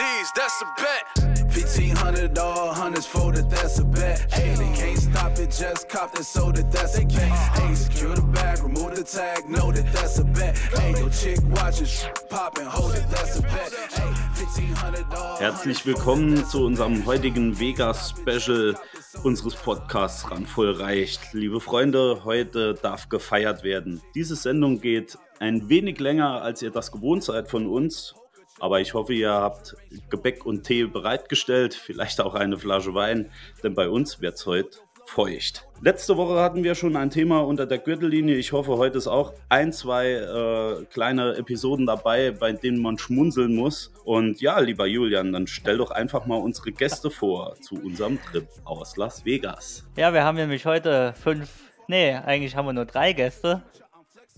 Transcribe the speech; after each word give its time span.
D's, 0.00 0.32
that's 0.32 0.62
a 0.62 0.68
bet. 0.80 1.52
1500 1.52 2.38
all 2.38 2.72
hundreds 2.72 3.04
folded, 3.04 3.50
that's 3.50 3.78
a 3.80 3.84
bet. 3.84 4.32
Hey, 4.32 4.54
they 4.54 4.72
can't 4.74 4.98
stop 4.98 5.38
it, 5.38 5.50
just 5.50 5.90
cop 5.90 6.18
it, 6.18 6.24
sold 6.24 6.56
that's 6.56 6.96
a 6.96 7.04
bet. 7.04 7.30
Hey, 7.58 7.74
secure 7.74 8.14
the 8.14 8.22
bag, 8.22 8.62
remove 8.62 8.96
the 8.96 9.04
tag, 9.04 9.46
know 9.46 9.70
that 9.70 9.92
that's 9.92 10.18
a 10.18 10.24
bet. 10.24 10.56
Hey, 10.56 10.92
your 10.98 11.10
chick 11.10 11.38
watches, 11.50 12.06
pop 12.30 12.56
and 12.56 12.66
hold 12.66 12.94
it, 12.94 13.04
that's 13.10 13.40
a 13.40 13.42
bet. 13.42 13.74
Hey, 13.92 14.10
1500 14.40 15.04
all 15.14 15.38
Herzlich 15.38 15.84
willkommen 15.84 16.46
zu 16.46 16.64
unserem 16.64 17.04
heutigen 17.04 17.60
Vegas-Special 17.60 18.76
unseres 19.22 19.54
Podcasts 19.54 20.30
Randvoll 20.30 20.80
reicht. 20.80 21.20
Liebe 21.34 21.60
Freunde, 21.60 22.22
heute 22.24 22.72
darf 22.72 23.10
gefeiert 23.10 23.64
werden. 23.64 24.00
Diese 24.14 24.34
Sendung 24.34 24.80
geht 24.80 25.18
ein 25.40 25.68
wenig 25.68 26.00
länger, 26.00 26.40
als 26.40 26.62
ihr 26.62 26.70
das 26.70 26.90
gewohnt 26.90 27.22
seid 27.22 27.48
von 27.48 27.66
uns. 27.66 28.14
Aber 28.60 28.80
ich 28.80 28.94
hoffe, 28.94 29.14
ihr 29.14 29.32
habt 29.32 29.74
Gebäck 30.10 30.46
und 30.46 30.64
Tee 30.64 30.84
bereitgestellt, 30.84 31.74
vielleicht 31.74 32.20
auch 32.20 32.34
eine 32.34 32.58
Flasche 32.58 32.94
Wein, 32.94 33.30
denn 33.62 33.74
bei 33.74 33.88
uns 33.88 34.20
wird 34.20 34.36
es 34.36 34.46
heute 34.46 34.78
feucht. 35.06 35.66
Letzte 35.82 36.16
Woche 36.16 36.40
hatten 36.40 36.62
wir 36.62 36.74
schon 36.74 36.94
ein 36.94 37.10
Thema 37.10 37.40
unter 37.40 37.66
der 37.66 37.78
Gürtellinie. 37.78 38.36
Ich 38.36 38.52
hoffe, 38.52 38.76
heute 38.76 38.98
ist 38.98 39.08
auch 39.08 39.32
ein, 39.48 39.72
zwei 39.72 40.10
äh, 40.12 40.84
kleine 40.84 41.36
Episoden 41.36 41.86
dabei, 41.86 42.30
bei 42.30 42.52
denen 42.52 42.80
man 42.80 42.98
schmunzeln 42.98 43.56
muss. 43.56 43.92
Und 44.04 44.40
ja, 44.40 44.60
lieber 44.60 44.86
Julian, 44.86 45.32
dann 45.32 45.46
stell 45.46 45.78
doch 45.78 45.90
einfach 45.90 46.26
mal 46.26 46.36
unsere 46.36 46.70
Gäste 46.70 47.10
vor 47.10 47.56
zu 47.60 47.74
unserem 47.76 48.20
Trip 48.22 48.46
aus 48.64 48.96
Las 48.96 49.24
Vegas. 49.24 49.88
Ja, 49.96 50.12
wir 50.12 50.22
haben 50.22 50.36
nämlich 50.36 50.66
heute 50.66 51.14
fünf, 51.14 51.48
nee, 51.88 52.12
eigentlich 52.14 52.54
haben 52.54 52.66
wir 52.66 52.72
nur 52.72 52.86
drei 52.86 53.12
Gäste. 53.12 53.62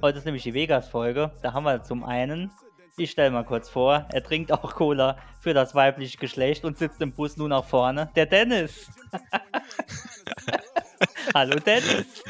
Heute 0.01 0.19
ist 0.19 0.25
nämlich 0.25 0.45
die 0.45 0.55
Vegas-Folge. 0.55 1.33
Da 1.43 1.53
haben 1.53 1.65
wir 1.65 1.83
zum 1.83 2.03
einen, 2.03 2.51
ich 2.97 3.11
stelle 3.11 3.31
mal 3.31 3.45
kurz 3.45 3.69
vor, 3.69 4.07
er 4.13 4.23
trinkt 4.23 4.53
auch 4.53 4.75
Cola 4.75 5.19
für 5.41 5.55
das 5.55 5.75
weibliche 5.75 6.19
Geschlecht 6.19 6.65
und 6.65 6.79
sitzt 6.79 7.01
im 7.01 7.13
Bus 7.13 7.37
nun 7.37 7.51
nach 7.51 7.65
vorne. 7.65 8.11
Der 8.15 8.27
Dennis. 8.27 8.89
Hallo 11.35 11.59
Dennis. 11.59 12.23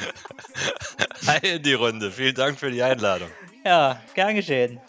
Hi 1.27 1.57
in 1.57 1.63
die 1.63 1.75
Runde. 1.75 2.11
Vielen 2.11 2.35
Dank 2.35 2.59
für 2.59 2.71
die 2.71 2.83
Einladung. 2.83 3.29
Ja, 3.65 4.01
gern 4.15 4.37
geschehen. 4.37 4.81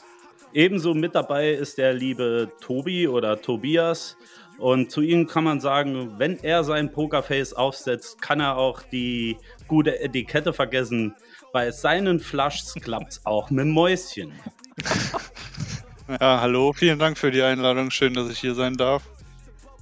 Ebenso 0.53 0.94
mit 0.94 1.16
dabei 1.16 1.52
ist 1.52 1.80
der 1.80 1.94
liebe 1.94 2.52
Tobi 2.62 3.08
oder 3.08 3.42
Tobias. 3.42 4.16
Und 4.59 4.92
zu 4.92 5.02
ihm 5.02 5.25
kann 5.25 5.44
man 5.44 5.59
sagen, 5.59 6.19
wenn 6.19 6.38
er 6.44 6.64
sein 6.64 6.92
Pokerface 6.92 7.53
aufsetzt, 7.53 8.22
kann 8.22 8.40
er 8.40 8.58
auch 8.58 8.84
die 8.84 9.38
gute 9.67 10.00
Etikette 10.00 10.53
vergessen. 10.53 11.16
Bei 11.52 11.72
seinen 11.72 12.19
klappt 12.19 13.12
es 13.12 13.25
auch 13.25 13.50
mit 13.50 13.66
Mäuschen. 13.66 14.31
Ja, 16.19 16.41
hallo, 16.41 16.73
vielen 16.73 16.99
Dank 16.99 17.17
für 17.17 17.31
die 17.31 17.41
Einladung. 17.41 17.89
Schön, 17.89 18.13
dass 18.13 18.29
ich 18.29 18.38
hier 18.38 18.55
sein 18.55 18.75
darf. 18.75 19.03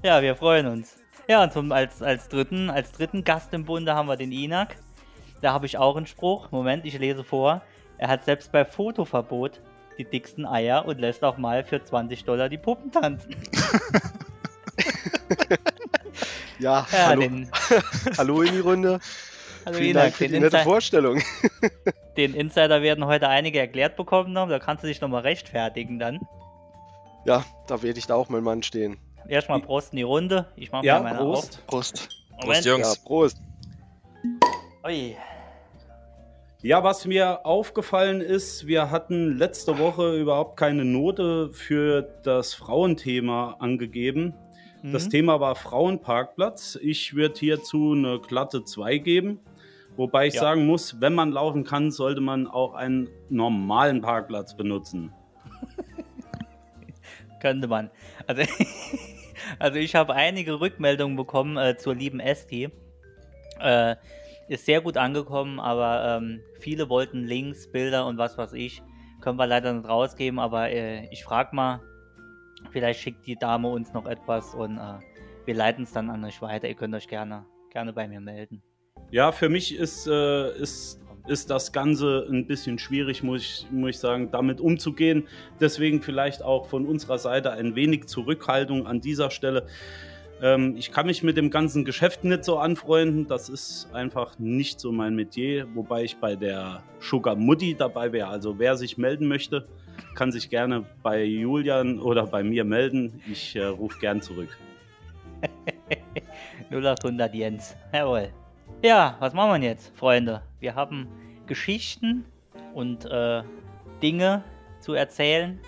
Ja, 0.03 0.21
wir 0.21 0.35
freuen 0.35 0.67
uns. 0.67 0.95
Ja, 1.27 1.43
und 1.43 1.51
zum, 1.51 1.71
als, 1.71 2.03
als, 2.03 2.29
dritten, 2.29 2.69
als 2.69 2.91
dritten 2.91 3.23
Gast 3.23 3.53
im 3.53 3.65
Bunde 3.65 3.95
haben 3.95 4.07
wir 4.07 4.17
den 4.17 4.31
Inak. 4.31 4.75
Da 5.41 5.51
habe 5.51 5.65
ich 5.65 5.79
auch 5.79 5.95
einen 5.95 6.05
Spruch. 6.05 6.51
Moment, 6.51 6.85
ich 6.85 6.97
lese 6.99 7.23
vor. 7.23 7.63
Er 7.97 8.07
hat 8.07 8.23
selbst 8.25 8.51
bei 8.51 8.65
Fotoverbot 8.65 9.61
die 9.97 10.05
dicksten 10.05 10.45
Eier 10.45 10.85
und 10.85 10.99
lässt 10.99 11.23
auch 11.23 11.37
mal 11.37 11.63
für 11.63 11.83
20 11.83 12.23
Dollar 12.23 12.49
die 12.49 12.57
Puppen 12.59 12.91
tanzen. 12.91 13.35
Ja, 16.59 16.85
Ja, 16.91 17.07
hallo. 17.07 17.21
den, 17.21 17.51
hallo 18.17 18.41
in 18.43 18.53
die 18.53 18.59
Runde. 18.59 18.99
Also 19.65 19.79
Vielen 19.79 19.91
Inak, 19.91 20.03
Dank 20.03 20.15
für 20.15 20.23
den, 20.25 20.33
die 20.33 20.39
nette 20.39 20.57
Insi 20.57 20.69
Vorstellung. 20.69 21.21
den 22.17 22.33
Insider 22.33 22.81
werden 22.81 23.05
heute 23.05 23.27
einige 23.27 23.59
erklärt 23.59 23.95
bekommen 23.95 24.37
haben. 24.37 24.49
Da 24.49 24.59
kannst 24.59 24.83
du 24.83 24.87
dich 24.87 25.01
nochmal 25.01 25.21
rechtfertigen 25.21 25.99
dann. 25.99 26.19
Ja, 27.25 27.45
da 27.67 27.81
werde 27.83 27.99
ich 27.99 28.07
da 28.07 28.15
auch 28.15 28.29
mein 28.29 28.43
Mann 28.43 28.63
stehen. 28.63 28.97
Erstmal 29.27 29.61
Prost 29.61 29.93
in 29.93 29.97
die 29.97 30.03
Runde. 30.03 30.47
Ich 30.55 30.71
mache 30.71 30.85
Ja, 30.85 30.95
mal 30.99 31.03
meine 31.13 31.17
Prost. 31.19 31.65
Prost. 31.67 32.09
auf. 32.37 32.45
Prost, 32.45 32.65
Ja, 32.65 32.71
Jungs. 32.73 32.99
Prost. 33.03 33.37
Ui. 34.85 35.15
Ja, 36.63 36.83
was 36.83 37.05
mir 37.05 37.45
aufgefallen 37.45 38.21
ist, 38.21 38.67
wir 38.67 38.91
hatten 38.91 39.37
letzte 39.37 39.79
Woche 39.79 40.15
überhaupt 40.17 40.57
keine 40.57 40.85
Note 40.85 41.49
für 41.53 42.03
das 42.23 42.53
Frauenthema 42.53 43.55
angegeben. 43.59 44.33
Das 44.83 45.05
Mhm. 45.05 45.09
Thema 45.11 45.39
war 45.39 45.55
Frauenparkplatz. 45.55 46.77
Ich 46.81 47.15
würde 47.15 47.39
hierzu 47.39 47.93
eine 47.95 48.19
glatte 48.19 48.63
2 48.63 48.97
geben. 48.97 49.39
Wobei 49.97 50.27
ich 50.27 50.35
Ja. 50.35 50.41
sagen 50.41 50.65
muss, 50.65 51.01
wenn 51.01 51.13
man 51.13 51.31
laufen 51.31 51.63
kann, 51.63 51.91
sollte 51.91 52.21
man 52.21 52.47
auch 52.47 52.73
einen 52.73 53.09
normalen 53.29 54.01
Parkplatz 54.01 54.55
benutzen. 54.55 55.13
Könnte 57.41 57.67
man. 57.67 57.91
Also, 58.27 58.43
also 59.59 59.77
ich 59.77 59.95
habe 59.95 60.13
einige 60.13 60.59
Rückmeldungen 60.59 61.17
bekommen 61.17 61.57
äh, 61.57 61.77
zur 61.77 61.95
lieben 61.95 62.19
Esti. 62.19 62.69
Äh, 63.59 63.95
ist 64.47 64.65
sehr 64.65 64.81
gut 64.81 64.97
angekommen, 64.97 65.59
aber 65.59 66.17
ähm, 66.17 66.41
viele 66.59 66.89
wollten 66.89 67.23
Links, 67.23 67.71
Bilder 67.71 68.05
und 68.05 68.17
was 68.17 68.37
weiß 68.37 68.53
ich. 68.53 68.81
Können 69.21 69.37
wir 69.37 69.47
leider 69.47 69.71
nicht 69.71 69.87
rausgeben, 69.87 70.39
aber 70.39 70.69
äh, 70.69 71.07
ich 71.11 71.23
frage 71.23 71.55
mal, 71.55 71.79
vielleicht 72.71 72.99
schickt 73.01 73.25
die 73.27 73.37
Dame 73.37 73.69
uns 73.69 73.93
noch 73.93 74.05
etwas 74.05 74.53
und 74.53 74.77
äh, 74.77 74.99
wir 75.45 75.55
leiten 75.55 75.83
es 75.83 75.93
dann 75.93 76.09
an 76.09 76.23
euch 76.25 76.41
weiter. 76.41 76.67
Ihr 76.67 76.75
könnt 76.75 76.93
euch 76.95 77.07
gerne, 77.07 77.45
gerne 77.71 77.93
bei 77.93 78.07
mir 78.07 78.19
melden. 78.19 78.61
Ja, 79.11 79.33
für 79.33 79.49
mich 79.49 79.75
ist, 79.75 80.07
äh, 80.07 80.57
ist, 80.57 81.01
ist 81.27 81.49
das 81.49 81.73
Ganze 81.73 82.25
ein 82.29 82.47
bisschen 82.47 82.79
schwierig, 82.79 83.23
muss 83.23 83.41
ich, 83.41 83.67
muss 83.69 83.91
ich 83.91 83.99
sagen, 83.99 84.31
damit 84.31 84.61
umzugehen. 84.61 85.27
Deswegen 85.59 86.01
vielleicht 86.01 86.41
auch 86.41 86.65
von 86.67 86.85
unserer 86.85 87.19
Seite 87.19 87.51
ein 87.51 87.75
wenig 87.75 88.07
Zurückhaltung 88.07 88.87
an 88.87 89.01
dieser 89.01 89.29
Stelle. 89.29 89.67
Ähm, 90.41 90.75
ich 90.77 90.93
kann 90.93 91.07
mich 91.07 91.23
mit 91.23 91.35
dem 91.35 91.49
ganzen 91.49 91.83
Geschäft 91.83 92.23
nicht 92.23 92.45
so 92.45 92.57
anfreunden. 92.57 93.27
Das 93.27 93.49
ist 93.49 93.89
einfach 93.93 94.39
nicht 94.39 94.79
so 94.79 94.93
mein 94.93 95.15
Metier. 95.15 95.67
Wobei 95.75 96.03
ich 96.03 96.15
bei 96.15 96.37
der 96.37 96.81
Sugar 97.01 97.35
Mutti 97.35 97.75
dabei 97.75 98.13
wäre. 98.13 98.29
Also 98.29 98.59
wer 98.59 98.77
sich 98.77 98.97
melden 98.97 99.27
möchte, 99.27 99.67
kann 100.15 100.31
sich 100.31 100.49
gerne 100.49 100.85
bei 101.03 101.21
Julian 101.23 101.99
oder 101.99 102.25
bei 102.27 102.43
mir 102.43 102.63
melden. 102.63 103.21
Ich 103.29 103.57
äh, 103.57 103.65
rufe 103.65 103.99
gern 103.99 104.21
zurück. 104.21 104.57
0800 106.71 107.35
Jens. 107.35 107.75
Jawohl. 107.93 108.31
Ja, 108.83 109.15
was 109.19 109.33
machen 109.33 109.61
wir 109.61 109.69
jetzt, 109.69 109.95
Freunde? 109.95 110.41
Wir 110.59 110.75
haben 110.75 111.07
Geschichten 111.45 112.25
und 112.73 113.05
äh, 113.05 113.43
Dinge 114.01 114.43
zu 114.79 114.93
erzählen. 114.93 115.59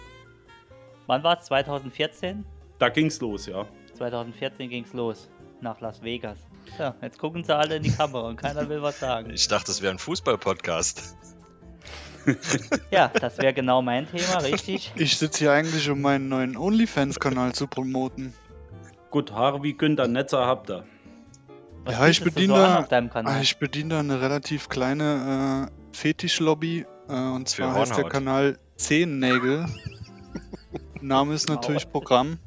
Wann 1.08 1.24
war 1.24 1.38
es? 1.38 1.46
2014? 1.46 2.46
Da 2.80 2.90
ging's 2.90 3.20
los, 3.22 3.46
ja. 3.46 3.66
2014 3.94 4.70
ging's 4.70 4.94
los. 4.94 5.30
Nach 5.62 5.80
Las 5.80 6.02
Vegas. 6.02 6.38
Ja, 6.80 6.96
jetzt 7.02 7.20
gucken 7.20 7.44
sie 7.44 7.56
alle 7.56 7.78
in 7.78 7.84
die 7.84 7.92
Kamera 7.92 8.28
und 8.28 8.38
keiner 8.38 8.68
will 8.68 8.82
was 8.82 9.00
sagen. 9.00 9.30
Ich 9.32 9.48
dachte, 9.48 9.68
das 9.68 9.82
wäre 9.82 9.94
ein 9.94 10.00
Fußball-Podcast. 10.00 11.16
Ja, 12.90 13.10
das 13.10 13.38
wäre 13.38 13.54
genau 13.54 13.82
mein 13.82 14.10
Thema, 14.10 14.38
richtig? 14.38 14.92
Ich 14.96 15.18
sitze 15.18 15.40
hier 15.40 15.52
eigentlich, 15.52 15.90
um 15.90 16.02
meinen 16.02 16.30
neuen 16.30 16.58
OnlyFans-Kanal 16.58 17.54
zu 17.54 17.68
promoten. 17.68 18.34
Gut, 19.10 19.32
Haare 19.32 19.62
wie 19.62 19.74
Günther 19.74 20.08
Netzer 20.08 20.46
habt 20.46 20.70
ihr. 20.70 20.86
Was 21.86 21.94
ja, 21.96 22.08
ich 22.08 22.24
bediene 22.24 22.54
so 22.54 23.22
da, 23.22 23.42
ich 23.42 23.58
bediene 23.58 23.90
da 23.90 24.00
eine 24.00 24.22
relativ 24.22 24.70
kleine 24.70 25.70
äh, 25.70 25.96
Fetischlobby. 25.96 26.86
Äh, 27.10 27.14
und 27.14 27.50
Für 27.50 27.56
zwar 27.64 27.74
heißt 27.74 27.92
der 27.92 27.98
Hornhaut. 27.98 28.12
Kanal 28.12 28.58
Zehennägel. 28.78 29.66
Name 31.02 31.34
ist 31.34 31.50
natürlich 31.50 31.90
Programm. 31.90 32.40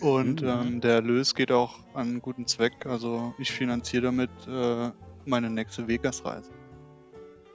Und 0.00 0.42
Mhm. 0.42 0.48
ähm, 0.48 0.80
der 0.80 0.94
Erlös 0.94 1.34
geht 1.36 1.52
auch 1.52 1.78
an 1.94 2.08
einen 2.08 2.22
guten 2.22 2.46
Zweck. 2.48 2.86
Also 2.86 3.32
ich 3.38 3.52
finanziere 3.52 4.02
damit 4.04 4.30
äh, 4.48 4.90
meine 5.24 5.48
nächste 5.48 5.86
Vegas-Reise. 5.86 6.50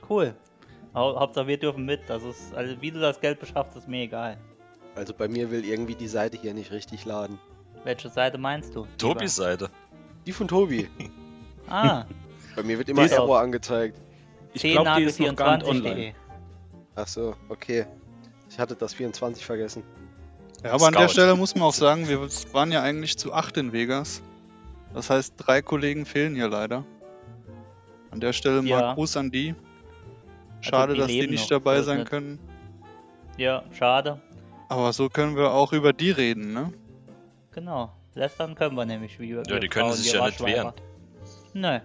Cool. 0.10 0.34
Hau 0.94 1.20
Hauptsache 1.20 1.48
wir 1.48 1.58
dürfen 1.60 1.84
mit. 1.84 2.00
Das 2.08 2.24
ist, 2.24 2.54
also 2.56 2.82
wie 2.82 2.92
du 2.92 3.02
das 3.02 3.20
Geld 3.20 3.42
beschaffst, 3.42 3.76
ist 3.76 3.90
mir 3.90 4.04
egal. 4.04 4.38
Also 4.96 5.14
bei 5.14 5.28
mir 5.28 5.52
will 5.52 5.66
irgendwie 5.66 5.96
die 5.96 6.08
Seite 6.08 6.38
hier 6.42 6.54
nicht 6.54 6.72
richtig 6.72 7.04
laden. 7.04 7.38
Welche 7.84 8.10
Seite 8.10 8.38
meinst 8.38 8.74
du? 8.74 8.88
Tobis 8.98 9.36
Seite. 9.36 9.70
Die 10.28 10.32
von 10.34 10.48
Tobi. 10.48 10.88
Ah, 11.70 12.06
Bei 12.56 12.64
mir 12.64 12.78
wird 12.78 12.88
immer 12.88 13.06
Die 13.06 13.12
Error 13.12 13.42
angezeigt. 13.42 14.00
Ich 14.54 14.62
glaube, 14.62 14.90
die 14.98 15.04
ist 15.04 15.20
noch 15.20 15.36
gar 15.36 15.58
nicht 15.58 15.68
online. 15.68 15.90
zehnnagel24.de. 15.96 16.14
Ach 16.96 17.08
so, 17.08 17.36
okay. 17.50 17.86
Ich 18.50 18.58
hatte 18.58 18.76
das 18.78 18.94
24 18.94 19.46
vergessen. 19.46 19.84
Ja, 20.64 20.72
aber 20.72 20.88
an 20.88 20.94
der 20.94 21.02
Scout. 21.10 21.12
Stelle 21.12 21.36
muss 21.36 21.56
man 21.56 21.66
auch 21.66 21.74
sagen, 21.74 22.08
wir 22.08 22.22
waren 22.54 22.72
ja 22.72 22.82
eigentlich 22.82 23.18
zu 23.18 23.34
acht 23.34 23.58
in 23.58 23.74
Vegas. 23.74 24.22
Das 24.94 25.10
heißt, 25.10 25.34
drei 25.36 25.62
Kollegen 25.62 26.06
fehlen 26.06 26.36
hier 26.36 26.48
leider. 26.48 26.86
An 28.12 28.22
der 28.22 28.32
Stelle 28.32 28.62
mal 28.62 28.70
Ja. 28.70 28.94
Gruß 28.94 29.18
an 29.18 29.30
die. 29.30 29.56
Schade, 30.62 30.94
die 30.94 31.00
dass 31.00 31.08
die 31.08 31.28
nicht 31.28 31.42
noch, 31.52 31.60
dabei 31.60 31.82
sein 31.82 32.00
nicht. 32.00 32.10
können. 32.10 32.40
Ja, 33.36 33.64
schade. 33.74 34.22
Aber 34.70 34.94
so 34.94 35.10
können 35.10 35.36
wir 35.36 35.52
auch 35.52 35.74
über 35.74 35.92
die 35.92 36.12
reden, 36.12 36.54
ne? 36.54 36.72
Genau. 37.52 37.92
Lästern 38.18 38.56
können 38.56 38.76
wir 38.76 38.86
nämlich 38.86 39.20
wie 39.20 39.32
Ja, 39.32 39.42
die 39.44 39.68
können 39.68 39.94
sich 39.94 40.12
ja 40.12 40.26
nicht 40.26 40.42
Waschweiber. 40.42 40.74
Nö. 41.54 41.80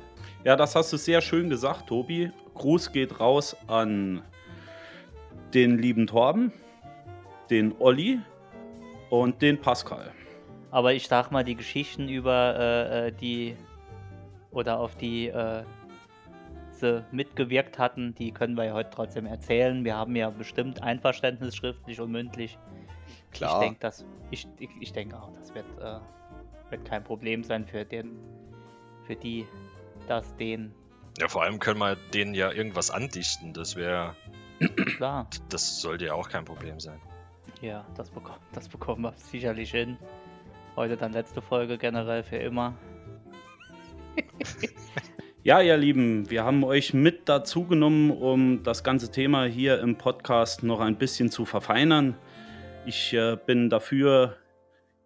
Ja, 0.45 0.57
das 0.57 0.75
hast 0.75 0.93
du 0.93 0.97
sehr 0.97 1.21
schön 1.21 1.49
gesagt, 1.49 1.89
Tobi. 1.89 2.33
Gruß 2.55 2.93
geht 2.93 3.21
raus 3.21 3.57
an 3.69 4.23
den 5.55 5.79
lieben 5.79 6.07
Torben, 6.07 6.53
den 7.51 7.75
Olli 7.79 8.21
und 9.11 9.41
den 9.43 9.61
Pascal. 9.61 10.13
Aber 10.71 10.95
ich 10.95 11.07
sag 11.07 11.31
mal, 11.31 11.45
die 11.45 11.55
Geschichten 11.55 12.09
über 12.09 12.57
äh, 12.59 13.09
äh, 13.09 13.13
die 13.13 13.57
oder 14.51 14.81
auf 14.81 14.97
die 14.97 15.29
äh, 15.29 15.65
sie 16.73 17.05
mitgewirkt 17.13 17.79
hatten, 17.79 18.15
die 18.15 18.33
können 18.33 18.57
wir 18.57 18.65
ja 18.65 18.73
heute 18.73 18.91
trotzdem 18.91 19.27
erzählen. 19.27 19.85
Wir 19.85 19.97
haben 19.97 20.17
ja 20.17 20.31
bestimmt 20.31 20.83
Einverständnis 20.83 21.55
schriftlich 21.55 22.01
und 22.01 22.11
mündlich. 22.11 22.59
Klar. 23.31 23.61
Ich 23.61 23.69
denke, 23.69 23.81
das, 23.81 24.05
ich, 24.31 24.47
ich, 24.59 24.71
ich 24.81 24.93
denke 24.93 25.17
auch, 25.17 25.31
das 25.39 25.55
wird, 25.55 25.67
äh, 25.81 26.01
wird 26.73 26.85
kein 26.85 27.05
Problem 27.05 27.45
sein 27.45 27.65
für 27.67 27.85
den, 27.85 28.19
für 29.07 29.15
die, 29.15 29.47
das 30.09 30.35
den. 30.37 30.75
Ja, 31.19 31.29
vor 31.29 31.43
allem 31.43 31.61
können 31.61 31.79
wir 31.79 31.97
denen 32.15 32.35
ja 32.35 32.51
irgendwas 32.51 32.91
andichten. 32.91 33.53
Das 33.53 33.77
wäre, 33.77 34.17
Klar, 34.97 35.29
das 35.51 35.81
sollte 35.81 36.07
ja 36.07 36.15
auch 36.15 36.29
kein 36.29 36.45
Problem 36.45 36.81
sein. 36.81 37.01
ja, 37.61 37.87
das, 37.97 38.11
bekommen, 38.11 38.41
das 38.53 38.69
bekommen 38.69 39.03
wir 39.03 39.13
sicherlich 39.17 39.71
hin. 39.71 39.99
Heute 40.75 40.97
dann 40.97 41.13
letzte 41.13 41.43
Folge 41.43 41.79
generell 41.79 42.25
für 42.25 42.39
immer. 42.39 42.75
Ja, 45.45 45.61
ihr 45.61 45.77
Lieben, 45.77 46.31
wir 46.31 46.45
haben 46.45 46.63
euch 46.63 46.95
mit 46.95 47.29
dazu 47.29 47.65
genommen, 47.65 48.13
um 48.13 48.63
das 48.63 48.85
ganze 48.85 49.11
Thema 49.11 49.45
hier 49.45 49.81
im 49.81 49.97
Podcast 49.97 50.63
noch 50.63 50.79
ein 50.79 50.95
bisschen 50.95 51.33
zu 51.33 51.45
verfeinern. 51.45 52.17
Ich 52.87 53.13
äh, 53.13 53.37
bin 53.45 53.69
dafür, 53.69 54.37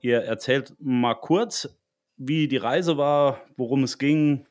ihr 0.01 0.23
erzählt 0.23 0.75
mal 0.79 1.15
kurz, 1.15 1.69
wie 2.17 2.49
die 2.49 2.57
Reise 2.57 2.97
war, 2.97 3.43
worum 3.57 3.83
es 3.83 3.99
ging 3.99 4.47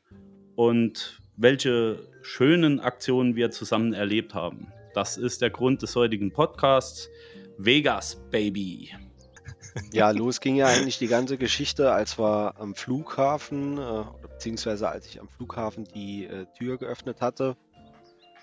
und 0.56 1.22
welche 1.38 2.08
schönen 2.22 2.80
Aktionen 2.80 3.36
wir 3.36 3.52
zusammen 3.52 3.94
erlebt 3.94 4.34
haben. 4.34 4.72
Das 4.94 5.18
ist 5.18 5.42
der 5.42 5.50
Grund 5.50 5.82
des 5.82 5.96
heutigen 5.96 6.32
Podcasts. 6.32 7.10
Vegas, 7.58 8.18
Baby. 8.32 8.92
Ja, 9.92 10.12
los 10.12 10.40
ging 10.40 10.56
ja 10.56 10.68
eigentlich 10.68 11.00
die 11.00 11.08
ganze 11.08 11.38
Geschichte, 11.38 11.92
als 11.92 12.18
wir 12.18 12.54
am 12.58 12.76
Flughafen, 12.76 13.78
äh, 13.78 14.06
beziehungsweise 14.22 14.88
als 14.88 15.06
ich 15.06 15.20
am 15.20 15.28
Flughafen 15.28 15.84
die 15.94 16.28
äh, 16.28 16.46
Tür 16.58 16.78
geöffnet 16.78 17.20
hatte 17.20 17.58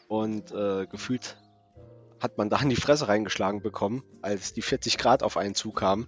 und 0.09 0.53
äh, 0.53 0.87
gefühlt 0.87 1.39
hat 2.21 2.37
man 2.37 2.51
da 2.51 2.61
in 2.61 2.69
die 2.69 2.77
Fresse 2.77 3.09
reingeschlagen 3.09 3.63
bekommen, 3.63 4.05
als 4.21 4.53
die 4.53 4.61
40 4.61 4.99
Grad 4.99 5.23
auf 5.23 5.39
einen 5.39 5.55
zukamen. 5.55 6.07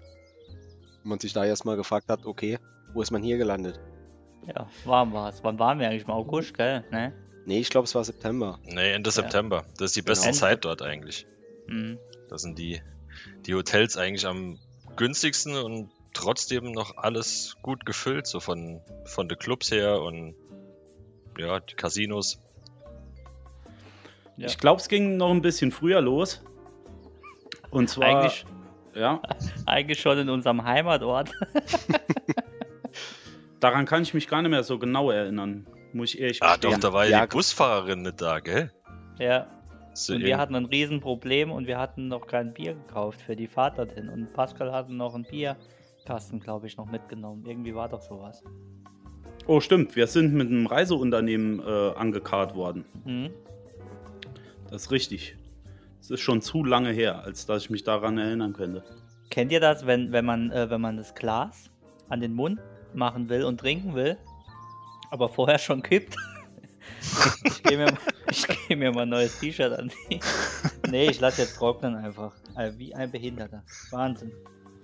Man 1.05 1.19
sich 1.21 1.33
da 1.33 1.45
erstmal 1.45 1.77
gefragt 1.77 2.09
hat, 2.09 2.25
okay, 2.27 2.59
wo 2.93 3.03
ist 3.03 3.11
man 3.11 3.23
hier 3.23 3.37
gelandet? 3.39 3.79
Ja, 4.47 4.67
warm 4.85 5.13
war 5.13 5.29
es. 5.29 5.43
Wann 5.45 5.59
waren 5.59 5.79
wir 5.79 5.89
eigentlich? 5.89 6.05
Im 6.05 6.11
August, 6.11 6.55
gell? 6.57 6.85
Ne? 6.91 7.13
Nee, 7.47 7.61
ich 7.61 7.71
glaube, 7.71 7.85
es 7.85 7.95
war 7.95 8.05
September. 8.05 8.59
Nee, 8.65 8.93
Ende 8.93 9.09
Ja. 9.09 9.13
September. 9.13 9.65
Das 9.77 9.87
ist 9.91 9.97
die 9.97 10.03
beste 10.03 10.27
Genau. 10.29 10.39
Zeit 10.39 10.65
dort 10.65 10.83
eigentlich. 10.83 11.27
Mhm. 11.67 11.99
Da 12.29 12.39
sind 12.39 12.59
die, 12.59 12.81
die 13.47 13.55
Hotels 13.55 13.97
eigentlich 13.97 14.27
am 14.27 14.59
günstigsten 14.97 15.57
und 15.57 15.91
trotzdem 16.15 16.73
noch 16.73 16.97
alles 16.97 17.57
gut 17.63 17.85
gefüllt, 17.85 18.27
so 18.27 18.41
von, 18.41 18.81
von 19.05 19.29
den 19.29 19.39
Clubs 19.39 19.71
her 19.71 20.01
und 20.01 20.35
ja, 21.39 21.61
die 21.61 21.75
Casinos. 21.75 22.39
Ja. 24.37 24.47
Ich 24.47 24.59
glaube, 24.59 24.81
es 24.81 24.89
ging 24.89 25.17
noch 25.17 25.31
ein 25.31 25.43
bisschen 25.43 25.71
früher 25.71 26.01
los. 26.01 26.43
Und 27.71 27.89
zwar, 27.91 28.21
Eigentlich, 28.23 28.47
ja, 28.95 29.21
eigentlich 29.67 30.01
schon 30.01 30.19
in 30.19 30.29
unserem 30.31 30.65
Heimatort. 30.65 31.31
daran 33.61 33.87
kann 33.87 34.03
ich 34.03 34.15
mich 34.15 34.29
gar 34.29 34.43
nicht 34.43 34.51
mehr 34.51 34.63
so 34.63 34.79
genau 34.79 35.11
erinnern, 35.11 35.67
muss 35.93 36.15
ich 36.15 36.21
ehrlich 36.21 36.43
Ah, 36.43 36.53
gestehen. 36.57 36.73
doch, 36.73 36.81
da 36.81 36.93
war 36.93 37.05
ja, 37.05 37.11
Ja. 37.21 37.27
die 37.27 37.35
Busfahrerin 37.37 38.03
nicht 38.03 38.21
da, 38.21 38.41
gell? 38.41 38.71
ja. 39.19 39.47
So 39.97 40.13
Und 40.15 40.23
wir 40.25 40.39
hatten 40.39 40.57
ein 40.57 40.65
Riesenproblem 40.65 41.53
und 41.53 41.69
wir 41.69 41.79
hatten 41.79 42.09
noch 42.09 42.27
kein 42.27 42.53
Bier 42.53 42.75
gekauft 42.75 43.23
für 43.23 43.37
die 43.37 43.47
Fahrt 43.47 43.79
dorthin. 43.79 44.09
Und 44.09 44.33
Pascal 44.33 44.73
hatte 44.73 44.93
noch 44.93 45.15
einen 45.15 45.23
Bierkasten, 45.23 46.41
glaube 46.41 46.67
ich, 46.67 46.77
noch 46.77 46.87
mitgenommen. 46.91 47.45
Irgendwie 47.47 47.77
war 47.77 47.89
doch 47.89 48.03
sowas. 48.03 48.43
Oh, 49.47 49.61
stimmt. 49.61 49.95
Wir 49.95 50.09
sind 50.09 50.35
mit 50.35 50.49
einem 50.49 50.67
Reiseunternehmen 50.67 51.61
äh, 51.65 51.93
angekarrt 51.95 52.57
worden. 52.57 52.85
Mhm. 53.05 53.31
Das 54.69 54.83
ist 54.83 54.91
richtig. 54.91 55.37
Es 56.05 56.11
ist 56.11 56.21
schon 56.21 56.43
zu 56.43 56.63
lange 56.63 56.91
her, 56.91 57.25
als 57.25 57.47
dass 57.47 57.63
ich 57.63 57.71
mich 57.71 57.83
daran 57.83 58.19
erinnern 58.19 58.53
könnte. 58.53 58.85
Kennt 59.31 59.51
ihr 59.53 59.61
das, 59.61 59.87
wenn, 59.87 60.13
wenn, 60.13 60.27
man, 60.27 60.51
äh, 60.51 60.69
wenn 60.69 60.83
man 60.83 60.99
das 60.99 61.15
Glas 61.15 61.71
an 62.11 62.21
den 62.21 62.35
Mund 62.35 62.61
machen 62.93 63.31
will 63.31 63.43
und 63.45 63.59
trinken 63.59 63.95
will, 63.95 64.19
aber 65.11 65.31
vorher 65.31 65.59
schon 65.59 65.83
kippt? 65.83 66.15
ich 67.45 67.63
gehe 67.63 67.79
mir, 67.79 67.95
geh 68.69 68.77
mir 68.77 68.93
mal 68.93 69.05
ein 69.05 69.09
neues 69.09 69.41
T-Shirt 69.41 69.73
an. 69.79 69.91
nee, 70.91 71.09
ich 71.09 71.21
lasse 71.21 71.41
jetzt 71.41 71.57
trocknen 71.57 71.95
einfach. 71.97 72.35
Äh, 72.55 72.73
Wie 72.77 72.95
ein 72.95 73.11
Behinderter. 73.11 73.63
Wahnsinn. 73.91 74.31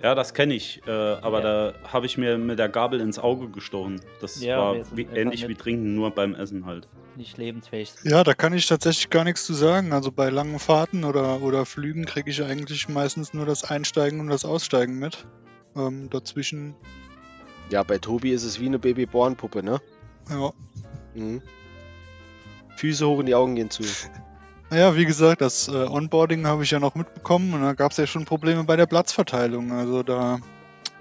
Ja, 0.03 0.15
das 0.15 0.33
kenne 0.33 0.55
ich. 0.55 0.81
Äh, 0.87 0.91
aber 0.91 1.43
Ja. 1.45 1.73
da 1.73 1.75
habe 1.93 2.07
ich 2.07 2.17
mir 2.17 2.39
mit 2.39 2.59
der 2.59 2.71
Gabel 2.71 2.99
ins 2.99 3.19
Auge 3.19 3.51
gestochen. 3.51 4.01
Das 4.23 4.43
Ja, 4.43 4.57
war 4.57 4.97
wie, 4.97 5.03
ähnlich 5.15 5.43
wie 5.43 5.49
mit- 5.49 5.59
Trinken, 5.59 5.95
nur 5.95 6.13
beim 6.13 6.35
Essen 6.35 6.65
halt. 6.65 6.89
Nicht 7.21 7.37
lebensfähig. 7.37 7.93
Ja, 8.03 8.25
da 8.25 8.33
kann 8.33 8.55
ich 8.55 8.67
tatsächlich 8.67 9.11
gar 9.11 9.25
nichts 9.25 9.45
zu 9.45 9.53
sagen. 9.53 9.93
Also 9.93 10.11
bei 10.11 10.31
langen 10.31 10.59
Fahrten 10.59 11.05
oder, 11.05 11.43
oder 11.43 11.67
Flügen 11.67 12.07
kriege 12.07 12.31
ich 12.31 12.43
eigentlich 12.43 12.89
meistens 12.89 13.35
nur 13.35 13.45
das 13.45 13.63
Einsteigen 13.63 14.21
und 14.21 14.29
das 14.29 14.47
Aussteigen 14.47 14.99
mit. 14.99 15.27
Ähm, 15.77 16.09
dazwischen, 16.09 16.77
Ja, 17.69 17.83
bei 17.83 17.99
Tobi 17.99 18.31
ist 18.31 18.45
es 18.45 18.59
wie 18.59 18.65
eine 18.65 18.79
Babyborn-Puppe, 18.79 19.63
ne? 19.63 19.83
ja. 20.31 20.51
Mhm. 21.15 21.43
Füße 22.77 23.07
hoch 23.07 23.19
und 23.19 23.27
die 23.27 23.35
Augen 23.35 23.55
gehen 23.55 23.69
zu. 23.69 23.83
Naja, 24.71 24.97
wie 24.97 25.05
gesagt, 25.05 25.43
das 25.43 25.69
äh, 25.69 25.73
Onboarding 25.73 26.47
habe 26.47 26.63
ich 26.63 26.71
ja 26.71 26.81
noch 26.81 26.95
mitbekommen 26.95 27.53
und 27.53 27.61
da 27.61 27.75
gab 27.75 27.91
es 27.91 27.99
ja 27.99 28.07
schon 28.07 28.25
Probleme 28.25 28.65
bei 28.65 28.77
der 28.77 28.87
Platzverteilung. 28.87 29.73
Also 29.73 30.03
da, 30.03 30.39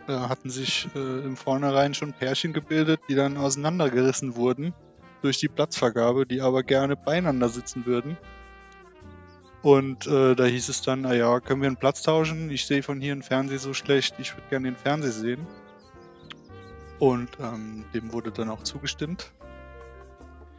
da 0.05 0.27
hatten 0.27 0.49
sich 0.49 0.89
äh, 0.95 0.99
im 0.99 1.37
Vornherein 1.37 1.93
schon 1.93 2.11
Pärchen 2.11 2.51
gebildet, 2.51 2.99
die 3.07 3.15
dann 3.15 3.37
auseinandergerissen 3.37 4.35
wurden 4.35 4.73
durch 5.21 5.39
die 5.39 5.47
Platzvergabe, 5.47 6.25
die 6.25 6.41
aber 6.41 6.63
gerne 6.63 6.95
beieinander 6.95 7.49
sitzen 7.49 7.85
würden. 7.85 8.17
Und 9.61 10.07
äh, 10.07 10.35
da 10.35 10.45
hieß 10.45 10.69
es 10.69 10.81
dann, 10.81 11.01
naja, 11.01 11.39
können 11.41 11.61
wir 11.61 11.67
einen 11.67 11.77
Platz 11.77 12.01
tauschen? 12.01 12.49
Ich 12.49 12.65
sehe 12.65 12.81
von 12.81 13.01
hier 13.01 13.11
einen 13.11 13.23
Fernseher 13.23 13.59
so 13.59 13.73
schlecht, 13.73 14.15
ich 14.19 14.33
würde 14.33 14.47
gerne 14.49 14.69
den 14.69 14.77
Fernseher 14.77 15.11
sehen. 15.11 15.47
Und 16.99 17.29
ähm, 17.39 17.85
dem 17.93 18.11
wurde 18.13 18.31
dann 18.31 18.49
auch 18.49 18.63
zugestimmt. 18.63 19.31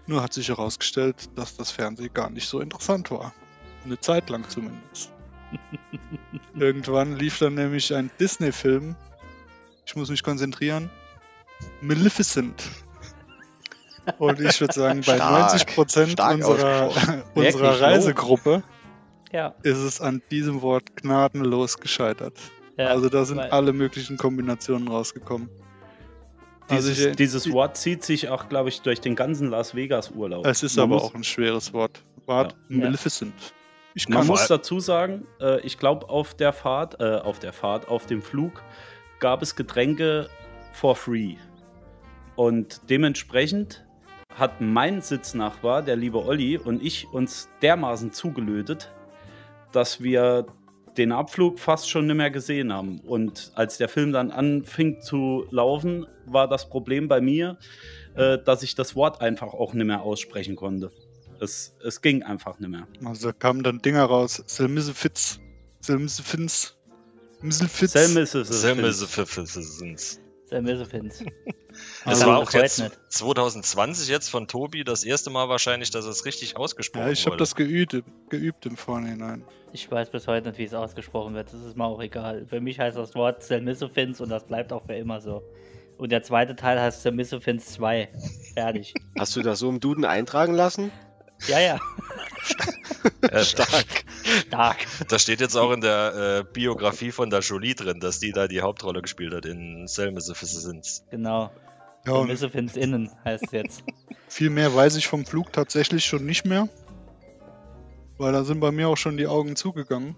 Nur 0.07 0.23
hat 0.23 0.33
sich 0.33 0.49
herausgestellt, 0.49 1.31
dass 1.37 1.57
das 1.57 1.71
Fernsehen 1.71 2.13
gar 2.13 2.31
nicht 2.31 2.49
so 2.49 2.61
interessant 2.61 3.11
war. 3.11 3.33
Eine 3.85 4.01
Zeit 4.01 4.29
lang 4.29 4.49
zumindest. 4.49 5.13
Irgendwann 6.55 7.17
lief 7.17 7.39
dann 7.39 7.55
nämlich 7.55 7.95
ein 7.95 8.11
Disney-Film. 8.19 8.97
Ich 9.87 9.97
muss 9.97 10.11
mich 10.11 10.23
konzentrieren. 10.23 10.91
Maleficent. 11.81 12.63
Und 14.19 14.41
ich 14.41 14.61
würde 14.61 14.73
sagen, 14.75 15.03
bei 15.07 15.17
Stark. 15.17 15.53
90% 15.55 16.07
Stark 16.11 16.35
unserer, 16.37 16.87
unserer 17.35 17.35
Wirklich, 17.35 17.81
Reisegruppe 17.83 18.63
Ja, 19.33 19.55
ist 19.63 19.79
es 19.79 20.01
an 20.01 20.23
diesem 20.31 20.63
Wort 20.63 20.97
gnadenlos 20.97 21.79
gescheitert. 21.79 22.39
ja. 22.77 22.87
also 22.89 23.09
da 23.09 23.25
sind 23.25 23.39
alle 23.39 23.73
möglichen 23.73 24.17
Kombinationen 24.17 24.89
rausgekommen. 24.89 25.49
Also 26.69 26.89
Dieses, 26.89 27.07
ich- 27.07 27.17
dieses 27.17 27.47
ich- 27.47 27.53
Wort 27.53 27.77
zieht 27.77 28.05
sich 28.05 28.29
auch, 28.29 28.49
glaube 28.49 28.69
ich, 28.69 28.81
durch 28.83 29.01
den 29.01 29.17
ganzen 29.17 29.49
Las 29.51 29.75
Vegas-Urlaub. 29.75 30.47
Es 30.47 30.63
ist 30.63 30.77
Man 30.77 30.85
aber 30.85 30.95
muss- 30.95 31.05
auch 31.05 31.15
ein 31.15 31.25
schweres 31.25 31.73
Wort. 31.73 32.03
Wort 32.27 32.55
Ja. 32.69 32.79
Maleficent. 32.79 33.35
Ich 33.95 34.09
Man 34.09 34.25
muss 34.29 34.47
dazu 34.47 34.79
sagen, 34.79 35.27
äh, 35.41 35.61
ich 35.63 35.77
glaube, 35.79 36.09
auf 36.09 36.35
der 36.35 36.53
Fahrt, 36.53 37.01
äh, 37.01 37.17
auf 37.17 37.41
der 37.41 37.53
Fahrt, 37.53 37.89
auf 37.89 38.07
dem 38.07 38.23
Flug 38.23 38.63
gab 39.19 39.43
es 39.43 39.57
Getränke 39.57 40.29
for 40.73 40.95
free. 40.95 41.35
Und 42.37 42.83
dementsprechend 42.89 43.85
hat 44.35 44.61
mein 44.61 45.03
Sitznachbar, 45.03 45.83
der 45.83 45.97
liebe 45.97 46.25
Olli, 46.25 46.57
und 46.59 46.83
ich 46.83 47.09
uns 47.13 47.49
dermaßen 47.63 48.13
zugelötet, 48.13 48.91
dass 49.73 50.03
wir 50.03 50.47
den 50.97 51.13
Abflug 51.13 51.59
fast 51.59 51.89
schon 51.89 52.07
nicht 52.07 52.17
mehr 52.17 52.31
gesehen 52.31 52.73
haben. 52.73 53.01
Und 53.01 53.53
als 53.55 53.79
der 53.79 53.89
Film 53.89 54.13
dann 54.13 54.31
anfing 54.31 55.01
zu 55.01 55.47
laufen, 55.51 56.07
war 56.27 56.49
das 56.49 56.69
Problem 56.69 57.09
bei 57.09 57.21
mir, 57.21 57.59
äh, 58.15 58.39
dass 58.39 58.63
ich 58.63 58.75
das 58.75 58.97
Wort 58.97 59.21
einfach 59.21 59.53
auch 59.55 59.73
nicht 59.73 59.87
mehr 59.87 60.03
aussprechen 60.03 60.57
konnte. 60.57 60.91
Es, 61.41 61.75
es 61.85 62.03
ging 62.03 62.23
einfach 62.23 62.59
nicht 62.59 62.71
mehr. 62.71 62.87
Also 63.05 63.29
da 63.29 63.33
kamen 63.33 63.63
dann 63.63 63.81
Dinger 63.81 64.05
raus. 64.05 64.43
Selmissefitz. 64.47 65.41
Selmissefins. 65.81 66.77
Misselfitz. 67.43 67.93
Semmelfins. 70.51 71.19
Sam 71.19 71.25
Isefins. 71.25 71.25
Das 72.05 72.15
Also, 72.15 72.27
war 72.27 72.39
auch 72.39 72.53
jetzt 72.53 72.81
nicht. 72.81 72.99
2020 73.11 74.09
jetzt 74.09 74.29
von 74.29 74.49
Tobi 74.49 74.83
das 74.83 75.05
erste 75.05 75.31
Mal 75.31 75.49
wahrscheinlich, 75.49 75.91
dass 75.93 76.05
es 76.05 76.25
richtig 76.25 76.57
ausgesprochen 76.57 77.07
Ja, 77.07 77.13
ich 77.13 77.21
habe 77.27 77.35
wurde. 77.35 77.43
das 77.43 77.55
geübt, 77.55 78.03
geübt 78.29 78.67
im 78.67 78.77
Vorhinein. 78.77 79.45
Ich 79.73 79.89
weiß 79.89 80.11
bis 80.11 80.27
heute 80.27 80.49
nicht, 80.49 80.59
wie 80.59 80.65
es 80.65 80.75
ausgesprochen 80.75 81.35
wird. 81.35 81.53
Das 81.53 81.63
ist 81.63 81.77
mir 81.77 81.85
auch 81.85 82.01
egal. 82.03 82.45
Für 82.49 82.61
mich 82.61 82.81
heißt 82.81 82.97
das 82.99 83.15
Wort 83.15 83.45
Selmissofins 83.45 84.21
und 84.21 84.31
das 84.31 84.45
bleibt 84.45 84.73
auch 84.73 84.85
für 84.85 84.95
immer 84.97 85.21
so. 85.21 85.43
Und 85.97 86.11
der 86.11 86.25
zweite 86.25 86.57
Teil 86.57 86.81
heißt 86.81 87.03
Selmissofins 87.03 87.67
2. 87.67 88.09
Fertig. 88.55 88.95
Hast 89.17 89.37
du 89.37 89.43
das 89.43 89.61
so 89.61 89.69
im 89.69 89.79
Duden 89.79 90.05
eintragen 90.05 90.55
lassen? 90.55 90.91
Ja, 91.47 91.61
ja. 91.61 91.79
Äh, 93.23 93.45
Stark. 93.45 93.87
Stark. 94.51 94.87
Das 95.09 95.23
steht 95.23 95.41
jetzt 95.41 95.57
auch 95.57 95.71
in 95.71 95.81
der 95.81 96.41
äh, 96.41 96.53
Biografie 96.53 97.13
von 97.13 97.31
der 97.31 97.41
Jolie 97.41 97.75
drin, 97.75 98.01
dass 98.01 98.19
die 98.19 98.33
da 98.33 98.49
die 98.49 98.63
Hauptrolle 98.63 99.01
gespielt 99.01 99.33
hat 99.33 99.47
in 99.47 99.87
Selmissifissins. 99.87 101.05
Genau. 101.11 101.51
Ja, 102.05 102.15
und 102.15 102.29
Missefins 102.29 102.77
innen 102.77 103.11
heißt 103.25 103.45
es 103.45 103.53
jetzt. 103.53 103.85
viel 104.29 104.51
mehr 104.51 104.75
weiß 104.75 104.97
ich 104.97 105.07
vom 105.07 105.25
Flug 105.25 105.53
tatsächlich 105.53 106.05
schon 106.05 106.27
nicht 106.27 106.45
mehr. 106.45 106.69
Weil 108.19 108.33
da 108.33 108.43
sind 108.45 108.61
bei 108.61 108.73
mir 108.73 108.89
auch 108.89 108.97
schon 108.97 109.17
die 109.17 109.27
Augen 109.27 109.55
zugegangen. 109.55 110.17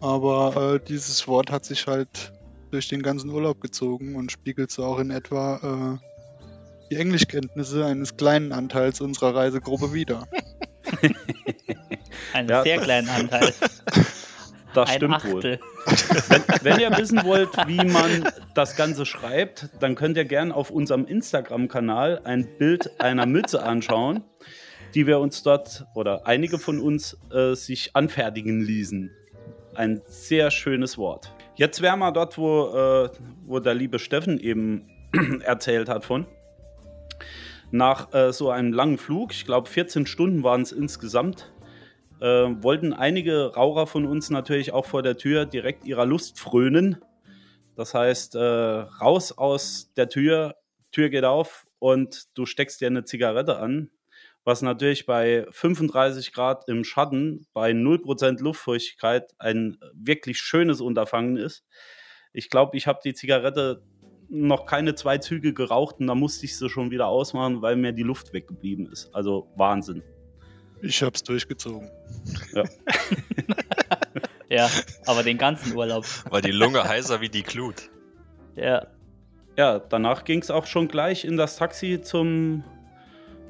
Aber 0.00 0.74
äh, 0.74 0.80
dieses 0.86 1.26
Wort 1.26 1.50
hat 1.50 1.64
sich 1.64 1.86
halt 1.86 2.32
durch 2.70 2.88
den 2.88 3.02
ganzen 3.02 3.30
Urlaub 3.30 3.60
gezogen 3.60 4.16
und 4.16 4.30
spiegelt 4.30 4.70
so 4.70 4.84
auch 4.84 4.98
in 4.98 5.10
etwa 5.10 5.98
äh, 6.00 6.90
die 6.90 6.96
Englischkenntnisse 6.96 7.86
eines 7.86 8.16
kleinen 8.16 8.52
Anteils 8.52 9.00
unserer 9.00 9.34
Reisegruppe 9.34 9.94
wider. 9.94 10.28
Einen 12.34 12.48
Ja. 12.48 12.62
sehr 12.62 12.78
kleinen 12.78 13.08
Anteil. 13.08 13.52
Das 14.74 14.90
Ein 14.90 14.96
stimmt 14.96 15.24
wohl. 15.26 15.36
Achtel. 15.36 15.60
Wenn, 16.28 16.42
wenn 16.62 16.80
ihr 16.80 16.98
wissen 16.98 17.22
wollt, 17.24 17.50
wie 17.68 17.76
man 17.84 18.28
das 18.56 18.74
Ganze 18.74 19.06
schreibt, 19.06 19.68
dann 19.78 19.94
könnt 19.94 20.16
ihr 20.16 20.24
gerne 20.24 20.52
auf 20.52 20.70
unserem 20.70 21.06
Instagram-Kanal 21.06 22.22
ein 22.24 22.44
Bild 22.58 23.00
einer 23.00 23.24
Mütze 23.24 23.62
anschauen, 23.62 24.24
die 24.96 25.06
wir 25.06 25.20
uns 25.20 25.44
dort 25.44 25.86
oder 25.94 26.26
einige 26.26 26.58
von 26.58 26.80
uns 26.80 27.16
äh, 27.32 27.54
sich 27.54 27.94
anfertigen 27.94 28.62
ließen. 28.62 29.12
Ein 29.76 30.02
sehr 30.08 30.50
schönes 30.50 30.98
Wort. 30.98 31.32
Jetzt 31.54 31.80
wären 31.80 32.00
wir 32.00 32.10
dort, 32.10 32.36
wo, 32.36 32.66
äh, 32.74 33.10
wo 33.46 33.60
der 33.60 33.74
liebe 33.74 34.00
Steffen 34.00 34.40
eben 34.40 34.88
erzählt 35.44 35.88
hat 35.88 36.04
von. 36.04 36.26
Nach 37.70 38.12
äh, 38.12 38.32
so 38.32 38.50
einem 38.50 38.72
langen 38.72 38.98
Flug, 38.98 39.32
ich 39.32 39.46
glaube 39.46 39.68
14 39.68 40.06
Stunden 40.06 40.42
waren 40.42 40.62
es 40.62 40.72
insgesamt, 40.72 41.52
äh, 42.24 42.62
wollten 42.62 42.94
einige 42.94 43.54
Raucher 43.54 43.86
von 43.86 44.06
uns 44.06 44.30
natürlich 44.30 44.72
auch 44.72 44.86
vor 44.86 45.02
der 45.02 45.18
Tür 45.18 45.44
direkt 45.44 45.84
ihrer 45.84 46.06
Lust 46.06 46.40
frönen. 46.40 47.04
Das 47.76 47.92
heißt, 47.92 48.34
äh, 48.34 48.38
raus 48.40 49.32
aus 49.32 49.92
der 49.94 50.08
Tür, 50.08 50.56
Tür 50.90 51.10
geht 51.10 51.24
auf 51.24 51.66
und 51.78 52.28
du 52.34 52.46
steckst 52.46 52.80
dir 52.80 52.86
eine 52.86 53.04
Zigarette 53.04 53.58
an, 53.58 53.90
was 54.42 54.62
natürlich 54.62 55.04
bei 55.04 55.46
35 55.50 56.32
Grad 56.32 56.66
im 56.66 56.82
Schatten, 56.84 57.46
bei 57.52 57.72
0% 57.72 58.42
Luftfeuchtigkeit 58.42 59.34
ein 59.38 59.76
wirklich 59.92 60.38
schönes 60.38 60.80
Unterfangen 60.80 61.36
ist. 61.36 61.66
Ich 62.32 62.48
glaube, 62.48 62.74
ich 62.78 62.86
habe 62.86 63.00
die 63.04 63.12
Zigarette 63.12 63.82
noch 64.30 64.64
keine 64.64 64.94
zwei 64.94 65.18
Züge 65.18 65.52
geraucht 65.52 65.96
und 65.98 66.06
da 66.06 66.14
musste 66.14 66.46
ich 66.46 66.56
sie 66.56 66.70
schon 66.70 66.90
wieder 66.90 67.08
ausmachen, 67.08 67.60
weil 67.60 67.76
mir 67.76 67.92
die 67.92 68.02
Luft 68.02 68.32
weggeblieben 68.32 68.90
ist. 68.90 69.14
Also 69.14 69.52
Wahnsinn. 69.56 70.02
Ich 70.86 71.02
hab's 71.02 71.22
durchgezogen. 71.22 71.90
Ja, 74.50 74.68
aber 75.06 75.22
den 75.24 75.38
ganzen 75.38 75.74
Urlaub. 75.74 76.04
War 76.30 76.40
die 76.40 76.52
Lunge 76.52 76.84
heißer 76.84 77.20
wie 77.20 77.28
die 77.28 77.42
Glut. 77.42 77.90
Ja, 78.54 78.86
Ja, 79.56 79.78
danach 79.80 80.24
ging 80.24 80.40
es 80.42 80.50
auch 80.50 80.66
schon 80.66 80.86
gleich 80.86 81.24
in 81.24 81.36
das 81.36 81.56
Taxi 81.56 82.00
zum. 82.02 82.62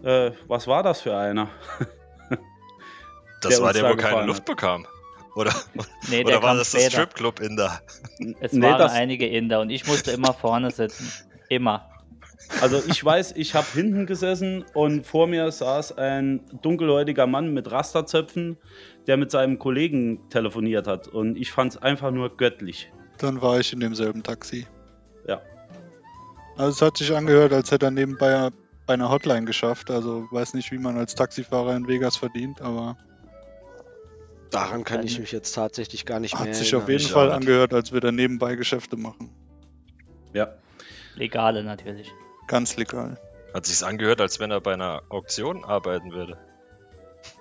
Äh, 0.03 0.31
was 0.49 0.67
war 0.67 0.83
das 0.83 1.00
für 1.03 1.17
einer? 1.17 1.49
Das 3.43 3.57
Der 3.57 3.62
war 3.62 3.73
der, 3.75 3.83
da 3.83 3.91
wo 3.91 3.97
keine 3.97 4.25
Luft 4.25 4.38
hat. 4.38 4.47
bekam. 4.47 4.87
Oder, 5.35 5.53
nee, 6.09 6.25
der 6.25 6.37
oder 6.38 6.43
war 6.43 6.50
kam 6.53 6.57
das 6.59 6.71
das 6.71 6.81
später. 6.81 6.91
Stripclub 7.03 7.41
in 7.41 7.57
der? 7.57 7.83
Es 8.41 8.53
Nee, 8.53 8.62
waren 8.67 8.79
das- 8.79 8.93
einige 8.93 9.26
Inder 9.26 9.61
und 9.61 9.69
ich 9.69 9.87
musste 9.87 10.12
immer 10.12 10.33
vorne 10.33 10.71
sitzen. 10.71 11.11
Immer. 11.50 11.91
Also 12.60 12.82
ich 12.88 13.04
weiß, 13.04 13.32
ich 13.36 13.54
habe 13.54 13.66
hinten 13.72 14.06
gesessen 14.06 14.64
und 14.74 15.06
vor 15.06 15.26
mir 15.26 15.50
saß 15.50 15.98
ein 15.98 16.40
dunkelhäutiger 16.62 17.26
Mann 17.26 17.52
mit 17.52 17.70
Rasterzöpfen, 17.70 18.56
der 19.06 19.16
mit 19.16 19.30
seinem 19.30 19.58
Kollegen 19.58 20.28
telefoniert 20.30 20.86
hat. 20.86 21.08
Und 21.08 21.36
ich 21.36 21.50
fand 21.52 21.72
es 21.72 21.82
einfach 21.82 22.10
nur 22.10 22.36
göttlich. 22.36 22.90
Dann 23.18 23.40
war 23.42 23.60
ich 23.60 23.72
in 23.72 23.80
demselben 23.80 24.22
Taxi. 24.22 24.66
Ja. 25.26 25.42
Also 26.56 26.70
es 26.70 26.82
hat 26.82 26.96
sich 26.96 27.14
angehört, 27.14 27.52
als 27.52 27.70
hätte 27.70 27.86
er 27.86 27.90
nebenbei 27.90 28.50
bei 28.86 28.94
einer 28.94 29.10
Hotline 29.10 29.44
geschafft. 29.44 29.90
Also 29.90 30.26
weiß 30.30 30.54
nicht, 30.54 30.70
wie 30.72 30.78
man 30.78 30.96
als 30.96 31.14
Taxifahrer 31.14 31.74
in 31.76 31.88
Vegas 31.88 32.16
verdient, 32.16 32.60
aber 32.60 32.96
Daran 34.54 34.84
kann 34.84 35.04
ich 35.04 35.18
mich 35.18 35.32
jetzt 35.32 35.52
tatsächlich 35.52 36.06
gar 36.06 36.20
nicht 36.20 36.38
mehr 36.38 36.48
hat 36.48 36.54
sich 36.54 36.76
auf 36.76 36.88
jeden 36.88 37.00
ich 37.00 37.10
Fall 37.10 37.32
angehört, 37.32 37.74
als 37.74 37.92
wir 37.92 38.00
da 38.00 38.12
nebenbei 38.12 38.54
Geschäfte 38.54 38.96
machen. 38.96 39.30
Ja. 40.32 40.54
Legale 41.16 41.64
natürlich. 41.64 42.12
Ganz 42.46 42.76
legal. 42.76 43.18
Hat 43.52 43.66
sich's 43.66 43.82
angehört, 43.82 44.20
als 44.20 44.40
wenn 44.40 44.50
er 44.50 44.60
bei 44.60 44.74
einer 44.74 45.02
Auktion 45.08 45.64
arbeiten 45.64 46.12
würde. 46.12 46.38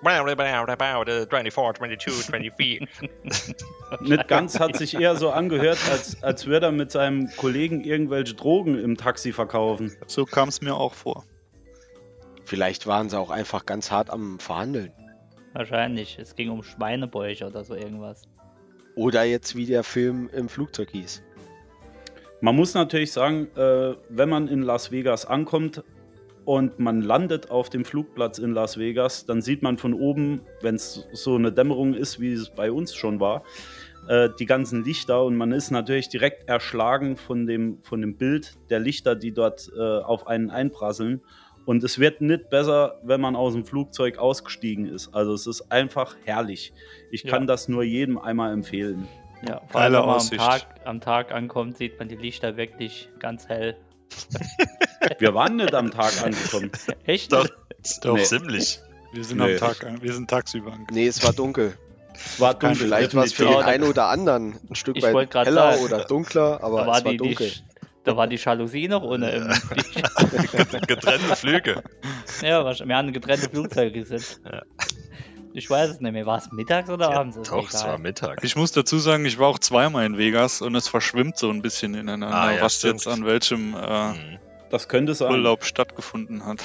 24, 0.02 1.52
22, 1.52 2.52
24. 2.56 3.56
Nicht 4.00 4.28
ganz 4.28 4.58
hat 4.58 4.76
sich 4.76 4.94
eher 4.94 5.16
so 5.16 5.30
angehört, 5.30 5.78
als, 5.90 6.22
als 6.22 6.46
würde 6.46 6.66
er 6.66 6.72
mit 6.72 6.90
seinem 6.90 7.30
Kollegen 7.36 7.82
irgendwelche 7.84 8.34
Drogen 8.34 8.78
im 8.78 8.96
Taxi 8.96 9.32
verkaufen. 9.32 9.94
So 10.06 10.24
kam 10.24 10.48
es 10.48 10.60
mir 10.60 10.74
auch 10.74 10.94
vor. 10.94 11.24
Vielleicht 12.44 12.86
waren 12.86 13.08
sie 13.08 13.18
auch 13.18 13.30
einfach 13.30 13.66
ganz 13.66 13.90
hart 13.90 14.10
am 14.10 14.38
Verhandeln. 14.38 14.92
Wahrscheinlich. 15.52 16.18
Es 16.18 16.34
ging 16.34 16.50
um 16.50 16.62
Schweinebäuche 16.62 17.46
oder 17.46 17.64
so 17.64 17.74
irgendwas. 17.74 18.22
Oder 18.96 19.24
jetzt 19.24 19.56
wie 19.56 19.66
der 19.66 19.84
Film 19.84 20.28
im 20.32 20.48
Flugzeug 20.48 20.90
hieß. 20.90 21.22
Man 22.44 22.56
muss 22.56 22.74
natürlich 22.74 23.10
sagen, 23.10 23.48
äh, 23.56 23.94
wenn 24.10 24.28
man 24.28 24.48
in 24.48 24.60
Las 24.60 24.92
Vegas 24.92 25.24
ankommt 25.24 25.82
und 26.44 26.78
man 26.78 27.00
landet 27.00 27.50
auf 27.50 27.70
dem 27.70 27.86
Flugplatz 27.86 28.38
in 28.38 28.52
Las 28.52 28.76
Vegas, 28.76 29.24
dann 29.24 29.40
sieht 29.40 29.62
man 29.62 29.78
von 29.78 29.94
oben, 29.94 30.42
wenn 30.60 30.74
es 30.74 31.06
so 31.14 31.36
eine 31.36 31.52
Dämmerung 31.52 31.94
ist, 31.94 32.20
wie 32.20 32.34
es 32.34 32.50
bei 32.50 32.70
uns 32.70 32.94
schon 32.94 33.18
war, 33.18 33.44
äh, 34.10 34.28
die 34.38 34.44
ganzen 34.44 34.84
Lichter 34.84 35.24
und 35.24 35.36
man 35.36 35.52
ist 35.52 35.70
natürlich 35.70 36.10
direkt 36.10 36.46
erschlagen 36.46 37.16
von 37.16 37.46
dem, 37.46 37.78
von 37.80 38.02
dem 38.02 38.18
Bild 38.18 38.58
der 38.68 38.78
Lichter, 38.78 39.16
die 39.16 39.32
dort 39.32 39.70
äh, 39.74 39.80
auf 39.80 40.26
einen 40.26 40.50
einprasseln. 40.50 41.22
Und 41.64 41.82
es 41.82 41.98
wird 41.98 42.20
nicht 42.20 42.50
besser, 42.50 43.00
wenn 43.04 43.22
man 43.22 43.36
aus 43.36 43.54
dem 43.54 43.64
Flugzeug 43.64 44.18
ausgestiegen 44.18 44.84
ist. 44.86 45.14
Also 45.14 45.32
es 45.32 45.46
ist 45.46 45.72
einfach 45.72 46.14
herrlich. 46.26 46.74
Ich 47.10 47.22
Ja. 47.22 47.30
kann 47.30 47.46
das 47.46 47.68
nur 47.68 47.84
jedem 47.84 48.18
einmal 48.18 48.52
empfehlen. 48.52 49.08
Ja, 49.48 49.60
vor 49.68 49.80
allem, 49.80 49.94
wenn 49.94 50.06
man 50.06 50.20
am. 50.20 50.28
Tag, 50.30 50.66
am 50.84 51.00
Tag 51.00 51.32
ankommt, 51.32 51.76
sieht 51.76 51.98
man 51.98 52.08
die 52.08 52.16
Lichter 52.16 52.56
wirklich 52.56 53.08
ganz 53.18 53.48
hell. 53.48 53.76
Wir 55.18 55.34
waren 55.34 55.56
nicht 55.56 55.74
am 55.74 55.90
Tag 55.90 56.22
angekommen. 56.22 56.70
Echt? 57.04 57.32
Doch, 57.32 57.46
Doch. 58.02 58.16
Nee. 58.16 58.22
ziemlich. 58.24 58.80
Wir 59.12 59.24
sind 59.24 59.38
Nee. 59.38 59.52
am 59.54 59.58
Tag, 59.58 59.86
wir 60.02 60.12
sind 60.12 60.28
tagsüber 60.28 60.72
angekommen. 60.72 60.88
Nee, 60.92 61.06
es 61.06 61.22
war 61.22 61.32
dunkel. 61.32 61.76
Es 62.14 62.40
war 62.40 62.54
dunkel. 62.54 62.76
Vielleicht 62.76 63.14
war 63.14 63.24
es 63.24 63.32
für 63.32 63.44
den 63.44 63.56
einen 63.56 63.84
oder 63.84 64.06
anderen 64.08 64.58
ein 64.70 64.74
Stück 64.74 64.96
Ich 64.96 65.02
weit 65.04 65.34
heller 65.34 65.72
sagen, 65.72 65.84
oder 65.84 66.04
dunkler, 66.04 66.62
aber 66.62 66.80
da, 66.80 66.86
war 66.86 66.98
es 66.98 67.04
war 67.04 67.10
die, 67.12 67.16
dunkel. 67.18 67.50
die, 67.50 67.62
da 68.04 68.16
war 68.16 68.26
die 68.26 68.36
Jalousie 68.36 68.88
noch 68.88 69.02
ohne 69.02 69.30
im 69.30 69.48
Getrennte 70.86 71.36
Flüge. 71.36 71.82
Ja, 72.42 72.64
wahrscheinlich. 72.64 72.88
wir 72.88 72.96
haben 72.96 73.12
getrennte 73.12 73.48
Flugzeuge 73.50 74.00
gesetzt. 74.00 74.40
Ja. 74.44 74.62
Ich 75.56 75.70
weiß 75.70 75.88
es 75.90 76.00
nicht 76.00 76.12
mehr. 76.12 76.26
War 76.26 76.38
es 76.38 76.50
mittags 76.52 76.90
oder 76.90 77.10
Ja, 77.12 77.20
abends? 77.20 77.38
Doch, 77.48 77.68
es 77.68 77.84
war 77.84 77.96
Mittag. 77.98 78.42
Ich 78.42 78.56
muss 78.56 78.72
dazu 78.72 78.98
sagen, 78.98 79.24
ich 79.24 79.38
war 79.38 79.46
auch 79.48 79.58
zweimal 79.60 80.04
in 80.04 80.18
Vegas 80.18 80.60
und 80.62 80.74
es 80.74 80.88
verschwimmt 80.88 81.38
so 81.38 81.48
ein 81.48 81.62
bisschen 81.62 81.94
ineinander, 81.94 82.34
Ah, 82.36 82.52
ja, 82.52 82.60
was 82.62 82.78
stimmt. 82.78 82.94
jetzt 83.04 83.06
an 83.08 83.24
welchem 83.24 83.74
äh, 83.74 84.08
Mhm. 84.14 84.38
Das 84.70 84.88
könnte 84.88 85.14
sein. 85.14 85.30
Urlaub 85.30 85.64
stattgefunden 85.64 86.44
hat. 86.44 86.58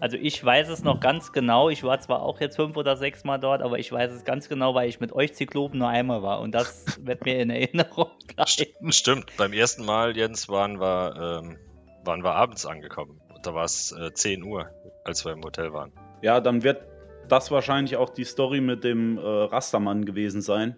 Also 0.00 0.16
ich 0.16 0.42
weiß 0.44 0.68
es 0.68 0.82
noch 0.82 1.00
ganz 1.00 1.32
genau. 1.32 1.68
Ich 1.70 1.82
war 1.82 1.98
zwar 2.00 2.22
auch 2.22 2.40
jetzt 2.40 2.56
fünf 2.56 2.76
oder 2.76 2.96
sechs 2.96 3.24
Mal 3.24 3.38
dort, 3.38 3.62
aber 3.62 3.78
ich 3.78 3.90
weiß 3.92 4.12
es 4.12 4.24
ganz 4.24 4.48
genau, 4.48 4.74
weil 4.74 4.88
ich 4.88 5.00
mit 5.00 5.12
euch 5.12 5.34
Zyklopen 5.34 5.78
nur 5.78 5.88
einmal 5.88 6.22
war. 6.22 6.40
Und 6.40 6.52
das 6.52 6.84
wird 7.04 7.24
mir 7.24 7.38
in 7.38 7.48
Erinnerung 7.50 8.10
bleiben. 8.34 8.92
Stimmt, 8.92 9.36
beim 9.38 9.52
ersten 9.54 9.84
Mal, 9.84 10.16
Jens, 10.16 10.48
waren 10.48 10.80
wir, 10.80 11.40
ähm, 11.42 11.56
waren 12.04 12.22
wir 12.22 12.34
abends 12.34 12.66
angekommen. 12.66 13.20
Da 13.42 13.54
war 13.54 13.64
es 13.64 13.92
äh, 13.92 14.12
10 14.12 14.42
Uhr, 14.42 14.68
als 15.04 15.24
wir 15.24 15.32
im 15.32 15.42
Hotel 15.42 15.72
waren. 15.72 15.92
Ja, 16.22 16.40
dann 16.40 16.62
wird 16.62 16.82
das 17.30 17.50
wahrscheinlich 17.50 17.96
auch 17.96 18.10
die 18.10 18.24
Story 18.24 18.60
mit 18.60 18.84
dem 18.84 19.18
äh, 19.18 19.20
Rastermann 19.20 20.04
gewesen 20.04 20.42
sein. 20.42 20.76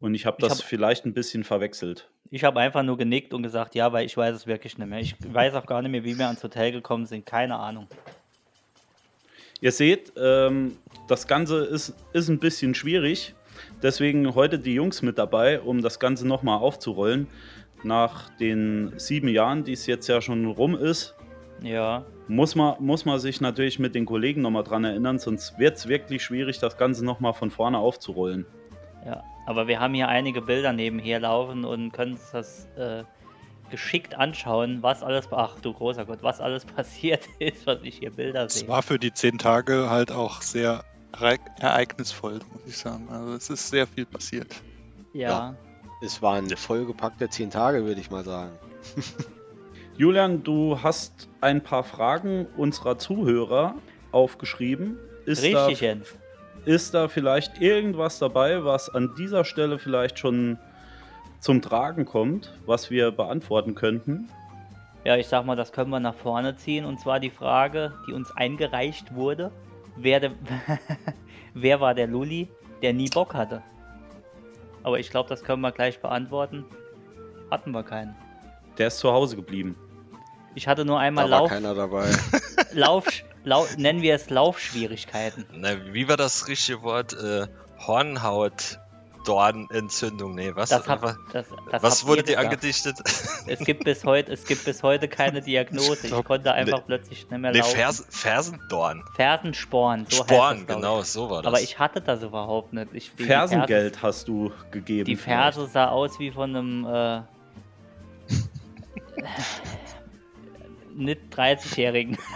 Und 0.00 0.14
ich 0.14 0.26
habe 0.26 0.36
Ich 0.40 0.48
das 0.48 0.58
hab- 0.60 0.66
vielleicht 0.66 1.04
ein 1.06 1.14
bisschen 1.14 1.44
verwechselt. 1.44 2.08
Ich 2.30 2.44
habe 2.44 2.60
einfach 2.60 2.82
nur 2.82 2.96
genickt 2.96 3.34
und 3.34 3.42
gesagt, 3.42 3.74
ja, 3.74 3.92
weil 3.92 4.06
ich 4.06 4.16
weiß 4.16 4.34
es 4.34 4.46
wirklich 4.46 4.78
nicht 4.78 4.88
mehr. 4.88 5.00
Ich 5.00 5.14
weiß 5.22 5.54
auch 5.54 5.66
gar 5.66 5.82
nicht 5.82 5.90
mehr, 5.90 6.02
wie 6.04 6.18
wir 6.18 6.26
ans 6.26 6.42
Hotel 6.42 6.72
gekommen 6.72 7.04
sind. 7.04 7.26
Keine 7.26 7.56
Ahnung. 7.56 7.86
Ihr 9.60 9.70
seht, 9.70 10.12
ähm, 10.16 10.76
das 11.08 11.26
Ganze 11.26 11.64
ist, 11.64 11.94
ist 12.12 12.28
ein 12.28 12.38
bisschen 12.38 12.74
schwierig. 12.74 13.34
Deswegen 13.82 14.34
heute 14.34 14.58
die 14.58 14.74
Jungs 14.74 15.02
mit 15.02 15.18
dabei, 15.18 15.60
um 15.60 15.82
das 15.82 16.00
Ganze 16.00 16.26
nochmal 16.26 16.58
aufzurollen. 16.58 17.26
Nach 17.84 18.30
den 18.38 18.92
sieben 18.98 19.28
Jahren, 19.28 19.64
die 19.64 19.72
es 19.72 19.86
jetzt 19.86 20.06
ja 20.08 20.20
schon 20.20 20.46
rum 20.46 20.74
ist, 20.74 21.14
Ja, 21.62 22.04
muss 22.28 22.54
man, 22.54 22.76
muss 22.80 23.04
man 23.04 23.18
sich 23.18 23.40
natürlich 23.40 23.78
mit 23.78 23.94
den 23.94 24.06
Kollegen 24.06 24.42
nochmal 24.42 24.64
dran 24.64 24.84
erinnern, 24.84 25.18
sonst 25.18 25.58
wird 25.58 25.76
es 25.76 25.88
wirklich 25.88 26.22
schwierig, 26.22 26.58
das 26.58 26.76
Ganze 26.76 27.04
nochmal 27.04 27.34
von 27.34 27.50
vorne 27.50 27.78
aufzurollen. 27.78 28.46
ja. 29.06 29.22
Aber 29.44 29.66
wir 29.66 29.80
haben 29.80 29.92
hier 29.94 30.06
einige 30.06 30.40
Bilder 30.40 30.72
nebenher 30.72 31.18
laufen 31.18 31.64
und 31.64 31.90
können 31.92 32.12
uns 32.12 32.30
das 32.30 32.66
äh, 32.76 33.02
geschickt 33.70 34.14
anschauen, 34.14 34.84
was 34.84 35.02
alles, 35.02 35.26
ach 35.32 35.58
du 35.60 35.72
großer 35.72 36.04
Gott, 36.04 36.22
was 36.22 36.40
alles 36.40 36.64
passiert 36.76 37.22
ist, 37.40 37.66
was 37.66 37.78
ich 37.82 37.96
hier 37.96 38.12
Bilder 38.12 38.44
Es 38.44 38.60
sehe. 38.60 38.68
war 38.68 38.82
für 38.82 39.00
die 39.00 39.12
zehn 39.12 39.38
Tage 39.38 39.90
halt 39.90 40.12
auch 40.12 40.42
sehr 40.42 40.84
ereignisvoll, 41.58 42.40
muss 42.52 42.62
ich 42.66 42.76
sagen. 42.78 43.08
Also 43.10 43.34
es 43.34 43.50
ist 43.50 43.68
sehr 43.68 43.86
viel 43.88 44.06
passiert. 44.06 44.54
Ja. 45.12 45.28
Ja. 45.28 45.56
Es 46.02 46.22
waren 46.22 46.48
vollgepackte 46.48 47.28
zehn 47.28 47.50
Tage, 47.50 47.84
würde 47.84 48.00
ich 48.00 48.10
mal 48.10 48.24
sagen. 48.24 48.52
Julian, 50.02 50.42
du 50.42 50.82
hast 50.82 51.28
ein 51.40 51.62
paar 51.62 51.84
Fragen 51.84 52.48
unserer 52.56 52.98
Zuhörer 52.98 53.76
aufgeschrieben. 54.10 54.98
Ist 55.26 55.44
Richtig, 55.44 55.78
da, 55.78 55.86
Jens. 55.86 56.18
ist 56.64 56.92
da 56.92 57.06
vielleicht 57.06 57.60
irgendwas 57.60 58.18
dabei, 58.18 58.64
was 58.64 58.92
an 58.92 59.14
dieser 59.16 59.44
Stelle 59.44 59.78
vielleicht 59.78 60.18
schon 60.18 60.58
zum 61.38 61.62
Tragen 61.62 62.04
kommt, 62.04 62.52
was 62.66 62.90
wir 62.90 63.12
beantworten 63.12 63.76
könnten? 63.76 64.28
Ja, 65.04 65.16
ich 65.16 65.28
sag 65.28 65.46
mal, 65.46 65.54
das 65.54 65.70
können 65.70 65.90
wir 65.90 66.00
nach 66.00 66.16
vorne 66.16 66.56
ziehen. 66.56 66.84
Und 66.84 66.98
zwar 66.98 67.20
die 67.20 67.30
Frage, 67.30 67.94
die 68.08 68.12
uns 68.12 68.36
eingereicht 68.36 69.14
wurde. 69.14 69.52
Wer, 69.94 70.18
der, 70.18 70.32
wer 71.54 71.80
war 71.80 71.94
der 71.94 72.08
Lulli, 72.08 72.48
der 72.82 72.92
nie 72.92 73.08
Bock 73.08 73.34
hatte? 73.34 73.62
Aber 74.82 74.98
ich 74.98 75.10
glaube, 75.10 75.28
das 75.28 75.44
können 75.44 75.62
wir 75.62 75.70
gleich 75.70 76.00
beantworten. 76.00 76.64
Hatten 77.52 77.70
wir 77.70 77.84
keinen. 77.84 78.16
Der 78.78 78.88
ist 78.88 78.98
zu 78.98 79.12
Hause 79.12 79.36
geblieben. 79.36 79.76
Ich 80.54 80.68
hatte 80.68 80.84
nur 80.84 80.98
einmal 80.98 81.26
Da 81.26 81.30
war 81.30 81.38
Lauf, 81.40 81.50
keiner 81.50 81.74
dabei. 81.74 82.10
Lauf, 82.72 83.06
Lau, 83.44 83.66
nennen 83.76 84.02
wir 84.02 84.14
es 84.14 84.30
Laufschwierigkeiten. 84.30 85.46
Na, 85.52 85.70
wie 85.92 86.08
war 86.08 86.16
das 86.16 86.48
richtige 86.48 86.82
Wort? 86.82 87.12
Äh, 87.14 87.46
Hornhaut. 87.86 88.78
Dornentzündung, 89.24 90.34
nee, 90.34 90.50
was? 90.54 90.70
Das, 90.70 90.88
hab, 90.88 91.02
was 91.02 91.16
das, 91.32 91.46
das 91.70 91.82
was 91.82 92.06
wurde 92.08 92.24
dir 92.24 92.40
angedichtet? 92.40 92.96
Es 93.46 93.60
gibt 93.60 93.84
bis 93.84 94.04
heute, 94.04 94.32
es 94.32 94.44
gibt 94.44 94.64
bis 94.64 94.82
heute 94.82 95.06
keine 95.06 95.40
Diagnose. 95.42 96.08
Ich 96.08 96.24
konnte 96.24 96.52
einfach 96.52 96.78
Nee. 96.78 96.84
plötzlich 96.86 97.30
nicht 97.30 97.40
mehr 97.40 97.52
nee, 97.52 97.58
laufen. 97.58 97.76
Fersen, 97.76 98.06
Fersendorn. 98.10 99.04
Fersensporn, 99.14 100.06
so 100.08 100.18
heißt 100.18 100.28
Sporn, 100.28 100.56
das, 100.58 100.66
glaub 100.66 100.78
ich. 100.78 100.82
genau, 100.82 101.02
so 101.02 101.30
war 101.30 101.42
das. 101.42 101.46
Aber 101.46 101.60
ich 101.60 101.78
hatte 101.78 102.00
das 102.00 102.22
überhaupt 102.24 102.72
nicht. 102.72 102.88
Ich, 102.94 103.10
Fersengeld 103.10 104.02
hast 104.02 104.26
du 104.26 104.50
gegeben. 104.72 105.04
Die 105.04 105.14
Ferse, 105.14 105.60
die 105.60 105.66
Ferse 105.66 105.72
sah 105.72 105.88
aus 105.88 106.18
wie 106.18 106.32
von 106.32 106.56
einem 106.56 106.84
äh, 106.84 107.20
nicht 110.96 111.20
30-Jährigen. 111.34 112.18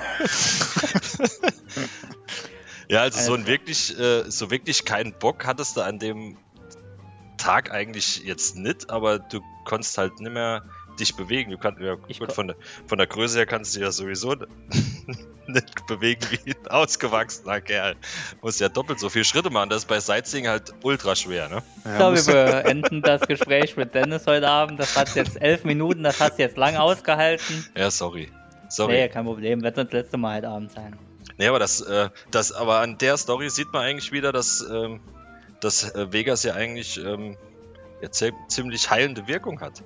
Ja, 2.89 3.01
also 3.01 3.21
so 3.21 3.35
ein 3.35 3.41
Also- 3.41 3.47
wirklich, 3.49 3.99
äh, 3.99 4.31
so 4.31 4.51
wirklich 4.53 4.85
keinen 4.85 5.13
Bock 5.13 5.45
hattest 5.45 5.77
du 5.77 5.81
an 5.81 5.99
dem 5.99 6.37
Tag 7.37 7.73
eigentlich 7.73 8.23
jetzt 8.25 8.57
nicht, 8.57 8.91
aber 8.91 9.19
du 9.19 9.41
konntest 9.65 9.99
halt 9.99 10.21
nicht 10.21 10.33
mehr 10.33 10.63
dich 10.99 11.17
bewegen. 11.17 11.51
Du 11.51 11.59
kannst 11.59 11.81
ja 11.81 11.97
Ich 12.07 12.21
gut 12.21 12.33
von 12.33 12.47
der, 12.47 12.57
von 12.87 12.97
der 12.99 13.09
Größe 13.09 13.39
her 13.39 13.47
kannst 13.47 13.75
du 13.75 13.81
ja 13.81 13.91
sowieso 13.91 14.37
nicht 15.49 15.87
bewegen 15.89 16.21
wie 16.45 16.53
ein 16.53 16.67
ausgewachsener 16.69 17.61
Kerl. 17.61 17.97
Musst 18.41 18.61
ja 18.61 18.69
doppelt 18.69 19.01
so 19.01 19.09
viele 19.11 19.25
Schritte 19.25 19.51
machen. 19.51 19.69
Das 19.69 19.79
ist 19.83 19.87
bei 19.89 19.99
Sightseeing 19.99 20.47
halt 20.47 20.73
ultra 20.85 21.17
schwer, 21.17 21.49
ne? 21.49 21.63
Ja, 21.85 22.11
muss- 22.11 22.25
so, 22.27 22.33
wir 22.35 22.63
beenden 22.63 23.03
das 23.03 23.23
Gespräch 23.23 23.77
mit 23.77 23.95
Dennis 23.97 24.27
heute 24.29 24.49
Abend. 24.49 24.79
Das 24.79 24.97
hat 24.97 25.13
jetzt 25.17 25.43
elf 25.43 25.65
Minuten, 25.65 26.05
das 26.05 26.21
hast 26.21 26.39
du 26.39 26.43
jetzt 26.43 26.57
lang 26.57 26.77
ausgehalten. 26.77 27.67
Ja, 27.77 27.91
sorry. 27.91 28.31
Sorry. 28.69 28.93
Nee, 28.95 29.09
kein 29.09 29.25
Problem. 29.25 29.63
Wird 29.63 29.77
das 29.77 29.91
letzte 29.93 30.17
Mal 30.17 30.37
heute 30.39 30.49
Abend 30.49 30.73
sein. 30.73 30.97
Nee, 31.39 31.47
aber 31.49 31.59
das, 31.59 31.81
äh, 31.81 32.09
das, 32.31 32.53
aber 32.53 32.81
an 32.81 32.99
der 32.99 33.17
Story 33.17 33.51
sieht 33.51 33.73
man 33.73 33.83
eigentlich 33.83 34.13
wieder, 34.13 34.33
dass, 34.33 34.65
ähm, 34.71 35.01
dass 35.61 35.95
äh, 35.95 36.13
Vegas 36.13 36.43
ja 36.45 36.55
eigentlich 36.55 36.99
ähm, 37.03 37.37
ja, 38.01 38.09
zie- 38.09 38.33
ziemlich 38.49 38.91
heilende 38.91 39.27
Wirkung 39.29 39.61
hat. 39.61 39.83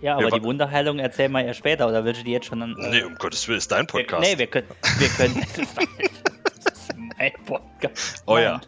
Ja, 0.00 0.14
aber 0.14 0.24
Wir 0.24 0.30
die 0.32 0.42
Wunderheilung 0.42 0.98
erzählen 0.98 1.32
wir 1.32 1.40
ja 1.44 1.54
später. 1.54 1.88
Oder 1.88 2.04
willst 2.04 2.20
du 2.20 2.24
die 2.24 2.32
jetzt 2.32 2.46
schon 2.46 2.60
an. 2.62 2.76
äh, 2.78 2.90
Nee, 2.90 3.02
um 3.04 3.14
Gottes 3.16 3.46
Willen, 3.48 3.58
ist 3.58 3.70
dein 3.72 3.82
wir, 3.82 3.86
Podcast. 3.86 4.22
nee, 4.22 4.38
wir 4.38 4.46
können. 4.46 4.68
Wir 4.98 5.08
können 5.08 5.34
das 5.54 6.72
ist 6.72 6.94
mein 7.18 7.32
Podcast. 7.46 8.22
Oh 8.26 8.38
ja. 8.38 8.60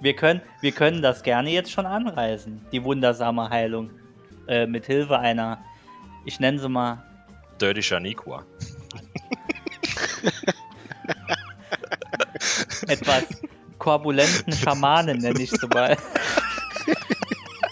Wir 0.00 0.14
können, 0.16 0.42
wir 0.60 0.72
können 0.72 1.00
das 1.00 1.22
gerne 1.22 1.50
jetzt 1.50 1.70
schon 1.72 1.86
anreißen. 1.86 2.66
Die 2.72 2.82
wundersame 2.84 3.48
Heilung. 3.50 3.90
Äh, 4.46 4.66
mit 4.66 4.84
Hilfe 4.86 5.18
einer. 5.18 5.64
Ich 6.26 6.40
nenne 6.40 6.58
sie 6.58 6.68
mal 6.68 7.02
Dirty 7.60 7.82
Shaniqua. 7.82 8.44
etwas 12.88 13.24
korbulenten 13.78 14.52
Schamanen, 14.52 15.18
nenne 15.18 15.40
ich 15.40 15.50
sie 15.50 15.66
mal. 15.68 15.96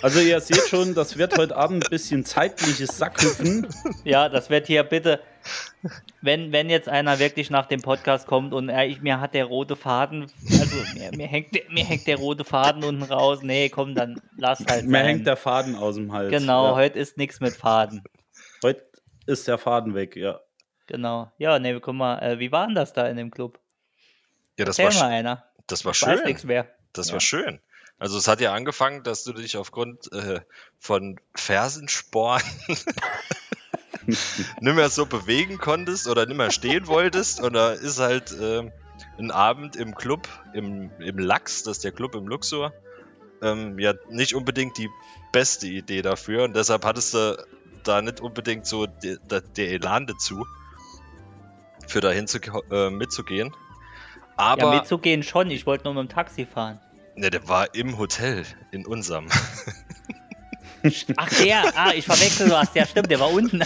Also 0.05 0.19
ihr 0.19 0.41
seht 0.41 0.67
schon, 0.67 0.97
das 0.97 1.17
wird 1.17 1.39
heute 1.39 1.57
Abend 1.57 1.85
ein 1.87 1.91
bisschen 1.91 2.25
zeitliches 2.25 2.99
Sackhüpfen. 2.99 3.69
Ja, 4.03 4.29
das 4.29 4.51
wird 4.51 4.67
hier 4.67 4.83
bitte. 4.83 5.21
Wenn, 6.23 6.51
wenn 6.51 6.69
jetzt 6.69 6.89
einer 6.89 7.21
wirklich 7.21 7.51
nach 7.51 7.67
dem 7.67 7.83
Podcast 7.83 8.27
kommt 8.27 8.53
und 8.53 8.69
er, 8.69 8.85
ich, 8.89 9.01
mir 9.01 9.21
hat 9.21 9.33
der 9.33 9.45
rote 9.45 9.77
Faden, 9.77 10.27
also 10.51 10.75
mir, 10.99 11.17
mir, 11.17 11.29
hängt, 11.29 11.55
der- 11.55 11.71
mir 11.71 11.85
hängt 11.85 12.09
der 12.09 12.17
rote 12.17 12.43
Faden 12.43 12.83
unten 12.83 13.05
raus. 13.05 13.43
Nee, 13.43 13.69
komm, 13.69 13.95
dann 13.95 14.21
lass 14.37 14.59
halt 14.69 14.87
Mir 14.87 14.91
sein. 14.99 15.07
hängt 15.07 15.27
der 15.29 15.37
Faden 15.37 15.77
aus 15.77 15.95
dem 15.95 16.13
Hals. 16.13 16.31
Genau, 16.33 16.71
Ja. 16.71 16.75
heute 16.75 16.99
ist 16.99 17.17
nichts 17.17 17.39
mit 17.39 17.55
Faden. 17.55 18.03
Heute 18.65 18.85
ist 19.27 19.47
der 19.47 19.57
Faden 19.59 19.95
weg, 19.95 20.17
ja. 20.17 20.41
Genau. 20.87 21.31
Ja, 21.39 21.59
nee, 21.59 21.79
guck 21.81 21.95
mal, 21.95 22.19
äh, 22.19 22.39
wie 22.39 22.53
war 22.53 22.67
denn 22.67 22.75
das 22.75 22.93
da 22.93 23.07
in 23.07 23.17
dem 23.17 23.31
Club? 23.31 23.59
Ja, 24.59 24.65
das 24.65 24.79
Erzähl 24.79 25.01
war, 25.01 25.09
mal 25.09 25.15
einer. 25.17 25.45
das 25.67 25.85
war 25.85 25.93
Ich 25.93 26.03
weiß 26.03 26.19
schön. 26.19 26.27
nichts 26.27 26.45
mehr. 26.45 26.69
Das 26.93 27.09
Ja. 27.09 27.15
war 27.15 27.21
schön. 27.21 27.61
Also 27.99 28.19
es 28.19 28.27
hat 28.27 28.41
ja 28.41 28.53
angefangen, 28.53 29.03
dass 29.05 29.23
du 29.25 29.33
dich 29.33 29.57
aufgrund 29.57 30.13
äh, 30.13 30.41
von 30.79 31.21
Fersensporn 31.35 32.43
nicht 34.07 34.61
mehr 34.61 34.89
so 34.91 35.07
bewegen 35.07 35.59
konntest 35.59 36.09
oder 36.09 36.27
nicht 36.27 36.37
mehr 36.37 36.51
stehen 36.51 36.87
wolltest. 36.89 37.41
Und 37.41 37.53
da 37.53 37.73
ist 37.73 37.99
halt 38.01 38.35
ähm, 38.41 38.73
ein 39.19 39.31
Abend 39.31 39.77
im 39.77 39.95
Club, 39.95 40.29
im, 40.53 40.91
im 41.01 41.19
Lachs, 41.19 41.63
das 41.63 41.79
ist 41.79 41.85
der 41.85 41.93
Club 41.93 42.15
im 42.15 42.27
Luxor, 42.27 42.73
ähm, 43.41 43.79
ja 43.79 43.95
nicht 44.11 44.35
unbedingt 44.35 44.77
die 44.79 44.91
beste 45.31 45.67
Idee 45.69 46.03
dafür. 46.03 46.45
Und 46.45 46.57
deshalb 46.57 46.85
hattest 46.85 47.15
du 47.15 47.37
da 47.85 48.03
nicht 48.03 48.21
unbedingt 48.21 48.67
so 48.67 48.87
der 48.87 49.43
Elan 49.71 50.07
dazu, 50.07 50.47
für 51.93 52.01
dahin 52.01 52.27
zu, 52.27 52.39
äh, 52.71 52.91
mitzugehen. 52.91 53.55
Aber 54.37 54.73
ja, 54.73 54.81
mitzugehen 54.81 55.23
schon. 55.23 55.51
Ich 55.51 55.67
wollte 55.67 55.85
nur 55.85 55.95
mit 55.95 56.11
dem 56.11 56.15
Taxi 56.15 56.47
fahren. 56.47 56.81
Ne, 57.15 57.31
der 57.31 57.47
war 57.49 57.75
im 57.75 57.99
Hotel, 57.99 58.45
in 58.71 58.87
unserem. 58.87 59.29
Ach, 61.17 61.29
der. 61.39 61.63
Ah, 61.77 61.93
ich 61.95 62.07
verwechsel 62.07 62.51
was. 62.51 62.75
Ja, 62.75 62.87
stimmt, 62.87 63.11
der 63.11 63.21
war 63.21 63.31
unten. 63.31 63.63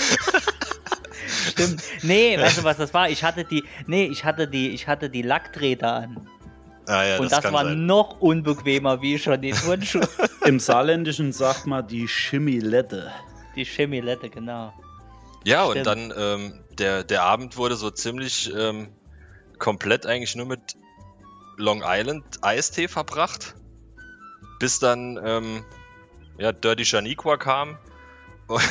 stimmt. 1.48 1.82
Nee, 2.02 2.38
weißt 2.38 2.58
du, 2.58 2.64
was 2.64 2.76
das 2.76 2.92
war? 2.92 3.08
Ich 3.08 3.24
hatte 3.24 3.44
die, 3.44 3.64
nee, 3.86 4.06
ich 4.06 4.24
hatte 4.24 4.48
die, 4.48 4.70
ich 4.70 4.86
hatte 4.86 5.08
die 5.08 5.22
Lacktreter 5.22 5.94
an. 5.94 6.28
Ah, 6.86 7.04
ja, 7.04 7.18
Und 7.18 7.32
das, 7.32 7.42
kann 7.42 7.54
war 7.54 7.64
sein. 7.64 7.86
noch 7.86 8.20
unbequemer 8.20 9.02
wie 9.02 9.18
schon 9.18 9.40
die 9.40 9.52
Turnschuhe. 9.52 10.08
Im 10.44 10.60
Saarländischen 10.60 11.32
sagt 11.32 11.66
man 11.66 11.86
die 11.86 12.06
Chimilette. 12.06 13.10
die 13.56 13.64
Chemilette, 13.64 14.28
genau. 14.28 14.72
Ja, 15.44 15.64
und 15.64 15.72
stimmt. 15.72 15.86
dann 15.86 16.14
ähm, 16.16 16.60
der, 16.78 17.04
der 17.04 17.22
Abend 17.22 17.56
wurde 17.56 17.76
so 17.76 17.90
ziemlich 17.90 18.52
ähm, 18.54 18.88
komplett 19.58 20.06
eigentlich 20.06 20.34
nur 20.36 20.46
mit 20.46 20.76
Long 21.56 21.82
Island 21.84 22.24
Eistee 22.42 22.88
verbracht. 22.88 23.54
Bis 24.58 24.78
dann 24.78 25.18
ähm, 25.22 25.64
ja, 26.38 26.52
Dirty 26.52 26.84
Shaniqua 26.84 27.36
kam. 27.36 27.78
Und, 28.46 28.62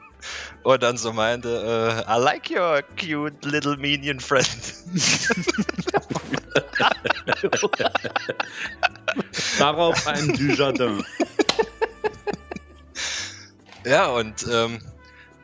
und 0.62 0.82
dann 0.82 0.96
so 0.96 1.12
meinte, 1.12 2.04
äh, 2.08 2.12
I 2.12 2.18
like 2.20 2.50
your 2.50 2.82
cute 2.98 3.44
little 3.44 3.76
minion 3.76 4.20
friend. 4.20 4.48
Darauf 9.58 10.06
ein 10.06 10.28
Dujardin. 10.34 11.04
Ja, 13.84 14.06
und 14.08 14.46
ähm, 14.50 14.80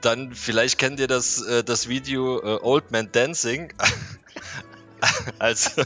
dann, 0.00 0.32
vielleicht 0.34 0.78
kennt 0.78 1.00
ihr 1.00 1.06
das, 1.08 1.42
äh, 1.42 1.62
das 1.64 1.88
Video 1.88 2.38
äh, 2.40 2.58
Old 2.62 2.90
Man 2.90 3.10
Dancing. 3.12 3.72
Als 5.38 5.76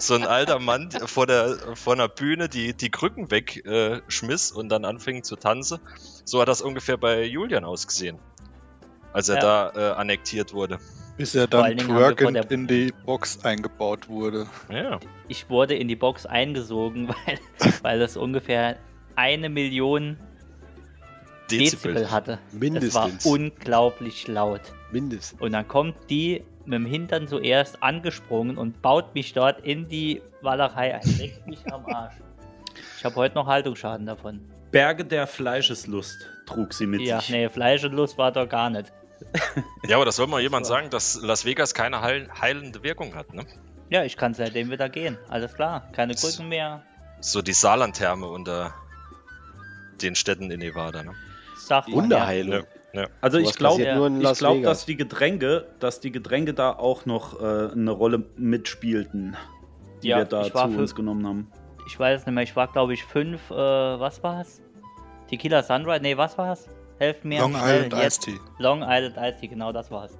so 0.00 0.14
ein 0.14 0.24
alter 0.24 0.58
Mann 0.58 0.90
vor, 0.90 1.26
der, 1.28 1.56
vor 1.76 1.92
einer 1.92 2.08
Bühne 2.08 2.48
die, 2.48 2.74
die 2.74 2.90
Krücken 2.90 3.30
wegschmiss 3.30 3.64
äh, 3.72 4.00
schmiss 4.08 4.50
und 4.50 4.68
dann 4.70 4.84
anfing 4.84 5.22
zu 5.22 5.36
tanzen. 5.36 5.78
So 6.24 6.40
hat 6.40 6.48
das 6.48 6.60
ungefähr 6.60 6.96
bei 6.96 7.22
Julian 7.24 7.64
ausgesehen. 7.64 8.18
Als 9.12 9.28
er 9.28 9.36
Ja. 9.36 9.40
da 9.70 9.72
äh, 9.92 9.94
annektiert 9.94 10.52
wurde. 10.52 10.78
Bis 11.16 11.34
er 11.36 11.46
dann 11.46 11.76
twerkend 11.76 12.36
der- 12.36 12.50
in 12.50 12.66
die 12.66 12.92
Box 13.04 13.44
eingebaut 13.44 14.08
wurde. 14.08 14.46
Ja. 14.68 14.98
Ich 15.28 15.48
wurde 15.48 15.74
in 15.76 15.86
die 15.86 15.96
Box 15.96 16.26
eingesogen, 16.26 17.08
weil, 17.26 17.38
weil 17.82 18.02
es 18.02 18.16
ungefähr 18.16 18.78
eine 19.14 19.48
Million 19.48 20.16
Dezibel, 21.50 21.94
Dezibel. 21.94 22.10
hatte. 22.10 22.38
Mindestens. 22.52 22.94
Es 22.94 23.24
war 23.26 23.32
unglaublich 23.32 24.26
laut. 24.28 24.60
Mindestens. 24.92 25.40
Und 25.40 25.52
dann 25.52 25.66
kommt 25.68 25.96
die 26.08 26.44
mit 26.64 26.74
dem 26.74 26.86
Hintern 26.86 27.26
zuerst 27.28 27.82
angesprungen 27.82 28.56
und 28.58 28.82
baut 28.82 29.14
mich 29.14 29.32
dort 29.32 29.60
in 29.64 29.88
die 29.88 30.22
Wallerei 30.42 30.94
ein. 30.94 31.18
Leckt 31.18 31.46
mich 31.46 31.60
am 31.72 31.86
Arsch. 31.86 32.14
Ich 32.98 33.04
habe 33.04 33.16
heute 33.16 33.34
noch 33.34 33.46
Haltungsschaden 33.46 34.04
davon. 34.06 34.40
Berge 34.70 35.04
der 35.06 35.26
Fleischeslust 35.26 36.26
trug 36.46 36.72
sie 36.74 36.86
mit 36.86 37.00
Ja, 37.00 37.18
sich. 37.20 37.30
nee, 37.30 37.48
Fleisch 37.48 37.82
und 37.84 37.92
Lust 37.92 38.18
war 38.18 38.30
doch 38.30 38.46
gar 38.48 38.68
nicht. 38.70 38.92
Ja, 39.88 39.96
aber 39.96 40.04
das 40.04 40.16
soll 40.16 40.26
mal 40.26 40.40
jemand 40.40 40.66
sagen, 40.66 40.90
dass 40.90 41.20
Las 41.22 41.44
Vegas 41.46 41.72
keine 41.74 42.00
heil 42.02 42.28
heilende 42.40 42.82
Wirkung 42.82 43.14
hat, 43.14 43.32
ne? 43.34 43.44
Ja, 43.88 44.04
ich 44.04 44.16
kann 44.18 44.34
seitdem 44.34 44.70
wieder 44.70 44.88
gehen. 44.90 45.16
Alles 45.28 45.54
klar. 45.54 45.88
Keine 45.92 46.14
Krücken 46.14 46.48
mehr. 46.48 46.82
So 47.20 47.40
die 47.42 47.52
Saarlandtherme 47.54 48.26
unter 48.26 48.74
den 50.02 50.14
Städten 50.14 50.50
in 50.50 50.60
Nevada, 50.60 51.02
ne? 51.02 51.12
Sagt 51.70 51.88
man, 51.88 51.98
Wunderheilung. 52.02 52.64
Ja. 52.92 53.06
Also 53.20 53.38
ich 53.38 53.54
glaube, 53.54 53.82
ich 53.82 54.38
glaube, 54.38 54.62
dass 54.62 54.84
die 54.86 54.96
Getränke, 54.96 55.68
dass 55.78 56.00
die 56.00 56.10
Getränke 56.10 56.52
da 56.52 56.72
auch 56.72 57.06
noch 57.06 57.40
äh, 57.40 57.70
eine 57.70 57.92
Rolle 57.92 58.24
mitspielten, 58.36 59.36
die 60.02 60.08
Ja, 60.08 60.18
wir 60.18 60.24
da 60.24 60.42
zu 60.42 60.50
für- 60.50 60.78
uns 60.78 60.96
genommen 60.96 61.24
haben. 61.24 61.50
Ich 61.86 61.96
weiß 61.98 62.26
nicht 62.26 62.34
mehr. 62.34 62.42
Ich 62.42 62.56
war, 62.56 62.66
glaube 62.66 62.92
ich, 62.94 63.04
fünf. 63.04 63.52
Äh, 63.52 63.54
was 63.54 64.20
war's? 64.24 64.60
Tequila 65.28 65.62
Sunrise? 65.62 66.02
Nee, 66.02 66.16
was 66.16 66.36
war's? 66.36 66.66
Helft 66.98 67.24
mir. 67.24 67.38
Long 67.40 67.52
schnell, 67.54 67.84
Island 67.84 67.92
jetzt. 68.02 68.18
Iced 68.18 68.22
Tea. 68.24 68.40
Long 68.58 68.82
Island 68.82 69.16
Iced 69.16 69.38
Tea, 69.40 69.46
genau 69.48 69.70
das 69.70 69.90
war's. 69.92 70.18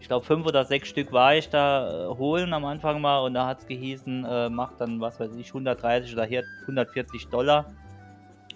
Ich 0.00 0.08
glaube, 0.08 0.26
fünf 0.26 0.44
oder 0.46 0.64
sechs 0.64 0.88
Stück 0.88 1.12
war 1.12 1.36
ich 1.36 1.48
da 1.50 2.06
äh, 2.10 2.16
holen 2.16 2.52
am 2.52 2.64
Anfang 2.64 3.00
mal 3.00 3.20
und 3.20 3.34
da 3.34 3.46
hat's 3.46 3.64
gehießen, 3.68 4.24
äh, 4.24 4.48
macht 4.50 4.80
dann, 4.80 5.00
was 5.00 5.20
weiß 5.20 5.36
ich, 5.36 5.46
130 5.48 6.12
oder 6.14 6.24
hier 6.24 6.42
140 6.62 7.28
Dollar. 7.28 7.66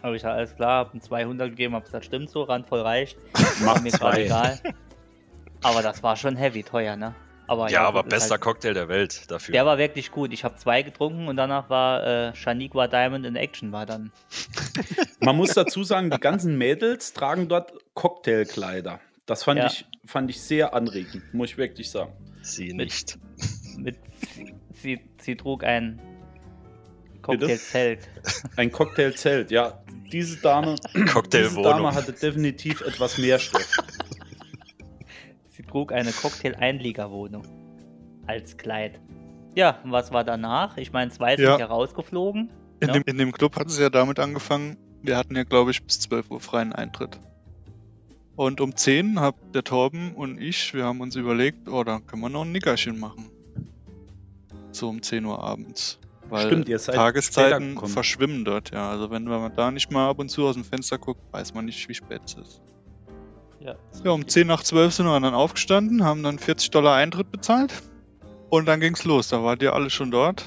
Habe 0.04 0.16
ich 0.16 0.22
ja 0.22 0.32
alles 0.32 0.54
klar, 0.54 0.80
hab 0.80 0.92
ein 0.94 1.00
200 1.00 1.48
gegeben, 1.48 1.74
hab 1.74 1.86
gesagt, 1.86 2.04
stimmt 2.04 2.28
so, 2.28 2.42
randvoll 2.42 2.80
reicht. 2.82 3.16
War 3.64 3.80
mir 3.80 3.90
gerade 3.90 4.24
egal. 4.26 4.60
Aber 5.62 5.80
das 5.80 6.02
war 6.02 6.14
schon 6.16 6.36
heavy 6.36 6.62
teuer, 6.62 6.94
ne? 6.94 7.14
Aber 7.46 7.70
Ja, 7.70 7.84
aber 7.88 8.02
gut, 8.02 8.12
ist 8.12 8.18
bester 8.18 8.32
halt- 8.32 8.42
Cocktail 8.42 8.74
der 8.74 8.88
Welt 8.88 9.30
dafür. 9.30 9.52
Der 9.52 9.64
war 9.64 9.78
wirklich 9.78 10.10
gut. 10.10 10.32
Ich 10.34 10.44
habe 10.44 10.56
zwei 10.56 10.82
getrunken 10.82 11.26
und 11.28 11.36
danach 11.36 11.70
war 11.70 12.06
äh, 12.06 12.34
Shaniqua 12.36 12.86
Diamond 12.86 13.24
in 13.24 13.34
Action 13.36 13.72
war 13.72 13.86
dann. 13.86 14.12
Man 15.20 15.36
muss 15.36 15.54
dazu 15.54 15.84
sagen, 15.84 16.10
die 16.10 16.20
ganzen 16.20 16.58
Mädels 16.58 17.14
tragen 17.14 17.48
dort 17.48 17.72
Cocktailkleider. 17.94 19.00
Das 19.24 19.42
fand, 19.44 19.58
Ja. 19.58 19.66
ich, 19.68 19.86
fand 20.04 20.28
ich 20.28 20.42
sehr 20.42 20.74
anregend, 20.74 21.32
muss 21.32 21.50
ich 21.50 21.56
wirklich 21.56 21.90
sagen. 21.90 22.12
Sie 22.42 22.74
nicht. 22.74 23.18
Mit, 23.78 23.96
sie, 24.74 25.00
sie 25.18 25.34
trug 25.36 25.64
ein 25.64 25.98
Cocktailzelt. 27.22 28.06
Ein 28.56 28.70
Cocktailzelt, 28.70 29.50
ja. 29.50 29.82
Diese 30.12 30.36
Dame, 30.40 30.76
diese 31.32 31.62
Dame 31.62 31.94
hatte 31.94 32.12
definitiv 32.12 32.80
etwas 32.82 33.18
mehr 33.18 33.38
Stoff. 33.38 33.68
Sie 35.50 35.62
trug 35.62 35.92
eine 35.92 36.12
Cocktail-Einliegerwohnung 36.12 37.44
als 38.26 38.56
Kleid. 38.56 39.00
Ja, 39.54 39.78
und 39.84 39.92
was 39.92 40.12
war 40.12 40.24
danach? 40.24 40.76
Ich 40.76 40.92
meine, 40.92 41.10
zwei 41.10 41.36
sind 41.36 41.44
Ja. 41.44 41.58
ja 41.58 41.66
rausgeflogen. 41.66 42.50
In, 42.80 42.88
Ja. 42.88 42.94
dem, 42.94 43.02
in 43.06 43.18
dem 43.18 43.32
Club 43.32 43.56
hat 43.56 43.68
es 43.68 43.78
ja 43.78 43.88
damit 43.90 44.18
angefangen, 44.18 44.76
wir 45.02 45.16
hatten 45.16 45.36
ja, 45.36 45.44
glaube 45.44 45.70
ich, 45.70 45.82
bis 45.84 46.00
12 46.00 46.30
Uhr 46.30 46.40
freien 46.40 46.72
Eintritt. 46.72 47.20
Und 48.36 48.60
um 48.60 48.74
10 48.74 49.20
hat 49.20 49.36
der 49.54 49.62
Torben 49.62 50.12
und 50.14 50.40
ich, 50.40 50.74
wir 50.74 50.84
haben 50.84 51.00
uns 51.00 51.14
überlegt, 51.14 51.68
oh, 51.68 51.84
da 51.84 52.00
können 52.00 52.22
wir 52.22 52.30
noch 52.30 52.42
ein 52.42 52.50
Nickerchen 52.52 52.98
machen. 52.98 53.30
So 54.72 54.88
um 54.88 55.02
10 55.02 55.24
Uhr 55.24 55.40
abends. 55.42 56.00
Weil 56.30 56.46
Stimmt, 56.46 56.68
ihr 56.68 56.78
seid 56.78 56.94
Tageszeiten 56.94 57.78
verschwimmen 57.87 58.44
dort, 58.44 58.72
ja. 58.72 58.90
Also 58.90 59.10
wenn 59.10 59.24
man 59.24 59.54
da 59.54 59.70
nicht 59.70 59.90
mal 59.92 60.08
ab 60.08 60.18
und 60.18 60.30
zu 60.30 60.46
aus 60.46 60.54
dem 60.54 60.64
Fenster 60.64 60.98
guckt, 60.98 61.20
weiß 61.32 61.54
man 61.54 61.66
nicht, 61.66 61.88
wie 61.88 61.94
spät 61.94 62.22
es 62.26 62.34
ist. 62.34 62.62
Ja, 63.60 63.76
Ja, 64.04 64.10
um 64.10 64.26
10 64.26 64.46
nach 64.46 64.62
12 64.62 64.94
sind 64.94 65.06
wir 65.06 65.18
dann 65.20 65.34
aufgestanden, 65.34 66.04
haben 66.04 66.22
dann 66.22 66.38
40 66.38 66.70
Dollar 66.70 66.96
Eintritt 66.96 67.30
bezahlt. 67.30 67.72
Und 68.50 68.66
dann 68.66 68.80
ging's 68.80 69.04
los. 69.04 69.28
Da 69.28 69.42
wart 69.42 69.62
ihr 69.62 69.72
alle 69.72 69.90
schon 69.90 70.10
dort. 70.10 70.44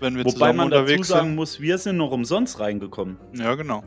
Wenn 0.00 0.16
wir 0.16 0.24
Wobei 0.24 0.32
zusammen 0.32 0.56
man 0.56 0.70
dazu 0.70 0.82
unterwegs 0.82 1.08
sagen 1.08 1.26
sind. 1.28 1.34
muss, 1.34 1.60
wir 1.60 1.78
sind 1.78 1.96
noch 1.96 2.12
umsonst 2.12 2.60
reingekommen. 2.60 3.18
Ja, 3.34 3.54
genau. 3.56 3.82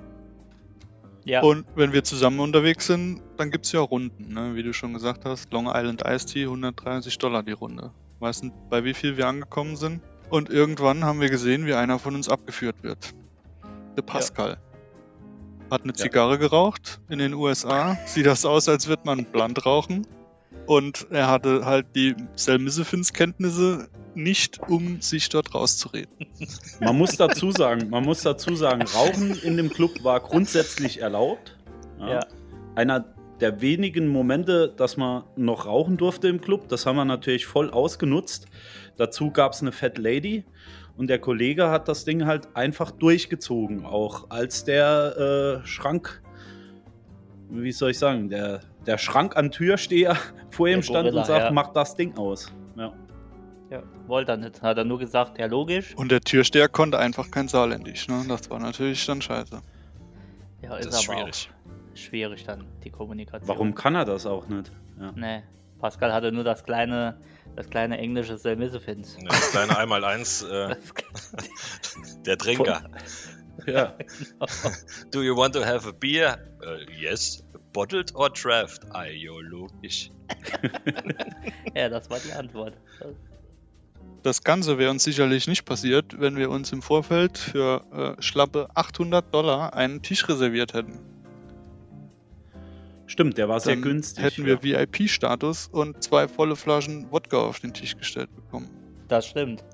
ja. 1.23 1.41
Und 1.41 1.65
wenn 1.75 1.93
wir 1.93 2.03
zusammen 2.03 2.39
unterwegs 2.41 2.87
sind, 2.87 3.21
dann 3.37 3.49
gibt's 3.49 3.71
ja 3.71 3.79
Runden, 3.79 4.33
ne? 4.33 4.55
wie 4.55 4.63
du 4.63 4.73
schon 4.73 4.93
gesagt 4.93 5.23
hast. 5.23 5.51
Long 5.53 5.67
Island 5.67 6.03
Iced 6.05 6.33
Tea, 6.33 6.43
130 6.43 7.17
Dollar 7.17 7.43
die 7.43 7.53
Runde. 7.53 7.91
Weißt 8.19 8.43
du, 8.43 8.51
bei 8.69 8.83
wie 8.83 8.93
viel 8.93 9.17
wir 9.17 9.27
angekommen 9.27 9.77
sind? 9.77 10.01
Und 10.31 10.49
irgendwann 10.49 11.03
haben 11.03 11.19
wir 11.19 11.29
gesehen, 11.29 11.65
wie 11.65 11.73
einer 11.73 11.99
von 11.99 12.15
uns 12.15 12.29
abgeführt 12.29 12.77
wird. 12.81 13.13
Der 13.97 14.01
Pascal. 14.01 14.57
Hat 15.69 15.83
eine 15.83 15.91
Ja. 15.91 15.97
Zigarre 15.97 16.39
geraucht 16.39 17.01
in 17.09 17.19
den 17.19 17.33
USA. 17.33 17.97
Sieht 18.05 18.25
das 18.25 18.45
aus, 18.45 18.69
als 18.69 18.87
würde 18.87 19.03
man 19.05 19.25
Blunt 19.25 19.65
rauchen. 19.65 20.07
Und 20.67 21.07
er 21.09 21.27
hatte 21.27 21.65
halt 21.65 21.87
die 21.95 22.15
Selmissefins-Kenntnisse 22.35 23.89
nicht, 24.15 24.59
um 24.69 25.01
sich 25.01 25.27
dort 25.29 25.53
rauszureden. 25.53 26.27
Man 26.79 26.97
muss 26.97 27.17
dazu 27.17 27.51
sagen, 27.51 27.89
man 27.89 28.03
muss 28.03 28.21
dazu 28.21 28.55
sagen, 28.55 28.83
Rauchen 28.83 29.37
in 29.43 29.57
dem 29.57 29.69
Club 29.69 30.03
war 30.03 30.19
grundsätzlich 30.21 31.01
erlaubt. 31.01 31.57
Ja. 31.99 32.21
Einer 32.75 33.05
der 33.41 33.59
wenigen 33.59 34.07
Momente, 34.07 34.73
dass 34.77 34.97
man 34.97 35.23
noch 35.35 35.65
rauchen 35.65 35.97
durfte 35.97 36.27
im 36.27 36.39
Club. 36.39 36.69
Das 36.69 36.85
haben 36.85 36.95
wir 36.95 37.05
natürlich 37.05 37.45
voll 37.47 37.69
ausgenutzt. 37.71 38.45
Dazu 39.01 39.31
gab 39.31 39.53
es 39.53 39.61
eine 39.63 39.71
Fat 39.71 39.97
Lady 39.97 40.45
und 40.95 41.07
der 41.07 41.17
Kollege 41.17 41.71
hat 41.71 41.87
das 41.87 42.05
Ding 42.05 42.27
halt 42.27 42.55
einfach 42.55 42.91
durchgezogen, 42.91 43.83
auch 43.83 44.29
als 44.29 44.63
der 44.63 45.61
äh, 45.63 45.65
Schrank, 45.65 46.21
wie 47.49 47.71
soll 47.71 47.89
ich 47.89 47.97
sagen, 47.97 48.29
der, 48.29 48.59
der 48.85 48.99
Schrank 48.99 49.35
an 49.35 49.49
Türsteher 49.49 50.15
vor 50.51 50.67
ihm 50.67 50.75
Der 50.75 50.81
stand 50.83 51.05
Gorilla, 51.05 51.21
und 51.21 51.25
sagt, 51.25 51.45
ja. 51.45 51.51
mach 51.51 51.73
das 51.73 51.95
Ding 51.95 52.15
aus. 52.15 52.53
Ja. 52.75 52.93
ja, 53.71 53.81
wollte 54.05 54.33
er 54.33 54.37
nicht. 54.37 54.61
Hat 54.61 54.77
er 54.77 54.83
nur 54.83 54.99
gesagt, 54.99 55.39
ja, 55.39 55.47
logisch. 55.47 55.95
Und 55.95 56.11
der 56.11 56.21
Türsteher 56.21 56.69
konnte 56.69 56.99
einfach 56.99 57.31
kein 57.31 57.47
Saarländisch. 57.47 58.07
Ne? 58.07 58.23
Das 58.27 58.51
war 58.51 58.59
natürlich 58.59 59.03
dann 59.07 59.19
scheiße. 59.19 59.61
Ja, 60.61 60.69
Das 60.69 60.85
ist, 60.85 60.93
ist 60.93 61.09
aber 61.09 61.17
schwierig. 61.17 61.49
auch 61.51 61.97
schwierig 61.97 62.43
dann, 62.43 62.65
die 62.83 62.91
Kommunikation. 62.91 63.47
Warum 63.47 63.73
kann 63.73 63.95
er 63.95 64.05
das 64.05 64.27
auch 64.27 64.47
nicht? 64.47 64.71
Ja. 64.99 65.11
Nee, 65.15 65.41
Pascal 65.79 66.13
hatte 66.13 66.31
nur 66.31 66.43
das 66.43 66.63
kleine, 66.63 67.17
das 67.55 67.69
kleine 67.69 67.97
englische 67.97 68.37
Selmissefins. 68.37 69.17
Ja, 69.19 69.27
das 69.27 69.51
kleine 69.51 69.77
Einmaleins, 69.77 70.43
äh, 70.43 70.75
der 72.25 72.37
Trinker. 72.37 72.83
Ja. 73.67 73.95
Do 75.11 75.21
you 75.21 75.35
want 75.35 75.53
to 75.53 75.63
have 75.63 75.87
a 75.87 75.91
beer? 75.91 76.39
Uh, 76.65 76.77
yes. 76.99 77.43
Bottled 77.73 78.15
or 78.15 78.29
draft? 78.29 78.81
Ah, 78.89 79.05
jo, 79.05 79.39
logisch. 79.39 80.09
ja, 81.75 81.89
das 81.89 82.09
war 82.09 82.19
die 82.19 82.31
Antwort. 82.33 82.73
Das 84.23 84.43
Ganze 84.43 84.77
wäre 84.79 84.89
uns 84.89 85.03
sicherlich 85.03 85.47
nicht 85.47 85.65
passiert, 85.65 86.19
wenn 86.19 86.37
wir 86.37 86.49
uns 86.49 86.71
im 86.71 86.81
Vorfeld 86.81 87.37
für 87.37 88.17
äh, 88.17 88.21
schlappe 88.21 88.69
800 88.73 89.33
Dollar 89.33 89.73
einen 89.75 90.01
Tisch 90.01 90.27
reserviert 90.27 90.73
hätten. 90.73 90.99
Stimmt, 93.11 93.37
der 93.37 93.49
war 93.49 93.59
sehr 93.59 93.73
Dann 93.75 93.83
günstig. 93.83 94.23
hätten 94.23 94.47
ja. 94.47 94.63
wir 94.63 94.63
VIP-Status 94.63 95.67
und 95.69 96.01
zwei 96.01 96.29
volle 96.29 96.55
Flaschen 96.55 97.11
Wodka 97.11 97.39
auf 97.39 97.59
den 97.59 97.73
Tisch 97.73 97.97
gestellt 97.97 98.33
bekommen. 98.33 98.69
Das 99.09 99.27
stimmt. 99.27 99.65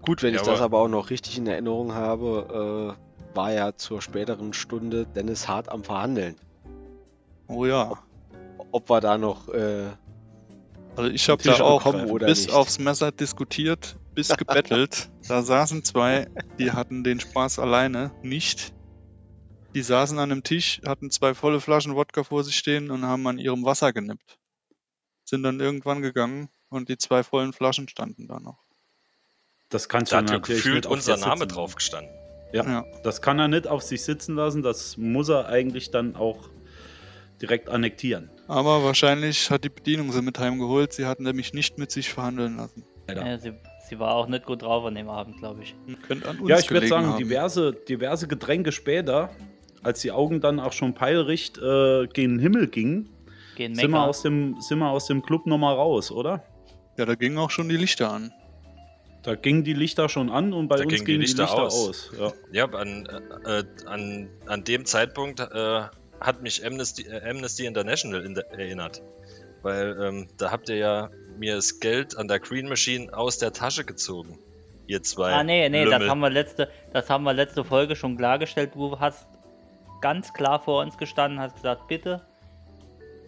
Gut, 0.00 0.22
wenn 0.22 0.32
Ja, 0.32 0.40
ich 0.40 0.46
das 0.46 0.62
aber- 0.62 0.78
auch 0.78 0.88
noch 0.88 1.10
richtig 1.10 1.36
in 1.36 1.46
Erinnerung 1.46 1.92
habe, 1.92 2.96
äh, 2.96 3.36
war 3.36 3.52
ja 3.52 3.76
zur 3.76 4.00
späteren 4.00 4.54
Stunde 4.54 5.04
Dennis 5.04 5.46
hart 5.46 5.68
am 5.68 5.84
Verhandeln. 5.84 6.36
Oh 7.48 7.66
ja. 7.66 7.98
Ob 8.72 8.88
wir 8.88 9.02
da 9.02 9.18
noch, 9.18 9.48
äh, 9.50 9.88
Also 10.96 11.10
ich 11.10 11.28
habe 11.28 11.42
da 11.42 11.60
auch 11.60 11.92
bis 12.20 12.46
nicht. 12.46 12.54
aufs 12.54 12.78
Messer 12.78 13.12
diskutiert, 13.12 13.96
bis 14.14 14.28
gebettelt. 14.34 15.10
da 15.28 15.42
saßen 15.42 15.84
zwei, 15.84 16.28
die 16.58 16.72
hatten 16.72 17.04
den 17.04 17.20
Spaß 17.20 17.58
alleine 17.58 18.10
nicht. 18.22 18.72
Die 19.74 19.82
saßen 19.82 20.18
an 20.18 20.30
einem 20.30 20.42
Tisch, 20.42 20.80
hatten 20.86 21.10
zwei 21.10 21.34
volle 21.34 21.60
Flaschen 21.60 21.96
Wodka 21.96 22.22
vor 22.22 22.44
sich 22.44 22.56
stehen 22.56 22.90
und 22.90 23.04
haben 23.04 23.26
an 23.26 23.38
ihrem 23.38 23.64
Wasser 23.64 23.92
genippt. 23.92 24.38
Sind 25.24 25.42
dann 25.42 25.58
irgendwann 25.60 26.00
gegangen 26.02 26.48
und 26.68 26.88
die 26.88 26.96
zwei 26.98 27.22
vollen 27.22 27.52
Flaschen 27.52 27.88
standen 27.88 28.28
da 28.28 28.38
noch. 28.40 28.58
Das 29.70 29.88
kannst 29.88 30.12
Da 30.12 30.18
du 30.18 30.24
hat 30.24 30.30
ja 30.30 30.36
natürlich 30.38 30.62
gefühlt 30.62 30.86
unser 30.86 31.16
Name 31.16 31.46
drauf 31.46 31.74
gestanden. 31.74 32.12
Ja, 32.52 32.64
Ja. 32.64 32.84
das 33.02 33.20
kann 33.20 33.38
er 33.40 33.48
nicht 33.48 33.66
auf 33.66 33.82
sich 33.82 34.04
sitzen 34.04 34.36
lassen. 34.36 34.62
Das 34.62 34.96
muss 34.96 35.28
er 35.28 35.48
eigentlich 35.48 35.90
dann 35.90 36.14
auch 36.14 36.48
direkt 37.42 37.68
annektieren. 37.68 38.30
Aber 38.46 38.84
wahrscheinlich 38.84 39.50
hat 39.50 39.64
die 39.64 39.70
Bedienung 39.70 40.12
sie 40.12 40.22
mit 40.22 40.38
heimgeholt. 40.38 40.92
Sie 40.92 41.06
hatten 41.06 41.24
nämlich 41.24 41.52
nicht 41.52 41.78
mit 41.78 41.90
sich 41.90 42.10
verhandeln 42.12 42.56
lassen. 42.58 42.84
Ja, 43.08 43.36
sie, 43.38 43.54
sie 43.88 43.98
war 43.98 44.14
auch 44.14 44.28
nicht 44.28 44.44
gut 44.46 44.62
drauf 44.62 44.84
an 44.84 44.94
dem 44.94 45.08
Abend, 45.08 45.38
glaube 45.38 45.62
ich. 45.64 45.74
Könnte 46.06 46.28
an 46.28 46.38
uns 46.38 46.48
Ja, 46.48 46.58
ich 46.60 46.70
würde 46.70 46.86
sagen, 46.86 47.08
haben. 47.08 47.18
diverse, 47.18 47.72
diverse 47.72 48.28
Getränke 48.28 48.70
später, 48.70 49.30
als 49.84 50.00
die 50.00 50.12
Augen 50.12 50.40
dann 50.40 50.60
auch 50.60 50.72
schon 50.72 50.94
peilricht 50.94 51.58
äh, 51.58 52.06
gen 52.06 52.38
Himmel 52.38 52.68
gingen, 52.68 53.08
Gehen 53.54 53.74
sind 53.74 53.90
wir, 53.90 54.02
aus 54.02 54.22
dem, 54.22 54.60
sind 54.60 54.78
wir 54.78 54.90
aus 54.90 55.06
dem 55.06 55.22
Club 55.22 55.46
nochmal 55.46 55.74
raus, 55.74 56.10
oder? 56.10 56.42
Ja, 56.96 57.06
da 57.06 57.14
gingen 57.14 57.38
auch 57.38 57.50
schon 57.50 57.68
die 57.68 57.76
Lichter 57.76 58.10
an. 58.10 58.32
Da 59.22 59.36
gingen 59.36 59.64
die 59.64 59.72
Lichter 59.72 60.08
schon 60.08 60.28
an 60.28 60.52
und 60.52 60.68
bei 60.68 60.76
Da 60.76 60.82
uns 60.82 60.92
gingen 60.92 61.04
gingen 61.06 61.20
die 61.20 61.26
die 61.26 61.32
Lichter 61.32 61.44
Lichter, 61.44 61.62
aus. 61.62 61.88
aus. 61.88 62.10
Ja. 62.52 62.66
Ja, 62.66 62.78
an, 62.78 63.08
äh, 63.46 63.64
an, 63.86 64.28
an 64.46 64.64
dem 64.64 64.84
Zeitpunkt 64.84 65.40
äh, 65.40 65.82
hat 66.20 66.42
mich 66.42 66.64
Amnesty, 66.66 67.06
äh, 67.06 67.30
Amnesty 67.30 67.64
International 67.64 68.24
in 68.24 68.36
erinnert. 68.36 69.02
Weil 69.62 69.96
ähm, 70.00 70.28
da 70.36 70.50
habt 70.50 70.68
ihr 70.68 70.76
ja 70.76 71.10
mir 71.38 71.56
das 71.56 71.80
Geld 71.80 72.18
an 72.18 72.28
der 72.28 72.38
Green 72.38 72.68
Machine 72.68 73.16
aus 73.16 73.38
der 73.38 73.52
Tasche 73.52 73.84
gezogen. 73.84 74.38
Ihr 74.86 75.02
zwei. 75.02 75.32
Ah, 75.32 75.42
nee, 75.42 75.68
nee, 75.70 75.86
das 75.86 76.02
haben, 76.02 76.20
wir 76.20 76.28
letzte, 76.28 76.68
das 76.92 77.08
haben 77.08 77.24
wir 77.24 77.32
letzte 77.32 77.64
Folge 77.64 77.96
schon 77.96 78.18
klargestellt. 78.18 78.74
Du 78.74 79.00
hast 79.00 79.26
ganz 80.04 80.34
klar 80.34 80.60
vor 80.60 80.82
uns 80.82 80.98
gestanden, 80.98 81.40
hast 81.40 81.56
gesagt, 81.56 81.88
bitte 81.88 82.20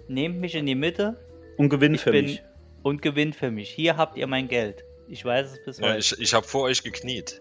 nehmt 0.09 0.39
mich 0.41 0.55
in 0.55 0.67
die 0.67 0.75
Mitte 0.75 1.17
Und 1.57 1.71
Gewinn 1.71 1.95
Ich 1.95 2.03
für 2.03 2.11
bin- 2.13 2.27
mich. 2.27 2.43
und 2.83 3.01
gewinnt 3.01 3.35
für 3.35 3.51
mich. 3.51 3.71
Hier 3.71 3.97
habt 3.97 4.19
ihr 4.19 4.27
mein 4.27 4.47
Geld. 4.47 4.85
Ich 5.09 5.25
weiß 5.25 5.53
es 5.53 5.65
bis 5.65 5.79
Ja, 5.79 5.87
heute. 5.89 5.99
ich 5.99 6.21
ich 6.21 6.35
habe 6.35 6.47
vor 6.47 6.65
euch 6.65 6.83
gekniet. 6.83 7.41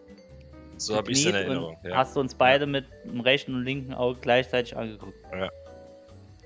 So 0.78 0.96
habe 0.96 1.12
ich 1.12 1.20
es 1.20 1.26
in 1.26 1.36
Erinnerung. 1.36 1.76
und 1.84 1.90
Ja. 1.90 1.98
Hast 1.98 2.16
du 2.16 2.22
uns 2.22 2.34
beide 2.36 2.66
mit 2.66 2.86
dem 3.04 3.20
rechten 3.20 3.54
und 3.56 3.64
linken 3.66 3.94
Auge 3.94 4.20
gleichzeitig 4.22 4.78
angeguckt. 4.78 5.18
Ja. 5.34 5.50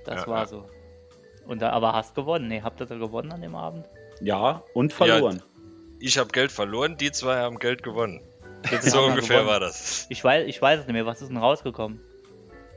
Das 0.06 0.22
Ja, 0.22 0.28
war 0.28 0.40
ja. 0.40 0.46
so. 0.48 0.66
Und 1.46 1.62
da, 1.62 1.70
aber 1.70 1.94
hast 1.94 2.16
gewonnen. 2.16 2.48
Nee, 2.48 2.62
habt 2.64 2.80
ihr 2.82 2.86
da 2.88 2.96
gewonnen 2.98 3.32
an 3.32 3.42
dem 3.42 3.54
Abend? 3.56 3.86
Ja, 4.22 4.64
und 4.74 4.94
verloren. 4.94 5.42
Ich 6.00 6.18
habe 6.18 6.30
Geld 6.32 6.52
verloren, 6.52 6.98
die 6.98 7.12
zwei 7.12 7.38
haben 7.38 7.60
Geld 7.60 7.84
gewonnen. 7.84 8.22
Wir 8.70 8.82
So 8.82 9.02
ungefähr 9.04 9.38
gewonnen. 9.42 9.48
war 9.48 9.60
das. 9.60 10.08
Ich 10.10 10.24
weiß, 10.24 10.48
ich 10.48 10.60
weiß 10.62 10.80
es 10.82 10.88
nicht 10.88 10.94
mehr. 10.94 11.06
Was 11.06 11.22
ist 11.22 11.28
denn 11.30 11.38
rausgekommen? 11.38 12.02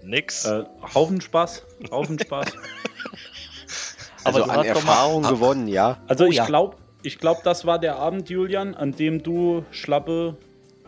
Nix. 0.05 0.45
Äh, 0.45 0.65
Haufen 0.95 1.21
Spaß. 1.21 1.67
Haufen 1.91 2.19
Spaß. 2.19 2.53
Aber 4.25 4.37
Also 4.37 4.39
du 4.39 4.45
an 4.45 4.51
hast 4.51 4.69
doch 4.69 4.85
mal- 4.85 4.93
Erfahrung 4.93 5.23
gewonnen, 5.25 5.69
ja. 5.69 5.99
Also 6.07 6.25
Oh, 6.25 6.29
ich 6.29 6.37
ja. 6.37 6.45
glaube, 6.47 6.77
ich 7.03 7.19
glaub, 7.19 7.43
das 7.43 7.67
war 7.67 7.79
der 7.79 7.97
Abend, 7.97 8.31
Julian, 8.31 8.75
an 8.75 8.93
dem 8.93 9.23
du 9.23 9.65
schlappe 9.73 10.37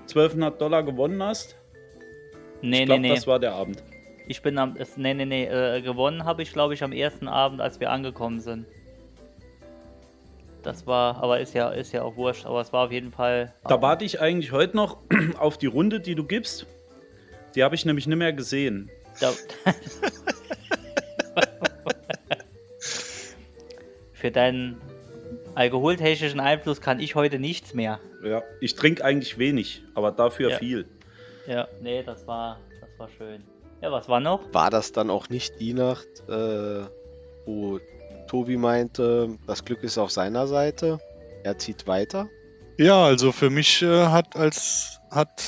1200 0.03 0.61
Dollar 0.61 0.83
gewonnen 0.83 1.23
hast. 1.23 1.57
Nee, 2.63 2.81
Ich 2.81 2.87
glaube, 2.87 3.01
nee, 3.01 3.09
nee. 3.09 3.15
das 3.15 3.27
war 3.27 3.39
der 3.41 3.53
Abend. 3.55 3.83
Ich 4.27 4.41
bin 4.41 4.57
am. 4.59 4.75
Nee, 4.97 5.13
nee, 5.15 5.25
nee. 5.27 5.45
Äh, 5.47 5.83
gewonnen 5.83 6.25
habe 6.25 6.43
ich, 6.43 6.53
glaube 6.53 6.73
ich, 6.75 6.83
am 6.83 6.93
ersten 6.93 7.29
Abend, 7.29 7.61
als 7.61 7.79
wir 7.81 7.91
angekommen 7.91 8.41
sind. 8.41 8.67
Das 10.63 10.87
war, 10.87 11.23
aber 11.23 11.41
ist 11.41 11.53
ja, 11.53 11.69
ist 11.71 11.93
ja 11.93 12.03
auch 12.03 12.17
wurscht. 12.17 12.47
Aber 12.47 12.61
es 12.63 12.73
war 12.73 12.87
auf 12.87 12.93
jeden 12.93 13.13
Fall. 13.13 13.53
Da 13.69 13.83
warte 13.83 14.05
ich 14.07 14.21
eigentlich 14.23 14.51
heute 14.53 14.77
noch 14.77 14.97
auf 15.39 15.59
die 15.59 15.67
Runde, 15.67 16.01
die 16.01 16.15
du 16.15 16.25
gibst. 16.25 16.67
Die 17.55 17.63
habe 17.63 17.75
ich 17.75 17.85
nämlich 17.85 18.07
nicht 18.07 18.17
mehr 18.17 18.33
gesehen. 18.33 18.91
Da, 19.21 19.33
Für 24.13 24.31
deinen 24.31 24.81
alkoholtechnischen 25.55 26.41
Einfluss 26.41 26.81
kann 26.81 26.99
ich 27.01 27.15
heute 27.15 27.39
nichts 27.39 27.75
mehr. 27.75 28.01
Ja, 28.25 28.43
ich 28.61 28.75
trinke 28.75 29.05
eigentlich 29.05 29.39
wenig, 29.39 29.83
aber 29.95 30.11
dafür 30.13 30.51
Ja. 30.51 30.59
viel. 30.59 30.87
Ja, 31.47 31.69
nee, 31.81 32.03
das 32.03 32.27
war, 32.27 32.59
das 32.81 32.89
war 32.99 33.09
schön. 33.11 33.45
Ja, 33.83 33.93
was 33.93 34.09
war 34.09 34.21
noch? 34.21 34.41
War 34.53 34.71
das 34.71 34.93
dann 34.93 35.11
auch 35.11 35.29
nicht 35.29 35.61
die 35.61 35.75
Nacht, 35.75 36.09
äh, 36.29 36.85
wo 37.45 37.79
Tobi 38.27 38.57
meinte, 38.57 39.37
das 39.47 39.65
Glück 39.65 39.83
ist 39.83 39.99
auf 39.99 40.11
seiner 40.11 40.47
Seite? 40.47 40.99
Er 41.43 41.59
zieht 41.59 41.87
weiter? 41.87 42.29
Ja, 42.79 43.05
also 43.05 43.31
für 43.31 43.51
mich 43.51 43.83
äh, 43.83 44.07
hat 44.07 44.37
als 44.37 44.99
hat 45.11 45.43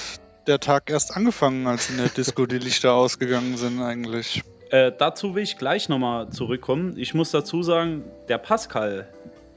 der 0.46 0.60
Tag 0.60 0.90
erst 0.90 1.16
angefangen, 1.16 1.66
als 1.66 1.90
in 1.90 1.96
der 1.98 2.08
Disco 2.08 2.46
die 2.46 2.58
Lichter 2.58 2.94
ausgegangen 2.94 3.56
sind 3.56 3.80
eigentlich. 3.80 4.42
Äh, 4.70 4.92
dazu 4.96 5.34
will 5.34 5.42
ich 5.42 5.58
gleich 5.58 5.88
nochmal 5.88 6.30
zurückkommen. 6.30 6.94
Ich 6.96 7.14
muss 7.14 7.30
dazu 7.30 7.62
sagen, 7.62 8.04
der 8.28 8.38
Pascal, 8.38 9.08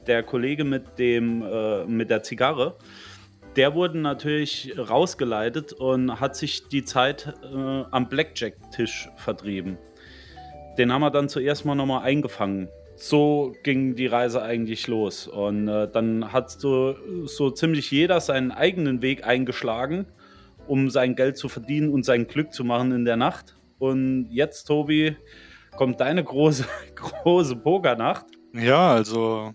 der 0.06 0.22
Kollege 0.22 0.64
mit, 0.64 0.98
dem, 0.98 1.42
äh, 1.42 1.84
mit 1.84 2.10
der 2.10 2.22
Zigarre, 2.22 2.76
der 3.56 3.74
wurde 3.74 3.98
natürlich 3.98 4.72
rausgeleitet 4.78 5.72
und 5.72 6.20
hat 6.20 6.36
sich 6.36 6.68
die 6.68 6.84
Zeit 6.84 7.34
äh, 7.42 7.56
am 7.90 8.08
Blackjack-Tisch 8.08 9.08
vertrieben. 9.16 9.78
Den 10.78 10.92
haben 10.92 11.00
wir 11.00 11.10
dann 11.10 11.28
zuerst 11.28 11.64
mal 11.64 11.74
nochmal 11.74 12.04
eingefangen. 12.04 12.68
So 12.94 13.54
ging 13.64 13.96
die 13.96 14.06
Reise 14.06 14.42
eigentlich 14.42 14.86
los. 14.86 15.26
Und 15.26 15.66
äh, 15.68 15.88
dann 15.90 16.32
hat 16.32 16.50
so, 16.50 16.94
so 17.24 17.50
ziemlich 17.50 17.90
jeder 17.90 18.20
seinen 18.20 18.52
eigenen 18.52 19.02
Weg 19.02 19.26
eingeschlagen, 19.26 20.06
um 20.66 20.90
sein 20.90 21.14
Geld 21.14 21.36
zu 21.36 21.48
verdienen 21.48 21.90
und 21.92 22.04
sein 22.04 22.26
Glück 22.26 22.52
zu 22.52 22.64
machen 22.64 22.92
in 22.92 23.04
der 23.04 23.16
Nacht. 23.16 23.56
Und 23.78 24.28
jetzt, 24.30 24.64
Tobi, 24.64 25.16
kommt 25.76 26.00
deine 26.00 26.22
große, 26.22 26.66
große 26.94 27.56
Pokernacht. 27.56 28.26
Ja, 28.52 28.92
also 28.92 29.54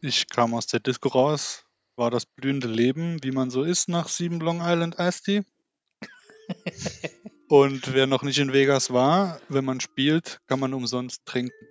ich 0.00 0.28
kam 0.28 0.54
aus 0.54 0.66
der 0.66 0.80
Disco 0.80 1.08
raus, 1.08 1.64
war 1.96 2.10
das 2.10 2.26
blühende 2.26 2.68
Leben, 2.68 3.22
wie 3.22 3.32
man 3.32 3.50
so 3.50 3.62
ist 3.62 3.88
nach 3.88 4.08
sieben 4.08 4.40
Long 4.40 4.60
Island 4.62 4.96
Tea. 5.24 5.42
Und 7.48 7.92
wer 7.92 8.06
noch 8.06 8.22
nicht 8.22 8.38
in 8.38 8.52
Vegas 8.52 8.92
war, 8.92 9.40
wenn 9.48 9.64
man 9.64 9.80
spielt, 9.80 10.40
kann 10.46 10.58
man 10.58 10.72
umsonst 10.72 11.26
trinken. 11.26 11.66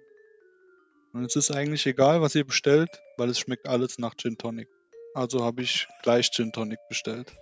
Und 1.13 1.25
es 1.25 1.35
ist 1.35 1.51
eigentlich 1.51 1.85
egal, 1.87 2.21
was 2.21 2.35
ihr 2.35 2.45
bestellt, 2.45 3.01
weil 3.17 3.29
es 3.29 3.39
schmeckt 3.39 3.67
alles 3.67 3.97
nach 3.97 4.15
Gin 4.15 4.37
Tonic. 4.37 4.69
Also 5.13 5.43
habe 5.43 5.63
ich 5.63 5.87
gleich 6.03 6.31
Gin 6.31 6.53
Tonic 6.53 6.79
bestellt. 6.87 7.35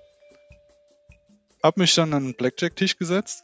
Hab 1.61 1.75
mich 1.75 1.93
dann 1.93 2.13
an 2.13 2.23
den 2.23 2.35
Blackjack-Tisch 2.35 2.97
gesetzt 2.97 3.43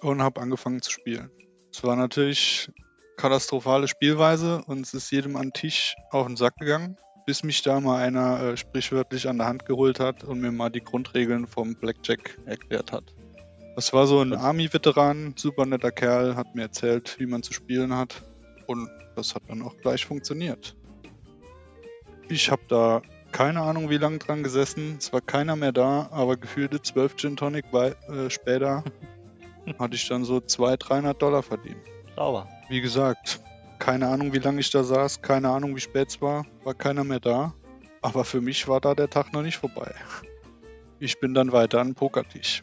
und 0.00 0.20
habe 0.22 0.40
angefangen 0.40 0.82
zu 0.82 0.90
spielen. 0.90 1.30
Es 1.72 1.82
war 1.82 1.96
natürlich 1.96 2.70
katastrophale 3.16 3.88
Spielweise 3.88 4.62
und 4.66 4.80
es 4.80 4.92
ist 4.92 5.10
jedem 5.10 5.36
an 5.36 5.44
den 5.44 5.52
Tisch 5.54 5.96
auf 6.10 6.26
den 6.26 6.36
Sack 6.36 6.56
gegangen, 6.58 6.98
bis 7.24 7.42
mich 7.42 7.62
da 7.62 7.80
mal 7.80 8.02
einer 8.02 8.40
äh, 8.40 8.56
sprichwörtlich 8.58 9.28
an 9.28 9.38
der 9.38 9.46
Hand 9.46 9.64
geholt 9.64 9.98
hat 9.98 10.24
und 10.24 10.40
mir 10.40 10.52
mal 10.52 10.68
die 10.68 10.84
Grundregeln 10.84 11.46
vom 11.46 11.74
Blackjack 11.74 12.38
erklärt 12.44 12.92
hat. 12.92 13.14
Das 13.76 13.94
war 13.94 14.06
so 14.06 14.20
ein 14.20 14.34
Army-Veteran, 14.34 15.34
super 15.36 15.64
netter 15.64 15.90
Kerl, 15.90 16.36
hat 16.36 16.54
mir 16.54 16.62
erzählt, 16.62 17.18
wie 17.18 17.26
man 17.26 17.42
zu 17.42 17.54
spielen 17.54 17.96
hat 17.96 18.24
und 18.66 18.90
das 19.16 19.34
hat 19.34 19.44
dann 19.48 19.62
auch 19.62 19.76
gleich 19.78 20.04
funktioniert. 20.04 20.76
Ich 22.28 22.50
habe 22.50 22.62
da 22.68 23.02
keine 23.32 23.60
Ahnung, 23.60 23.90
wie 23.90 23.98
lange 23.98 24.18
dran 24.18 24.42
gesessen, 24.42 24.96
es 24.98 25.12
war 25.12 25.20
keiner 25.20 25.56
mehr 25.56 25.72
da, 25.72 26.08
aber 26.10 26.36
gefühlte 26.36 26.80
12 26.82 27.16
Gin 27.16 27.36
Tonic 27.36 27.66
wei- 27.72 27.94
äh, 28.08 28.30
später 28.30 28.84
hatte 29.78 29.94
ich 29.96 30.08
dann 30.08 30.24
so 30.24 30.40
200, 30.40 30.88
300 30.88 31.22
Dollar 31.22 31.42
verdient. 31.42 31.78
Sauber. 32.16 32.48
Wie 32.68 32.80
gesagt, 32.80 33.40
keine 33.78 34.08
Ahnung, 34.08 34.32
wie 34.32 34.38
lange 34.38 34.60
ich 34.60 34.70
da 34.70 34.82
saß, 34.82 35.22
keine 35.22 35.50
Ahnung, 35.50 35.76
wie 35.76 35.80
spät 35.80 36.08
es 36.08 36.20
war, 36.20 36.44
war 36.64 36.74
keiner 36.74 37.04
mehr 37.04 37.20
da. 37.20 37.54
Aber 38.00 38.24
für 38.24 38.40
mich 38.40 38.68
war 38.68 38.80
da 38.80 38.94
der 38.94 39.10
Tag 39.10 39.32
noch 39.32 39.42
nicht 39.42 39.56
vorbei. 39.58 39.92
Ich 41.00 41.18
bin 41.20 41.34
dann 41.34 41.52
weiter 41.52 41.80
an 41.80 41.88
den 41.88 41.94
Pokertisch. 41.94 42.62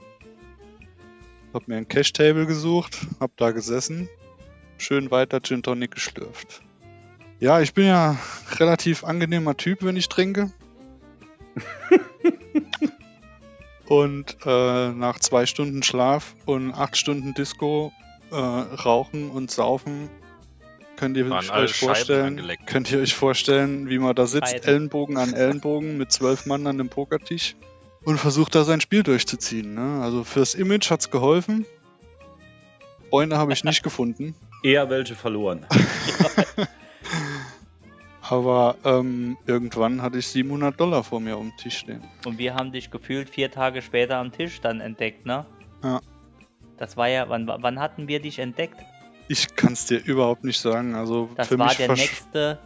Hab 1.54 1.68
mir 1.68 1.78
ein 1.78 1.88
Cash-Table 1.88 2.46
gesucht, 2.46 2.98
hab 3.20 3.36
da 3.38 3.52
gesessen, 3.52 4.10
schön 4.78 5.10
weiter 5.12 5.42
Gin 5.42 5.64
Tonic 5.64 5.92
geschlürft. 5.92 6.62
Ja, 7.40 7.60
ich 7.60 7.74
bin 7.74 7.86
ja 7.86 8.18
relativ 8.58 9.04
angenehmer 9.04 9.58
Typ, 9.58 9.84
wenn 9.84 9.98
ich 9.98 10.08
trinke. 10.08 10.52
und 13.88 14.38
äh, 14.46 14.92
nach 14.92 15.20
zwei 15.20 15.46
Stunden 15.46 15.84
Schlaf 15.84 16.36
und 16.46 16.74
acht 16.74 16.96
Stunden 16.96 17.34
Disco, 17.34 17.92
äh, 18.32 18.36
Rauchen 18.36 19.30
und 19.30 19.52
Saufen, 19.52 20.10
könnt 20.96 21.18
ihr 21.18 21.30
euch 21.30 21.74
vorstellen, 21.74 22.42
könnt 22.66 22.90
ihr 22.92 23.00
euch 23.00 23.14
vorstellen, 23.14 23.90
wie 23.90 24.00
man 24.00 24.16
da 24.16 24.28
sitzt, 24.28 24.52
Scheiben. 24.52 24.68
Ellenbogen 24.68 25.18
an 25.18 25.34
Ellenbogen 25.34 25.98
mit 25.98 26.14
zwölf 26.14 26.46
Mann 26.46 26.66
an 26.68 26.78
dem 26.78 26.90
Pokertisch 26.90 27.56
und 28.06 28.18
versucht 28.18 28.56
da 28.56 28.64
sein 28.64 28.80
Spiel 28.80 29.04
durchzuziehen. 29.04 29.74
Ne? 29.74 30.02
Also 30.02 30.24
fürs 30.24 30.56
Image 30.56 30.90
hat's 30.90 31.12
geholfen. 31.12 31.66
Freunde 33.10 33.38
habe 33.38 33.52
ich 33.52 33.66
nicht 33.66 33.84
gefunden. 33.84 34.36
Eher 34.64 34.90
welche 34.90 35.16
verloren. 35.16 35.66
Aber 38.30 38.76
ähm, 38.84 39.38
irgendwann 39.46 40.02
hatte 40.02 40.18
ich 40.18 40.28
700 40.28 40.80
Dollar 40.80 41.04
vor 41.04 41.20
mir 41.20 41.36
auf 41.36 41.42
dem 41.42 41.56
Tisch 41.58 41.78
stehen. 41.78 42.04
Und 42.26 42.38
wir 42.38 42.56
haben 42.56 42.72
dich 42.72 42.90
gefühlt 42.90 43.30
vier 43.30 43.52
Tage 43.52 43.82
später 43.82 44.18
am 44.18 44.32
Tisch 44.32 44.62
dann 44.62 44.82
entdeckt, 44.82 45.26
ne? 45.26 45.46
Ja. 45.84 46.02
Das 46.78 46.98
war 46.98 47.08
ja, 47.08 47.30
wann, 47.30 47.48
wann 47.48 47.80
hatten 47.80 48.08
wir 48.08 48.20
dich 48.20 48.40
entdeckt? 48.40 48.78
Ich 49.28 49.56
kann 49.56 49.74
es 49.74 49.86
dir 49.86 50.04
überhaupt 50.04 50.44
nicht 50.44 50.60
sagen. 50.60 50.96
Also 50.96 51.30
Das 51.36 51.48
für 51.48 51.60
war 51.60 51.68
mich 51.68 51.78
der 51.78 51.90
nächste. 51.94 52.60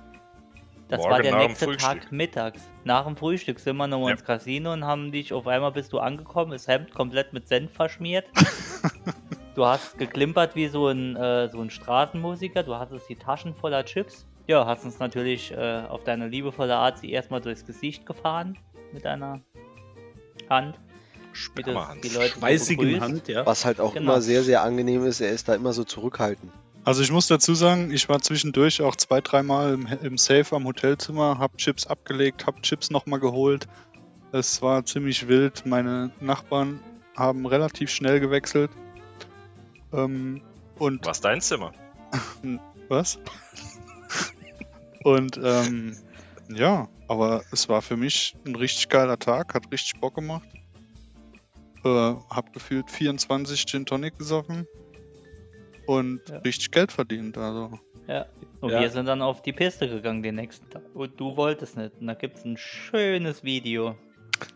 Das 0.87 0.99
Morgen 0.99 1.11
war 1.11 1.21
der 1.21 1.35
nächste. 1.37 1.77
Tag 1.77 2.11
mittags. 2.11 2.61
Nach 2.83 3.05
dem 3.05 3.15
Frühstück 3.15 3.59
sind 3.59 3.77
wir 3.77 3.87
nochmal 3.87 4.09
Ja. 4.09 4.13
ins 4.15 4.23
Casino 4.23 4.73
und 4.73 4.83
haben 4.85 5.11
dich, 5.11 5.33
auf 5.33 5.45
einmal 5.45 5.71
bist 5.71 5.93
du 5.93 5.99
angekommen, 5.99 6.51
das 6.51 6.67
Hemd 6.67 6.93
komplett 6.95 7.31
mit 7.31 7.47
Senf 7.47 7.71
verschmiert. 7.73 8.25
du 9.55 9.65
hast 9.65 9.97
geklimpert 9.99 10.55
wie 10.55 10.67
so 10.67 10.87
ein, 10.87 11.15
äh, 11.15 11.49
so 11.49 11.61
ein 11.61 11.69
Straßenmusiker, 11.69 12.63
du 12.63 12.75
hattest 12.75 13.07
die 13.07 13.15
Taschen 13.17 13.53
voller 13.53 13.85
Chips. 13.85 14.25
Ja, 14.49 14.65
hast 14.65 14.83
uns 14.83 14.97
natürlich 14.97 15.51
äh, 15.51 15.83
auf 15.87 16.03
deine 16.03 16.27
liebevolle 16.27 16.75
Art 16.75 16.97
sie 16.97 17.11
erstmal 17.11 17.39
durchs 17.39 17.67
Gesicht 17.67 18.07
gefahren 18.07 18.57
mit 18.91 19.05
deiner 19.05 19.41
Hand. 20.49 20.79
Spermahand. 21.33 22.03
die 22.03 22.09
Leute 22.09 22.33
so 22.33 22.41
Weißigen 22.41 22.83
begrüßt. 22.83 23.01
Hand, 23.03 23.27
ja. 23.27 23.45
Was 23.45 23.63
halt 23.63 23.79
auch 23.79 23.93
Genau. 23.93 24.13
immer 24.13 24.21
sehr, 24.23 24.41
sehr 24.41 24.63
angenehm 24.63 25.05
ist, 25.05 25.21
er 25.21 25.29
ist 25.29 25.49
da 25.49 25.53
immer 25.53 25.71
so 25.71 25.83
zurückhaltend. 25.83 26.51
Also 26.83 27.03
ich 27.03 27.11
muss 27.11 27.27
dazu 27.27 27.53
sagen, 27.53 27.91
ich 27.91 28.09
war 28.09 28.23
zwischendurch 28.23 28.81
auch 28.81 28.95
zwei, 28.95 29.21
dreimal 29.21 29.75
im, 29.75 29.87
im 30.01 30.17
Safe 30.17 30.55
am 30.55 30.65
Hotelzimmer, 30.65 31.37
hab 31.37 31.55
Chips 31.59 31.85
abgelegt, 31.85 32.47
hab 32.47 32.63
Chips 32.63 32.89
nochmal 32.89 33.19
geholt. 33.19 33.67
Es 34.31 34.63
war 34.63 34.83
ziemlich 34.83 35.27
wild. 35.27 35.67
Meine 35.67 36.09
Nachbarn 36.21 36.79
haben 37.15 37.45
relativ 37.45 37.91
schnell 37.91 38.19
gewechselt. 38.19 38.71
Ähm, 39.93 40.41
und 40.79 41.05
Was 41.05 41.21
dein 41.21 41.39
Zimmer? 41.39 41.71
was? 42.89 43.19
Und 45.03 45.39
ähm, 45.43 45.97
ja, 46.49 46.87
aber 47.07 47.43
es 47.51 47.69
war 47.69 47.81
für 47.81 47.97
mich 47.97 48.35
ein 48.45 48.55
richtig 48.55 48.89
geiler 48.89 49.17
Tag, 49.19 49.53
hat 49.53 49.71
richtig 49.71 49.99
Bock 49.99 50.15
gemacht. 50.15 50.47
Äh, 51.83 51.87
hab 51.87 52.51
gefühlt 52.53 52.91
24 52.91 53.65
Gin 53.65 53.85
Tonic 53.85 54.17
gesoffen 54.17 54.67
und 55.85 56.21
Ja. 56.29 56.37
richtig 56.39 56.71
Geld 56.71 56.91
verdient. 56.91 57.37
Also 57.37 57.79
Ja. 58.07 58.25
Und 58.61 58.71
Ja. 58.71 58.81
wir 58.81 58.89
sind 58.89 59.05
dann 59.05 59.21
auf 59.21 59.41
die 59.41 59.53
Piste 59.53 59.87
gegangen 59.87 60.21
den 60.23 60.35
nächsten 60.35 60.69
Tag. 60.69 60.81
Und 60.93 61.19
du 61.19 61.37
wolltest 61.37 61.77
nicht. 61.77 61.93
Und 62.01 62.07
da 62.07 62.15
gibt 62.15 62.37
es 62.37 62.45
ein 62.45 62.57
schönes 62.57 63.43
Video. 63.43 63.95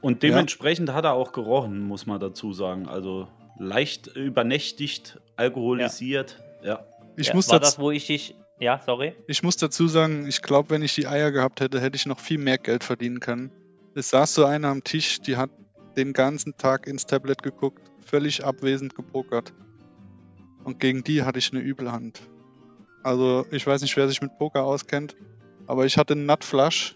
Und 0.02 0.24
dementsprechend 0.24 0.92
hat 0.92 1.06
er 1.06 1.14
auch 1.14 1.32
gerochen, 1.32 1.80
muss 1.82 2.06
man 2.06 2.20
dazu 2.20 2.52
sagen. 2.54 2.88
Also 2.88 3.28
leicht 3.58 4.08
übernächtigt, 4.08 5.20
alkoholisiert. 5.38 6.42
Ja. 6.64 6.86
Ich, 7.16 7.28
ja, 7.28 7.36
muss 7.36 7.48
war 7.50 7.60
das, 7.60 7.80
wo 7.80 7.92
ich 7.92 8.08
dich. 8.08 8.36
Ja, 8.64 8.80
sorry. 8.80 9.14
ich 9.28 9.44
muss 9.44 9.58
dazu 9.58 9.90
sagen, 9.90 10.26
ich 10.26 10.42
glaube, 10.42 10.70
wenn 10.70 10.84
ich 10.84 10.96
die 10.96 11.06
Eier 11.06 11.32
gehabt 11.32 11.60
hätte, 11.60 11.82
hätte 11.82 11.98
ich 11.98 12.06
noch 12.06 12.22
viel 12.22 12.38
mehr 12.38 12.58
Geld 12.58 12.86
verdienen 12.86 13.20
können. 13.20 13.52
Es 13.94 14.12
saß 14.12 14.34
so 14.34 14.46
einer 14.46 14.70
am 14.70 14.86
Tisch, 14.86 15.20
die 15.20 15.36
hat 15.36 15.50
den 15.98 16.14
ganzen 16.14 16.56
Tag 16.56 16.88
ins 16.88 17.06
Tablet 17.06 17.44
geguckt, 17.44 17.92
völlig 18.06 18.46
abwesend 18.46 18.96
gepokert. 18.96 19.54
Und 20.64 20.80
gegen 20.80 21.04
die 21.04 21.24
hatte 21.24 21.40
ich 21.40 21.52
eine 21.52 21.60
Übelhand. 21.60 22.22
Also, 23.04 23.46
ich 23.52 23.68
weiß 23.68 23.82
nicht, 23.82 23.98
wer 23.98 24.08
sich 24.08 24.22
mit 24.22 24.38
Poker 24.38 24.64
auskennt, 24.64 25.18
aber 25.68 25.86
ich 25.86 25.98
hatte 25.98 26.14
einen 26.14 26.26
Nutflush 26.26 26.94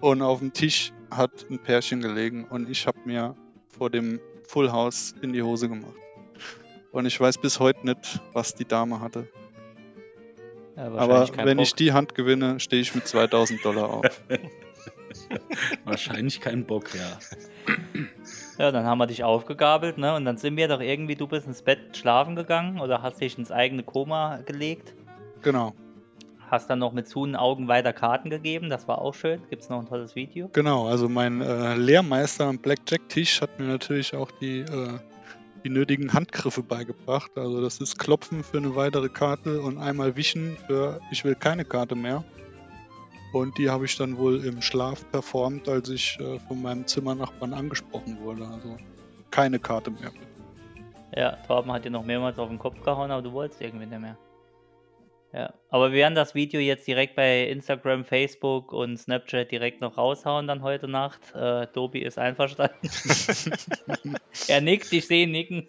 und 0.00 0.20
auf 0.20 0.40
dem 0.40 0.52
Tisch 0.52 0.92
hat 1.10 1.46
ein 1.48 1.58
Pärchen 1.62 2.02
gelegen 2.02 2.44
und 2.44 2.68
ich 2.68 2.86
habe 2.86 2.98
mir 3.06 3.34
vor 3.68 3.88
dem 3.88 4.20
Full 4.46 4.70
House 4.72 5.14
in 5.22 5.32
die 5.32 5.42
Hose 5.42 5.70
gemacht. 5.70 5.96
Und 6.92 7.06
ich 7.06 7.18
weiß 7.18 7.38
bis 7.38 7.60
heute 7.60 7.86
nicht, 7.86 8.20
was 8.34 8.54
die 8.54 8.66
Dame 8.66 9.00
hatte. 9.00 9.26
Ja, 10.80 10.86
Aber 10.98 11.28
wenn 11.44 11.58
Bock. 11.58 11.66
ich 11.66 11.74
die 11.74 11.92
Hand 11.92 12.14
gewinne, 12.14 12.58
stehe 12.58 12.80
ich 12.80 12.94
mit 12.94 13.06
2000 13.06 13.62
Dollar 13.64 13.90
auf. 13.90 14.22
Wahrscheinlich 15.84 16.40
kein 16.40 16.64
Bock, 16.64 16.94
ja. 16.94 17.18
Ja, 18.58 18.70
dann 18.72 18.84
haben 18.84 18.98
wir 18.98 19.06
dich 19.06 19.22
aufgegabelt, 19.22 19.98
ne? 19.98 20.14
Und 20.14 20.24
dann 20.24 20.36
sind 20.38 20.56
wir 20.56 20.68
doch 20.68 20.80
irgendwie, 20.80 21.16
du 21.16 21.26
bist 21.26 21.46
ins 21.46 21.62
Bett 21.62 21.96
schlafen 21.96 22.34
gegangen 22.36 22.80
oder 22.80 23.02
hast 23.02 23.20
dich 23.20 23.36
ins 23.38 23.50
eigene 23.52 23.82
Koma 23.82 24.38
gelegt. 24.46 24.94
genau, 25.42 25.74
Hast 26.50 26.68
dann 26.68 26.80
noch 26.80 26.92
mit 26.92 27.06
zunen 27.06 27.36
Augen 27.36 27.68
weiter 27.68 27.92
Karten 27.92 28.28
gegeben, 28.28 28.70
das 28.70 28.88
war 28.88 28.98
auch 29.00 29.14
schön. 29.14 29.40
Gibt's 29.50 29.68
noch 29.68 29.78
ein 29.80 29.86
tolles 29.86 30.16
Video? 30.16 30.48
genau. 30.52 30.88
Also 30.88 31.08
mein 31.08 31.40
äh, 31.42 31.76
Lehrmeister 31.76 32.46
am 32.46 32.58
Blackjack-Tisch 32.58 33.40
hat 33.40 33.60
mir 33.60 33.66
natürlich 33.66 34.16
auch 34.16 34.30
die, 34.40 34.60
äh, 34.60 34.98
die 35.64 35.70
nötigen 35.70 36.12
Handgriffe 36.12 36.62
beigebracht. 36.62 37.30
Also 37.36 37.60
das 37.60 37.78
ist 37.78 37.98
Klopfen 37.98 38.42
für 38.42 38.58
eine 38.58 38.74
weitere 38.76 39.08
Karte 39.08 39.60
und 39.60 39.78
einmal 39.78 40.16
Wischen 40.16 40.56
für 40.66 41.00
ich 41.10 41.24
will 41.24 41.34
keine 41.34 41.64
Karte 41.64 41.94
mehr. 41.94 42.24
Und 43.32 43.58
die 43.58 43.70
habe 43.70 43.84
ich 43.84 43.96
dann 43.96 44.18
wohl 44.18 44.44
im 44.44 44.60
Schlaf 44.60 45.08
performt, 45.10 45.68
als 45.68 45.88
ich 45.88 46.18
äh, 46.20 46.38
von 46.40 46.60
meinem 46.60 46.86
Zimmernachbarn 46.86 47.54
angesprochen 47.54 48.18
wurde. 48.20 48.44
Also 48.46 48.76
keine 49.30 49.58
Karte 49.58 49.92
mehr. 49.92 50.10
Ja, 51.14 51.32
Torben 51.46 51.72
hat 51.72 51.84
dir 51.84 51.90
noch 51.90 52.04
mehrmals 52.04 52.38
auf 52.38 52.48
den 52.48 52.58
Kopf 52.58 52.82
gehauen, 52.82 53.10
aber 53.10 53.22
du 53.22 53.32
wolltest 53.32 53.60
irgendwie 53.60 53.86
nicht 53.86 54.00
mehr. 54.00 54.16
Ja, 55.32 55.54
aber 55.68 55.92
wir 55.92 55.98
werden 55.98 56.16
das 56.16 56.34
Video 56.34 56.60
jetzt 56.60 56.88
direkt 56.88 57.14
bei 57.14 57.44
Instagram, 57.44 58.04
Facebook 58.04 58.72
und 58.72 58.96
Snapchat 58.96 59.50
direkt 59.50 59.80
noch 59.80 59.96
raushauen 59.96 60.48
dann 60.48 60.62
heute 60.62 60.88
Nacht. 60.88 61.20
Äh, 61.34 61.68
Dobi 61.72 62.00
ist 62.00 62.18
einverstanden. 62.18 62.90
er 64.48 64.60
nickt, 64.60 64.92
ich 64.92 65.06
sehe 65.06 65.24
ihn 65.24 65.30
nicken. 65.30 65.68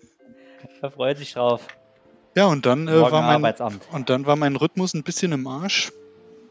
Er 0.81 0.89
freut 0.89 1.19
sich 1.19 1.33
drauf. 1.33 1.67
Ja, 2.35 2.47
und 2.47 2.65
dann 2.65 2.87
äh, 2.87 3.01
war 3.01 3.11
mein 3.11 3.35
Arbeitsamt. 3.35 3.83
Und 3.91 4.09
dann 4.09 4.25
war 4.25 4.35
mein 4.35 4.55
Rhythmus 4.55 4.95
ein 4.95 5.03
bisschen 5.03 5.31
im 5.31 5.45
Arsch. 5.45 5.91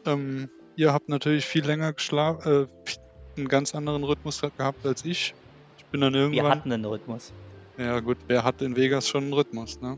Ähm, 0.05 0.49
ihr 0.77 0.93
habt 0.93 1.09
natürlich 1.09 1.45
viel 1.45 1.65
länger 1.65 1.91
geschlafen, 1.91 2.67
äh, 2.67 3.37
einen 3.37 3.47
ganz 3.49 3.75
anderen 3.75 4.03
Rhythmus 4.03 4.41
gehabt 4.57 4.85
als 4.85 5.03
ich. 5.03 5.33
Ich 5.77 5.85
bin 5.85 5.99
dann 5.99 6.13
Wir 6.13 6.21
irgendwann. 6.21 6.51
hatten 6.51 6.71
einen 6.71 6.85
Rhythmus. 6.85 7.33
Ja 7.77 7.99
gut, 7.99 8.17
wer 8.27 8.43
hat 8.43 8.61
in 8.61 8.75
Vegas 8.75 9.09
schon 9.09 9.23
einen 9.25 9.33
Rhythmus, 9.33 9.81
ne? 9.81 9.97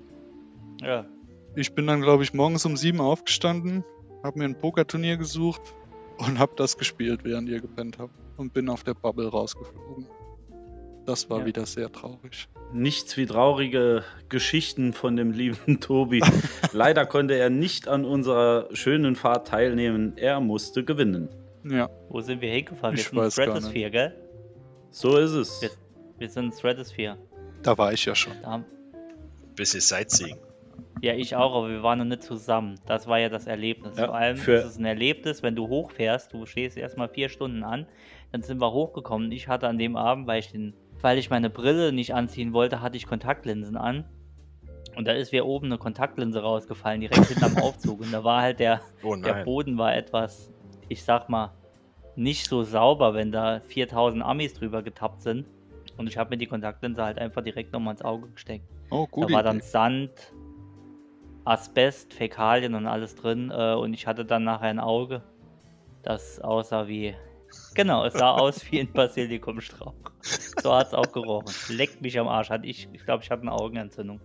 Ja. 0.82 1.06
Ich 1.56 1.74
bin 1.76 1.86
dann, 1.88 2.02
glaube 2.02 2.24
ich, 2.24 2.34
morgens 2.34 2.66
um 2.66 2.76
sieben 2.78 3.00
aufgestanden, 3.00 3.84
habe 4.24 4.40
mir 4.40 4.46
ein 4.46 4.58
Pokerturnier 4.58 5.18
gesucht 5.18 5.62
und 6.18 6.40
habe 6.40 6.54
das 6.56 6.78
gespielt, 6.78 7.22
während 7.24 7.48
ihr 7.50 7.62
gepennt 7.62 7.98
habt. 8.00 8.14
Und 8.38 8.54
bin 8.54 8.68
auf 8.70 8.84
der 8.84 8.96
Bubble 8.96 9.28
rausgeflogen. 9.28 10.08
Das 11.06 11.30
war 11.30 11.42
Ja. 11.42 11.46
wieder 11.46 11.66
sehr 11.68 11.92
traurig. 11.92 12.48
Nichts 12.72 13.16
wie 13.18 13.26
traurige 13.28 14.04
Geschichten 14.30 14.94
von 14.94 15.16
dem 15.16 15.32
lieben 15.32 15.80
Tobi. 15.82 16.24
Leider 16.72 17.06
konnte 17.06 17.36
er 17.36 17.50
nicht 17.52 17.88
an 17.88 18.06
unserer 18.06 18.70
schönen 18.74 19.16
Fahrt 19.16 19.48
teilnehmen. 19.48 20.14
Er 20.16 20.40
musste 20.40 20.84
gewinnen. 20.84 21.30
Ja, 21.66 21.90
Wo 22.10 22.22
sind 22.22 22.42
wir 22.42 22.50
hingefahren? 22.52 22.96
Wir 22.96 23.02
Ich 23.02 23.10
sind 23.10 23.18
weiß 23.20 23.36
gar 23.36 23.46
Stratosphere, 23.46 23.92
gell? 23.92 24.16
So 24.90 25.18
ist 25.18 25.32
es. 25.32 25.62
Wir, 25.62 25.70
wir 26.18 26.30
sind 26.30 26.54
Stratosphere. 26.56 27.18
da 27.62 27.78
war 27.78 27.94
ich 27.94 28.06
ja 28.06 28.16
schon. 28.16 28.34
Da 28.42 28.50
haben, 28.52 28.66
Bisschen 29.56 29.82
Sightseeing. 29.82 30.38
Ja, 31.04 31.14
ich 31.16 31.36
auch, 31.36 31.54
aber 31.54 31.70
wir 31.70 31.84
waren 31.84 32.00
noch 32.00 32.06
nicht 32.06 32.24
zusammen. 32.24 32.76
Das 32.86 33.08
war 33.08 33.20
ja 33.20 33.28
das 33.28 33.46
Erlebnis. 33.46 33.98
Ja, 33.98 34.06
Vor 34.06 34.16
allem 34.16 34.38
ist 34.38 34.48
es 34.48 34.78
ein 34.78 34.86
Erlebnis, 34.86 35.44
wenn 35.44 35.54
du 35.54 35.68
hochfährst, 35.68 36.32
du 36.32 36.46
stehst 36.46 36.78
erstmal 36.78 37.10
vier 37.10 37.28
Stunden 37.28 37.66
an, 37.66 37.88
dann 38.32 38.42
sind 38.42 38.62
wir 38.62 38.72
hochgekommen. 38.72 39.30
Ich 39.34 39.50
hatte 39.50 39.68
an 39.68 39.78
dem 39.78 39.98
Abend, 39.98 40.28
weil 40.28 40.40
ich, 40.40 40.54
den, 40.54 40.74
weil 41.02 41.18
ich 41.18 41.30
meine 41.30 41.50
Brille 41.50 41.92
nicht 41.92 42.16
anziehen 42.16 42.54
wollte, 42.54 42.82
hatte 42.82 42.96
ich 42.96 43.06
Kontaktlinsen 43.06 43.76
an. 43.76 44.06
Und 44.96 45.06
da 45.06 45.12
ist 45.12 45.34
mir 45.34 45.46
oben 45.46 45.66
eine 45.66 45.78
Kontaktlinse 45.78 46.42
rausgefallen, 46.42 47.02
direkt 47.02 47.26
hinterm 47.26 47.58
Aufzug. 47.62 48.00
Und 48.00 48.14
da 48.14 48.24
war 48.24 48.42
halt 48.42 48.62
der, 48.62 48.80
Oh 49.04 49.14
der. 49.18 49.44
Boden 49.44 49.78
war 49.78 49.94
etwas, 49.94 50.54
ich 50.88 51.04
sag 51.04 51.28
mal, 51.28 51.52
nicht 52.16 52.48
so 52.48 52.64
sauber, 52.64 53.14
wenn 53.14 53.34
da 53.34 53.60
4000 53.60 54.24
Amis 54.24 54.54
drüber 54.54 54.82
getappt 54.82 55.22
sind. 55.22 55.48
Und 55.98 56.08
ich 56.08 56.18
habe 56.18 56.30
mir 56.30 56.38
die 56.38 56.48
Kontaktlinse 56.48 57.04
halt 57.04 57.20
einfach 57.20 57.44
direkt 57.44 57.74
nochmal 57.74 57.96
ins 57.96 58.04
Auge 58.04 58.30
gesteckt. 58.30 58.70
Oh, 58.90 59.06
gut. 59.06 59.30
Da 59.30 59.34
war 59.34 59.44
dann 59.44 59.60
Sand, 59.60 60.32
Asbest, 61.46 62.14
Fäkalien 62.14 62.76
und 62.76 62.88
alles 62.88 63.16
drin. 63.16 63.52
Äh, 63.52 63.74
und 63.74 63.94
ich 63.94 64.08
hatte 64.08 64.26
dann 64.26 64.44
nachher 64.44 64.70
ein 64.70 64.80
Auge, 64.80 65.22
das 66.04 66.40
aussah 66.40 66.88
wie. 66.88 67.16
Genau, 67.76 68.06
es 68.06 68.14
sah 68.14 68.32
aus 68.32 68.70
wie 68.72 68.80
ein 68.80 68.92
Basilikumstrauch. 68.92 69.94
So 70.62 70.74
hat 70.74 70.88
es 70.88 70.94
auch 70.94 71.12
gerochen. 71.12 71.54
Leckt 71.70 72.02
mich 72.02 72.18
am 72.20 72.28
Arsch. 72.28 72.50
Hatte 72.50 72.66
ich 72.66 72.88
ich 72.92 73.06
glaube, 73.06 73.24
ich 73.24 73.30
hatte 73.30 73.44
eine 73.44 73.52
Augenentzündung. 73.52 74.20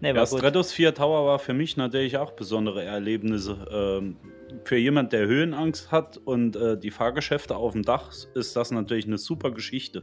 Nee, 0.00 0.08
Ja, 0.08 0.14
war 0.14 0.26
gut. 0.26 0.38
Stratosphere 0.38 0.94
Tower 0.94 1.26
war 1.26 1.38
für 1.38 1.52
mich 1.52 1.76
natürlich 1.76 2.16
auch 2.16 2.32
besondere 2.32 2.82
Erlebnisse. 2.84 3.66
Ähm, 3.70 4.16
für 4.64 4.76
jemand, 4.76 5.12
der 5.12 5.26
Höhenangst 5.26 5.92
hat 5.92 6.16
und 6.16 6.56
äh, 6.56 6.78
die 6.78 6.90
Fahrgeschäfte 6.90 7.56
auf 7.56 7.72
dem 7.72 7.82
Dach, 7.82 8.10
ist 8.34 8.56
das 8.56 8.70
natürlich 8.70 9.06
eine 9.06 9.18
super 9.18 9.50
Geschichte. 9.50 10.02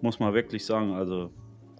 Muss 0.00 0.20
man 0.20 0.34
wirklich 0.34 0.64
sagen. 0.64 0.94
Also 0.94 1.30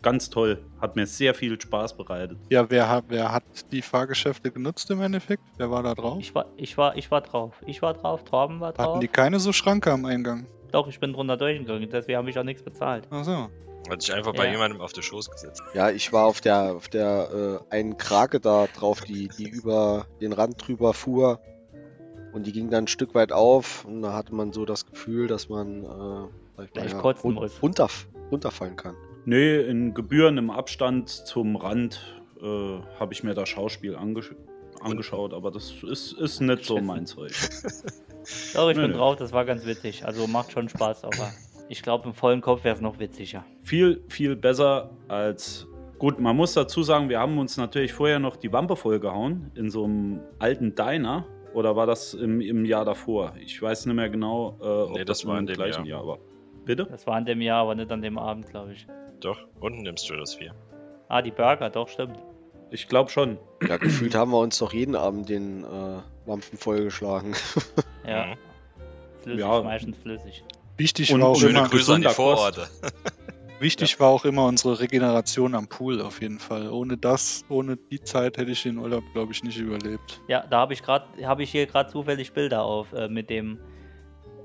ganz 0.03 0.31
toll. 0.31 0.65
Hat 0.81 0.97
mir 0.97 1.07
sehr 1.07 1.35
viel 1.35 1.61
Spaß 1.61 1.97
bereitet. 1.97 2.39
Ja, 2.51 2.69
wer 2.71 2.89
hat, 2.89 3.05
wer 3.09 3.33
hat 3.33 3.45
die 3.73 3.83
Fahrgeschäfte 3.83 4.51
genutzt 4.51 4.91
im 4.91 5.01
Endeffekt? 5.01 5.43
Wer 5.57 5.71
war 5.71 5.83
da 5.83 5.95
drauf? 5.95 6.19
Ich 6.21 6.35
war, 6.35 6.47
ich, 6.57 6.77
war, 6.79 6.97
ich 6.97 7.11
war 7.11 7.21
drauf. 7.21 7.55
Ich 7.67 7.83
war 7.83 7.95
drauf, 7.95 8.25
Torben 8.25 8.61
war 8.61 8.73
drauf. 8.73 8.87
Hatten 8.87 9.01
die 9.01 9.09
keine 9.09 9.41
so 9.41 9.53
Schranke 9.53 9.91
am 9.93 10.05
Eingang? 10.05 10.47
Doch, 10.73 10.89
ich 10.89 11.01
bin 11.01 11.13
drunter 11.13 11.37
durchgegangen. 11.37 11.89
Deswegen 11.91 12.19
habe 12.19 12.31
ich 12.31 12.39
auch 12.39 12.45
nichts 12.45 12.63
bezahlt. 12.63 13.07
Ach 13.11 13.25
so. 13.25 13.49
Hat 13.89 14.03
sich 14.03 14.13
einfach 14.13 14.33
bei 14.35 14.47
Ja. 14.47 14.53
jemandem 14.53 14.81
auf 14.81 14.93
den 14.93 15.03
Schoß 15.05 15.31
gesetzt. 15.31 15.63
Ja, 15.75 15.91
ich 15.91 16.13
war 16.13 16.27
auf 16.27 16.41
der, 16.41 16.75
auf 16.77 16.89
der 16.89 17.61
äh, 17.71 17.75
einen 17.75 17.97
Krake 17.97 18.41
da 18.41 18.67
drauf, 18.67 19.03
die, 19.03 19.29
die 19.29 19.49
über 19.49 20.07
den 20.21 20.33
Rand 20.33 20.67
drüber 20.67 20.93
fuhr. 20.93 21.41
Und 22.33 22.47
die 22.47 22.53
ging 22.53 22.69
dann 22.69 22.85
ein 22.85 22.89
Stück 22.89 23.15
weit 23.15 23.31
auf. 23.33 23.85
Und 23.85 24.03
da 24.03 24.13
hatte 24.13 24.35
man 24.35 24.53
so 24.53 24.65
das 24.65 24.87
Gefühl, 24.87 25.29
dass 25.29 25.49
man 25.49 25.85
äh, 26.59 26.65
ich 26.65 26.73
Gleich 26.73 26.99
kotzen 26.99 27.33
muss. 27.35 27.63
runter, 27.63 27.89
runterfallen 28.33 28.77
kann. 28.77 28.97
Nee, 29.27 29.61
in 29.61 29.93
Gebühren 29.93 30.39
im 30.39 30.51
Abstand 30.51 31.11
zum 31.11 31.57
Rand 31.57 32.01
äh, 32.41 32.47
habe 32.99 33.13
ich 33.13 33.23
mir 33.25 33.35
das 33.35 33.49
Schauspiel 33.49 33.97
angesch 33.97 34.35
angeschaut, 34.81 35.33
aber 35.35 35.51
das 35.51 35.73
ist, 35.83 36.13
ist 36.13 36.41
nicht 36.41 36.65
so 36.65 36.81
mein 36.81 37.07
Zeug. 37.07 37.33
Doch, 38.55 38.71
ich 38.71 38.77
Nee, 38.77 38.83
bin 38.83 38.91
nee. 38.93 38.97
drauf. 38.97 39.17
Das 39.17 39.33
war 39.33 39.45
ganz 39.45 39.65
witzig. 39.67 40.05
Also 40.05 40.27
macht 40.27 40.53
schon 40.53 40.69
Spaß, 40.69 41.05
aber 41.05 41.33
ich 41.69 41.83
glaube, 41.83 42.07
im 42.09 42.15
vollen 42.15 42.41
Kopf 42.41 42.63
wäre 42.63 42.75
es 42.77 42.81
noch 42.81 42.99
witziger. 43.01 43.45
Viel, 43.65 44.03
viel 44.09 44.37
besser 44.37 44.91
als. 45.09 45.67
Gut, 45.99 46.21
man 46.21 46.37
muss 46.37 46.53
dazu 46.53 46.83
sagen, 46.83 47.09
wir 47.09 47.19
haben 47.19 47.39
uns 47.39 47.57
natürlich 47.57 47.93
vorher 47.95 48.19
noch 48.19 48.37
die 48.37 48.53
Wampe 48.53 48.77
vollgehauen 48.77 49.51
in 49.55 49.71
so 49.71 49.85
einem 49.85 50.21
alten 50.39 50.75
Diner. 50.75 51.25
Oder 51.55 51.75
war 51.75 51.87
das 51.87 52.13
im, 52.13 52.43
im 52.43 52.67
Jahr 52.67 52.85
davor? 52.85 53.33
Ich 53.41 53.61
weiß 53.61 53.87
nicht 53.87 53.95
mehr 53.97 54.11
genau, 54.11 54.59
äh, 54.61 54.65
ob 54.65 54.91
Nee, 54.93 55.05
das, 55.07 55.21
das 55.21 55.27
war 55.27 55.37
im 55.39 55.41
in 55.41 55.47
dem 55.47 55.57
gleichen 55.57 55.87
Jahr. 55.87 56.01
Jahr 56.01 56.07
war. 56.07 56.19
Bitte? 56.67 56.87
Das 56.91 57.07
war 57.07 57.15
an 57.15 57.25
dem 57.25 57.41
Jahr, 57.41 57.63
aber 57.63 57.75
nicht 57.75 57.91
an 57.91 58.03
dem 58.03 58.19
Abend, 58.19 58.51
glaube 58.51 58.73
ich. 58.73 58.87
Doch, 59.21 59.39
unten 59.61 59.87
im 59.87 59.97
Stratosphere. 59.97 60.55
Ah, 61.09 61.23
die 61.23 61.31
Burger, 61.31 61.71
doch, 61.71 61.89
stimmt. 61.89 62.19
Ich 62.71 62.89
glaube 62.89 63.11
schon. 63.11 63.39
Ja, 63.67 63.77
gefühlt 63.77 64.15
haben 64.15 64.33
wir 64.33 64.41
uns 64.41 64.59
doch 64.59 64.73
jeden 64.75 64.97
Abend 64.97 65.29
den 65.29 65.63
äh, 65.65 66.01
Lampen 66.27 66.59
vollgeschlagen. 66.59 67.35
Ja. 68.07 68.27
Mhm. 68.27 68.35
Flüssig, 69.23 69.41
Ja. 69.41 69.63
meistens 69.63 69.97
flüssig. 69.99 70.45
Wichtig 70.77 71.13
Und 71.15 71.21
war 71.23 71.29
auch 71.31 71.37
schöne 71.37 71.59
immer, 71.61 71.69
Grüße 71.69 71.95
an 71.95 72.01
die 72.03 72.09
gesunder 72.09 72.11
Vororte. 72.11 72.69
wichtig 73.61 73.99
war 74.01 74.09
auch 74.09 74.25
immer 74.25 74.47
unsere 74.47 74.81
Regeneration 74.81 75.55
am 75.55 75.69
Pool 75.69 76.03
auf 76.03 76.21
jeden 76.21 76.39
Fall. 76.41 76.69
Ohne 76.71 76.97
das, 76.99 77.45
ohne 77.49 77.77
die 77.77 78.01
Zeit 78.03 78.37
hätte 78.37 78.51
ich 78.51 78.65
den 78.65 78.79
Urlaub, 78.79 79.05
glaube 79.13 79.33
ich, 79.33 79.43
nicht 79.45 79.59
überlebt. 79.59 80.21
Ja, 80.29 80.45
da 80.47 80.59
habe 80.59 80.73
ich 80.75 80.83
gerade, 80.83 81.07
habe 81.27 81.45
ich 81.45 81.51
hier 81.51 81.67
gerade 81.67 81.91
zufällig 81.91 82.33
Bilder 82.33 82.63
auf 82.65 82.93
äh, 82.93 83.09
mit 83.09 83.31
dem. 83.31 83.59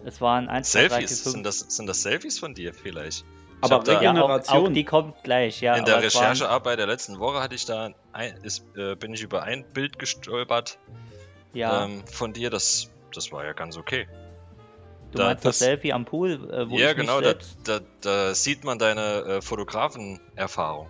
Es 0.06 0.20
waren 0.22 0.50
1, 0.50 0.72
2, 0.72 0.80
3, 0.88 0.90
4, 0.90 0.98
Selfies, 1.08 1.22
5. 1.24 1.32
sind 1.34 1.44
das, 1.46 1.60
sind 1.60 1.88
das 1.88 2.02
Selfies 2.02 2.40
von 2.40 2.54
dir 2.54 2.74
vielleicht? 2.74 3.24
Aber 3.62 3.76
hab 3.76 3.84
da- 3.86 3.92
Ja, 3.94 3.98
auch, 4.12 4.16
Regeneration. 4.16 4.68
auch 4.68 4.74
die 4.74 4.84
kommt 4.86 5.24
gleich, 5.24 5.62
ja. 5.62 5.76
In 5.76 5.86
der 5.86 5.96
aber 5.98 6.04
Recherchearbeit 6.06 6.80
der 6.80 6.88
letzten 6.88 7.20
Woche 7.20 7.40
hatte 7.42 7.54
ich 7.56 7.66
da 7.66 7.92
ein, 8.12 8.36
ist, 8.44 8.66
äh, 8.76 8.96
bin 8.96 9.14
ich 9.14 9.22
über 9.22 9.44
ein 9.44 9.64
Bild 9.74 10.00
gestolpert 10.00 10.80
Ja, 11.54 11.86
ähm, 11.86 12.04
von 12.08 12.34
dir. 12.34 12.50
Das, 12.50 12.90
das 13.14 13.32
war 13.32 13.46
ja 13.46 13.54
ganz 13.54 13.78
okay. 13.78 14.08
du 15.12 15.20
da- 15.20 15.26
meinst 15.26 15.46
das, 15.46 15.60
das- 15.60 15.68
Selfie 15.68 15.94
am 15.94 16.06
Pool, 16.06 16.50
äh, 16.52 16.68
wo 16.70 16.78
ja, 16.78 16.92
ich 16.92 16.96
genau. 16.98 17.20
Da, 17.22 17.28
selbst, 17.28 17.58
da, 17.66 17.80
da 18.02 18.34
sieht 18.34 18.64
man 18.64 18.80
deine 18.80 19.02
äh, 19.26 19.42
Fotografenerfahrung. 19.44 20.90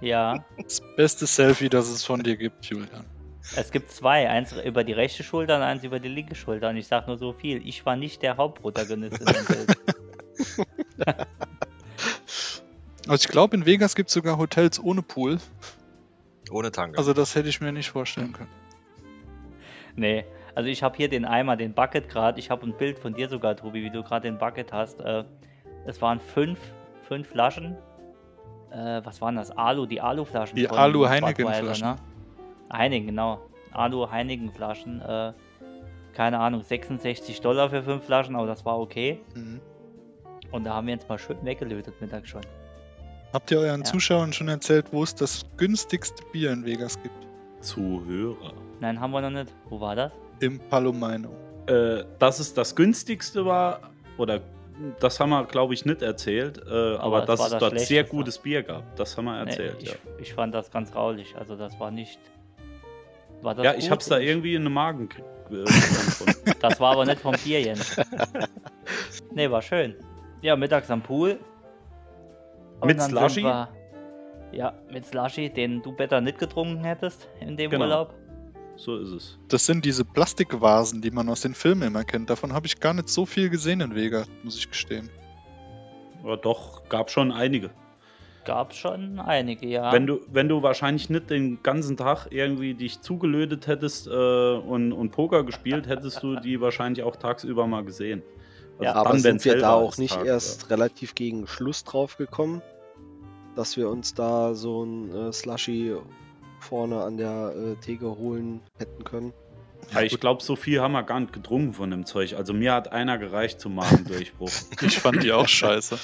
Ja, 0.00 0.44
Das 0.56 0.80
beste 0.96 1.26
Selfie, 1.26 1.68
das 1.68 1.88
es 1.88 2.04
von 2.04 2.22
dir 2.22 2.36
gibt, 2.36 2.64
Julian. 2.66 3.04
Es 3.56 3.70
gibt 3.70 3.90
zwei, 3.90 4.28
eins 4.28 4.52
über 4.52 4.84
die 4.84 4.92
rechte 4.92 5.22
Schulter 5.22 5.56
und 5.56 5.62
eins 5.62 5.84
über 5.84 6.00
die 6.00 6.08
linke 6.08 6.34
Schulter. 6.34 6.68
Und 6.70 6.76
ich 6.76 6.86
sag 6.86 7.06
nur 7.06 7.16
so 7.16 7.32
viel, 7.32 7.66
ich 7.66 7.84
war 7.86 7.96
nicht 7.96 8.22
der 8.22 8.36
Hauptprotagonist 8.36 9.20
in 9.20 9.26
dem 9.26 9.44
Bild. 9.46 9.78
Also 13.08 13.24
ich 13.24 13.28
glaube, 13.28 13.56
in 13.56 13.64
Vegas 13.64 13.96
gibt 13.96 14.10
es 14.10 14.14
sogar 14.14 14.36
Hotels 14.36 14.78
ohne 14.78 15.00
Pool. 15.00 15.38
Ohne 16.50 16.70
Tanke. 16.70 16.98
Also 16.98 17.14
das 17.14 17.34
hätte 17.34 17.48
ich 17.48 17.58
mir 17.60 17.72
nicht 17.72 17.90
vorstellen 17.90 18.34
können. 18.34 18.50
Nee, 19.96 20.26
also 20.54 20.68
ich 20.68 20.82
habe 20.82 20.96
hier 20.96 21.08
den 21.08 21.24
Eimer, 21.24 21.56
den 21.56 21.72
Bucket 21.72 22.08
gerade. 22.08 22.38
Ich 22.38 22.50
habe 22.50 22.66
ein 22.66 22.76
Bild 22.76 22.98
von 22.98 23.14
dir 23.14 23.28
sogar, 23.30 23.56
Tobi, 23.56 23.82
wie 23.82 23.90
du 23.90 24.02
gerade 24.02 24.28
den 24.28 24.38
Bucket 24.38 24.72
hast. 24.72 25.00
Äh, 25.00 25.24
es 25.86 26.02
waren 26.02 26.20
fünf, 26.20 26.58
fünf 27.08 27.28
Flaschen. 27.28 27.76
Äh, 28.70 29.00
was 29.04 29.22
waren 29.22 29.36
das? 29.36 29.50
Alu, 29.50 29.86
die 29.86 30.00
Alu-Flaschen. 30.02 30.56
Die 30.56 30.68
Alu-Heineken-Flaschen. 30.68 31.88
Ne? 31.88 31.96
Heineken, 32.72 33.08
genau. 33.08 33.40
Alu-Heineken-Flaschen. 33.72 35.00
Äh, 35.02 35.32
keine 36.12 36.38
Ahnung, 36.40 36.62
66 36.62 37.40
Dollar 37.40 37.70
für 37.70 37.82
fünf 37.82 38.04
Flaschen, 38.04 38.34
aber 38.36 38.46
das 38.46 38.64
war 38.64 38.78
okay. 38.80 39.20
Mhm. 39.34 39.60
Und 40.50 40.64
da 40.64 40.74
haben 40.74 40.86
wir 40.86 40.94
jetzt 40.94 41.08
mal 41.08 41.18
schön 41.18 41.36
weggelötet 41.44 42.00
mittags 42.00 42.28
schon. 42.28 42.40
Habt 43.32 43.50
ihr 43.50 43.58
euren 43.58 43.80
Ja. 43.82 43.84
Zuschauern 43.84 44.32
schon 44.32 44.48
erzählt, 44.48 44.86
wo 44.90 45.02
es 45.02 45.14
das 45.14 45.44
günstigste 45.58 46.22
Bier 46.32 46.50
in 46.52 46.64
Vegas 46.64 47.00
gibt? 47.02 47.14
Zuhörer. 47.60 48.54
Nein, 48.80 48.98
haben 48.98 49.10
wir 49.10 49.20
noch 49.20 49.30
nicht. 49.30 49.52
Wo 49.68 49.80
war 49.80 49.94
das? 49.94 50.12
Im 50.40 50.58
Palomino. 50.58 51.30
Äh, 51.66 52.04
dass 52.18 52.38
es 52.38 52.54
das 52.54 52.74
günstigste 52.74 53.44
war, 53.44 53.80
oder 54.16 54.40
das 55.00 55.20
haben 55.20 55.30
wir, 55.30 55.44
glaube 55.44 55.74
ich, 55.74 55.84
nicht 55.84 56.00
erzählt, 56.02 56.58
äh, 56.66 56.96
aber, 56.96 57.20
es 57.20 57.26
dass 57.26 57.40
es 57.40 57.50
das 57.50 57.60
dort 57.60 57.80
sehr 57.80 58.04
gutes 58.04 58.38
Bier 58.38 58.62
gab. 58.62 58.96
Das 58.96 59.16
haben 59.16 59.26
wir 59.26 59.44
Nee, 59.44 59.50
erzählt, 59.50 59.76
ich, 59.82 59.88
ja. 59.90 59.94
ich 60.20 60.32
fand 60.32 60.54
das 60.54 60.70
ganz 60.70 60.90
graulich. 60.92 61.36
Also 61.36 61.56
das 61.56 61.78
war 61.78 61.90
nicht. 61.90 62.18
War 63.42 63.54
das 63.54 63.64
Ja, 63.64 63.74
ich 63.74 63.90
hab's 63.90 64.06
da 64.06 64.18
irgendwie 64.18 64.54
in 64.54 64.64
den 64.64 64.72
Magen 64.72 65.08
gekriegt. 65.08 65.28
Äh, 65.50 65.64
Das 66.60 66.80
war 66.80 66.92
aber 66.92 67.04
nicht 67.06 67.20
vom 67.20 67.34
Bier, 67.44 67.60
Jens. 67.60 67.96
Nee, 69.32 69.50
war 69.50 69.62
schön. 69.62 69.94
Ja, 70.42 70.56
mittags 70.56 70.90
am 70.90 71.02
Pool. 71.02 71.38
Und 72.80 72.86
Mit 72.88 73.00
Slushy? 73.02 73.42
wir- 73.42 73.68
Ja, 74.52 74.72
mit 74.90 75.04
Slushy, 75.06 75.50
den 75.50 75.82
du 75.82 75.92
besser 75.92 76.20
nicht 76.20 76.38
getrunken 76.38 76.82
hättest 76.84 77.28
in 77.40 77.56
dem 77.56 77.70
Genau. 77.70 77.84
Urlaub. 77.84 78.14
so 78.76 78.96
ist 78.96 79.10
es. 79.10 79.38
Das 79.48 79.66
sind 79.66 79.84
diese 79.84 80.04
Plastikvasen, 80.04 81.02
die 81.02 81.10
man 81.10 81.28
aus 81.28 81.40
den 81.42 81.54
Filmen 81.54 81.82
immer 81.82 82.04
kennt. 82.04 82.30
Davon 82.30 82.52
habe 82.52 82.66
ich 82.66 82.78
gar 82.80 82.94
nicht 82.94 83.08
so 83.08 83.26
viel 83.26 83.50
gesehen 83.50 83.80
in 83.80 83.94
Vegas, 83.94 84.28
muss 84.44 84.56
ich 84.56 84.68
gestehen. 84.70 85.10
Aber 86.22 86.36
doch, 86.36 86.88
gab 86.88 87.10
schon 87.10 87.30
einige. 87.32 87.70
Gab 88.48 88.74
schon 88.74 89.20
einige, 89.20 89.66
ja. 89.66 89.92
Wenn, 89.92 90.06
du, 90.06 90.20
wenn 90.32 90.48
du 90.48 90.62
wahrscheinlich 90.62 91.10
nicht 91.10 91.28
den 91.28 91.62
ganzen 91.62 91.98
Tag 91.98 92.28
irgendwie 92.30 92.72
dich 92.72 93.02
zugelötet 93.02 93.66
hättest 93.66 94.06
äh, 94.06 94.10
und, 94.10 94.92
und 94.92 95.10
Poker 95.10 95.44
gespielt, 95.44 95.86
hättest 95.86 96.22
du 96.22 96.36
die 96.36 96.60
wahrscheinlich 96.60 97.04
auch 97.04 97.16
tagsüber 97.16 97.66
mal 97.66 97.84
gesehen. 97.84 98.22
Also 98.78 98.84
Ja, 98.84 98.94
Aber 98.94 99.10
wenn's 99.10 99.22
sind 99.22 99.44
wir 99.44 99.58
da 99.58 99.74
auch 99.74 99.98
nicht 99.98 100.14
Tag, 100.14 100.24
erst 100.24 100.70
relativ 100.70 101.14
gegen 101.14 101.46
Schluss 101.46 101.84
drauf 101.84 102.16
gekommen, 102.16 102.62
dass 103.54 103.76
wir 103.76 103.90
uns 103.90 104.14
da 104.14 104.54
so 104.54 104.82
ein 104.82 105.14
äh, 105.14 105.32
Slushy 105.32 105.94
vorne 106.60 107.02
an 107.02 107.18
der 107.18 107.52
äh, 107.54 107.74
Theke 107.84 108.16
holen 108.16 108.60
hätten 108.78 109.04
können? 109.04 109.32
Ja, 109.92 110.02
ich 110.02 110.20
glaube, 110.20 110.42
so 110.42 110.56
viel 110.56 110.80
haben 110.80 110.92
wir 110.92 111.02
gar 111.02 111.20
nicht 111.20 111.32
getrunken 111.32 111.72
von 111.72 111.90
dem 111.90 112.04
Zeug. 112.04 112.34
Also 112.34 112.52
mir 112.52 112.74
hat 112.74 112.92
einer 112.92 113.18
gereicht 113.18 113.60
zum 113.60 113.74
Magendurchbruch. 113.74 114.50
Ich 114.82 114.98
fand 114.98 115.22
die 115.22 115.32
auch 115.32 115.48
scheiße. 115.48 115.98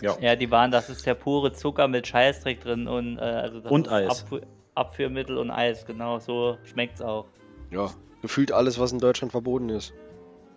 ja, 0.00 0.36
die 0.36 0.50
waren, 0.50 0.70
das 0.70 0.90
ist 0.90 1.06
der 1.06 1.14
pure 1.14 1.52
Zucker 1.52 1.88
mit 1.88 2.06
Scheißdreck 2.06 2.60
drin 2.60 2.88
und, 2.88 3.18
äh, 3.18 3.22
also 3.22 3.60
das 3.60 3.70
Und 3.70 3.90
Eis. 3.90 4.22
Abfu 4.22 4.40
Abführmittel 4.74 5.36
und 5.36 5.50
Eis, 5.50 5.84
genau, 5.84 6.18
so 6.18 6.56
schmeckt's 6.64 7.02
auch. 7.02 7.26
Ja. 7.70 7.90
Gefühlt 8.22 8.52
alles, 8.52 8.78
was 8.78 8.92
in 8.92 9.00
Deutschland 9.00 9.32
verboten 9.32 9.68
ist. 9.68 9.92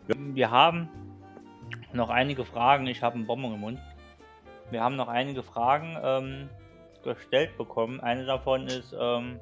Wir 0.08 0.52
haben 0.52 0.88
noch 1.94 2.10
einige 2.10 2.46
Fragen. 2.46 2.86
Ich 2.86 3.02
habe 3.02 3.16
einen 3.16 3.26
Bonbon 3.26 3.56
im 3.56 3.60
Mund. 3.60 3.80
Wir 4.70 4.82
haben 4.82 4.96
noch 4.96 5.08
einige 5.08 5.42
Fragen 5.42 5.98
ähm, 6.02 6.50
gestellt 7.04 7.58
bekommen. 7.58 8.00
Eine 8.00 8.26
davon 8.26 8.68
ist, 8.68 8.96
ähm, 8.98 9.40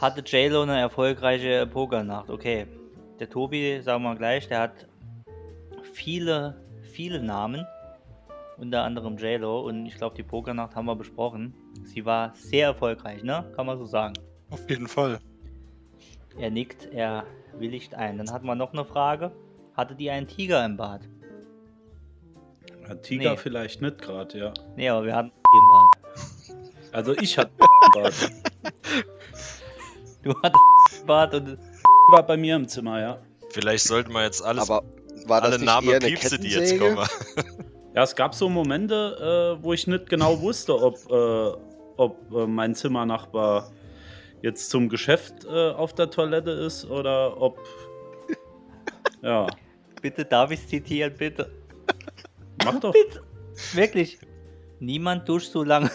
hatte 0.00 0.22
JLo 0.24 0.62
eine 0.62 0.78
erfolgreiche 0.80 1.66
Pokernacht? 1.66 2.30
Okay, 2.30 2.66
der 3.18 3.28
Tobi, 3.28 3.80
sagen 3.82 4.02
wir 4.02 4.14
gleich, 4.16 4.48
der 4.48 4.60
hat 4.60 4.86
viele, 5.92 6.60
viele 6.82 7.22
Namen. 7.22 7.66
Unter 8.56 8.82
anderem 8.82 9.16
JLo 9.16 9.60
und 9.60 9.86
ich 9.86 9.96
glaube, 9.96 10.16
die 10.16 10.24
Pokernacht 10.24 10.74
haben 10.74 10.86
wir 10.86 10.96
besprochen. 10.96 11.54
Sie 11.84 12.04
war 12.04 12.34
sehr 12.34 12.66
erfolgreich, 12.68 13.22
ne? 13.22 13.44
Kann 13.54 13.66
man 13.66 13.78
so 13.78 13.84
sagen. 13.84 14.14
Auf 14.50 14.68
jeden 14.68 14.88
Fall. 14.88 15.20
Er 16.36 16.50
nickt, 16.50 16.86
er 16.92 17.24
willigt 17.56 17.94
ein. 17.94 18.18
Dann 18.18 18.32
hatten 18.32 18.46
wir 18.46 18.56
noch 18.56 18.72
eine 18.72 18.84
Frage. 18.84 19.30
Hatte 19.74 19.94
die 19.94 20.10
einen 20.10 20.26
Tiger 20.26 20.64
im 20.64 20.76
Bad? 20.76 21.02
Ja, 22.88 22.94
Tiger 22.96 23.30
Nee. 23.32 23.36
vielleicht 23.36 23.80
nicht 23.80 24.02
gerade, 24.02 24.36
ja. 24.38 24.54
Nee, 24.74 24.88
aber 24.88 25.06
wir 25.06 25.14
hatten 25.14 25.28
im 25.52 25.68
Bad. 25.70 26.94
Also 26.94 27.12
ich 27.16 27.38
hatte 27.38 27.52
Bad. 27.94 28.12
Du 30.28 30.34
hattest 30.42 30.62
Bad 31.06 31.34
und 31.34 31.58
war 32.10 32.22
bei 32.22 32.36
mir 32.36 32.56
im 32.56 32.68
Zimmer, 32.68 33.00
ja. 33.00 33.18
Vielleicht 33.48 33.84
sollten 33.84 34.12
wir 34.12 34.24
jetzt 34.24 34.44
alles, 34.44 34.68
Aber 34.68 34.86
war 35.26 35.40
das 35.40 35.52
alle 35.52 35.58
nicht 35.58 35.66
Namen 35.66 35.88
eher 35.88 35.96
eine 35.96 36.06
piepsen, 36.06 36.40
die 36.42 36.50
jetzt 36.50 36.78
kommen. 36.78 36.98
Ja, 37.94 38.04
es 38.04 38.14
gab 38.14 38.32
so 38.32 38.48
Momente, 38.48 39.56
äh, 39.58 39.64
wo 39.64 39.72
ich 39.72 39.88
nicht 39.88 40.08
genau 40.08 40.40
wusste, 40.40 40.80
ob, 40.80 40.98
äh, 41.10 41.58
ob 41.96 42.32
äh, 42.32 42.46
mein 42.46 42.76
Zimmernachbar 42.76 43.72
jetzt 44.40 44.70
zum 44.70 44.88
Geschäft 44.88 45.46
äh, 45.46 45.70
auf 45.70 45.94
der 45.94 46.08
Toilette 46.08 46.50
ist 46.50 46.84
oder 46.88 47.40
ob. 47.40 47.58
Ja, 49.22 49.48
bitte 50.00 50.24
darf 50.26 50.52
ich 50.52 50.64
zitieren, 50.68 51.12
bitte. 51.16 51.50
mach 52.64 52.78
doch. 52.78 52.94
Wirklich. 53.72 54.18
Niemand 54.78 55.28
duscht 55.28 55.50
so 55.50 55.64
lange. 55.64 55.90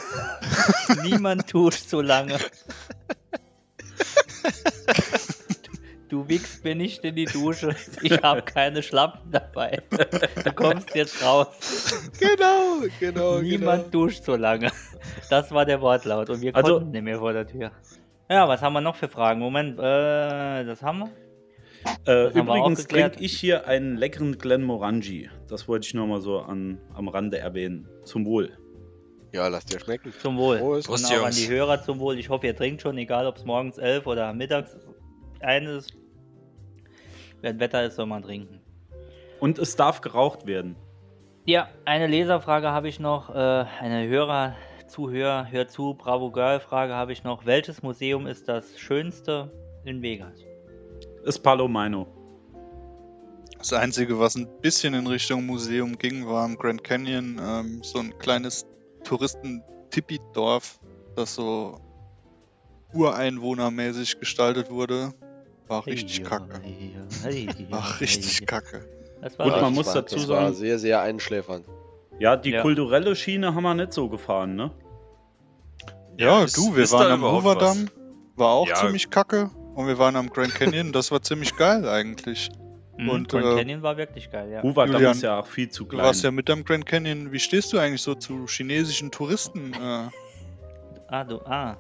Niemand 1.04 1.54
duscht 1.54 1.88
so 1.88 2.02
lange. 2.02 2.38
Du 6.10 6.30
wickst 6.30 6.64
mir 6.64 6.76
nicht 6.76 7.04
in 7.04 7.16
die 7.16 7.26
Dusche. 7.26 7.76
Ich 8.04 8.22
habe 8.22 8.44
keine 8.44 8.84
Schlappen 8.84 9.32
dabei. 9.32 9.82
Du 10.44 10.52
kommst 10.54 10.94
jetzt 10.94 11.26
raus. 11.26 11.48
Genau, 12.20 12.84
genau, 13.00 13.40
Niemand 13.40 13.92
duscht 13.92 14.24
so 14.24 14.36
lange. 14.36 14.70
Das 15.32 15.50
war 15.52 15.66
der 15.66 15.82
Wortlaut 15.82 16.30
und 16.30 16.42
wir 16.42 16.56
Also- 16.56 16.76
konnten 16.76 16.92
nicht 16.92 17.02
mehr 17.04 17.18
vor 17.18 17.34
der 17.34 17.48
Tür. 17.48 17.72
Ja, 18.30 18.48
was 18.48 18.62
haben 18.62 18.74
wir 18.74 18.82
noch 18.82 18.96
für 18.96 19.08
Fragen? 19.10 19.40
Moment, 19.40 19.80
äh, 19.80 20.64
das 20.66 20.84
haben 20.84 21.00
wir. 21.00 21.10
Äh, 22.06 22.30
haben 22.30 22.40
übrigens 22.48 22.86
trinke 22.88 23.20
ich 23.20 23.38
hier 23.40 23.68
einen 23.68 23.98
leckeren 23.98 24.38
Glenmorangie. 24.38 25.30
Das 25.50 25.68
wollte 25.68 25.88
ich 25.88 25.94
nur 25.96 26.06
mal 26.06 26.22
so 26.22 26.40
an, 26.40 26.78
am 26.94 27.08
Rande 27.08 27.40
erwähnen. 27.40 27.90
Zum 28.06 28.26
Wohl. 28.26 28.52
Genau. 29.34 29.44
Ja, 29.44 29.50
lass 29.50 29.66
dir 29.66 29.80
schmecken. 29.80 30.14
Zum 30.22 30.38
Wohl. 30.38 30.60
Prost. 30.60 30.88
Und 30.88 30.96
Prost, 30.96 31.12
auch 31.12 31.18
an 31.18 31.22
Jungs. 31.24 31.36
die 31.36 31.50
Hörer 31.50 31.82
zum 31.82 32.00
Wohl. 32.00 32.18
Ich 32.18 32.30
hoffe, 32.30 32.48
ihr 32.48 32.56
trinkt 32.56 32.82
schon, 32.82 32.98
egal 32.98 33.28
ob 33.28 33.38
es 33.38 33.46
morgens 33.46 33.78
elf 33.78 34.08
oder 34.08 34.34
mittags 34.34 34.78
eines. 35.42 35.88
Wenn 37.42 37.60
Wetter 37.60 37.84
ist, 37.84 37.96
soll 37.96 38.06
man 38.06 38.24
trinken. 38.24 38.62
Und 39.42 39.60
es 39.60 39.76
darf 39.76 40.00
geraucht 40.00 40.48
werden. 40.48 40.78
Ja, 41.46 41.68
eine 41.84 42.08
Leserfrage 42.08 42.72
habe 42.72 42.88
ich 42.88 43.02
noch. 43.02 43.30
Äh, 43.30 43.34
eine 43.38 44.08
Hörer, 44.08 44.56
Zuhörer, 44.88 45.48
hör 45.52 45.68
zu, 45.68 45.96
Bravo 45.96 46.32
Girl 46.32 46.62
Frage 46.62 46.94
habe 46.94 47.12
ich 47.12 47.26
noch. 47.26 47.46
Welches 47.46 47.84
Museum 47.84 48.28
ist 48.28 48.48
das 48.48 48.80
schönste 48.80 49.52
in 49.84 50.02
Vegas? 50.02 50.40
Ist 51.26 51.40
Palomino. 51.40 52.08
Das 53.58 53.74
Einzige, 53.74 54.20
was 54.20 54.36
ein 54.36 54.48
bisschen 54.62 54.94
in 54.94 55.08
Richtung 55.08 55.46
Museum 55.46 55.98
ging, 55.98 56.28
war 56.28 56.46
im 56.46 56.58
Grand 56.58 56.84
Canyon 56.84 57.42
ähm, 57.42 57.82
so 57.82 58.00
ein 58.00 58.18
kleines 58.20 58.66
Touristen-Tipi-Dorf, 59.04 60.80
das 61.16 61.36
so 61.36 61.80
ureinwohnermäßig 62.94 64.20
gestaltet 64.20 64.70
wurde. 64.70 65.14
War 65.68 65.86
richtig 65.86 66.24
kacke. 66.24 66.62
War 67.70 68.00
richtig 68.02 68.46
kacke. 68.46 68.88
Das 69.22 69.40
war 69.40 69.50
Gut, 69.50 69.62
man 69.62 69.74
muss 69.74 69.92
dazu 69.94 70.16
das 70.16 70.26
sagen- 70.26 70.46
war 70.46 70.54
sehr, 70.54 70.78
sehr 70.80 71.02
einschläfernd. 71.02 71.66
Ja, 72.20 72.36
die 72.36 72.52
Ja. 72.52 72.62
kulturelle 72.62 73.16
Schiene 73.16 73.56
haben 73.56 73.64
wir 73.64 73.74
nicht 73.74 73.94
so 73.94 74.10
gefahren, 74.10 74.56
ne? 74.56 74.72
Ja, 76.18 76.44
ist- 76.44 76.58
du, 76.58 76.76
wir 76.76 76.92
waren 76.92 77.12
am 77.14 77.24
Hoover-Damm, 77.24 77.90
war 78.36 78.50
auch 78.50 78.68
Ja. 78.68 78.76
ziemlich 78.76 79.10
kacke. 79.10 79.50
Und 79.76 79.88
wir 79.88 79.98
waren 79.98 80.16
am 80.16 80.30
Grand 80.30 80.54
Canyon, 80.54 80.92
das 80.92 81.10
war 81.12 81.22
ziemlich 81.24 81.56
geil 81.56 81.88
eigentlich. 81.90 82.52
Mhm, 83.04 83.10
Und, 83.10 83.30
Grand 83.30 83.46
äh, 83.46 83.56
Canyon 83.56 83.82
war 83.82 83.98
wirklich 83.98 84.30
geil, 84.32 84.50
ja. 84.52 84.64
Hoover 84.64 84.86
Julian, 84.88 85.12
ist 85.12 85.22
ja 85.24 85.40
auch 85.40 85.48
viel 85.48 85.70
zu 85.70 85.84
Du 85.84 85.90
klein. 85.90 86.06
warst 86.06 86.24
ja 86.24 86.32
mit 86.32 86.50
am 86.50 86.64
Grand 86.64 86.86
Canyon. 86.86 87.32
Wie 87.32 87.40
stehst 87.40 87.72
du 87.74 87.78
eigentlich 87.80 88.02
so 88.02 88.16
zu 88.16 88.46
chinesischen 88.48 89.12
Touristen? 89.12 89.74
Äh, 89.74 90.10
Ah, 91.08 91.24
du, 91.24 91.38
ah. 91.46 91.78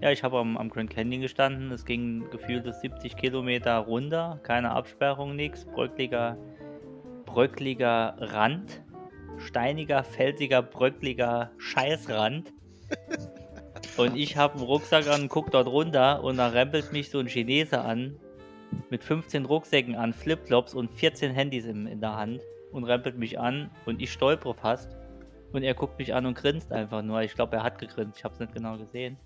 Ja, 0.00 0.10
ich 0.10 0.22
habe 0.24 0.38
am, 0.38 0.56
am 0.56 0.68
Grand 0.68 0.90
Canyon 0.90 1.20
gestanden. 1.20 1.70
Es 1.70 1.84
ging 1.84 2.28
gefühlte 2.30 2.72
70 2.72 3.16
Kilometer 3.16 3.76
runter. 3.78 4.40
Keine 4.42 4.70
Absperrung, 4.72 5.36
nix. 5.36 5.64
Bröckliger, 5.64 6.36
bröckliger 7.24 8.16
Rand. 8.18 8.82
Steiniger, 9.38 10.02
felsiger, 10.02 10.62
bröckliger 10.62 11.52
Scheißrand. 11.58 12.52
Und 13.96 14.16
ich 14.16 14.36
habe 14.36 14.54
einen 14.54 14.62
Rucksack 14.64 15.08
an, 15.08 15.28
guck 15.28 15.50
dort 15.50 15.66
runter 15.68 16.22
und 16.22 16.36
da 16.36 16.48
rempelt 16.48 16.92
mich 16.92 17.10
so 17.10 17.18
ein 17.18 17.26
Chinese 17.28 17.80
an. 17.80 18.16
Mit 18.90 19.04
15 19.04 19.44
Rucksäcken 19.44 19.94
an, 19.94 20.12
Flipflops 20.12 20.74
und 20.74 20.90
14 20.90 21.32
Handys 21.32 21.66
in, 21.66 21.86
in 21.86 22.00
der 22.00 22.16
Hand. 22.16 22.40
Und 22.70 22.84
rempelt 22.84 23.16
mich 23.16 23.38
an 23.38 23.70
und 23.86 24.02
ich 24.02 24.12
stolpere 24.12 24.54
fast. 24.54 24.96
Und 25.52 25.62
er 25.62 25.72
guckt 25.72 25.98
mich 25.98 26.14
an 26.14 26.26
und 26.26 26.36
grinst 26.36 26.70
einfach 26.70 27.02
nur. 27.02 27.22
Ich 27.22 27.34
glaube, 27.34 27.56
er 27.56 27.62
hat 27.62 27.78
gegrinst. 27.78 28.18
Ich 28.18 28.24
habe 28.24 28.34
es 28.34 28.40
nicht 28.40 28.52
genau 28.52 28.76
gesehen. 28.76 29.16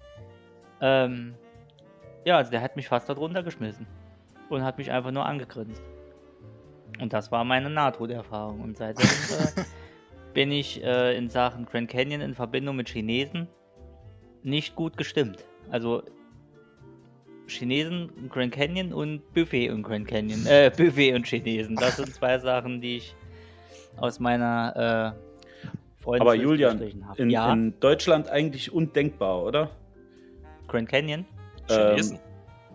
Ähm, 0.80 1.34
ja, 2.24 2.36
also 2.36 2.52
der 2.52 2.62
hat 2.62 2.76
mich 2.76 2.86
fast 2.86 3.08
da 3.08 3.14
drunter 3.14 3.42
geschmissen. 3.42 3.86
Und 4.48 4.62
hat 4.62 4.78
mich 4.78 4.92
einfach 4.92 5.10
nur 5.10 5.26
angegrinst. 5.26 5.82
Und 7.00 7.12
das 7.12 7.32
war 7.32 7.42
meine 7.42 7.70
Nahtoderfahrung. 7.70 8.60
Und 8.60 8.76
seitdem 8.76 9.06
äh, 9.56 9.64
bin 10.32 10.52
ich 10.52 10.82
äh, 10.84 11.16
in 11.16 11.28
Sachen 11.28 11.66
Grand 11.66 11.90
Canyon 11.90 12.20
in 12.20 12.34
Verbindung 12.34 12.76
mit 12.76 12.88
Chinesen 12.88 13.48
nicht 14.42 14.74
gut 14.74 14.96
gestimmt. 14.96 15.44
Also 15.70 16.02
Chinesen 17.46 18.10
und 18.10 18.30
Grand 18.30 18.52
Canyon 18.52 18.92
und 18.92 19.22
Buffet 19.34 19.70
und 19.70 19.82
Grand 19.82 20.08
Canyon. 20.08 20.46
Äh, 20.46 20.70
Buffet 20.76 21.14
und 21.14 21.26
Chinesen. 21.26 21.76
Das 21.76 21.96
sind 21.96 22.14
zwei 22.14 22.38
Sachen, 22.38 22.80
die 22.80 22.98
ich 22.98 23.14
aus 23.96 24.20
meiner 24.20 24.72
äh, 24.76 24.80
Aber 24.80 25.14
Freundesliste 26.02 26.42
Julian, 26.42 26.82
in, 27.16 27.30
ja, 27.30 27.52
in 27.52 27.78
Deutschland 27.78 28.28
eigentlich 28.28 28.72
undenkbar, 28.72 29.42
oder? 29.44 29.70
Grand 30.66 30.88
Canyon. 30.88 31.26
Chinesen. 31.68 32.16
Ähm, 32.16 32.22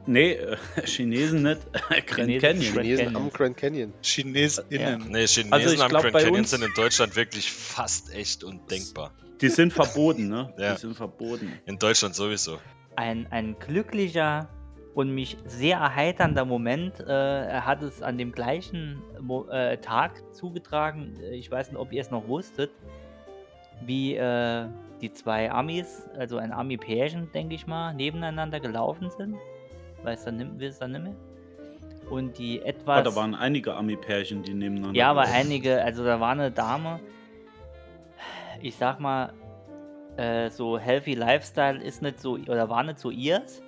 nee, 0.06 0.32
äh, 0.34 0.58
Chinesen 0.86 1.44
nicht. 1.44 1.60
Grand 2.06 2.30
Chinesen, 2.30 2.42
Canyon. 2.42 2.74
Chinesen 2.74 3.16
am 3.16 3.30
Grand 3.32 3.58
Canyon. 3.58 3.94
ChinesInnen. 4.02 5.08
Nee, 5.10 5.26
Chinesen 5.28 5.54
Also 5.54 5.74
ich 5.74 5.82
am 5.82 5.90
glaub, 5.90 6.04
Grand 6.04 6.16
Canyon 6.16 6.46
sind 6.46 6.64
in 6.64 6.74
Deutschland 6.76 7.16
wirklich 7.16 7.52
fast 7.52 8.14
echt 8.14 8.44
undenkbar. 8.44 9.12
Die 9.42 9.50
sind 9.50 9.74
verboten, 9.74 10.30
ne? 10.30 10.54
Ja. 10.58 10.74
Die 10.74 10.82
sind 10.82 10.96
verboten. 10.96 11.54
In 11.66 11.78
Deutschland 11.78 12.16
sowieso. 12.16 12.60
ein, 12.96 13.28
ein 13.32 13.56
glücklicher 13.60 14.50
und 14.98 15.14
mich 15.14 15.38
sehr 15.46 15.78
erheiternder 15.78 16.44
Moment. 16.44 17.00
Äh, 17.02 17.04
er 17.06 17.68
hat 17.68 17.84
es 17.84 18.02
an 18.02 18.18
dem 18.18 18.32
gleichen 18.32 19.00
äh, 19.52 19.78
Tag 19.78 20.24
zugetragen. 20.34 21.14
Äh, 21.22 21.36
Ich 21.36 21.52
weiß 21.52 21.70
nicht, 21.70 21.80
ob 21.80 21.94
ihr 21.94 22.02
es 22.02 22.10
noch 22.10 22.28
wusstet, 22.28 22.72
wie 23.86 24.20
die 25.00 25.14
zwei 25.14 25.52
Amis, 25.52 26.10
also 26.18 26.38
ein 26.38 26.52
Ami-Pärchen, 26.52 27.32
denke 27.32 27.54
ich 27.54 27.68
mal, 27.68 27.94
nebeneinander 27.94 28.60
gelaufen 28.60 29.12
sind. 29.12 29.36
Weiß 30.02 30.26
dann 30.26 30.38
nimmt 30.38 30.60
wir 30.60 30.70
es 30.70 30.80
dann 30.80 30.94
nicht 30.94 31.04
mehr. 31.04 31.16
Und 32.10 32.40
die 32.40 32.60
etwas. 32.64 33.04
da 33.04 33.16
waren 33.16 33.36
einige 33.36 33.76
Ami-Pärchen, 33.76 34.42
die 34.42 34.56
nebeneinander 34.56 34.98
Ja, 34.98 35.12
aber 35.12 35.26
einige, 35.26 35.84
also 35.84 36.04
da 36.04 36.20
war 36.20 36.32
eine 36.32 36.50
Dame, 36.50 37.00
ich 38.64 38.76
sag 38.76 39.00
mal, 39.00 39.32
äh, 40.16 40.50
so 40.50 40.80
Healthy 40.80 41.14
Lifestyle 41.14 41.84
ist 41.84 42.02
nicht 42.02 42.20
so, 42.20 42.34
oder 42.34 42.68
war 42.68 42.82
nicht 42.82 42.98
so 42.98 43.12
ihrs. 43.12 43.62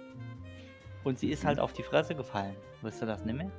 Und 1.03 1.19
sie 1.19 1.29
ist 1.31 1.45
halt 1.45 1.59
auf 1.59 1.73
die 1.73 1.83
Fresse 1.83 2.15
gefallen. 2.15 2.55
Weißt 2.81 3.01
du 3.01 3.05
das 3.05 3.23
nicht 3.25 3.35
mehr? 3.37 3.51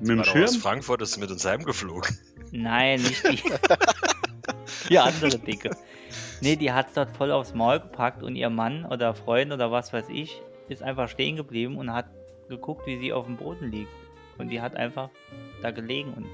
Mit 0.00 0.08
dem 0.10 0.18
doch 0.18 0.26
aus 0.26 0.32
Schirm? 0.32 0.60
Frankfurt 0.60 1.02
ist 1.02 1.16
mit 1.18 1.30
uns 1.30 1.44
heimgeflogen. 1.44 2.16
Nein, 2.52 3.02
nicht 3.02 3.22
die. 3.28 3.42
die 4.88 4.98
andere 4.98 5.38
Dicke. 5.38 5.70
Nee, 6.40 6.56
die 6.56 6.72
hat 6.72 6.86
dort 6.94 7.16
voll 7.16 7.32
aufs 7.32 7.52
Maul 7.54 7.80
gepackt 7.80 8.22
und 8.22 8.36
ihr 8.36 8.48
Mann 8.50 8.84
oder 8.86 9.14
Freund 9.14 9.52
oder 9.52 9.70
was 9.72 9.92
weiß 9.92 10.06
ich 10.10 10.40
ist 10.68 10.82
einfach 10.82 11.08
stehen 11.08 11.36
geblieben 11.36 11.78
und 11.78 11.92
hat 11.92 12.06
geguckt, 12.50 12.86
wie 12.86 12.98
sie 12.98 13.12
auf 13.12 13.24
dem 13.24 13.36
Boden 13.38 13.70
liegt. 13.70 13.90
Und 14.36 14.50
die 14.50 14.60
hat 14.60 14.76
einfach 14.76 15.08
da 15.62 15.70
gelegen 15.70 16.12
und 16.12 16.26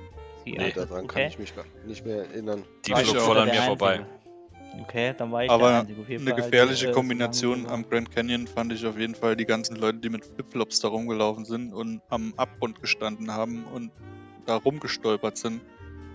sie 0.45 0.53
Nee, 0.53 0.72
hat- 0.72 0.76
Daran 0.76 1.07
kann 1.07 1.22
okay. 1.22 1.26
ich 1.28 1.38
mich 1.38 1.55
gar 1.55 1.64
nicht 1.86 2.05
mehr 2.05 2.18
erinnern. 2.28 2.64
Die 2.84 2.92
flog 2.95 3.20
voll 3.20 3.38
an 3.38 3.49
mir 3.49 3.62
Einzige. 3.62 4.07
Okay, 4.83 5.14
dann 5.16 5.31
war 5.33 5.43
ich 5.43 5.49
der 5.49 5.55
Aber 5.55 5.79
Einzige. 5.81 6.01
Auf 6.01 6.09
jeden 6.09 6.27
eine 6.27 6.35
Fall, 6.35 6.43
gefährliche 6.51 6.89
äh, 6.89 6.93
Kombination 6.93 7.66
am 7.66 7.89
Grand 7.89 8.11
Canyon 8.11 8.47
fand 8.47 8.72
ich 8.72 8.85
auf 8.87 8.99
jeden 8.99 9.14
Fall 9.14 9.37
die 9.37 9.45
ganzen 9.47 9.77
Leute, 9.77 9.99
die 9.99 10.11
mit 10.11 10.25
Flipflops 10.25 10.81
da 10.81 10.89
rumgelaufen 10.89 11.45
sind 11.45 11.72
und 11.72 12.01
am 12.09 12.35
Abgrund 12.37 12.81
gestanden 12.81 13.31
haben 13.31 13.64
und 13.72 13.91
da 14.47 14.57
rumgestolpert 14.57 15.39
sind. 15.39 15.61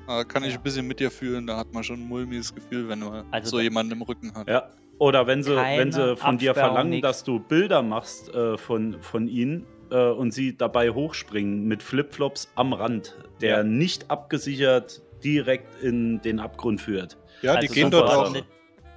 Da 0.08 0.24
kann 0.24 0.44
ich 0.44 0.52
Ja. 0.54 0.58
ein 0.58 0.64
bisschen 0.64 0.88
mit 0.88 1.00
dir 1.00 1.12
fühlen, 1.12 1.48
da 1.48 1.58
hat 1.58 1.74
man 1.74 1.84
schon 1.84 2.02
ein 2.02 2.08
mulmiges 2.08 2.54
Gefühl, 2.54 2.90
wenn 2.90 3.00
man 3.00 3.26
Also 3.32 3.58
so 3.58 3.60
jemanden 3.62 3.94
im 3.94 4.02
Rücken 4.02 4.34
hat. 4.34 4.48
Ja. 4.48 4.70
Oder 4.98 5.28
wenn 5.28 5.44
sie, 5.44 5.56
Keine 5.56 5.78
wenn 5.80 5.92
sie 5.92 6.16
von 6.18 6.38
dir 6.38 6.52
Absperrung, 6.52 6.72
verlangen, 6.74 6.90
nix. 6.90 7.02
dass 7.08 7.24
du 7.24 7.40
Bilder 7.40 7.82
machst 7.82 8.34
äh, 8.34 8.58
von, 8.58 9.02
von 9.02 9.28
ihnen 9.30 9.66
äh, 9.92 10.10
und 10.10 10.32
sie 10.34 10.58
dabei 10.58 10.90
hochspringen 10.90 11.68
mit 11.68 11.82
Flipflops 11.82 12.52
am 12.56 12.74
Rand, 12.74 13.18
der 13.40 13.58
Ja. 13.60 13.64
nicht 13.64 14.12
abgesichert 14.12 15.02
direkt 15.24 15.82
in 15.84 16.22
den 16.22 16.40
Abgrund 16.40 16.82
führt. 16.82 17.18
Ja, 17.42 17.54
die 17.54 17.68
Also 17.68 17.74
gehen 17.74 17.92
dort 17.92 18.10
auch, 18.10 18.34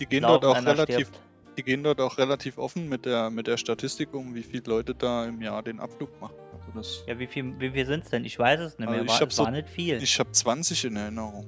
die 0.00 0.06
gehen 0.06 0.22
dort 0.22 0.44
auch 0.44 0.56
relativ, 0.56 1.08
stirbt. 1.08 1.20
die 1.56 1.62
gehen 1.62 1.82
dort 1.84 2.00
auch 2.00 2.18
relativ 2.18 2.58
offen 2.58 2.88
mit 2.88 3.04
der 3.06 3.30
mit 3.30 3.46
der 3.46 3.56
Statistik 3.56 4.14
um, 4.14 4.34
wie 4.34 4.42
viele 4.42 4.64
Leute 4.66 4.94
da 4.94 5.24
im 5.26 5.40
Jahr 5.42 5.62
den 5.62 5.78
Abflug 5.80 6.20
machen. 6.20 6.34
Also 6.52 6.66
das, 6.74 7.04
Ja, 7.06 7.18
wie 7.18 7.26
viel, 7.26 7.58
wie 7.60 7.70
viel 7.70 7.86
sind 7.86 8.04
es 8.04 8.10
denn? 8.10 8.24
Ich 8.24 8.38
weiß 8.38 8.60
es 8.60 8.78
nicht 8.78 8.88
mehr. 8.88 9.00
Also 9.00 9.04
ich 9.14 9.20
war, 9.20 9.30
so- 9.30 9.44
war 9.44 9.50
nicht 9.50 9.68
viel. 9.68 10.02
ich 10.02 10.18
habe 10.18 10.30
20 10.32 10.84
in 10.86 10.96
Erinnerung. 10.96 11.46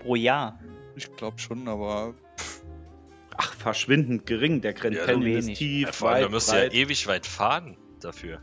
pro 0.00 0.14
Jahr. 0.16 0.58
Ich 0.96 1.14
glaube 1.16 1.38
schon, 1.38 1.68
aber 1.68 2.14
Ach, 3.36 3.54
verschwindend 3.54 4.26
gering. 4.26 4.60
Der 4.60 4.74
Grand 4.74 4.94
Ja, 4.94 5.04
ist 5.04 5.20
wenig. 5.24 5.58
tief, 5.58 5.86
Ja, 5.86 5.92
vor 5.92 6.10
allem, 6.10 6.18
da 6.20 6.24
weit, 6.26 6.32
müsst 6.32 6.52
ihr 6.52 6.56
ja 6.58 6.60
breit. 6.64 6.74
ewig 6.74 7.06
weit 7.06 7.26
fahren 7.26 7.76
dafür. 8.00 8.40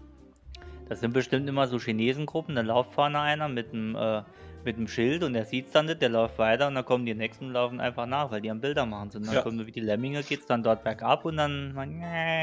Das 0.88 1.00
sind 1.02 1.14
bestimmt 1.14 1.48
immer 1.48 1.68
so 1.68 1.78
Chinesengruppen. 1.78 2.56
Da 2.56 2.62
läuft 2.62 2.94
vorne 2.96 3.20
einer 3.20 3.48
mit 3.48 3.72
einem 3.72 3.96
äh, 3.96 4.24
mit 4.66 4.78
einem 4.78 4.88
Schild 4.88 5.24
und 5.24 5.34
der 5.34 5.46
sieht 5.46 5.68
es 5.68 5.72
dann 5.72 5.86
nicht, 5.86 6.02
der 6.02 6.10
läuft 6.10 6.38
weiter 6.38 6.68
und 6.68 6.76
dann 6.76 6.86
kommen 6.86 7.06
die 7.06 7.14
nächsten 7.16 7.46
und 7.48 7.54
laufen 7.54 7.80
einfach 7.80 8.06
nach, 8.06 8.32
weil 8.32 8.42
die 8.42 8.52
am 8.52 8.60
Bilder 8.62 8.86
machen 8.86 9.12
sind. 9.12 9.28
Dann 9.28 9.36
Ja. 9.36 9.42
kommen 9.42 9.58
so 9.58 9.66
wie 9.68 9.72
die 9.72 9.80
Lemminge, 9.80 10.24
geht's 10.24 10.46
dann 10.46 10.64
dort 10.64 10.84
bergab 10.84 11.26
und 11.26 11.38
dann. 11.38 11.74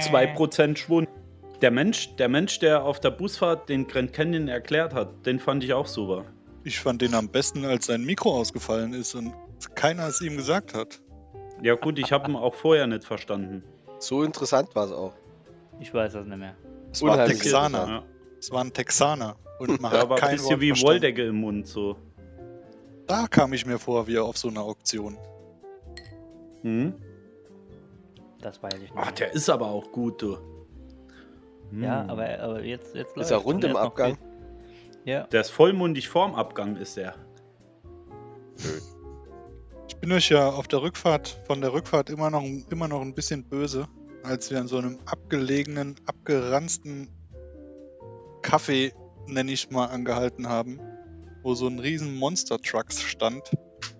2% 0.00 0.76
Schwund. 0.78 1.08
Der 1.62 1.70
Mensch, 1.70 2.14
der 2.16 2.28
Mensch, 2.28 2.58
der 2.58 2.82
auf 2.84 3.00
der 3.00 3.10
Busfahrt 3.10 3.68
den 3.68 3.86
Grand 3.86 4.12
Canyon 4.12 4.48
erklärt 4.48 4.92
hat, 4.94 5.24
den 5.26 5.38
fand 5.38 5.64
ich 5.64 5.72
auch 5.72 5.86
super. 5.86 6.24
ich 6.64 6.80
fand 6.80 7.00
den 7.00 7.14
am 7.14 7.28
besten, 7.28 7.64
als 7.64 7.86
sein 7.86 8.04
Mikro 8.04 8.36
ausgefallen 8.40 8.92
ist 8.92 9.14
und 9.14 9.32
keiner 9.76 10.08
es 10.08 10.20
ihm 10.20 10.36
gesagt 10.36 10.74
hat. 10.74 11.00
Ja 11.62 11.74
gut, 11.76 11.98
ich 11.98 12.10
habe 12.12 12.28
ihn 12.30 12.36
auch 12.36 12.54
vorher 12.54 12.86
nicht 12.88 13.04
verstanden. 13.04 13.62
So 14.00 14.22
interessant 14.24 14.74
war 14.74 14.84
es 14.86 14.92
auch. 14.92 15.12
Ich 15.80 15.94
weiß 15.94 16.12
das 16.14 16.26
nicht 16.26 16.36
mehr. 16.38 16.54
Es 16.92 17.00
war 17.02 17.10
ein 17.10 17.14
Unheimlich 17.14 17.38
Texaner. 17.40 17.88
Ja. 17.88 18.02
Es 18.38 18.50
war 18.50 18.64
ein 18.64 18.72
Texaner. 18.72 19.36
Und 19.58 19.80
man 19.80 19.90
Der 19.92 20.00
hat 20.02 20.08
war 20.10 20.16
ein 20.16 20.20
kein 20.20 20.30
bisschen 20.32 20.50
Wort 20.50 20.60
wie 20.60 20.68
verstanden. 20.68 20.92
Wolldecke 20.92 21.22
im 21.26 21.36
Mund 21.36 21.66
so. 21.66 21.96
Da 23.06 23.26
kam 23.28 23.52
ich 23.52 23.66
mir 23.66 23.78
vor, 23.78 24.06
wie 24.06 24.18
auf 24.18 24.36
so 24.36 24.48
einer 24.48 24.62
Auktion. 24.62 25.16
Hm? 26.62 26.94
Das 28.40 28.62
weiß 28.62 28.74
ich 28.74 28.80
nicht. 28.80 28.92
Ach, 28.96 29.12
der 29.12 29.32
ist 29.32 29.48
aber 29.48 29.68
auch 29.68 29.92
gut, 29.92 30.22
du. 30.22 30.38
Hm. 31.70 31.82
ja, 31.82 32.04
aber, 32.08 32.38
aber 32.40 32.64
jetzt, 32.64 32.94
jetzt 32.94 33.16
Ist 33.16 33.30
er 33.30 33.38
und 33.38 33.44
rund 33.44 33.64
im 33.64 33.76
Abgang? 33.76 34.18
Ja. 35.04 35.24
Der 35.28 35.40
ist 35.40 35.50
vollmundig 35.50 36.08
vorm 36.08 36.34
Abgang, 36.34 36.76
ist 36.76 36.96
er. 36.96 37.14
Ich 39.88 39.96
bin 39.96 40.10
euch 40.12 40.28
ja 40.30 40.48
auf 40.48 40.66
der 40.68 40.82
Rückfahrt, 40.82 41.40
von 41.46 41.60
der 41.60 41.72
Rückfahrt 41.72 42.10
immer 42.10 42.30
noch, 42.30 42.42
immer 42.42 42.88
noch 42.88 43.00
ein 43.00 43.14
bisschen 43.14 43.44
böse, 43.44 43.88
als 44.24 44.50
wir 44.50 44.60
an 44.60 44.68
so 44.68 44.78
einem 44.78 44.98
abgelegenen, 45.06 45.96
abgeranzten 46.06 47.08
Café, 48.42 48.92
nenne 49.26 49.52
ich 49.52 49.70
mal, 49.70 49.86
angehalten 49.86 50.48
haben, 50.48 50.80
wo 51.46 51.54
so 51.54 51.68
ein 51.68 51.78
riesen 51.78 52.14
Monster-Trucks 52.16 53.02
stand 53.02 53.50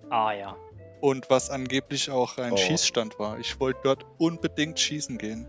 Ah 0.09 0.33
ja. 0.33 0.55
und 1.01 1.29
was 1.29 1.49
angeblich 1.49 2.11
auch 2.11 2.37
ein 2.37 2.51
Oh. 2.53 2.57
Schießstand 2.57 3.17
war. 3.19 3.39
Ich 3.39 3.59
wollte 3.59 3.79
dort 3.83 4.05
unbedingt 4.17 4.79
schießen 4.79 5.17
gehen. 5.17 5.47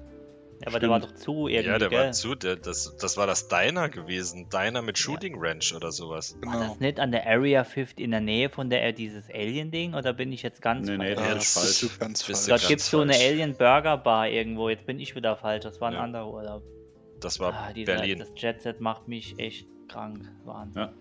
Ja, 0.61 0.69
aber 0.69 0.81
der 0.81 0.91
war 0.91 0.99
Stimmt. 1.01 1.15
doch 1.15 1.21
zu 1.21 1.47
irgendwie, 1.49 1.71
ja, 1.71 1.79
der 1.79 1.89
gell? 1.89 1.99
war 2.07 2.13
zu. 2.13 2.35
Der, 2.35 2.57
das, 2.57 2.97
das 3.01 3.17
war 3.17 3.27
das 3.29 3.47
Diner 3.49 3.89
gewesen. 3.89 4.49
Diner 4.49 4.83
mit 4.83 4.99
Shooting 4.99 5.37
Ranch 5.39 5.73
oder 5.75 5.93
sowas. 5.93 6.35
War 6.43 6.53
Genau. 6.53 6.69
das 6.71 6.81
nicht 6.81 6.99
an 7.01 7.13
der 7.13 7.27
Area 7.29 7.63
50 7.63 8.05
in 8.05 8.11
der 8.11 8.21
Nähe 8.21 8.49
von 8.51 8.69
der 8.71 8.93
dieses 8.93 9.29
Alien-Ding 9.31 9.95
oder 9.95 10.13
bin 10.13 10.33
ich 10.33 10.43
jetzt 10.43 10.61
ganz 10.63 10.89
Nee, 10.89 10.97
nee, 10.99 11.15
falsch? 11.15 11.21
Ja, 11.21 11.29
Ja, 11.29 11.35
das 11.35 11.45
ist 11.45 11.81
falsch. 11.81 11.99
ganz 12.01 12.23
falsch. 12.23 12.47
Dort 12.49 12.67
gibt 12.69 12.81
es 12.81 12.91
so 12.91 13.01
eine. 13.01 13.15
Alien-Burger-Bar 13.15 14.29
irgendwo. 14.31 14.69
Jetzt 14.69 14.85
bin 14.87 14.99
ich 14.99 15.15
wieder 15.15 15.37
falsch. 15.37 15.63
Das 15.65 15.81
war 15.81 15.89
ein 15.89 15.95
Ja. 15.95 16.01
anderer 16.01 16.29
Urlaub. 16.29 16.63
Das 17.21 17.39
war 17.41 17.53
Ah, 17.53 17.73
dieser, 17.73 17.95
Berlin. 17.95 18.19
Das 18.21 18.31
Jet 18.37 18.61
Set 18.63 18.81
macht 18.81 19.07
mich 19.09 19.39
echt 19.39 19.67
krank. 19.89 20.25
Wahnsinn. 20.45 20.83
Ja. 20.83 20.93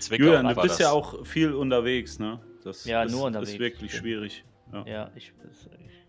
Zwickau 0.00 0.24
Julian, 0.24 0.48
du 0.48 0.54
bist 0.54 0.74
das. 0.74 0.78
ja 0.78 0.90
auch 0.90 1.24
viel 1.26 1.52
unterwegs, 1.52 2.18
ne? 2.18 2.40
Das 2.64 2.84
Ja, 2.84 3.02
ist, 3.04 3.12
nur 3.12 3.24
unterwegs. 3.26 3.52
ist 3.52 3.58
wirklich 3.58 3.94
schwierig. 3.94 4.44
Ja. 4.72 4.84
Ja, 4.86 5.10
ich, 5.14 5.32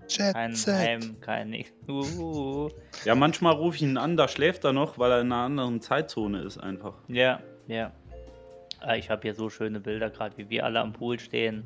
ich 0.07 0.17
Jet 0.17 0.33
kein 0.33 0.53
Set. 0.55 0.75
Heim, 0.75 1.21
kein 1.21 1.49
nix. 1.51 1.71
Uh, 1.87 2.69
ja, 3.05 3.15
manchmal 3.15 3.53
rufe 3.53 3.77
ich 3.77 3.81
ihn 3.83 3.97
an, 3.97 4.17
da 4.17 4.27
schläft 4.27 4.63
er 4.65 4.73
noch, 4.73 4.97
weil 4.97 5.11
er 5.11 5.21
in 5.21 5.27
einer 5.31 5.43
anderen 5.43 5.79
Zeitzone 5.81 6.41
ist 6.41 6.57
einfach. 6.57 6.95
ja, 7.07 7.39
ja. 7.67 7.91
Äh, 8.85 8.97
Ich 8.99 9.09
habe 9.09 9.21
hier 9.21 9.33
so 9.35 9.49
schöne 9.49 9.79
Bilder 9.79 10.09
gerade, 10.09 10.37
wie 10.37 10.49
wir 10.49 10.65
alle 10.65 10.79
am 10.81 10.91
Pool 10.93 11.19
stehen. 11.19 11.63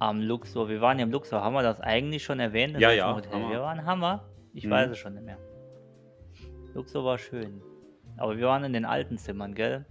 Am 0.00 0.20
Luxor. 0.20 0.68
Wir 0.68 0.80
waren 0.80 0.98
ja 0.98 1.04
im 1.04 1.10
Luxor. 1.12 1.42
Haben 1.42 1.52
wir 1.54 1.62
das 1.62 1.80
eigentlich 1.80 2.24
schon 2.24 2.40
erwähnt? 2.40 2.74
in 2.74 2.80
Ja, 2.80 2.90
ja, 2.90 3.14
Hotel? 3.14 3.32
Wir 3.50 3.60
waren 3.60 3.84
Hammer. 3.86 4.24
Ich 4.52 4.64
Mhm. 4.66 4.70
weiß 4.70 4.90
es 4.90 4.98
schon 4.98 5.14
nicht 5.14 5.24
mehr. 5.24 5.38
Luxor 6.74 7.04
war 7.04 7.18
schön. 7.18 7.62
Aber 8.16 8.36
wir 8.36 8.46
waren 8.46 8.64
in 8.64 8.72
den 8.72 8.84
alten 8.84 9.16
Zimmern, 9.18 9.54
gell? 9.54 9.84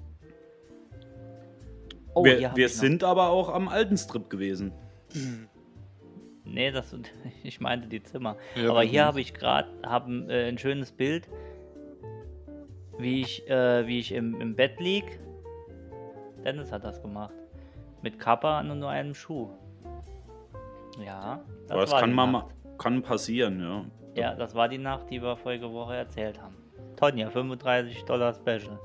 Oh, 2.20 2.26
wir 2.26 2.49
hab 2.49 2.57
wir 2.57 2.67
noch- 2.67 2.74
sind 2.74 3.03
aber 3.03 3.30
auch 3.30 3.49
am 3.49 3.67
alten 3.67 3.97
Strip 3.97 4.30
gewesen. 4.30 4.72
Nee, 6.51 6.72
das, 6.72 6.95
ich 7.43 7.59
meinte 7.61 7.88
die 7.88 8.01
Zimmer. 8.01 8.36
Ja, 8.55 8.72
Aber 8.72 8.82
hier 8.82 9.05
habe 9.05 9.22
ich 9.22 9.36
gerade 9.36 9.70
äh, 9.84 10.47
ein 10.47 10.57
schönes 10.57 10.91
Bild, 10.91 11.30
wie 12.97 13.22
ich, 13.22 13.47
äh, 13.47 13.86
wie 13.86 13.99
ich 13.99 14.11
im, 14.11 14.41
im 14.41 14.55
Bett 14.55 14.80
lieg. 14.80 15.20
Dennis 16.43 16.72
hat 16.72 16.84
das 16.84 17.01
gemacht. 17.03 17.34
Mit 18.01 18.17
Kappa 18.17 18.61
und 18.61 18.80
nur 18.80 18.89
einem 18.89 19.13
Schuh. 19.13 19.49
Ja, 21.05 21.41
das 21.67 21.72
Aber 21.72 21.82
das 21.82 21.91
war 21.91 21.99
kann 21.99 22.09
die 22.09 22.15
man 22.15 22.32
Nacht. 22.32 22.47
ma- 22.63 22.74
kann 22.80 23.01
passieren, 23.03 23.59
ja. 23.61 23.86
Ja, 24.15 24.34
das 24.36 24.55
war 24.55 24.67
die 24.70 24.80
Nacht, 24.80 25.09
die 25.11 25.22
wir 25.22 25.38
vorige 25.38 25.72
Woche 25.72 25.95
erzählt 25.97 26.41
haben. 26.41 26.55
Tonja, 26.95 27.30
35 27.30 28.05
Dollar 28.05 28.34
Special. 28.34 28.80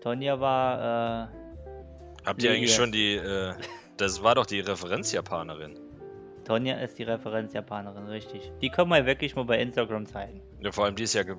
Tonja 0.00 0.40
war, 0.40 1.28
äh, 1.28 1.28
Habt 2.24 2.42
ihr 2.42 2.50
Ja, 2.50 2.56
eigentlich 2.56 2.74
schon 2.74 2.92
die, 2.92 3.14
äh, 3.16 3.54
das 3.96 4.22
war 4.22 4.34
doch 4.34 4.46
die 4.46 4.60
Referenzjapanerin. 4.60 5.78
Tonja 6.44 6.76
ist 6.78 6.98
die 6.98 7.04
Referenzjapanerin, 7.04 8.06
richtig. 8.06 8.50
Die 8.60 8.68
können 8.68 8.90
wir 8.90 9.06
wirklich 9.06 9.36
mal 9.36 9.44
bei 9.44 9.58
Instagram 9.60 10.06
zeigen. 10.06 10.42
Ja, 10.60 10.72
vor 10.72 10.84
allem 10.84 10.96
die 10.96 11.04
ist 11.04 11.14
ja 11.14 11.22
äh, 11.22 11.34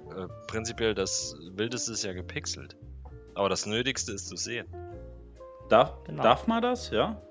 prinzipiell 0.48 0.94
das 0.96 1.36
Wildeste 1.52 1.92
ist 1.92 2.04
ja 2.04 2.14
gepixelt. 2.14 2.78
Aber 3.36 3.50
das 3.50 3.66
Nötigste 3.66 4.14
ist 4.14 4.28
zu 4.30 4.36
sehen. 4.38 4.68
Darf, 5.70 6.04
Genau. 6.06 6.24
darf 6.24 6.48
man 6.48 6.62
das, 6.62 6.90
ja? 6.92 7.22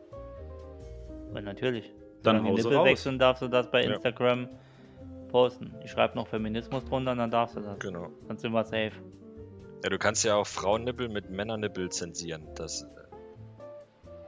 Und 1.33 1.45
natürlich. 1.45 1.93
Dann 2.23 2.45
hause 2.45 2.63
Nippel 2.65 2.77
raus. 2.77 2.87
wechseln, 2.87 3.19
darfst 3.19 3.43
du 3.43 3.49
das 3.49 3.71
bei 3.71 3.85
Ja. 3.85 3.93
Instagram 3.95 4.49
posten. 5.31 5.75
Ich 5.85 5.91
schreibe 5.91 6.15
noch 6.15 6.29
Feminismus 6.29 6.85
drunter, 6.85 7.15
dann 7.17 7.31
darfst 7.31 7.57
du 7.57 7.61
das. 7.61 7.79
Genau. 7.79 8.09
Dann 8.29 8.37
sind 8.39 8.53
wir 8.53 8.65
safe. 8.65 8.93
Ja, 9.83 9.91
du 9.91 9.99
kannst 9.99 10.25
ja 10.25 10.37
auch 10.37 10.47
Frauennippel 10.47 11.09
mit 11.09 11.31
Männernippel 11.31 11.89
zensieren. 11.91 12.47
Das 12.55 12.87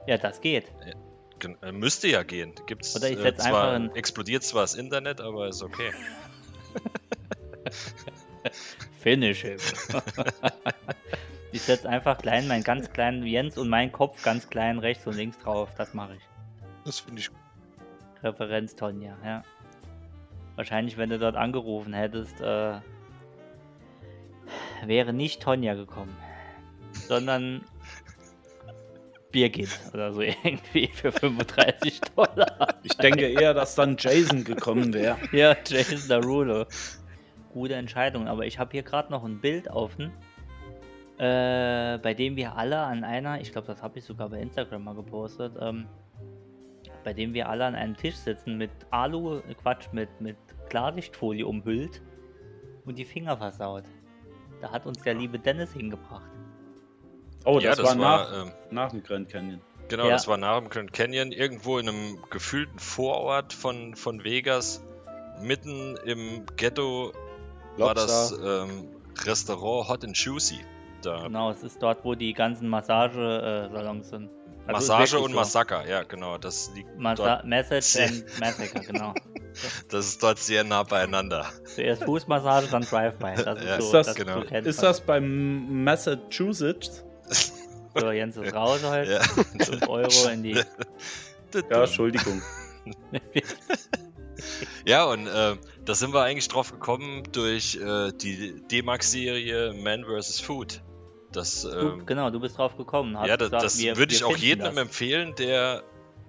Ja, 0.07 0.17
das 0.17 0.39
geht. 0.41 0.65
gen- 1.39 1.57
äh, 1.61 1.71
müsste 1.71 2.07
ja 2.07 2.23
gehen. 2.23 2.53
Gibt's, 2.67 2.95
Oder 2.95 3.09
ich 3.09 3.17
äh, 3.17 3.21
setz 3.21 3.37
zwar, 3.37 3.47
einfach 3.73 3.73
ein- 3.73 3.95
explodiert 3.95 4.43
zwar 4.43 4.61
das 4.63 4.75
Internet, 4.75 5.19
aber 5.21 5.47
ist 5.47 5.63
okay. 5.63 5.91
Finish 8.99 9.41
him. 9.41 9.57
ich 11.51 11.61
setze 11.61 11.89
einfach 11.89 12.17
klein, 12.19 12.47
meinen 12.47 12.63
ganz 12.63 12.91
kleinen 12.91 13.25
Jens 13.25 13.57
und 13.57 13.69
meinen 13.69 13.91
Kopf 13.91 14.21
ganz 14.23 14.49
klein 14.49 14.79
rechts 14.79 15.05
und 15.07 15.15
links 15.15 15.37
drauf. 15.39 15.69
Das 15.77 15.93
mache 15.93 16.15
ich. 16.15 16.23
Das 16.85 16.99
finde 16.99 17.21
ich 17.21 17.29
gut. 17.29 17.37
Referenz 18.23 18.75
Tonja, 18.75 19.17
ja. 19.23 19.43
Wahrscheinlich, 20.55 20.97
wenn 20.97 21.09
du 21.09 21.19
dort 21.19 21.35
angerufen 21.35 21.93
hättest, 21.93 22.39
äh, 22.41 22.79
wäre 24.85 25.13
nicht 25.13 25.41
Tonja 25.41 25.73
gekommen, 25.73 26.15
sondern 27.07 27.65
Birgit 29.35 29.77
oder 29.93 30.13
so 30.13 30.21
irgendwie 30.43 30.87
für 30.87 31.11
35 31.11 31.99
Dollar. 32.15 32.75
Ich 32.83 32.95
denke 32.95 33.27
eher, 33.27 33.53
dass 33.53 33.75
dann 33.75 33.97
Jason 33.99 34.45
gekommen 34.45 34.93
wäre. 34.93 35.17
Ja, 35.33 35.53
Jason 35.67 36.07
Derulo. 36.07 36.65
Gute 37.51 37.75
Entscheidung, 37.75 38.29
aber 38.29 38.45
ich 38.45 38.57
habe 38.57 38.71
hier 38.71 38.83
gerade 38.83 39.11
noch 39.11 39.25
ein 39.25 39.41
Bild 39.41 39.67
offen, 39.67 40.13
äh, 41.17 41.97
bei 41.97 42.13
dem 42.13 42.37
wir 42.37 42.55
alle 42.55 42.79
an 42.79 43.03
einer, 43.03 43.41
ich 43.41 43.51
glaube, 43.51 43.67
das 43.67 43.83
habe 43.83 43.99
ich 43.99 44.05
sogar 44.05 44.29
bei 44.29 44.39
Instagram 44.39 44.85
mal 44.85 44.95
gepostet, 44.95 45.53
ähm, 45.59 45.85
bei 47.03 47.11
dem 47.11 47.33
wir 47.33 47.49
alle 47.49 47.65
an 47.65 47.75
einem 47.75 47.97
Tisch 47.97 48.15
sitzen 48.15 48.57
mit 48.57 48.71
Alu, 48.91 49.39
äh, 49.39 49.53
Quatsch, 49.55 49.87
mit, 49.91 50.09
mit 50.21 50.37
Klarsichtfolie 50.69 51.45
umhüllt 51.45 52.01
und 52.85 52.97
die 52.97 53.05
Finger 53.05 53.35
versaut. 53.35 53.83
Da 54.61 54.71
hat 54.71 54.85
uns 54.85 55.01
der 55.01 55.15
liebe 55.15 55.37
Dennis 55.37 55.73
hingebracht. 55.73 56.34
Oh, 57.45 57.59
Ja, 57.59 57.69
das, 57.71 57.77
das 57.79 57.97
war, 57.97 57.97
war, 57.99 58.17
nach, 58.31 58.41
ähm, 58.47 58.51
nach 58.71 58.89
dem 58.91 59.03
Grand 59.03 59.29
Canyon. 59.29 59.61
Genau, 59.87 60.05
Ja. 60.05 60.11
das 60.13 60.27
war 60.27 60.37
nach 60.37 60.59
dem 60.59 60.69
Grand 60.69 60.93
Canyon, 60.93 61.31
irgendwo 61.31 61.77
in 61.77 61.87
einem 61.87 62.17
gefühlten 62.31 62.79
Vorort 62.79 63.53
von, 63.53 63.95
von 63.95 64.23
Vegas, 64.23 64.83
mitten 65.41 65.95
im 66.05 66.45
Ghetto 66.57 67.13
war 67.77 67.93
das 67.93 68.31
Lobster. 68.31 68.63
ähm, 68.63 68.87
Restaurant 69.25 69.87
Hot 69.89 70.03
and 70.03 70.17
Juicy. 70.17 70.59
Da 71.03 71.23
Genau, 71.23 71.51
es 71.51 71.61
ist 71.61 71.81
dort, 71.83 72.03
wo 72.03 72.15
die 72.15 72.33
ganzen 72.33 72.67
Massagesalons 72.67 74.09
sind. 74.09 74.29
Also 74.67 74.93
Massage 74.93 75.19
und 75.19 75.31
so. 75.33 75.35
Massaker, 75.37 75.87
ja 75.87 76.01
genau, 76.01 76.39
das 76.39 76.71
liegt 76.73 76.97
Massa 76.97 77.35
dort, 77.35 77.45
Message 77.45 77.85
Sehr- 77.85 78.07
and 78.07 78.39
Massacre, 78.39 78.79
genau. 78.79 79.13
das 79.89 80.07
ist 80.07 80.23
dort 80.23 80.39
sehr 80.39 80.63
nah 80.63 80.81
beieinander. 80.81 81.45
Zuerst 81.65 82.03
Fußmassage, 82.03 82.67
dann 82.71 82.81
Drive-By. 82.81 83.33
Das 83.43 83.59
ist, 83.59 83.65
Ja, 83.67 83.79
so, 83.81 83.85
ist 83.85 83.91
das- 83.93 84.07
das, 84.07 84.15
genau. 84.15 84.39
Ist 84.41 84.81
das 84.81 85.01
beim 85.01 85.83
Massachusetts? 85.83 87.05
So, 87.97 88.11
Jens 88.11 88.35
ist 88.37 88.53
raus 88.53 88.81
heute. 88.83 89.13
Ja. 89.13 89.21
5 89.65 89.87
Euro 89.87 90.27
in 90.29 90.43
die. 90.43 90.61
Ja, 91.69 91.83
Entschuldigung. 91.83 92.41
Ja, 94.85 95.05
und 95.05 95.27
äh, 95.27 95.55
da 95.85 95.95
sind 95.95 96.13
wir 96.13 96.21
eigentlich 96.23 96.47
drauf 96.49 96.71
gekommen 96.71 97.23
durch 97.31 97.75
äh, 97.77 98.11
die 98.11 98.61
D-Max-Serie 98.69 99.73
Man 99.73 100.03
vs. 100.05 100.39
Food. 100.41 100.81
Das, 101.31 101.61
Du, 101.63 101.69
ähm, 101.69 102.05
genau, 102.05 102.29
du 102.29 102.39
bist 102.39 102.57
drauf 102.57 102.75
gekommen. 102.77 103.17
Hast 103.17 103.27
ja, 103.27 103.37
das, 103.37 103.47
gesagt, 103.47 103.63
das 103.63 103.79
wir- 103.79 103.97
würde 103.97 104.13
ich 104.13 104.23
auch 104.23 104.35
jedem 104.37 104.65
das. 104.65 104.77
empfehlen, 104.77 105.33
der, 105.35 105.83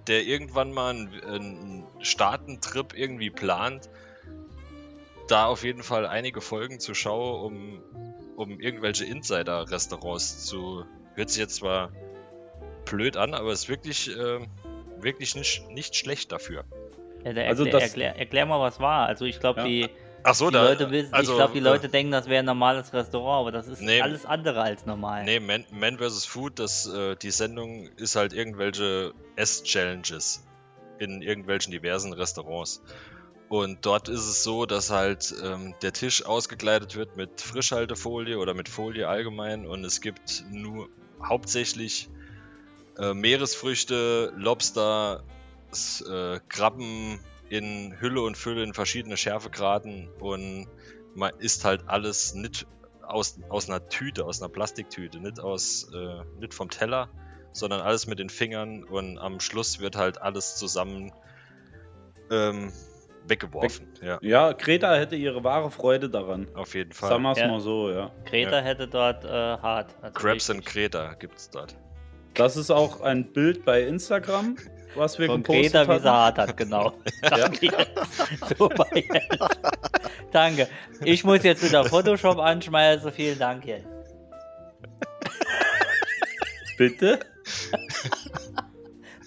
der 0.07 0.23
irgendwann 0.25 0.73
mal 0.73 0.91
einen, 0.91 1.21
einen 1.25 1.85
Staatentrip 2.01 2.95
irgendwie 2.97 3.31
plant, 3.31 3.91
da 5.29 5.47
auf 5.47 5.65
jeden 5.65 5.83
Fall 5.83 6.07
einige 6.07 6.41
Folgen 6.41 6.79
zu 6.81 6.95
schauen, 6.95 7.45
um, 7.45 8.06
um 8.37 8.61
irgendwelche 8.61 9.05
Insider-Restaurants 9.05 10.45
zu. 10.47 10.85
Hört 11.15 11.31
sich 11.31 11.41
jetzt 11.41 11.57
zwar 11.57 11.91
blöd 12.85 13.17
an, 13.17 13.35
aber 13.35 13.53
ist 13.53 13.69
wirklich, 13.69 14.11
äh, 14.17 14.47
wirklich 14.99 15.35
nicht, 15.35 15.69
nicht 15.71 15.97
schlecht 15.97 16.31
dafür. 16.33 16.65
Ja, 17.25 17.33
da 17.33 17.43
Also 17.43 17.65
erklär, 17.65 17.81
das- 17.81 17.89
erklär, 17.91 18.19
erklär 18.19 18.47
mal, 18.47 18.61
was 18.61 18.79
war. 18.81 19.07
Also 19.07 19.25
ich 19.25 19.41
glaube, 19.41 19.61
Ja. 19.61 19.67
die, 19.67 19.89
Ach 20.23 20.35
so, 20.35 20.49
die 20.49 20.55
da. 20.55 20.65
Leute 20.65 20.91
wissen, 20.91 21.13
also, 21.15 21.33
ich 21.33 21.37
glaube, 21.39 21.53
die 21.55 21.59
äh, 21.61 21.63
Leute 21.63 21.89
denken, 21.89 22.13
das 22.13 22.29
wäre 22.29 22.41
ein 22.41 22.45
normales 22.47 22.93
Restaurant, 22.93 23.41
aber 23.43 23.53
das 23.53 23.67
ist 23.69 23.81
Nee. 23.81 24.01
alles 24.01 24.27
andere 24.27 24.61
als 24.63 24.85
normal. 24.87 25.25
Nee, 25.25 25.41
Man, 25.41 25.65
Man 25.71 25.99
vs. 25.99 26.25
Food, 26.27 26.59
das, 26.59 26.87
äh, 26.87 27.17
die 27.17 27.31
Sendung 27.31 27.89
ist 27.97 28.17
halt 28.17 28.33
irgendwelche 28.33 29.13
Ess-Challenges 29.37 30.45
in 30.99 31.23
irgendwelchen 31.23 31.71
diversen 31.73 32.13
Restaurants. 32.13 32.83
Und 33.49 33.87
dort 33.87 34.09
ist 34.09 34.27
es 34.27 34.43
so, 34.43 34.67
dass 34.67 34.91
halt 34.91 35.35
ähm, 35.43 35.75
der 35.83 35.93
Tisch 35.93 36.25
ausgekleidet 36.25 36.97
wird 36.97 37.17
mit 37.17 37.41
Frischhaltefolie 37.41 38.39
oder 38.39 38.55
mit 38.55 38.69
Folie 38.69 39.09
allgemein. 39.09 39.67
Und 39.67 39.85
es 39.85 40.01
gibt 40.01 40.45
nur 40.51 40.89
hauptsächlich 41.23 42.09
äh, 42.99 43.15
Meeresfrüchte, 43.15 44.33
Lobster, 44.37 45.23
äh, 46.09 46.41
Krabben 46.49 47.21
in 47.49 47.95
Hülle 48.01 48.23
und 48.23 48.37
Fülle 48.37 48.65
in 48.65 48.75
verschiedene 48.75 49.17
Schärfegraden 49.17 50.09
und 50.19 50.67
man 51.15 51.33
isst 51.39 51.65
halt 51.65 51.89
alles 51.89 52.35
nicht 52.35 52.67
aus, 53.03 53.39
aus 53.49 53.69
einer 53.69 53.89
Tüte, 53.89 54.25
aus 54.25 54.43
einer 54.43 54.49
Plastiktüte, 54.49 55.21
nicht 55.21 55.41
aus, 55.41 55.89
äh, 55.95 56.25
nicht 56.41 56.55
vom 56.55 56.71
Teller, 56.71 57.09
sondern 57.53 57.81
alles 57.81 58.07
mit 58.07 58.19
den 58.19 58.29
Fingern. 58.29 58.85
Und 58.85 59.19
am 59.19 59.41
Schluss 59.41 59.79
wird 59.79 59.97
halt 59.97 60.21
alles 60.21 60.57
zusammen 60.57 61.13
ähm, 62.31 62.73
weggeworfen. 63.29 63.89
Ja, 64.03 64.19
Ja, 64.23 64.53
Greta 64.53 64.95
hätte 64.95 65.17
ihre 65.17 65.43
wahre 65.45 65.71
Freude 65.71 66.09
daran. 66.09 66.47
auf 66.55 66.75
jeden 66.75 66.93
Fall. 66.93 67.09
Sagen 67.11 67.23
wir 67.23 67.33
es 67.33 67.39
Ja. 67.39 67.49
mal 67.49 67.61
so, 67.61 67.91
ja. 67.91 68.11
Greta 68.25 68.59
Ja. 68.59 68.63
hätte 68.65 68.89
dort 68.89 69.25
äh, 69.25 69.29
hart. 69.29 69.95
Also 70.03 70.15
Crabs 70.15 70.51
and 70.51 70.61
richtig. 70.61 70.73
Kreta 70.75 71.15
gibt's 71.15 71.51
dort. 71.51 71.77
Das 72.35 72.57
ist 72.57 72.71
auch 72.71 73.01
ein 73.01 73.33
Bild 73.33 73.65
bei 73.65 73.83
Instagram, 73.83 74.57
was 74.95 75.19
wir 75.19 75.27
Von 75.27 75.43
gepostet 75.43 75.73
Greta, 75.73 75.95
wie 75.97 76.01
sie 76.01 76.11
hart 76.11 76.37
hat, 76.39 76.57
genau. 76.57 76.93
Super, 78.59 78.87
Jens. 78.95 79.49
Danke. 80.33 80.69
Ich 81.03 81.25
muss 81.25 81.43
jetzt 81.45 81.65
wieder 81.65 81.85
Photoshop 81.85 82.39
anschmeißen. 82.39 83.11
Vielen 83.13 83.39
Dank, 83.39 83.65
Jens. 83.65 83.87
Bitte? 86.77 87.21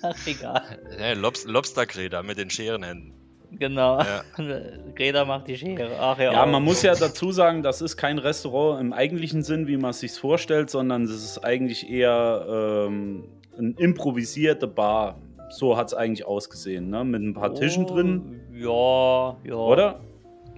Ach, 0.04 0.16
egal. 0.28 0.80
Ja, 1.00 1.14
Lobs 1.14 1.46
Lobster 1.46 1.86
Kreta 1.88 2.22
mit 2.22 2.38
den 2.38 2.50
Scherenhänden. 2.52 3.14
Genau. 3.52 4.00
Ja. 4.00 4.22
Greta 4.96 5.26
macht 5.26 5.48
die 5.48 5.58
Schere. 5.58 5.92
Ach 6.00 6.18
ja. 6.20 6.32
Ja, 6.32 6.46
man 6.46 6.64
muss 6.64 6.82
ja 6.82 6.94
dazu 6.94 7.32
sagen, 7.32 7.64
das 7.64 7.82
ist 7.82 7.98
kein 7.98 8.18
Restaurant 8.20 8.82
im 8.82 8.94
eigentlichen 8.94 9.44
Sinn, 9.44 9.68
wie 9.68 9.78
man 9.78 9.92
es 9.92 10.00
sich 10.00 10.12
vorstellt, 10.14 10.70
sondern 10.70 11.04
es 11.04 11.12
ist 11.12 11.40
eigentlich 11.44 11.90
eher 11.90 12.46
ähm, 12.88 13.26
eine 13.58 13.74
improvisierte 13.78 14.68
Bar. 14.68 15.20
So 15.50 15.78
hat 15.78 15.88
es 15.88 15.94
eigentlich 15.96 16.26
ausgesehen, 16.28 16.90
ne? 16.90 17.04
Mit 17.04 17.24
ein 17.24 17.34
paar 17.34 17.54
Tischen 17.56 17.88
drin, 17.88 18.42
Ja, 18.54 19.36
ja. 19.44 19.56
oder? 19.56 20.00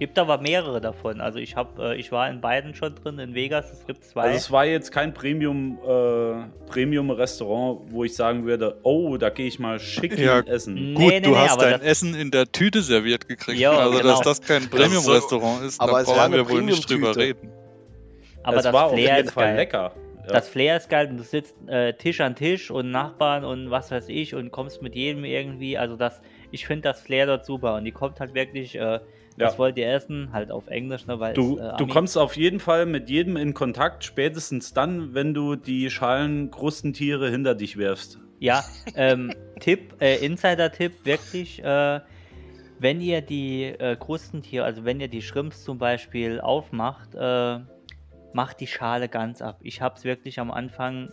Gibt 0.02 0.18
aber 0.18 0.38
mehrere 0.38 0.80
davon. 0.80 1.20
Also 1.20 1.38
ich 1.38 1.54
habe, 1.54 1.90
äh, 1.92 1.96
ich 1.96 2.10
war 2.10 2.28
in 2.28 2.40
beiden 2.40 2.74
schon 2.74 2.92
drin, 2.96 3.20
in 3.20 3.36
Vegas, 3.36 3.70
es 3.72 3.86
gibt 3.86 4.02
zwei. 4.02 4.22
Also 4.22 4.36
es 4.36 4.50
war 4.50 4.64
jetzt 4.66 4.90
kein 4.90 5.14
Premium, 5.14 5.78
äh, 5.86 6.68
Premium-Restaurant, 6.68 7.82
wo 7.92 8.02
ich 8.02 8.16
sagen 8.16 8.44
würde, 8.44 8.78
oh, 8.82 9.16
da 9.16 9.30
gehe 9.30 9.46
ich 9.46 9.60
mal 9.60 9.78
schick 9.78 10.18
Ja, 10.18 10.40
essen. 10.40 10.74
Nee, 10.74 10.94
Gut, 10.94 11.06
nee, 11.12 11.20
du 11.20 11.30
nee, 11.30 11.36
hast 11.36 11.60
dein 11.62 11.72
das- 11.74 11.82
Essen 11.82 12.16
in 12.16 12.32
der 12.32 12.50
Tüte 12.50 12.82
serviert 12.82 13.28
gekriegt. 13.28 13.60
Ja, 13.60 13.70
also, 13.78 13.92
genau. 13.98 14.02
dass 14.08 14.20
das 14.22 14.40
kein 14.42 14.68
Premium-Restaurant 14.68 15.62
ist, 15.62 15.80
Aber 15.80 15.92
da 15.92 16.00
es 16.00 16.08
war 16.08 16.14
brauchen 16.16 16.34
eine 16.34 16.36
wir 16.38 16.50
wohl 16.50 16.62
nicht 16.62 16.90
drüber 16.90 17.14
reden. 17.16 17.52
aber 18.42 18.56
es 18.56 18.62
das 18.64 18.72
war 18.72 18.86
auf 18.86 18.92
Flair 18.94 19.16
jeden 19.18 19.28
ist 19.28 19.32
Fall 19.34 19.44
geil. 19.46 19.56
lecker. 19.56 19.92
Ja. 20.26 20.32
Das 20.32 20.48
Flair 20.48 20.76
ist 20.78 20.90
geil 20.90 21.08
und 21.10 21.16
du 21.18 21.22
sitzt 21.22 21.54
äh, 21.68 21.92
Tisch 21.94 22.20
an 22.20 22.34
Tisch 22.34 22.72
und 22.72 22.90
Nachbarn 22.90 23.44
und 23.44 23.70
was 23.70 23.92
weiß 23.92 24.08
ich 24.08 24.34
und 24.34 24.50
kommst 24.50 24.82
mit 24.82 24.96
jedem 24.96 25.24
irgendwie. 25.24 25.78
Also 25.78 25.94
das, 25.96 26.20
ich 26.50 26.66
finde 26.66 26.82
das 26.88 27.00
Flair 27.00 27.26
dort 27.26 27.44
super 27.44 27.76
und 27.76 27.84
die 27.84 27.92
kommt 27.92 28.18
halt 28.18 28.34
wirklich, 28.34 28.74
äh, 28.76 28.98
was 29.38 29.52
Ja. 29.54 29.58
wollt 29.58 29.76
ihr 29.78 29.90
essen? 29.92 30.30
Halt 30.32 30.50
auf 30.50 30.66
Englisch, 30.68 31.06
ne? 31.06 31.18
Weil 31.20 31.34
Du, 31.34 31.58
äh, 31.58 31.76
du 31.76 31.86
kommst 31.86 32.16
auf 32.18 32.36
jeden 32.36 32.60
Fall 32.60 32.86
mit 32.86 33.08
jedem 33.10 33.36
in 33.36 33.54
Kontakt, 33.54 34.04
spätestens 34.04 34.72
dann, 34.74 35.14
wenn 35.14 35.34
du 35.34 35.56
die 35.56 35.90
Schalenkrustentiere 35.90 37.30
hinter 37.30 37.54
dich 37.54 37.76
wirfst. 37.76 38.18
Ja, 38.40 38.64
ähm, 38.96 39.32
Tipp, 39.60 39.94
äh, 40.00 40.24
Insider-Tipp, 40.24 41.04
wirklich, 41.04 41.62
äh, 41.62 42.00
wenn 42.78 43.00
ihr 43.00 43.20
die 43.22 43.64
äh, 43.64 43.96
Krustentiere, 43.96 44.64
also 44.64 44.84
wenn 44.84 45.00
ihr 45.00 45.08
die 45.08 45.22
Shrimps 45.22 45.62
zum 45.62 45.78
Beispiel 45.78 46.40
aufmacht, 46.40 47.14
äh, 47.14 47.60
macht 48.32 48.60
die 48.60 48.66
Schale 48.66 49.08
ganz 49.08 49.40
ab. 49.42 49.58
Ich 49.62 49.80
hab's 49.80 50.04
wirklich 50.04 50.40
am 50.40 50.50
Anfang, 50.50 51.12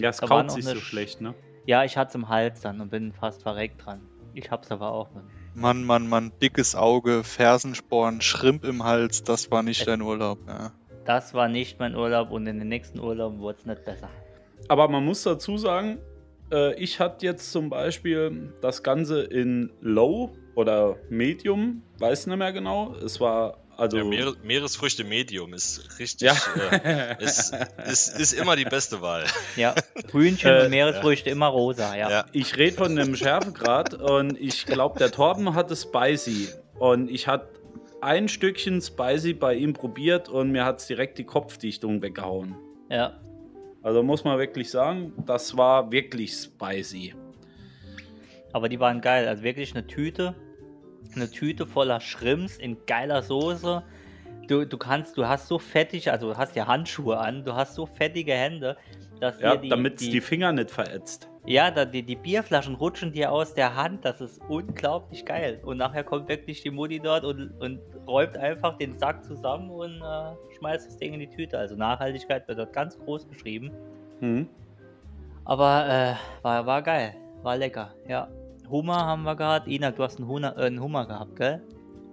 Ja, 0.00 0.08
es 0.08 0.20
kaut 0.20 0.50
sich 0.50 0.66
eine 0.66 0.74
so 0.76 0.80
Sch- 0.80 0.84
schlecht, 0.88 1.20
ne? 1.20 1.34
ja, 1.66 1.84
ich 1.84 1.96
hatte 1.96 2.08
es 2.08 2.14
im 2.16 2.28
Hals 2.28 2.60
dann 2.60 2.80
und 2.80 2.90
bin 2.90 3.12
fast 3.12 3.42
verreckt 3.42 3.84
dran. 3.86 4.00
Ich 4.34 4.50
hab's 4.50 4.70
aber 4.72 4.90
auch. 4.90 5.12
Mann. 5.14 5.24
Mann, 5.56 5.84
Mann, 5.84 6.06
Mann, 6.08 6.32
dickes 6.42 6.74
Auge, 6.76 7.24
Fersensporn, 7.24 8.20
Schrimp 8.20 8.64
im 8.64 8.84
Hals, 8.84 9.22
das 9.24 9.50
war 9.50 9.62
nicht 9.62 9.80
Es- 9.80 9.86
dein 9.86 10.02
Urlaub. 10.02 10.38
Ja. 10.46 10.72
Das 11.06 11.32
war 11.34 11.48
nicht 11.48 11.78
mein 11.78 11.94
Urlaub 11.96 12.30
und 12.30 12.46
in 12.46 12.58
den 12.58 12.68
nächsten 12.68 12.98
Urlauben 13.00 13.38
wurde 13.40 13.58
es 13.60 13.64
nicht 13.66 13.84
besser. 13.84 14.10
Aber 14.68 14.88
man 14.88 15.04
muss 15.04 15.22
dazu 15.22 15.56
sagen, 15.56 15.98
äh, 16.52 16.74
ich 16.74 17.00
hatte 17.00 17.24
jetzt 17.24 17.52
zum 17.52 17.70
Beispiel 17.70 18.52
das 18.60 18.82
Ganze 18.82 19.22
in 19.22 19.72
Low 19.80 20.32
oder 20.56 20.96
Medium, 21.08 21.82
weiß 22.00 22.26
nicht 22.26 22.36
mehr 22.38 22.52
genau. 22.52 22.92
Es 22.94 23.20
war 23.20 23.58
also. 23.76 23.98
Ja, 23.98 24.04
Meere, 24.04 24.34
Meeresfrüchte 24.42 25.04
Medium 25.04 25.54
ist 25.54 25.98
richtig. 25.98 26.28
Ja. 26.28 26.36
Äh, 26.70 27.22
ist, 27.22 27.54
ist, 27.88 28.18
ist 28.18 28.32
immer 28.32 28.56
die 28.56 28.64
beste 28.64 29.00
Wahl. 29.02 29.24
Ja, 29.56 29.74
Hühnchen 30.12 30.50
Äh, 30.50 30.64
und 30.64 30.70
Meeresfrüchte 30.70 31.30
immer 31.30 31.46
rosa, 31.46 31.96
ja. 31.96 32.10
Ja. 32.10 32.26
Ich 32.32 32.56
rede 32.56 32.76
von 32.76 32.94
dem 32.96 33.16
Schärfegrad 33.16 33.94
und 33.94 34.38
ich 34.40 34.66
glaube, 34.66 34.98
der 34.98 35.10
Torben 35.10 35.54
hatte 35.54 35.74
Spicy. 35.76 36.48
Und 36.78 37.10
ich 37.10 37.26
hatte 37.26 37.48
ein 38.02 38.28
Stückchen 38.28 38.80
Spicy 38.82 39.32
bei 39.32 39.54
ihm 39.54 39.72
probiert 39.72 40.28
und 40.28 40.52
mir 40.52 40.64
hat 40.64 40.80
es 40.80 40.86
direkt 40.86 41.18
die 41.18 41.24
Kopfdichtung 41.24 42.02
weggehauen. 42.02 42.56
ja. 42.90 43.18
Also 43.82 44.02
muss 44.02 44.24
man 44.24 44.36
wirklich 44.36 44.68
sagen, 44.68 45.12
das 45.26 45.56
war 45.56 45.92
wirklich 45.92 46.32
spicy. 46.34 47.14
Aber 48.52 48.68
die 48.68 48.80
waren 48.80 49.00
geil. 49.00 49.28
Also 49.28 49.44
wirklich 49.44 49.76
eine 49.76 49.86
Tüte. 49.86 50.34
Eine 51.16 51.30
Tüte 51.30 51.66
voller 51.66 52.00
Shrimps 52.00 52.56
in 52.58 52.76
geiler 52.86 53.22
Soße. 53.22 53.82
Du, 54.48 54.64
du 54.64 54.78
kannst, 54.78 55.16
du 55.16 55.26
hast 55.26 55.48
so 55.48 55.58
fettig, 55.58 56.10
also 56.12 56.32
du 56.32 56.36
hast 56.36 56.54
ja 56.54 56.66
Handschuhe 56.66 57.18
an, 57.18 57.44
du 57.44 57.54
hast 57.54 57.74
so 57.74 57.84
fettige 57.86 58.32
Hände, 58.32 58.76
dass 59.20 59.40
Ja, 59.40 59.56
die, 59.56 59.68
damit 59.68 59.94
es 59.94 60.02
die, 60.02 60.10
die 60.10 60.20
Finger 60.20 60.52
nicht 60.52 60.70
verätzt. 60.70 61.28
ja, 61.46 61.70
da, 61.72 61.84
die, 61.84 62.02
die 62.04 62.14
Bierflaschen 62.14 62.76
rutschen 62.76 63.12
dir 63.12 63.32
aus 63.32 63.54
der 63.54 63.74
Hand. 63.74 64.04
Das 64.04 64.20
ist 64.20 64.40
unglaublich 64.48 65.24
geil. 65.24 65.60
Und 65.64 65.78
nachher 65.78 66.04
kommt 66.04 66.28
wirklich 66.28 66.62
die 66.62 66.70
Mutti 66.70 67.00
dort 67.00 67.24
und, 67.24 67.50
und 67.60 67.80
räumt 68.06 68.36
einfach 68.36 68.76
den 68.78 68.94
Sack 68.96 69.24
zusammen 69.24 69.70
und 69.70 70.00
äh, 70.00 70.54
schmeißt 70.58 70.86
das 70.86 70.96
Ding 70.98 71.14
in 71.14 71.20
die 71.20 71.30
Tüte. 71.30 71.58
Also 71.58 71.74
Nachhaltigkeit 71.74 72.46
wird 72.46 72.58
dort 72.58 72.72
ganz 72.72 72.96
groß 72.98 73.26
geschrieben. 73.28 73.72
Mhm. 74.20 74.48
Aber 75.44 75.88
äh, 75.88 76.44
war, 76.44 76.66
war 76.66 76.82
geil. 76.82 77.16
War 77.42 77.56
lecker, 77.56 77.94
ja. 78.08 78.28
Hummer 78.70 79.06
haben 79.06 79.22
wir 79.24 79.36
gehabt. 79.36 79.68
Ina, 79.68 79.90
du 79.90 80.02
hast 80.02 80.18
einen, 80.18 80.28
Huna, 80.28 80.56
äh, 80.56 80.66
einen 80.66 80.80
Hummer 80.80 81.06
gehabt, 81.06 81.36
gell? 81.36 81.62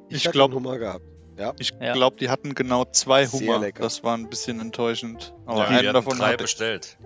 Ich 0.10 0.26
hatte 0.26 0.32
glaub- 0.34 0.51
einen 0.51 0.56
Hummer 0.64 0.78
gehabt. 0.78 1.06
Ja. 1.38 1.54
Ich 1.58 1.72
Ja. 1.82 1.93
glaube, 1.93 2.18
die 2.18 2.30
hatten 2.30 2.54
genau 2.54 2.86
zwei 2.86 3.26
Hummer. 3.26 3.72
Das 3.72 4.04
war 4.04 4.16
ein 4.16 4.30
bisschen 4.30 4.60
enttäuschend. 4.60 5.34
Aber 5.45 5.60
Ja, 5.60 5.66
einen 5.66 5.78
hatten 5.80 5.93
davon 5.93 6.18
drei 6.20 6.28
hatte 6.34 6.43
bestellt. 6.43 6.97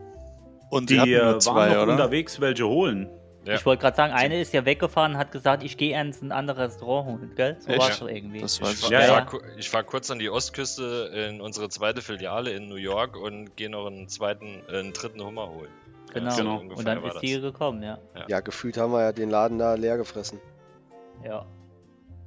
Und 0.69 0.89
sie 0.89 0.95
Die 0.95 0.99
hatten 0.99 1.11
äh, 1.11 1.17
nur 1.17 1.25
waren 1.33 1.39
zwei, 1.41 1.73
noch 1.73 1.83
oder? 1.83 1.91
unterwegs 1.93 2.41
welche 2.41 2.67
holen. 2.67 3.09
Ja. 3.45 3.53
Ich 3.53 3.65
wollte 3.65 3.79
gerade 3.83 3.95
sagen, 3.95 4.11
eine 4.11 4.41
ist 4.41 4.53
ja 4.53 4.65
weggefahren 4.65 5.13
und 5.13 5.17
hat 5.17 5.31
gesagt, 5.31 5.63
ich 5.63 5.77
gehe 5.77 5.97
ins 5.97 6.21
ein 6.21 6.33
anderes 6.33 6.73
Restaurant 6.73 7.07
holen, 7.07 7.31
gell? 7.37 7.55
So 7.61 7.69
war 7.69 7.89
es 7.89 7.99
doch 7.99 8.09
irgendwie. 8.09 8.41
Das 8.41 8.55
Ich 8.55 8.59
fahr, 8.59 8.71
ich. 8.73 8.89
Ja, 8.89 8.99
ich, 8.99 9.07
ja. 9.07 9.21
ku- 9.21 9.39
ich 9.57 9.69
fahr 9.69 9.83
kurz 9.85 10.11
an 10.11 10.19
die 10.19 10.29
Ostküste 10.29 11.29
in 11.29 11.39
unsere 11.39 11.69
zweite 11.69 12.01
Filiale 12.01 12.51
in 12.51 12.67
New 12.67 12.75
York 12.75 13.15
und 13.15 13.55
gehe 13.55 13.69
noch 13.69 13.87
einen 13.87 14.09
zweiten, 14.09 14.61
äh, 14.69 14.79
einen 14.79 14.91
dritten 14.91 15.23
Hummer 15.23 15.47
holen. 15.47 15.69
Genau. 16.13 16.31
so 16.31 16.43
genau. 16.43 16.75
Und 16.75 16.85
dann 16.85 17.03
ist 17.03 17.19
die 17.19 17.39
gekommen, 17.39 17.83
ja. 17.83 17.97
Ja, 18.27 18.39
gefühlt 18.39 18.77
haben 18.77 18.91
wir 18.91 19.01
ja 19.01 19.11
den 19.11 19.29
Laden 19.29 19.57
da 19.59 19.73
leer 19.75 19.97
gefressen. 19.97 20.39
Ja. 21.23 21.45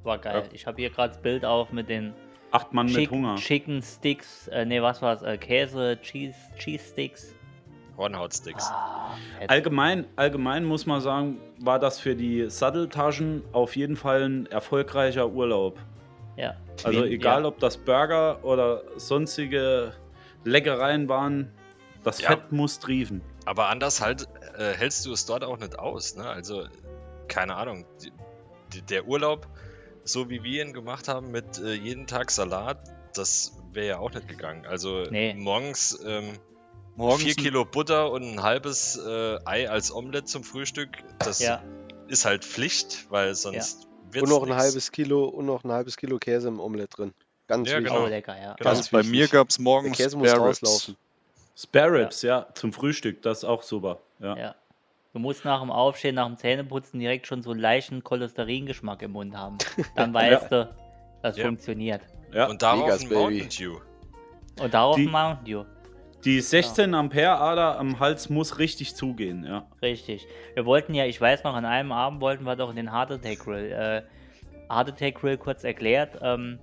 War 0.03 0.17
geil. 0.17 0.43
Ja. 0.45 0.49
Ich 0.53 0.65
habe 0.65 0.77
hier 0.81 0.89
gerade 0.89 1.13
das 1.13 1.21
Bild 1.21 1.45
auf 1.45 1.71
mit 1.71 1.89
den 1.89 2.13
Acht 2.51 2.73
Mann 2.73 2.87
mit 2.87 2.95
Chick 2.95 3.11
Hunger. 3.11 3.35
Chicken 3.35 3.81
Sticks, 3.81 4.47
äh, 4.49 4.65
nee, 4.65 4.81
was 4.81 5.01
war's? 5.01 5.21
Äh, 5.21 5.37
Käse, 5.37 5.97
Cheese, 6.01 6.35
Cheese 6.57 6.83
Sticks. 6.83 7.35
Hornhautsticks. 7.97 8.69
Ah. 8.71 9.15
Allgemein, 9.47 10.05
allgemein 10.15 10.65
muss 10.65 10.85
man 10.85 11.01
sagen, 11.01 11.37
war 11.59 11.77
das 11.79 11.99
für 11.99 12.15
die 12.15 12.49
Satteltaschen 12.49 13.43
auf 13.51 13.75
jeden 13.75 13.95
Fall 13.95 14.23
ein 14.23 14.45
erfolgreicher 14.47 15.29
Urlaub. 15.29 15.77
ja. 16.37 16.55
Also 16.83 17.03
egal, 17.03 17.43
ja. 17.43 17.47
ob 17.47 17.59
das 17.59 17.77
Burger 17.77 18.43
oder 18.43 18.81
sonstige 18.95 19.93
Leckereien 20.45 21.07
waren, 21.07 21.51
das 22.03 22.19
Ja. 22.21 22.29
Fett 22.29 22.51
muss 22.51 22.79
triefen. 22.79 23.21
Aber 23.45 23.69
anders 23.69 24.01
halt 24.01 24.27
äh, 24.57 24.73
hältst 24.73 25.05
du 25.05 25.13
es 25.13 25.25
dort 25.25 25.43
auch 25.43 25.57
nicht 25.57 25.77
aus. 25.79 26.15
Ne? 26.15 26.25
Also, 26.27 26.65
keine 27.27 27.55
Ahnung. 27.55 27.85
Die, 28.03 28.11
die, 28.73 28.81
der 28.83 29.07
Urlaub, 29.07 29.47
so 30.03 30.29
wie 30.29 30.43
wir 30.43 30.63
ihn 30.63 30.73
gemacht 30.73 31.07
haben, 31.07 31.31
mit 31.31 31.57
äh, 31.59 31.73
jeden 31.73 32.07
Tag 32.07 32.31
Salat, 32.31 32.79
das 33.15 33.53
wäre 33.73 33.87
ja 33.87 33.97
auch 33.99 34.11
nicht 34.13 34.27
gegangen. 34.27 34.65
Also 34.65 35.03
Nee. 35.09 35.33
morgens 35.33 35.99
ähm, 36.05 36.37
Morgens 36.95 37.23
vier 37.23 37.35
Kilo 37.35 37.65
Butter 37.65 38.11
und 38.11 38.23
ein 38.23 38.43
halbes 38.43 38.97
äh, 38.97 39.39
Ei 39.45 39.69
als 39.69 39.93
Omelett 39.93 40.27
zum 40.27 40.43
Frühstück. 40.43 40.89
Das 41.19 41.39
Ja, 41.39 41.63
ist 42.07 42.25
halt 42.25 42.43
Pflicht, 42.43 43.07
weil 43.09 43.33
sonst 43.33 43.87
wird 44.11 44.23
Und 44.23 44.29
noch 44.29 44.43
ein 44.43 44.53
halbes 44.55 44.91
Kilo 44.91 45.25
und 45.25 45.45
noch 45.45 45.63
ein 45.63 45.71
halbes 45.71 45.95
Kilo 45.97 46.19
Käse 46.19 46.49
im 46.49 46.59
Omelett 46.59 46.97
drin. 46.97 47.13
Ganz 47.47 47.69
Ja, 47.69 47.77
wichtig. 47.77 47.93
genau. 47.93 48.05
oh, 48.05 48.07
lecker, 48.07 48.39
ja. 48.39 48.53
Genau. 48.55 48.69
Also 48.69 48.83
bei 48.91 49.03
mir 49.03 49.27
gab 49.27 49.49
es 49.49 49.55
Der 49.55 49.63
morgens 49.63 49.97
Käse 49.97 50.17
muss 50.17 50.31
rauslaufen. 50.33 50.95
Spare 51.55 51.91
Ribs, 51.93 52.21
ja. 52.21 52.47
zum 52.53 52.73
Frühstück, 52.73 53.21
das 53.21 53.39
ist 53.39 53.43
auch 53.45 53.61
super. 53.61 53.99
Ja. 54.19 54.35
Ja. 54.37 54.55
Du 55.13 55.19
musst 55.19 55.43
nach 55.43 55.59
dem 55.59 55.71
Aufstehen, 55.71 56.15
nach 56.15 56.25
dem 56.27 56.37
Zähneputzen 56.37 56.99
direkt 56.99 57.27
schon 57.27 57.41
so 57.41 57.51
einen 57.51 57.59
leichten 57.59 58.03
Cholesteringeschmack 58.03 59.01
im 59.01 59.11
Mund 59.11 59.35
haben. 59.35 59.57
Dann 59.95 60.13
weißt 60.13 60.51
du, 60.51 60.73
das 61.21 61.37
Ja. 61.37 61.45
funktioniert. 61.45 62.01
Ja. 62.33 62.47
Und 62.47 62.61
darauf 62.61 62.85
Vegas, 62.85 63.01
ein 63.03 63.09
Baby. 63.09 63.19
Mountain 63.21 63.49
Dew. 63.49 63.77
Und 64.63 64.73
darauf 64.73 64.95
Die- 64.95 65.05
ein 65.07 65.11
Mountain 65.11 65.45
Dew. 65.45 65.63
Die 66.23 66.39
16 66.39 66.93
Ampere 66.93 67.39
Ader 67.39 67.79
am 67.79 67.99
Hals 67.99 68.29
muss 68.29 68.59
richtig 68.59 68.95
zugehen, 68.95 69.43
ja. 69.43 69.65
Richtig. 69.81 70.27
Wir 70.53 70.65
wollten 70.67 70.93
ja, 70.93 71.05
ich 71.05 71.19
weiß 71.19 71.43
noch, 71.43 71.55
an 71.55 71.65
einem 71.65 71.91
Abend 71.91 72.21
wollten 72.21 72.43
wir 72.43 72.55
doch 72.55 72.69
in 72.69 72.75
den 72.75 72.91
Heart 72.93 73.11
Attack 73.11 73.39
Grill. 73.39 73.71
Äh, 73.71 74.03
Heart 74.71 74.89
Attack 74.91 75.15
Grill 75.15 75.37
kurz 75.37 75.63
erklärt. 75.63 76.19
Ähm, 76.21 76.59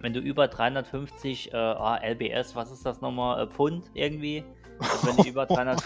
wenn 0.00 0.12
du 0.12 0.20
über 0.20 0.48
350 0.48 1.52
äh, 1.52 1.56
ah, 1.56 2.00
LBS, 2.02 2.56
was 2.56 2.70
ist 2.70 2.84
das 2.84 3.00
nochmal, 3.00 3.44
äh, 3.44 3.46
Pfund 3.46 3.90
irgendwie? 3.94 4.44
Also 4.78 5.08
wenn 5.08 5.16
du 5.16 5.28
über 5.28 5.46
300, 5.46 5.82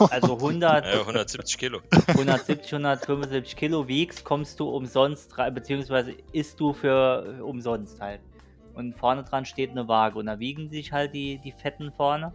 also 0.10 0.34
100, 0.34 0.84
Ja, 0.84 1.00
170 1.00 1.58
Kilo. 1.58 1.80
170, 2.08 2.74
175 2.74 3.56
Kilo 3.56 3.86
wiegst, 3.86 4.24
kommst 4.24 4.58
du 4.58 4.68
umsonst 4.68 5.38
rein, 5.38 5.54
beziehungsweise 5.54 6.14
isst 6.32 6.58
du 6.58 6.72
für 6.72 7.36
äh, 7.38 7.40
umsonst 7.40 8.00
halt. 8.00 8.20
Und 8.74 8.94
vorne 8.96 9.24
dran 9.24 9.44
steht 9.44 9.70
eine 9.70 9.88
Waage 9.88 10.18
und 10.18 10.26
da 10.26 10.38
wiegen 10.38 10.68
sich 10.68 10.92
halt 10.92 11.14
die, 11.14 11.38
die 11.38 11.52
Fetten 11.52 11.92
vorne. 11.92 12.32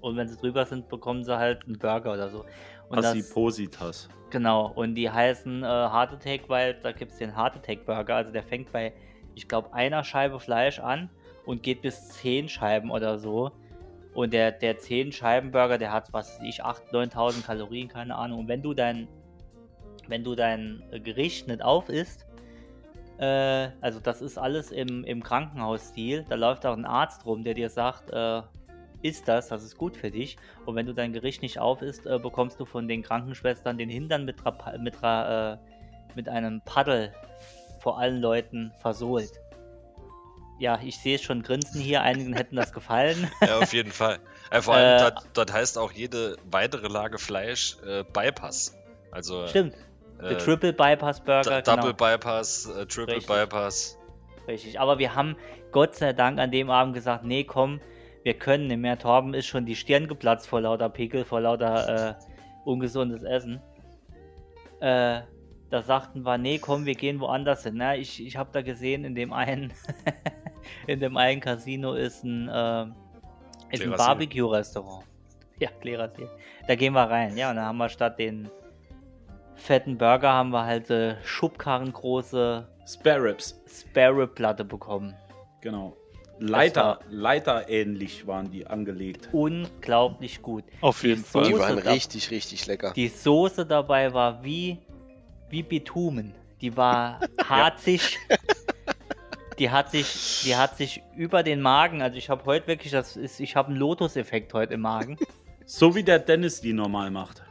Und 0.00 0.16
wenn 0.16 0.28
sie 0.28 0.36
drüber 0.36 0.66
sind, 0.66 0.88
bekommen 0.88 1.24
sie 1.24 1.36
halt 1.36 1.64
einen 1.64 1.78
Burger 1.78 2.12
oder 2.12 2.28
so. 2.28 2.44
Und 2.88 2.96
das, 2.96 3.06
Assipositas. 3.06 4.08
genau, 4.30 4.72
und 4.74 4.96
die 4.96 5.08
heißen 5.08 5.62
äh, 5.62 5.66
Heart 5.66 6.14
Attack, 6.14 6.40
weil 6.48 6.74
da 6.74 6.92
gibt 6.92 7.12
es 7.12 7.18
den 7.18 7.34
Heart 7.34 7.56
Attack 7.56 7.86
Burger. 7.86 8.16
Also 8.16 8.32
der 8.32 8.42
fängt 8.42 8.70
bei, 8.72 8.92
ich 9.34 9.48
glaube, 9.48 9.72
einer 9.72 10.04
Scheibe 10.04 10.40
Fleisch 10.40 10.78
an 10.78 11.10
und 11.46 11.62
geht 11.62 11.82
bis 11.82 12.08
10 12.10 12.48
Scheiben 12.48 12.90
oder 12.90 13.18
so. 13.18 13.52
Und 14.14 14.32
der, 14.32 14.52
der 14.52 14.78
10 14.78 15.12
Scheiben 15.12 15.50
Burger, 15.50 15.78
der 15.78 15.92
hat, 15.92 16.12
was 16.12 16.38
weiß 16.38 16.46
ich, 16.46 16.64
8.000, 16.64 17.12
9.000 17.12 17.46
Kalorien, 17.46 17.88
keine 17.88 18.14
Ahnung. 18.14 18.40
Und 18.40 18.48
wenn 18.48 18.62
du 18.62 18.74
dein, 18.74 19.08
wenn 20.08 20.22
du 20.22 20.34
dein 20.34 20.82
äh, 20.90 21.00
Gericht 21.00 21.48
nicht 21.48 21.62
auf 21.62 21.88
isst, 21.88 22.26
äh, 23.18 23.68
also 23.80 24.00
das 24.00 24.20
ist 24.20 24.36
alles 24.36 24.70
im, 24.70 25.04
im 25.04 25.22
Krankenhausstil, 25.22 26.26
da 26.28 26.34
läuft 26.34 26.66
auch 26.66 26.76
ein 26.76 26.84
Arzt 26.84 27.24
rum, 27.24 27.42
der 27.42 27.54
dir 27.54 27.70
sagt, 27.70 28.10
äh, 28.10 28.42
isst 29.02 29.28
das, 29.28 29.48
das 29.48 29.64
ist 29.64 29.78
gut 29.78 29.96
für 29.96 30.10
dich. 30.10 30.36
Und 30.66 30.76
wenn 30.76 30.86
du 30.86 30.92
dein 30.92 31.12
Gericht 31.12 31.42
nicht 31.42 31.58
auf 31.58 31.82
isst, 31.82 32.06
äh, 32.06 32.18
bekommst 32.18 32.60
du 32.60 32.64
von 32.64 32.88
den 32.88 33.02
Krankenschwestern 33.02 33.78
den 33.78 33.88
Hintern 33.88 34.24
mit, 34.24 34.36
mit, 34.78 34.94
äh, 35.02 35.56
mit 36.14 36.28
einem 36.28 36.60
Paddel 36.64 37.12
vor 37.82 37.98
allen 37.98 38.20
Leuten 38.20 38.72
versohlt. 38.80 39.32
ja, 40.58 40.78
ich 40.82 40.96
sehe 40.98 41.18
schon 41.18 41.42
Grinsen 41.42 41.80
hier. 41.80 42.02
Einigen 42.02 42.34
hätten 42.34 42.54
das 42.54 42.72
gefallen. 42.72 43.28
Ja, 43.40 43.58
auf 43.58 43.72
jeden 43.72 43.90
Fall. 43.90 44.20
Äh, 44.50 44.60
vor 44.62 44.74
allem, 44.74 44.96
Äh, 44.96 45.00
dort, 45.00 45.24
dort 45.34 45.52
heißt 45.52 45.76
auch 45.76 45.90
jede 45.90 46.36
weitere 46.48 46.86
Lage 46.86 47.18
Fleisch 47.18 47.76
äh, 47.84 48.04
Bypass. 48.04 48.78
Also 49.10 49.48
Stimmt. 49.48 49.74
äh, 50.20 50.36
Triple 50.36 50.72
Bypass 50.72 51.20
Burger. 51.20 51.62
Genau. 51.62 51.76
Double 51.76 51.94
Bypass, 51.94 52.66
äh, 52.66 52.86
Triple 52.86 53.16
Richtig. 53.16 53.26
Bypass. 53.26 53.98
Richtig, 54.46 54.78
aber 54.78 54.98
wir 54.98 55.14
haben 55.16 55.36
Gott 55.72 55.96
sei 55.96 56.12
Dank 56.12 56.38
an 56.38 56.50
dem 56.52 56.70
Abend 56.70 56.94
gesagt, 56.94 57.24
nee, 57.24 57.42
komm, 57.44 57.80
wir 58.22 58.34
können 58.34 58.68
nicht 58.68 58.78
mehr. 58.78 58.98
Torben 58.98 59.34
ist 59.34 59.46
schon 59.46 59.66
die 59.66 59.74
Stirn 59.74 60.06
geplatzt 60.06 60.46
vor 60.46 60.60
lauter 60.60 60.88
Pickel, 60.88 61.24
vor 61.24 61.40
lauter 61.40 62.10
äh, 62.10 62.14
ungesundes 62.64 63.24
Essen. 63.24 63.60
Äh, 64.80 65.22
da 65.72 65.82
sagten 65.82 66.22
wir, 66.22 66.36
nee, 66.38 66.58
komm, 66.58 66.84
wir 66.86 66.94
gehen 66.94 67.18
woanders 67.18 67.62
hin. 67.64 67.74
Na, 67.76 67.96
ich 67.96 68.24
ich 68.24 68.36
habe 68.36 68.50
da 68.52 68.62
gesehen, 68.62 69.04
in 69.04 69.14
dem 69.14 69.32
einen, 69.32 69.72
in 70.86 71.00
dem 71.00 71.16
einen 71.16 71.40
Casino 71.40 71.94
ist 71.94 72.22
ein, 72.24 72.48
äh, 72.48 72.86
ist 73.70 73.82
ein. 73.82 73.90
Barbecue-Restaurant. 73.96 75.04
Ja, 75.58 75.68
Klerasil. 75.80 76.28
Da 76.66 76.74
gehen 76.74 76.92
wir 76.92 77.02
rein. 77.08 77.36
Ja, 77.36 77.50
und 77.50 77.56
dann 77.56 77.66
haben 77.66 77.78
wir 77.78 77.88
statt 77.88 78.18
den 78.18 78.50
fetten 79.54 79.96
Burger 79.96 80.32
haben 80.32 80.50
wir 80.50 80.64
halt 80.64 80.90
äh, 80.90 81.14
schubkarrengroße 81.22 82.66
Spare 82.86 83.22
Ribs, 83.22 83.60
Spare-Rib-Platte 83.68 84.64
bekommen. 84.64 85.14
genau. 85.60 85.96
Leiter, 86.40 86.98
Leiter 87.08 87.68
ähnlich 87.68 88.26
waren 88.26 88.50
die 88.50 88.66
angelegt. 88.66 89.28
unglaublich 89.30 90.42
gut. 90.42 90.64
Auf 90.80 91.04
jeden 91.04 91.22
Die 91.22 91.28
Fall. 91.28 91.44
Die 91.44 91.52
Soße 91.52 91.62
waren 91.62 91.84
da- 91.84 91.90
richtig, 91.92 92.30
richtig 92.32 92.66
lecker. 92.66 92.92
Die 92.96 93.06
Soße 93.06 93.64
dabei 93.64 94.12
war 94.12 94.42
wie, 94.42 94.78
wie 95.52 95.62
Bitumen. 95.62 96.34
Die 96.60 96.76
war 96.76 97.20
harzig. 97.48 98.18
Die 99.58 99.70
hat 99.70 99.90
sich, 99.90 100.42
die 100.44 100.56
hat 100.56 100.76
sich 100.76 101.02
über 101.14 101.42
den 101.42 101.60
Magen, 101.60 102.02
also 102.02 102.16
ich 102.16 102.30
habe 102.30 102.44
heute 102.46 102.66
wirklich, 102.66 102.90
das 102.90 103.16
ist, 103.16 103.38
ich 103.38 103.54
habe 103.54 103.68
einen 103.68 103.76
Lotus-Effekt 103.76 104.52
heute 104.54 104.74
im 104.74 104.80
Magen. 104.80 105.16
So 105.64 105.94
wie 105.94 106.02
der 106.02 106.18
Dennis 106.18 106.60
die 106.60 106.72
normal 106.72 107.12
macht. 107.12 107.44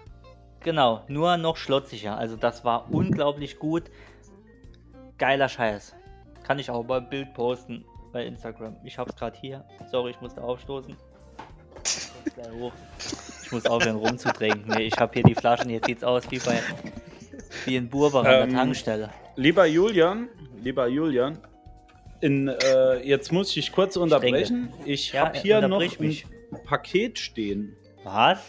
Genau, 0.59 1.03
nur 1.07 1.37
noch 1.37 1.55
schlotziger. 1.55 2.17
Also 2.17 2.35
das 2.35 2.65
war 2.65 2.93
unglaublich 2.93 3.57
gut. 3.57 3.83
Geiler 5.17 5.47
Scheiß. 5.47 5.95
Kann 6.43 6.59
ich 6.59 6.69
auch 6.69 6.83
beim 6.83 7.09
Bild 7.09 7.33
posten 7.33 7.85
bei 8.11 8.25
Instagram. 8.25 8.75
Ich 8.83 8.97
hab's 8.97 9.15
gerade 9.15 9.37
hier. 9.39 9.63
Sorry, 9.89 10.11
ich 10.11 10.19
musste 10.19 10.43
aufstoßen. 10.43 10.95
Ich 13.43 13.51
muss 13.51 13.65
aufhören 13.65 13.95
rumzutrinken. 13.95 14.65
Nee, 14.67 14.83
Ich 14.83 14.97
habe 14.97 15.13
hier 15.13 15.23
die 15.23 15.33
Flaschen. 15.35 15.69
Jetzt 15.69 15.85
sieht's 15.87 16.03
aus 16.03 16.29
wie 16.29 16.39
bei 16.39 16.61
wie 17.65 17.75
in 17.75 17.89
Burber 17.89 18.19
an 18.21 18.25
Ähm, 18.25 18.49
der 18.49 18.57
Tankstelle. 18.59 19.09
Lieber 19.35 19.65
Julian, 19.65 20.29
lieber 20.61 20.87
Julian, 20.87 21.37
in, 22.19 22.47
äh, 22.47 22.97
jetzt 23.07 23.31
muss 23.31 23.55
ich 23.57 23.71
kurz 23.71 23.95
unterbrechen. 23.97 24.71
Ich 24.85 25.13
Ja, 25.13 25.25
habe 25.25 25.39
hier 25.39 25.67
noch 25.67 25.81
ein 25.81 25.89
mich. 25.99 26.25
Paket 26.65 27.17
stehen. 27.17 27.75
Was? 28.03 28.39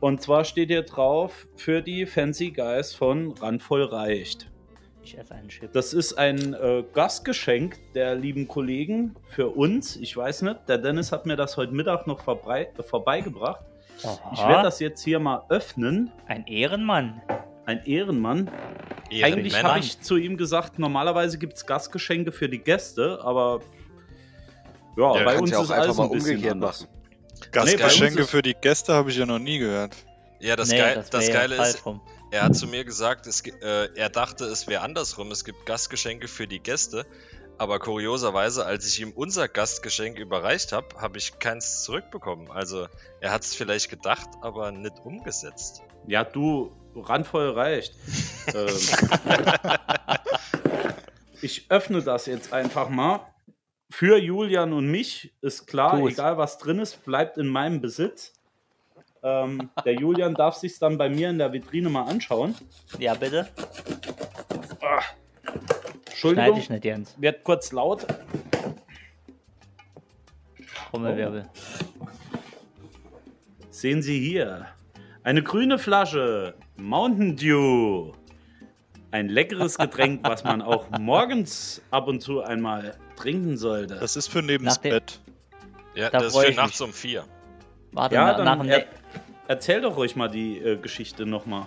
Und 0.00 0.22
zwar 0.22 0.44
steht 0.44 0.68
hier 0.68 0.82
drauf 0.82 1.48
für 1.56 1.82
die 1.82 2.06
Fancy 2.06 2.50
Guys 2.52 2.94
von 2.94 3.32
Randvoll 3.32 3.82
reicht. 3.84 4.48
Ich 5.02 5.16
esse 5.18 5.34
einen 5.34 5.48
Chip. 5.48 5.72
Das 5.72 5.92
ist 5.94 6.12
ein 6.18 6.54
äh, 6.54 6.84
Gastgeschenk 6.92 7.78
der 7.94 8.14
lieben 8.14 8.46
Kollegen 8.46 9.14
für 9.30 9.48
uns. 9.48 9.96
Ich 9.96 10.14
weiß 10.16 10.42
nicht, 10.42 10.68
der 10.68 10.78
Dennis 10.78 11.10
hat 11.10 11.24
mir 11.26 11.34
das 11.36 11.56
heute 11.56 11.72
Mittag 11.72 12.06
noch 12.06 12.20
vorbei, 12.20 12.68
äh, 12.78 12.82
vorbeigebracht. 12.82 13.62
Ich 13.98 14.04
Aha, 14.06 14.48
werde 14.48 14.62
das 14.64 14.78
jetzt 14.78 15.02
hier 15.02 15.18
mal 15.18 15.42
öffnen. 15.48 16.12
ein 16.26 16.46
Ehrenmann. 16.46 17.20
Ein 17.68 17.84
Ehrenmann. 17.84 18.48
Eigentlich 19.10 19.20
Ehrenmänner. 19.52 19.68
habe 19.68 19.80
ich 19.80 20.00
zu 20.00 20.16
ihm 20.16 20.38
gesagt, 20.38 20.78
normalerweise 20.78 21.36
gibt 21.36 21.52
es 21.52 21.66
Gastgeschenke 21.66 22.32
für 22.32 22.48
die 22.48 22.60
Gäste, 22.60 23.18
aber 23.22 23.60
ja, 24.96 25.16
Ja, 25.18 25.24
bei 25.24 25.38
uns 25.38 25.50
ja 25.50 25.58
auch 25.58 25.64
ist 25.64 25.70
einfach 25.70 25.84
alles 25.84 25.96
mal 25.98 26.04
ein 26.04 26.10
bisschen 26.12 26.30
umgekehrt 26.36 26.52
anders. 26.54 26.80
machen. 26.88 27.50
Gastgeschenke 27.52 28.22
ist- 28.22 28.30
für 28.30 28.40
die 28.40 28.54
Gäste 28.54 28.94
habe 28.94 29.10
ich 29.10 29.18
ja 29.18 29.26
noch 29.26 29.38
nie 29.38 29.58
gehört. 29.58 29.94
Ja, 30.40 30.56
das, 30.56 30.70
nee, 30.70 30.78
Geil, 30.78 30.94
das, 30.94 31.10
das, 31.10 31.26
ja 31.28 31.34
Geile 31.34 31.56
falsch 31.56 31.74
ist, 31.74 31.84
rum. 31.84 32.00
er 32.30 32.44
hat 32.44 32.56
zu 32.56 32.66
mir 32.68 32.84
gesagt, 32.86 33.26
es, 33.26 33.42
äh, 33.46 33.88
er 33.94 34.08
dachte, 34.08 34.46
es 34.46 34.66
wäre 34.66 34.80
andersrum. 34.80 35.30
Es 35.30 35.44
gibt 35.44 35.66
Gastgeschenke 35.66 36.26
für 36.26 36.46
die 36.46 36.60
Gäste. 36.60 37.04
Aber 37.60 37.80
kurioserweise, 37.80 38.64
als 38.64 38.86
ich 38.86 39.00
ihm 39.00 39.10
unser 39.10 39.48
Gastgeschenk 39.48 40.16
überreicht 40.18 40.70
habe, 40.72 40.86
habe 41.00 41.18
ich 41.18 41.38
keins 41.40 41.82
zurückbekommen. 41.82 42.50
Also 42.52 42.86
er 43.20 43.32
hat 43.32 43.42
es 43.42 43.52
vielleicht 43.54 43.90
gedacht, 43.90 44.28
aber 44.42 44.70
nicht 44.70 44.94
umgesetzt. 45.04 45.82
Ja, 46.06 46.22
du, 46.22 46.70
randvoll 47.00 47.50
reicht. 47.50 47.94
ähm, 48.54 48.76
ich 51.42 51.70
öffne 51.70 52.02
das 52.02 52.26
jetzt 52.26 52.52
einfach 52.52 52.88
mal. 52.88 53.20
Für 53.90 54.18
Julian 54.18 54.72
und 54.72 54.90
mich 54.90 55.34
ist 55.40 55.66
klar, 55.66 55.98
Tu's. 55.98 56.12
egal 56.12 56.36
was 56.36 56.58
drin 56.58 56.78
ist, 56.78 57.04
bleibt 57.04 57.38
in 57.38 57.46
meinem 57.46 57.80
Besitz. 57.80 58.34
Ähm, 59.22 59.70
der 59.84 59.94
Julian 59.94 60.34
darf 60.34 60.56
sich 60.56 60.78
dann 60.78 60.98
bei 60.98 61.08
mir 61.08 61.30
in 61.30 61.38
der 61.38 61.52
Vitrine 61.52 61.88
mal 61.88 62.04
anschauen. 62.04 62.54
Ja, 62.98 63.14
bitte. 63.14 63.48
Schneide 66.14 66.40
Entschuldigung, 66.40 66.58
ich 66.58 66.70
nicht, 66.70 66.84
Jens. 66.84 67.14
wird 67.18 67.44
kurz 67.44 67.72
laut. 67.72 68.06
Trommelwirbel. 70.90 71.48
Sehen 73.70 74.02
Sie 74.02 74.18
hier. 74.18 74.66
Eine 75.22 75.42
grüne 75.42 75.78
Flasche 75.78 76.54
Mountain 76.80 77.36
Dew. 77.36 78.12
Ein 79.10 79.28
leckeres 79.28 79.78
Getränk, 79.78 80.20
was 80.22 80.44
man 80.44 80.62
auch 80.62 80.86
morgens 80.98 81.82
ab 81.90 82.08
und 82.08 82.20
zu 82.20 82.42
einmal 82.42 82.94
trinken 83.16 83.56
sollte. 83.56 83.96
Das 83.96 84.16
ist 84.16 84.28
für 84.28 84.42
neben 84.42 84.64
Nach 84.64 84.72
das 84.76 84.82
Bett. 84.82 85.20
Ja, 85.94 86.10
Da 86.10 86.18
das 86.20 86.34
ist 86.34 86.44
für 86.44 86.52
nachts 86.54 86.80
mich. 86.80 86.88
um 86.88 86.92
vier. 86.94 87.24
Warte, 87.92 88.14
Ja, 88.14 88.36
na, 88.38 88.44
dann 88.56 88.68
er, 88.68 88.84
erzähl 89.48 89.80
doch 89.80 89.96
ruhig 89.96 90.14
mal 90.14 90.28
die 90.28 90.58
äh, 90.58 90.76
Geschichte 90.76 91.24
nochmal. 91.26 91.66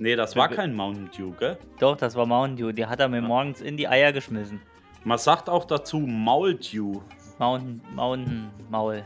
Nee, 0.00 0.16
das 0.16 0.34
war 0.34 0.48
kein 0.48 0.74
Mountain 0.74 1.10
Dew, 1.16 1.32
gell? 1.38 1.58
Doch, 1.78 1.94
das 1.96 2.16
war 2.16 2.24
Mountain 2.24 2.56
Dew. 2.56 2.72
Die 2.72 2.86
hat 2.86 3.00
er 3.00 3.08
mir 3.08 3.20
morgens 3.20 3.60
in 3.60 3.76
die 3.76 3.86
Eier 3.86 4.12
geschmissen. 4.12 4.60
Man 5.04 5.18
sagt 5.18 5.50
auch 5.50 5.66
dazu 5.66 5.98
Maul 5.98 6.54
Dew. 6.54 7.02
Mountain, 7.38 7.82
Mountain 7.94 8.50
Maul. 8.70 9.04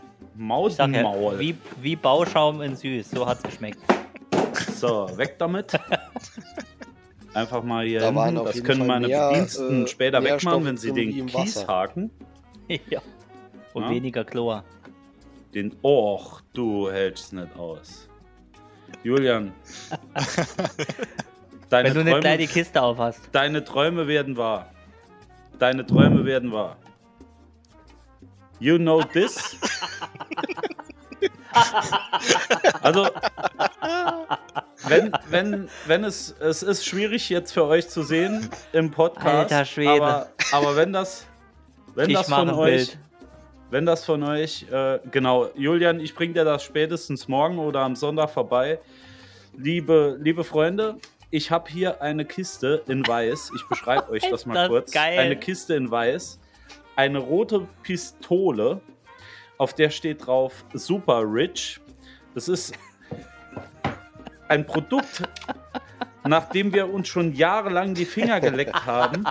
Sag 0.71 0.95
ja, 0.95 1.39
wie, 1.39 1.57
wie 1.81 1.97
Bauschaum 1.97 2.61
in 2.61 2.77
süß. 2.77 3.11
So 3.11 3.27
hat's 3.27 3.43
geschmeckt. 3.43 3.79
So, 4.75 5.09
weg 5.17 5.39
damit. 5.39 5.73
Einfach 7.35 7.63
mal 7.65 7.85
hier 7.85 8.01
Da 8.01 8.27
hin. 8.27 8.37
Das 8.45 8.63
können 8.63 8.81
Fall 8.81 8.87
meine 8.87 9.09
mehr, 9.09 9.29
Bediensteten 9.31 9.85
äh, 9.85 9.89
später 9.89 10.23
wegmachen, 10.23 10.65
wenn 10.65 10.77
sie 10.77 10.93
den 10.93 11.27
Kies 11.27 11.57
Wasser. 11.57 11.67
haken. 11.67 12.11
ja. 12.91 13.01
Und 13.73 13.85
Ja. 13.85 13.91
weniger 13.91 14.25
Chlor. 14.25 14.65
Den 15.55 15.75
Och, 15.83 16.43
du 16.53 16.91
hältst 16.91 17.33
nicht 17.33 17.57
aus. 17.57 18.09
Julian. 19.03 19.53
deine, 21.69 21.89
Wenn 21.89 21.95
du 21.95 22.05
nicht 22.05 22.21
gleich 22.21 22.23
Träume, 22.23 22.39
die 22.39 22.47
Kiste 22.47 22.83
aufhast. 22.83 23.21
deine 23.33 23.65
Träume 23.65 24.07
werden 24.07 24.37
wahr. 24.37 24.71
Deine 25.59 25.85
Träume 25.87 26.25
werden 26.25 26.53
wahr. 26.53 26.77
You 28.61 28.79
know 28.79 29.03
this? 29.03 29.57
Also, 32.83 33.09
wenn, 34.89 35.13
wenn, 35.31 35.69
wenn 35.87 36.05
es, 36.05 36.35
es 36.41 36.63
ist 36.63 36.87
schwierig 36.87 37.29
jetzt 37.29 37.53
für 37.53 37.65
euch 37.65 37.89
zu 37.89 38.03
sehen 38.03 38.49
im 38.73 38.91
Podcast, 38.91 39.53
Alter 39.53 39.65
Schwede. 39.65 39.91
aber, 39.91 40.29
aber 40.53 40.77
wenn 40.77 40.93
das, 40.93 41.27
wenn 41.95 42.11
Ich 42.11 42.17
das 42.17 42.29
von 42.29 42.51
euch, 42.51 42.89
Bild. 42.91 42.99
wenn 43.71 43.87
das 43.87 44.05
von 44.05 44.23
euch, 44.23 44.67
äh, 44.71 44.99
genau, 45.11 45.49
Julian, 45.55 46.01
ich 46.01 46.15
bring 46.15 46.35
dir 46.35 46.45
das 46.45 46.63
spätestens 46.63 47.29
morgen 47.29 47.59
oder 47.59 47.81
am 47.81 47.97
Sonntag 47.97 48.31
vorbei. 48.31 48.79
Liebe, 49.57 50.19
liebe 50.21 50.43
Freunde, 50.43 50.97
ich 51.31 51.51
habe 51.51 51.71
hier 51.71 52.03
eine 52.03 52.25
Kiste 52.25 52.83
in 52.89 53.07
weiß. 53.07 53.53
Ich 53.57 53.69
beschreibe 53.69 54.11
euch 54.11 54.29
das 54.29 54.47
mal 54.47 54.55
das 54.55 54.69
kurz. 54.69 54.93
geil. 54.93 55.19
Eine 55.19 55.37
Kiste 55.37 55.75
in 55.75 55.91
weiß. 55.91 56.39
Eine 56.97 57.19
rote 57.19 57.67
Pistole, 57.83 58.81
auf 59.59 59.75
der 59.75 59.91
steht 59.91 60.27
drauf 60.27 60.65
Super 60.73 61.23
Rich. 61.25 61.81
Das 62.35 62.49
ist 62.49 62.75
ein 64.49 64.67
Produkt, 64.67 65.23
nachdem 66.25 66.73
wir 66.73 66.93
uns 66.93 67.09
schon 67.09 67.33
jahrelang 67.33 67.95
die 67.95 68.05
Finger 68.05 68.41
geleckt 68.41 68.87
haben. 68.87 69.25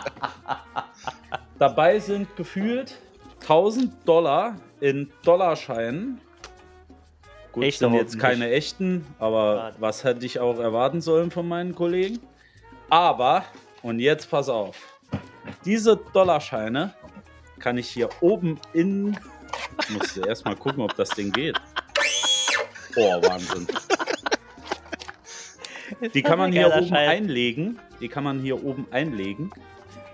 Dabei 1.60 2.00
sind 2.00 2.36
gefühlt 2.36 3.00
1000 3.42 4.08
Dollar 4.08 4.56
in 4.80 5.12
Dollarscheinen. 5.24 6.20
Gut, 7.52 7.66
Echte 7.66 7.86
sind 7.86 7.94
jetzt 7.94 8.18
keine 8.18 8.50
echten, 8.50 9.06
aber 9.20 9.74
was 9.78 10.04
hätte 10.04 10.26
ich 10.26 10.40
auch 10.40 10.60
erwarten 10.60 11.02
sollen 11.02 11.30
von 11.30 11.48
meinen 11.48 11.76
Kollegen? 11.76 12.20
Aber, 12.90 13.44
und 13.84 14.00
jetzt 14.00 14.30
pass 14.32 14.50
auf, 14.50 15.00
diese 15.64 15.98
Dollarscheine 15.98 16.94
kann 17.60 17.78
ich 17.78 17.90
hier 17.90 18.10
oben 18.22 18.60
in. 18.74 19.18
Ich 19.82 19.90
muss 19.90 20.18
erstmal 20.18 20.56
gucken, 20.56 20.82
ob 20.84 20.96
das 20.96 21.10
Ding 21.10 21.32
geht. 21.32 21.60
Oh, 22.96 23.22
Wahnsinn. 23.24 23.68
Die 26.14 26.22
kann 26.22 26.38
man 26.40 26.52
hier 26.52 26.68
oben 26.74 26.88
Scheiß. 26.88 27.10
einlegen. 27.10 27.80
Die 28.00 28.08
kann 28.08 28.24
man 28.24 28.40
hier 28.40 28.64
oben 28.64 28.88
einlegen. 28.92 29.52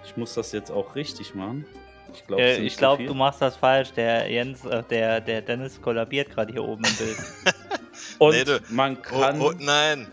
Ich 0.05 0.17
muss 0.17 0.33
das 0.33 0.51
jetzt 0.51 0.71
auch 0.71 0.95
richtig 0.95 1.35
machen. 1.35 1.65
Ich 2.13 2.25
glaube, 2.25 2.41
Äh, 2.41 2.57
ich 2.57 2.75
glaub, 2.77 2.97
du 2.99 3.13
machst 3.13 3.41
das 3.41 3.55
falsch. 3.55 3.91
Der 3.93 4.29
Jens, 4.31 4.65
äh, 4.65 4.83
der, 4.89 5.21
der 5.21 5.41
Dennis 5.41 5.81
kollabiert 5.81 6.29
gerade 6.31 6.51
hier 6.51 6.63
oben 6.63 6.83
im 6.83 6.95
Bild. 6.95 7.17
Und 8.19 8.31
Nee, 8.35 8.43
du- 8.43 8.59
man 8.69 8.97
Oh, 8.97 9.01
kann. 9.19 9.41
oh, 9.41 9.53
nein, 9.59 10.07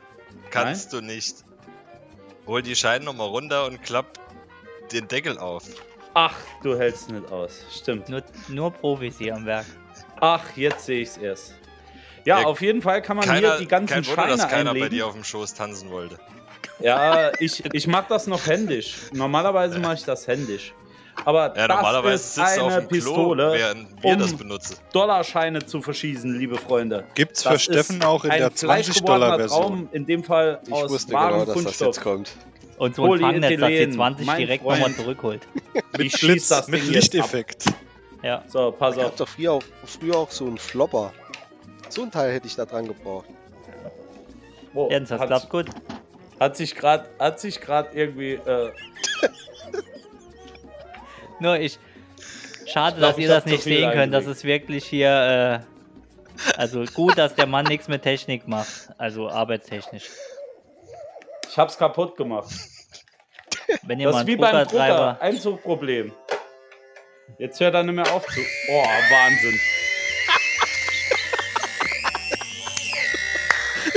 kannst 0.50 0.92
du 0.92 1.00
nicht. 1.00 1.36
Hol 2.46 2.62
die 2.62 2.76
Scheine 2.76 3.04
nochmal 3.04 3.28
runter 3.28 3.66
und 3.66 3.82
klapp 3.82 4.06
den 4.92 5.08
Deckel 5.08 5.36
auf. 5.38 5.64
Ach, 6.18 6.34
du 6.62 6.78
hältst 6.78 7.10
nicht 7.10 7.30
aus. 7.30 7.60
Stimmt. 7.70 8.08
nur, 8.08 8.22
nur 8.48 8.70
Profis 8.70 9.18
hier 9.18 9.34
am 9.36 9.44
Werk. 9.44 9.66
Ach, 10.18 10.42
jetzt 10.56 10.86
sehe 10.86 11.02
ich 11.02 11.08
es 11.10 11.16
erst. 11.18 11.54
Ja, 12.24 12.40
Ja, 12.40 12.46
auf 12.46 12.62
jeden 12.62 12.80
Fall 12.80 13.02
kann 13.02 13.18
man 13.18 13.26
Keiner, 13.26 13.50
hier 13.50 13.58
die 13.58 13.66
ganzen 13.68 13.92
kein 13.92 14.06
Wunder, 14.06 14.22
Scheine 14.22 14.36
dass 14.38 14.48
keiner 14.48 14.72
bei 14.74 14.88
dir 14.88 15.06
auf 15.06 15.12
dem 15.12 15.24
Schoß 15.24 15.52
tanzen 15.52 15.90
wollte. 15.90 16.18
Ja, 16.80 17.32
ich, 17.38 17.62
ich 17.70 17.86
mache 17.86 18.06
das 18.08 18.26
noch 18.28 18.46
händisch. 18.46 18.94
Normalerweise 19.12 19.78
mache 19.78 19.94
ich 19.96 20.04
das 20.04 20.26
händisch. 20.26 20.72
Aber 21.26 21.54
Ja, 21.54 21.68
das 21.68 21.76
normalerweise 21.76 22.14
ist 22.14 22.34
sitzt 22.34 22.56
du 22.56 22.60
auf 22.62 22.72
eine 22.72 22.80
dem 22.80 22.88
Klo, 22.88 22.96
Pistole, 22.98 23.52
während 23.52 24.02
wir 24.02 24.10
um 24.12 24.18
das 24.18 24.32
benutzen. 24.34 24.76
Dollarscheine 24.94 25.66
zu 25.66 25.82
verschießen, 25.82 26.38
liebe 26.38 26.56
Freunde. 26.56 27.04
Gibt's 27.14 27.42
Das 27.42 27.52
für 27.52 27.58
Steffen 27.58 28.02
auch 28.02 28.24
in 28.24 28.30
der 28.30 28.50
fleischgewordener 28.50 29.34
20-Dollar-Version. 29.36 29.60
Traum, 29.66 29.88
in 29.92 30.06
dem 30.06 30.24
Fall 30.24 30.60
Ich 30.66 30.72
aus 30.72 30.90
wusste 30.90 31.12
wahrem 31.12 31.40
genau, 31.40 31.44
dass 31.44 31.54
das 31.54 31.62
Kunststoff. 31.64 31.86
jetzt 31.96 32.02
kommt. 32.02 32.30
Und 32.78 32.94
so 32.94 33.12
ein 33.12 33.20
Fangnetz, 33.20 33.42
das 33.42 33.50
die 33.50 33.56
Polyethylen, 33.58 33.92
20 33.92 34.26
mein 34.26 34.38
direkt 34.38 34.62
Freund. 34.64 34.80
nochmal 34.80 34.96
zurückholt. 34.96 35.42
Ich 35.98 36.12
schieß 36.12 36.20
Blitz, 36.28 36.48
das 36.48 36.68
mit. 36.68 36.86
Lichteffekt. 36.86 37.64
Ja. 38.22 38.44
So, 38.48 38.70
pass 38.72 38.96
Ich 38.96 39.02
auf. 39.02 39.10
hab 39.10 39.16
doch 39.16 39.28
früher 39.28 39.52
auch, 39.52 39.62
früher 39.84 40.16
auch 40.16 40.30
so 40.30 40.46
einen 40.46 40.58
Flopper. 40.58 41.12
So 41.88 42.02
ein 42.02 42.10
Teil 42.10 42.32
hätte 42.32 42.46
ich 42.46 42.56
da 42.56 42.64
dran 42.66 42.86
gebraucht. 42.86 43.26
Oh, 44.74 44.88
Jens, 44.90 45.08
das 45.08 45.20
hat, 45.20 45.28
klappt 45.28 45.48
gut. 45.48 45.66
hat 46.38 46.56
sich 46.56 46.74
gerade 46.74 47.08
hat 47.18 47.40
sich 47.40 47.60
gerade 47.60 47.88
irgendwie 47.96 48.32
äh, 48.34 48.72
Nur 51.40 51.58
ich. 51.58 51.78
Schade, 52.66 52.96
Ich 52.96 52.98
glaub, 52.98 53.10
dass 53.10 53.18
ich 53.18 53.24
ihr 53.24 53.28
das 53.28 53.44
nicht 53.46 53.62
sehen 53.62 53.90
könnt. 53.92 54.12
Das 54.12 54.26
ist 54.26 54.44
wirklich 54.44 54.84
hier. 54.84 55.62
Äh, 55.64 56.56
also 56.58 56.84
gut, 56.92 57.16
dass 57.16 57.34
der 57.34 57.46
Mann 57.46 57.64
nichts 57.66 57.88
mit 57.88 58.02
Technik 58.02 58.48
macht. 58.48 58.90
Also 58.98 59.28
arbeitstechnisch. 59.30 60.04
Ich 61.48 61.58
hab's 61.58 61.76
kaputt 61.78 62.16
gemacht. 62.16 62.50
Wenn 63.82 63.98
ihr 64.00 64.06
Das 64.06 64.14
mal 64.14 64.20
ist 64.20 64.26
wie 64.26 64.32
einen 64.32 64.40
beim 64.40 64.66
Drucker. 64.68 65.20
Einzugproblem. 65.20 66.12
Jetzt 67.38 67.60
hört 67.60 67.74
er 67.74 67.82
nicht 67.82 67.94
mehr 67.94 68.12
auf 68.12 68.24
zu. 68.26 68.40
Oh, 68.70 68.84
Wahnsinn. 68.84 69.60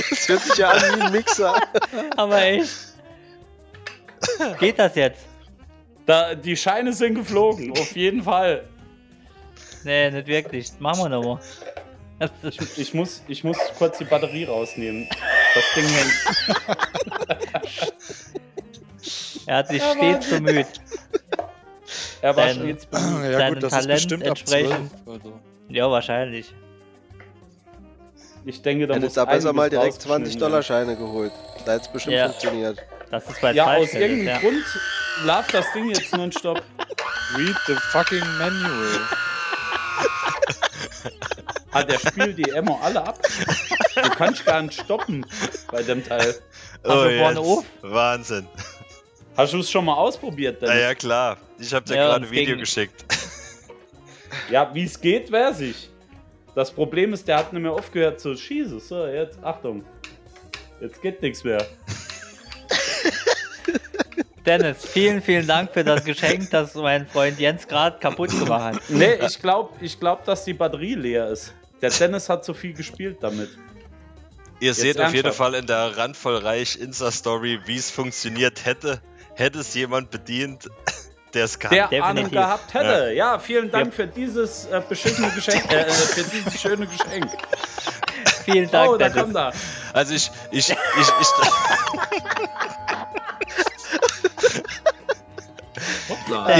Das 0.09 0.27
hört 0.29 0.41
sich 0.41 0.57
ja 0.57 0.69
an 0.71 0.81
wie 0.81 1.01
ein 1.01 1.11
Mixer. 1.11 1.55
Aber 2.17 2.41
echt. 2.41 2.71
Geht 4.59 4.79
das 4.79 4.95
jetzt? 4.95 5.25
Da, 6.05 6.33
die 6.35 6.57
Scheine 6.57 6.91
sind 6.93 7.15
geflogen, 7.15 7.71
auf 7.71 7.95
jeden 7.95 8.23
Fall. 8.23 8.67
Nee, 9.83 10.09
nicht 10.11 10.27
wirklich. 10.27 10.71
Machen 10.79 11.03
wir 11.03 11.09
nochmal. 11.09 11.39
Ich 12.75 12.93
muss, 12.93 13.23
ich 13.27 13.43
muss 13.43 13.57
kurz 13.77 13.97
die 13.99 14.03
Batterie 14.03 14.43
rausnehmen. 14.45 15.07
Das 15.55 15.63
Ding 15.75 15.85
hängt. 15.87 16.13
Er 19.47 19.57
hat 19.57 19.67
sich 19.69 19.81
stets 19.83 20.29
bemüht. 20.29 20.67
Er 22.21 22.35
war 22.35 22.47
Sein- 22.47 22.55
stets 22.57 22.85
bemüht. 22.85 23.31
Ja 23.31 23.49
gut, 23.49 23.63
das 23.63 23.73
ist 23.73 23.79
Talent 23.79 23.87
bestimmt 23.95 24.27
ab 24.27 24.37
12. 24.37 24.69
entsprechend. 24.71 24.91
Also. 25.07 25.39
Ja, 25.69 25.89
wahrscheinlich. 25.89 26.53
Ich 28.45 28.61
denke, 28.61 28.87
da 28.87 28.93
Hätte 28.95 29.05
muss 29.05 29.13
da 29.15 29.25
besser 29.25 29.53
mal 29.53 29.69
direkt 29.69 29.87
rausgeschnitten 29.95 30.23
20 30.25 30.37
Dollar 30.39 30.63
Scheine 30.63 30.95
geholt. 30.95 31.31
Da 31.65 31.73
hätte 31.73 31.85
es 31.85 31.91
bestimmt 31.91 32.15
Ja. 32.15 32.29
funktioniert. 32.29 32.79
Das 33.11 33.27
ist 33.27 33.41
bei. 33.41 33.51
Ja, 33.53 33.73
aus 33.75 33.93
irgendeinem 33.93 34.27
ja. 34.27 34.37
Grund 34.39 34.63
läuft 35.25 35.53
das 35.53 35.65
Ding 35.73 35.89
jetzt 35.89 36.15
nonstop. 36.15 36.61
Read 37.35 37.55
the 37.67 37.73
fucking 37.91 38.23
manual. 38.37 38.87
Ah, 41.71 41.83
der 41.83 41.99
spielt 41.99 42.37
die 42.37 42.51
Ammo 42.53 42.79
alle 42.81 43.05
ab. 43.05 43.19
Du 43.95 44.09
kannst 44.11 44.45
gar 44.45 44.61
nicht 44.61 44.79
stoppen 44.81 45.25
bei 45.71 45.83
dem 45.83 46.03
Teil. 46.03 46.35
Jetzt. 46.83 47.37
auf? 47.37 47.65
Wahnsinn. 47.81 48.47
Hast 49.37 49.53
du 49.53 49.59
es 49.59 49.69
schon 49.69 49.85
mal 49.85 49.93
ausprobiert? 49.93 50.61
Ja, 50.61 50.67
Dennis? 50.67 50.83
ja, 50.83 50.95
klar. 50.95 51.37
Ich 51.59 51.73
habe 51.73 51.85
dir 51.85 51.95
Ja, 51.95 52.07
gerade 52.07 52.25
ein 52.25 52.31
Video 52.31 52.45
gegen- 52.45 52.59
geschickt. 52.59 53.05
Ja, 54.51 54.69
wie 54.73 54.83
es 54.83 54.99
geht, 54.99 55.31
weiß 55.31 55.59
ich. 55.61 55.89
Das 56.55 56.71
Problem 56.71 57.13
ist, 57.13 57.27
der 57.27 57.37
hat 57.37 57.53
nicht 57.53 57.61
mehr 57.61 57.71
aufgehört 57.71 58.19
zu 58.19 58.35
schießen. 58.35 58.79
So, 58.79 59.05
jetzt, 59.07 59.37
Achtung. 59.43 59.83
Jetzt 60.81 61.01
geht 61.01 61.21
nichts 61.21 61.43
mehr. 61.43 61.65
Dennis, 64.45 64.85
vielen, 64.85 65.21
vielen 65.21 65.45
Dank 65.47 65.71
für 65.73 65.83
das 65.83 66.03
Geschenk, 66.03 66.49
das 66.51 66.73
mein 66.75 67.07
Freund 67.07 67.39
Jens 67.39 67.67
gerade 67.67 67.99
kaputt 67.99 68.29
gemacht 68.31 68.75
hat. 68.75 68.81
Nee, 68.89 69.15
ich 69.25 69.39
glaube, 69.39 69.73
ich 69.83 69.99
glaub, 69.99 70.23
dass 70.25 70.43
die 70.45 70.53
Batterie 70.53 70.95
leer 70.95 71.27
ist. 71.29 71.53
Der 71.81 71.89
Dennis 71.91 72.29
hat 72.29 72.43
zu 72.45 72.53
viel 72.53 72.73
gespielt 72.73 73.17
damit. 73.21 73.49
Ihr 74.59 74.73
seht 74.73 74.99
auf 74.99 75.13
jeden 75.13 75.27
ernsthaft. 75.27 75.37
Fall 75.37 75.53
in 75.55 75.67
der 75.67 75.95
randvoll 75.97 76.35
reich 76.37 76.77
Insta-Story, 76.79 77.61
wie 77.65 77.77
es 77.77 77.89
funktioniert 77.89 78.65
hätte. 78.65 79.01
Hätte 79.35 79.59
es 79.59 79.73
jemand 79.73 80.11
bedient, 80.11 80.67
der 81.33 81.45
es 81.45 81.57
kann. 81.59 81.71
Der 81.71 81.87
Definitiv. 81.87 82.05
Ahnung 82.05 82.31
gehabt 82.31 82.73
hätte. 82.73 83.13
Ja, 83.13 83.39
vielen 83.39 83.71
Dank 83.71 83.93
für 83.93 84.07
dieses 84.07 84.65
äh, 84.65 84.81
beschissene 84.87 85.29
Geschenk, 85.31 85.71
äh, 85.71 85.89
für 85.89 86.23
dieses 86.23 86.59
schöne 86.61 86.85
Geschenk. 86.87 87.27
Vielen 88.43 88.69
Dank, 88.69 88.89
Oh, 88.89 88.97
da 88.97 89.07
Dennis. 89.07 89.23
kommt 89.23 89.35
er. 89.37 89.53
Also 89.93 90.13
ich, 90.13 90.29
ich, 90.51 90.69
ich, 90.69 90.75
ich, 90.99 91.07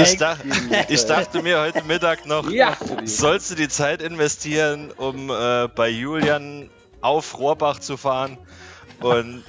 Ich, 0.02 0.16
dachte, 0.16 0.44
ich 0.88 1.04
dachte 1.06 1.42
mir 1.42 1.60
heute 1.60 1.82
Mittag 1.84 2.26
noch, 2.26 2.50
Ja, 2.50 2.76
sollst 3.04 3.50
du 3.50 3.54
die 3.54 3.68
Zeit 3.68 4.02
investieren, 4.02 4.90
um 4.96 5.30
äh, 5.30 5.68
bei 5.68 5.88
Julian 5.88 6.70
auf 7.00 7.38
Rohrbach 7.38 7.78
zu 7.78 7.96
fahren? 7.96 8.38
Und 9.00 9.44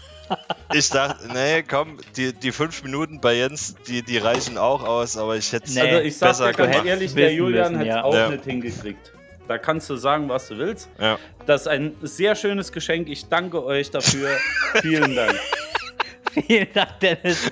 ich 0.74 0.90
dachte, 0.90 1.28
nee, 1.34 1.64
komm, 1.64 1.98
die, 2.16 2.32
die 2.34 2.52
fünf 2.52 2.84
Minuten 2.84 3.20
bei 3.20 3.34
Jens, 3.34 3.76
die, 3.88 4.02
die 4.02 4.18
reichen 4.18 4.58
auch 4.58 4.84
aus, 4.84 5.18
aber 5.18 5.36
ich 5.36 5.52
hätte 5.52 5.66
es 5.66 5.76
Nee. 5.76 5.82
also 5.82 6.00
ich 6.00 6.18
sag 6.18 6.30
besser 6.30 6.48
dir 6.48 6.54
ganz 6.54 6.72
gemacht. 6.72 6.88
ehrlich, 6.88 7.14
der 7.14 7.34
Julian 7.34 7.76
hat 7.76 7.82
es 7.82 7.88
ja. 7.88 8.04
auch 8.04 8.14
Ja. 8.14 8.30
nicht 8.30 8.46
hingekriegt. 8.46 9.12
Da 9.48 9.58
kannst 9.58 9.90
du 9.90 9.98
sagen, 9.98 10.30
was 10.30 10.48
du 10.48 10.58
willst. 10.58 10.88
Ja. 11.00 11.18
Das 11.46 11.62
ist 11.62 11.68
ein 11.68 11.96
sehr 12.02 12.36
schönes 12.36 12.72
Geschenk. 12.72 13.10
Ich 13.10 13.28
danke 13.28 13.62
euch 13.66 13.92
dafür. 13.92 14.30
Vielen 14.82 15.16
Dank. 15.16 15.38
Vielen 16.34 16.68
Dank, 16.74 17.00
Dennis. 17.00 17.50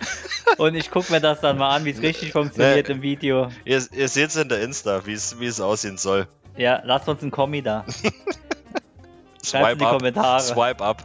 Und 0.57 0.75
ich 0.75 0.89
gucke 0.91 1.11
mir 1.11 1.19
das 1.21 1.41
dann 1.41 1.57
mal 1.57 1.75
an, 1.75 1.86
wie 1.86 1.91
es 1.91 2.01
richtig 2.01 2.32
funktioniert 2.32 2.88
Nee. 2.88 2.93
im 2.93 3.01
Video. 3.01 3.49
Ihr, 3.65 3.82
ihr 3.91 4.07
seht 4.07 4.30
es 4.30 4.36
in 4.36 4.49
der 4.49 4.61
Insta, 4.61 5.05
wie 5.05 5.13
es 5.13 5.39
wie 5.39 5.45
es 5.47 5.59
aussehen 5.61 5.97
soll. 5.97 6.27
Ja, 6.57 6.82
lasst 6.84 7.07
uns 7.07 7.21
einen 7.21 7.32
Kommi 7.32 7.61
da. 7.61 7.86
Schreibt 9.43 9.43
in 9.43 9.43
Swipe 9.43 9.77
die 9.77 9.86
up. 9.86 9.97
Kommentare. 9.97 10.41
Swipe 10.41 10.84
up. 10.84 11.03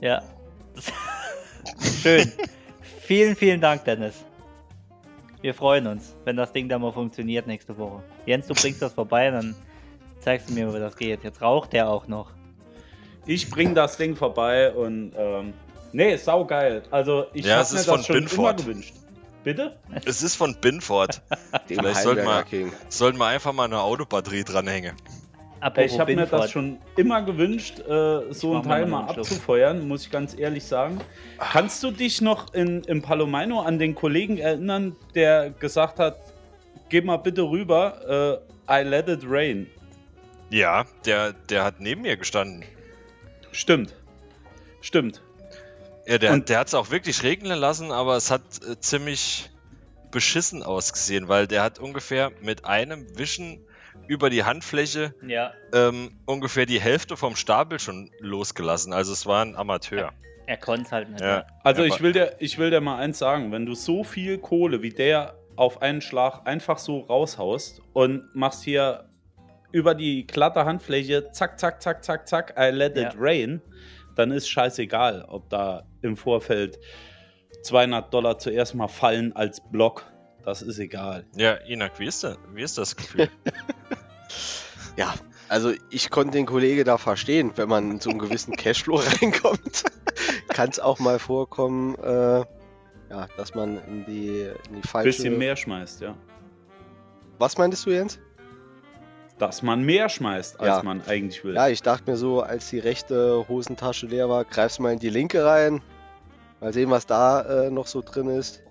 Ja. 0.00 0.22
Schön. 2.02 2.32
vielen, 3.00 3.36
vielen 3.36 3.60
Dank, 3.60 3.84
Dennis. 3.84 4.24
Wir 5.40 5.54
freuen 5.54 5.86
uns, 5.86 6.14
wenn 6.24 6.36
das 6.36 6.52
Ding 6.52 6.68
dann 6.68 6.80
mal 6.80 6.92
funktioniert 6.92 7.46
nächste 7.46 7.76
Woche. 7.76 8.02
Jens, 8.26 8.46
du 8.46 8.54
bringst 8.54 8.80
das 8.80 8.94
vorbei, 8.94 9.30
dann 9.30 9.54
zeigst 10.20 10.48
du 10.48 10.54
mir, 10.54 10.72
wie 10.74 10.78
das 10.78 10.96
geht. 10.96 11.22
Jetzt 11.22 11.42
raucht 11.42 11.72
der 11.74 11.88
auch 11.88 12.08
noch. 12.08 12.30
Ich 13.26 13.50
bring 13.50 13.74
das 13.74 13.96
Ding 13.96 14.16
vorbei 14.16 14.72
und 14.72 15.12
ähm, 15.16 15.52
nee, 15.94 16.16
saugeil. 16.16 16.82
Also 16.90 17.26
ich 17.32 17.46
Ja, 17.46 17.56
hab 17.56 17.62
es 17.62 17.72
mir 17.72 17.80
ist 17.80 17.88
das 17.88 18.06
schon 18.06 18.16
Binford. 18.16 18.38
immer 18.38 18.54
gewünscht. 18.54 18.94
Bitte? 19.44 19.76
Es 20.04 20.22
ist 20.22 20.36
von 20.36 20.56
Binford. 20.60 21.22
Vielleicht 21.66 22.02
sollten 22.02 22.24
wir-. 22.24 22.72
Sollten 22.88 23.18
wir 23.18 23.26
einfach 23.26 23.52
mal 23.52 23.64
eine 23.64 23.80
Autobatterie 23.80 24.44
dranhängen. 24.44 24.96
Apropos 25.60 25.92
ich 25.92 25.98
habe 25.98 26.14
mir 26.14 26.26
das 26.26 26.50
schon 26.50 26.78
immer 26.96 27.22
gewünscht, 27.22 27.78
äh, 27.78 28.32
so 28.34 28.54
ein 28.54 28.62
Teil 28.64 28.84
mal 28.86 29.08
abzufeuern, 29.08 29.88
muss 29.88 30.04
ich 30.04 30.10
ganz 30.10 30.38
ehrlich 30.38 30.64
sagen. 30.64 31.00
Kannst 31.38 31.82
du 31.82 31.90
dich 31.90 32.20
noch 32.20 32.52
in, 32.52 32.82
im 32.84 33.00
Palomino 33.00 33.62
an 33.62 33.78
den 33.78 33.94
Kollegen 33.94 34.36
erinnern, 34.36 34.94
der 35.14 35.50
gesagt 35.50 35.98
hat, 35.98 36.18
geh 36.90 37.00
mal 37.00 37.16
bitte 37.16 37.42
rüber, 37.42 38.42
äh, 38.68 38.80
I 38.80 38.82
let 38.86 39.08
it 39.08 39.22
rain. 39.26 39.66
Ja, 40.50 40.84
der, 41.06 41.32
der 41.32 41.64
hat 41.64 41.80
neben 41.80 42.02
mir 42.02 42.18
gestanden. 42.18 42.62
Stimmt. 43.50 43.94
Stimmt. 44.82 45.22
Ja, 46.06 46.18
der, 46.18 46.32
Und- 46.32 46.48
der 46.48 46.58
hat 46.58 46.68
es 46.68 46.74
auch 46.74 46.90
wirklich 46.90 47.22
regnen 47.22 47.58
lassen, 47.58 47.90
aber 47.92 48.16
es 48.16 48.30
hat 48.30 48.42
äh, 48.68 48.78
ziemlich 48.80 49.50
beschissen 50.10 50.62
ausgesehen, 50.62 51.28
weil 51.28 51.46
der 51.46 51.62
hat 51.62 51.78
ungefähr 51.78 52.30
mit 52.40 52.64
einem 52.66 53.16
Wischen 53.18 53.66
über 54.06 54.28
die 54.30 54.44
Handfläche 54.44 55.14
Ja, 55.26 55.52
ähm, 55.72 56.18
ungefähr 56.26 56.66
die 56.66 56.80
Hälfte 56.80 57.16
vom 57.16 57.36
Stapel 57.36 57.78
schon 57.80 58.10
losgelassen. 58.20 58.92
Also 58.92 59.12
es 59.12 59.24
war 59.26 59.44
ein 59.44 59.56
Amateur. 59.56 60.12
er 60.46 60.56
konnte 60.58 60.82
es 60.82 60.92
halt 60.92 61.08
nicht. 61.08 61.20
Ja. 61.22 61.46
Also 61.62 61.84
ich 61.84 62.00
will, 62.02 62.12
dir, 62.12 62.36
ich 62.38 62.58
will 62.58 62.70
dir 62.70 62.80
mal 62.82 62.98
eins 62.98 63.18
sagen, 63.18 63.50
wenn 63.50 63.64
du 63.66 63.74
so 63.74 64.04
viel 64.04 64.36
Kohle 64.38 64.82
wie 64.82 64.90
der 64.90 65.34
auf 65.56 65.80
einen 65.80 66.00
Schlag 66.02 66.46
einfach 66.46 66.78
so 66.78 67.00
raushaust 67.00 67.80
und 67.92 68.24
machst 68.34 68.62
hier 68.62 69.08
über 69.72 69.94
die 69.94 70.26
glatte 70.26 70.64
Handfläche 70.66 71.30
zack, 71.32 71.58
zack, 71.58 71.80
zack, 71.80 72.04
zack, 72.04 72.28
zack, 72.28 72.54
I 72.58 72.70
let 72.70 72.96
Ja. 72.96 73.08
it 73.08 73.14
rain, 73.18 73.62
dann 74.14 74.30
ist 74.30 74.48
scheißegal, 74.48 75.24
ob 75.28 75.48
da 75.50 75.84
im 76.02 76.16
Vorfeld 76.16 76.78
200 77.62 78.12
Dollar 78.12 78.38
zuerst 78.38 78.74
mal 78.74 78.88
fallen 78.88 79.34
als 79.34 79.60
Block. 79.60 80.06
das 80.44 80.62
ist 80.62 80.78
egal. 80.78 81.24
Ja, 81.36 81.54
Inak, 81.54 81.98
wie 81.98 82.06
ist, 82.06 82.22
das, 82.24 82.38
wie 82.52 82.62
ist 82.62 82.78
das 82.78 82.96
Gefühl? 82.96 83.30
Ja, 84.96 85.14
also 85.48 85.72
ich 85.90 86.10
konnte 86.10 86.32
den 86.32 86.46
Kollege 86.46 86.84
da 86.84 86.98
verstehen, 86.98 87.52
wenn 87.56 87.68
man 87.68 87.90
in 87.90 88.00
so 88.00 88.10
einen 88.10 88.18
gewissen 88.18 88.56
Cashflow 88.56 88.96
reinkommt. 88.96 89.84
Kann 90.48 90.70
es 90.70 90.78
auch 90.78 90.98
mal 91.00 91.18
vorkommen, 91.18 91.96
äh, 91.96 92.44
ja, 93.10 93.26
dass 93.36 93.54
man 93.54 93.78
in 93.86 94.04
die, 94.06 94.50
in 94.68 94.80
die 94.80 94.86
falsche... 94.86 95.08
Bisschen 95.08 95.38
mehr 95.38 95.56
schmeißt, 95.56 96.00
ja. 96.00 96.16
Was 97.38 97.58
meintest 97.58 97.86
du, 97.86 97.90
Jens? 97.90 98.18
Dass 99.38 99.62
man 99.62 99.82
mehr 99.82 100.08
schmeißt, 100.08 100.60
als 100.60 100.68
Ja. 100.68 100.82
man 100.82 101.02
eigentlich 101.06 101.42
will. 101.44 101.54
Ja, 101.54 101.68
ich 101.68 101.82
dachte 101.82 102.10
mir 102.10 102.16
so, 102.16 102.40
als 102.40 102.70
die 102.70 102.78
rechte 102.78 103.44
Hosentasche 103.48 104.06
leer 104.06 104.28
war, 104.28 104.44
greifst 104.44 104.78
mal 104.80 104.92
in 104.92 104.98
die 105.00 105.10
linke 105.10 105.44
rein. 105.44 105.80
Mal 106.60 106.72
sehen, 106.72 106.90
was 106.90 107.06
da 107.06 107.66
äh, 107.66 107.70
noch 107.70 107.86
so 107.86 108.00
drin 108.00 108.28
ist. 108.28 108.62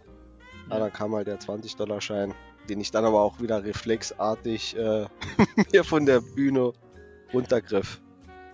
Ja, 0.70 0.80
dann 0.80 0.93
kam 0.93 1.14
halt 1.14 1.28
der 1.28 1.39
20-Dollar-Schein, 1.39 2.34
den 2.70 2.80
ich 2.80 2.91
dann 2.91 3.03
aber 3.03 3.22
auch 3.22 3.41
wieder 3.41 3.64
reflexartig 3.64 4.78
äh, 4.78 5.05
mir 5.74 5.84
von 5.84 6.05
der 6.05 6.22
Bühne 6.22 6.72
runtergriff. 7.34 7.99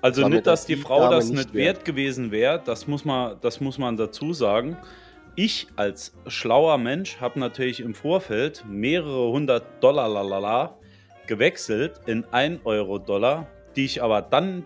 Also 0.02 0.28
nicht, 0.28 0.48
dass 0.48 0.62
das 0.62 0.66
die 0.66 0.78
Frau 0.78 1.02
Dame 1.02 1.16
das 1.16 1.26
nicht 1.30 1.38
nicht 1.38 1.54
wert 1.54 1.86
gewesen 1.86 2.32
wäre, 2.32 2.60
das 2.64 2.88
muss 2.88 3.06
man, 3.06 3.38
das 3.42 3.60
muss 3.62 3.78
man 3.78 3.98
dazu 3.98 4.34
sagen. 4.34 4.78
Ich 5.36 5.68
als 5.76 6.14
schlauer 6.28 6.78
Mensch 6.78 7.20
habe 7.22 7.40
natürlich 7.40 7.82
im 7.82 7.94
Vorfeld 7.94 8.66
mehrere 8.68 9.32
hundert 9.32 9.84
Dollar 9.84 10.10
lalala 10.10 10.79
gewechselt 11.30 12.02
in 12.08 12.26
1 12.26 12.66
Euro 12.66 12.98
Dollar, 12.98 13.48
die 13.76 13.86
ich 13.86 14.02
aber 14.02 14.22
dann 14.24 14.66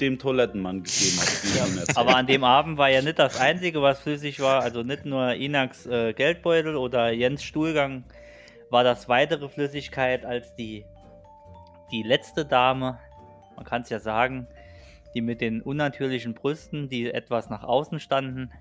dem 0.00 0.18
Toilettenmann 0.18 0.84
gegeben 0.84 1.18
habe. 1.18 1.98
Aber 1.98 2.16
an 2.16 2.26
dem 2.26 2.44
Abend 2.44 2.78
war 2.78 2.88
ja 2.88 3.02
nicht 3.02 3.18
das 3.18 3.40
Einzige, 3.40 3.82
was 3.82 4.00
flüssig 4.00 4.40
war. 4.40 4.62
Also 4.62 4.82
nicht 4.84 5.04
nur 5.04 5.34
Inaks 5.34 5.84
äh, 5.86 6.12
Geldbeutel 6.12 6.76
oder 6.76 7.10
Jens 7.10 7.42
Stuhlgang 7.42 8.04
war 8.70 8.84
das 8.84 9.08
weitere 9.08 9.48
Flüssigkeit 9.48 10.24
als 10.24 10.54
die, 10.54 10.84
die 11.90 12.04
letzte 12.04 12.44
Dame. 12.44 12.98
Man 13.56 13.64
kann 13.64 13.82
es 13.82 13.90
ja 13.90 13.98
sagen, 13.98 14.46
die 15.14 15.22
mit 15.22 15.40
den 15.40 15.60
unnatürlichen 15.60 16.34
Brüsten, 16.34 16.88
die 16.88 17.10
etwas 17.10 17.50
nach 17.50 17.64
außen 17.64 17.98
standen. 17.98 18.52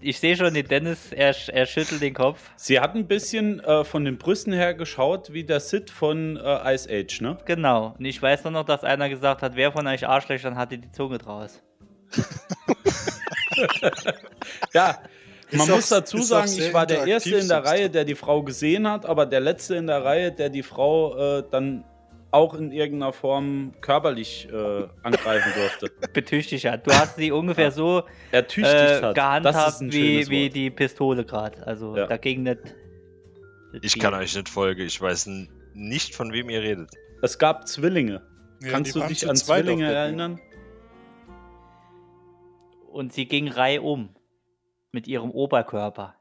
Ich 0.00 0.20
sehe 0.20 0.36
schon 0.36 0.54
den 0.54 0.66
Dennis, 0.68 1.10
er, 1.12 1.34
er 1.48 1.66
schüttelt 1.66 2.00
den 2.00 2.14
Kopf. 2.14 2.38
Sie 2.56 2.78
hat 2.78 2.94
ein 2.94 3.08
bisschen 3.08 3.58
äh, 3.60 3.82
von 3.84 4.04
den 4.04 4.16
Brüsten 4.16 4.52
her 4.52 4.74
geschaut 4.74 5.32
wie 5.32 5.42
der 5.44 5.58
Sid 5.60 5.90
von 5.90 6.36
äh, 6.36 6.74
Ice 6.74 6.88
Age, 6.90 7.20
ne? 7.20 7.36
Genau. 7.46 7.94
Und 7.98 8.04
ich 8.04 8.22
weiß 8.22 8.44
nur 8.44 8.52
noch, 8.52 8.64
dass 8.64 8.84
einer 8.84 9.08
gesagt 9.08 9.42
hat, 9.42 9.56
wer 9.56 9.72
von 9.72 9.86
euch 9.88 10.06
Arschlöchern 10.06 10.56
hatte 10.56 10.78
die 10.78 10.90
Zunge 10.92 11.18
draus. 11.18 11.62
Ja, 14.72 14.98
Ist 15.50 15.58
man 15.58 15.68
auch- 15.70 15.76
muss 15.76 15.88
dazu 15.88 16.18
ist 16.18 16.24
auch 16.32 16.36
sagen, 16.40 16.48
sehr 16.48 16.68
ich 16.68 16.74
war 16.74 16.86
der 16.86 17.06
Erste 17.06 17.36
in 17.36 17.48
der. 17.48 17.64
Reihe, 17.64 17.90
der 17.90 18.04
die 18.04 18.14
Frau 18.14 18.42
gesehen 18.42 18.86
hat, 18.88 19.04
aber 19.06 19.26
der 19.26 19.40
Letzte 19.40 19.74
in 19.76 19.86
der 19.88 20.04
Reihe, 20.04 20.30
der 20.30 20.48
die 20.48 20.62
Frau 20.62 21.38
äh, 21.38 21.44
dann 21.50 21.84
auch 22.30 22.54
in 22.54 22.72
irgendeiner 22.72 23.12
Form 23.12 23.72
körperlich 23.80 24.48
äh, 24.52 24.86
angreifen 25.02 25.52
durfte. 25.56 25.90
Betüchtigt 26.12 26.64
hat. 26.66 26.86
Du 26.86 26.92
hast 26.92 27.16
sie 27.16 27.32
ungefähr 27.32 27.70
so 27.70 28.02
Ertüchtigt 28.32 29.02
äh, 29.02 29.12
gehandhabt 29.14 29.80
wie, 29.80 30.28
wie 30.28 30.50
die 30.50 30.70
Pistole 30.70 31.24
gerade. 31.24 31.66
Also 31.66 31.96
Ja. 31.96 32.06
dagegen 32.06 32.42
nicht. 32.42 32.58
Ich 33.82 33.98
kann 33.98 34.14
euch 34.14 34.34
nicht 34.34 34.48
folgen. 34.48 34.82
Ich 34.82 35.00
weiß 35.00 35.28
nicht, 35.74 36.14
von 36.14 36.32
wem 36.32 36.50
ihr 36.50 36.62
redet. 36.62 36.90
Es 37.22 37.38
gab 37.38 37.66
Zwillinge. 37.66 38.22
Ja, 38.62 38.70
Kannst 38.70 38.94
du 38.94 39.00
dich 39.00 39.28
an 39.28 39.36
Zwillinge 39.36 39.92
erinnern? 39.92 40.40
Und 42.90 43.12
sie 43.12 43.26
ging 43.26 43.48
reihum 43.48 44.10
mit 44.92 45.06
ihrem 45.06 45.30
Oberkörper. 45.30 46.14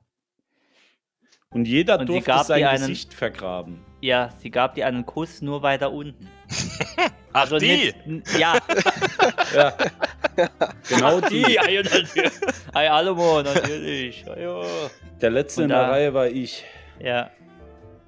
Und 1.53 1.65
jeder 1.65 1.99
Und 1.99 2.07
sie 2.07 2.13
durfte 2.13 2.31
gab 2.31 2.45
sein 2.45 2.59
dir 2.59 2.69
einen- 2.69 2.79
Gesicht 2.87 3.13
vergraben. 3.13 3.79
Ja, 4.01 4.29
sie 4.39 4.51
gab 4.51 4.75
dir 4.75 4.85
einen 4.85 5.05
Kuss 5.05 5.41
nur 5.41 5.61
weiter 5.63 5.91
unten. 5.91 6.27
Ach, 7.33 7.41
Also 7.41 7.57
die! 7.57 7.93
nicht, 8.05 8.37
ja, 8.37 8.57
Ja. 9.55 9.73
genau 10.87 11.19
die. 11.21 11.41
Ja. 11.53 11.61
Ei, 12.73 12.91
Alamo, 12.91 13.41
natürlich. 13.41 14.23
Ja, 14.25 14.37
ja. 14.37 14.61
Der 15.21 15.29
Letzte 15.31 15.61
Und 15.61 15.63
in 15.65 15.69
der 15.69 15.81
da- 15.83 15.89
Reihe 15.89 16.13
war 16.13 16.27
ich. 16.27 16.63
Ja. 16.99 17.29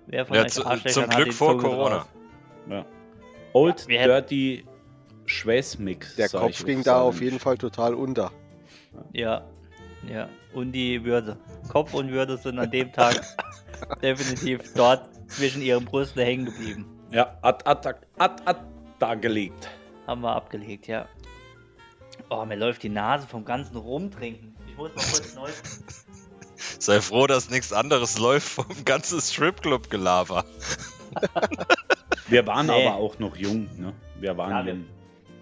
Wer 0.07 0.25
von 0.25 0.35
Ja, 0.35 0.43
euch 0.43 0.51
zu, 0.51 0.63
zum 0.63 1.07
Glück 1.09 1.33
vor 1.33 1.57
Corona. 1.57 2.05
Ja. 2.69 2.85
Old 3.53 3.87
hätten- 3.87 4.03
Dirty 4.09 4.65
Schweißmix. 5.25 6.15
Der 6.17 6.29
Kopf 6.29 6.65
ging 6.65 6.83
da 6.83 7.01
auf 7.01 7.21
jeden 7.21 7.39
Fall 7.39 7.57
total 7.57 7.93
unter. 7.93 8.31
Ja, 9.13 9.43
ja. 10.07 10.27
Und 10.53 10.71
die 10.71 11.03
Würde. 11.03 11.37
Kopf 11.69 11.93
und 11.93 12.11
Würde 12.11 12.37
sind 12.37 12.57
an 12.59 12.71
dem 12.71 12.91
Tag 12.91 13.21
definitiv 14.01 14.73
dort 14.73 15.07
zwischen 15.29 15.61
ihren 15.61 15.85
Brüsten 15.85 16.21
hängen 16.23 16.45
geblieben. 16.45 16.85
Ja, 17.11 17.37
ad, 17.41 17.65
ad, 17.65 17.85
ad, 17.87 17.97
ad, 18.17 18.41
ad 18.45 18.57
da 18.99 19.15
gelegt. 19.15 19.69
Haben 20.07 20.21
wir 20.21 20.35
abgelegt, 20.35 20.87
ja. 20.87 21.07
Oh, 22.29 22.43
mir 22.45 22.55
läuft 22.55 22.83
die 22.83 22.89
Nase 22.89 23.27
vom 23.27 23.45
ganzen 23.45 23.77
Rumtrinken. 23.77 24.55
Ich 24.67 24.75
muss 24.75 24.89
mal 24.95 25.01
kurz 25.03 25.35
neu. 25.35 25.49
Sei 26.79 26.99
froh, 27.01 27.27
dass 27.27 27.49
nichts 27.49 27.71
anderes 27.71 28.17
läuft 28.17 28.47
vom 28.49 28.65
ganzen 28.85 29.21
Stripclub-Gelaber. 29.21 30.45
Wir 32.27 32.45
waren 32.45 32.67
Nee. 32.67 32.85
aber 32.87 32.95
auch 32.97 33.17
noch 33.19 33.35
jung, 33.35 33.67
ne? 33.79 33.93
Wir 34.19 34.37
waren 34.37 34.51
Ja, 34.51 34.65
wir-. 34.65 34.79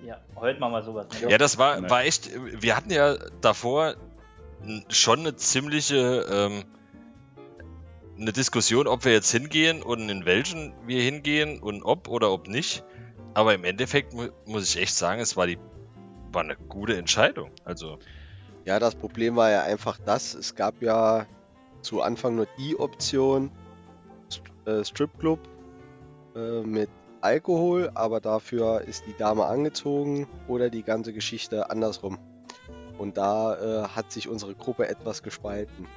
Ja, 0.06 0.22
heute 0.36 0.60
machen 0.60 0.72
wir 0.74 0.84
sowas 0.84 1.08
nicht. 1.10 1.30
Ja, 1.30 1.38
das 1.38 1.58
war, 1.58 1.90
war 1.90 2.04
echt. 2.04 2.30
Wir 2.62 2.78
hatten 2.78 2.92
ja 2.92 3.16
davor 3.42 3.96
schon 4.90 5.20
eine 5.20 5.36
ziemliche 5.36 6.26
ähm, 6.30 6.64
eine 8.20 8.34
Diskussion, 8.34 8.88
ob 8.88 9.06
wir 9.06 9.12
jetzt 9.12 9.32
hingehen 9.32 9.84
und 9.84 10.10
in 10.10 10.26
welchen 10.26 10.74
wir 10.88 11.02
hingehen 11.02 11.62
und 11.62 11.84
ob 11.84 12.08
oder 12.08 12.32
ob 12.32 12.48
nicht. 12.48 12.84
Aber 13.34 13.54
im 13.54 13.64
Endeffekt 13.64 14.14
mu 14.14 14.30
muss 14.46 14.70
ich 14.70 14.82
echt 14.82 14.96
sagen, 14.96 15.22
es 15.22 15.38
war 15.38 15.48
die 15.48 15.60
war 16.32 16.44
eine 16.44 16.56
gute 16.56 16.98
Entscheidung. 16.98 17.52
Also 17.64 18.00
Ja, 18.66 18.80
das 18.80 18.96
Problem 18.96 19.36
war 19.36 19.52
ja 19.52 19.64
einfach 19.64 19.98
das, 20.04 20.34
es 20.34 20.56
gab 20.56 20.82
ja 20.82 21.26
zu 21.82 22.02
Anfang 22.02 22.36
nur 22.36 22.48
die 22.58 22.78
Option 22.78 23.52
äh, 24.66 24.84
Stripclub 24.84 25.40
äh, 26.36 26.62
mit 26.62 26.90
Alkohol, 27.22 27.92
aber 27.94 28.20
dafür 28.20 28.82
ist 28.82 29.06
die 29.08 29.16
Dame 29.18 29.46
angezogen 29.46 30.28
oder 30.48 30.70
die 30.70 30.84
ganze 30.84 31.14
Geschichte 31.14 31.70
andersrum. 31.70 32.18
Und 32.98 33.18
da 33.18 33.56
äh, 33.56 33.88
hat 33.90 34.12
sich 34.12 34.28
unsere 34.28 34.54
Gruppe 34.56 34.88
etwas 34.88 35.24
gespalten. 35.24 35.88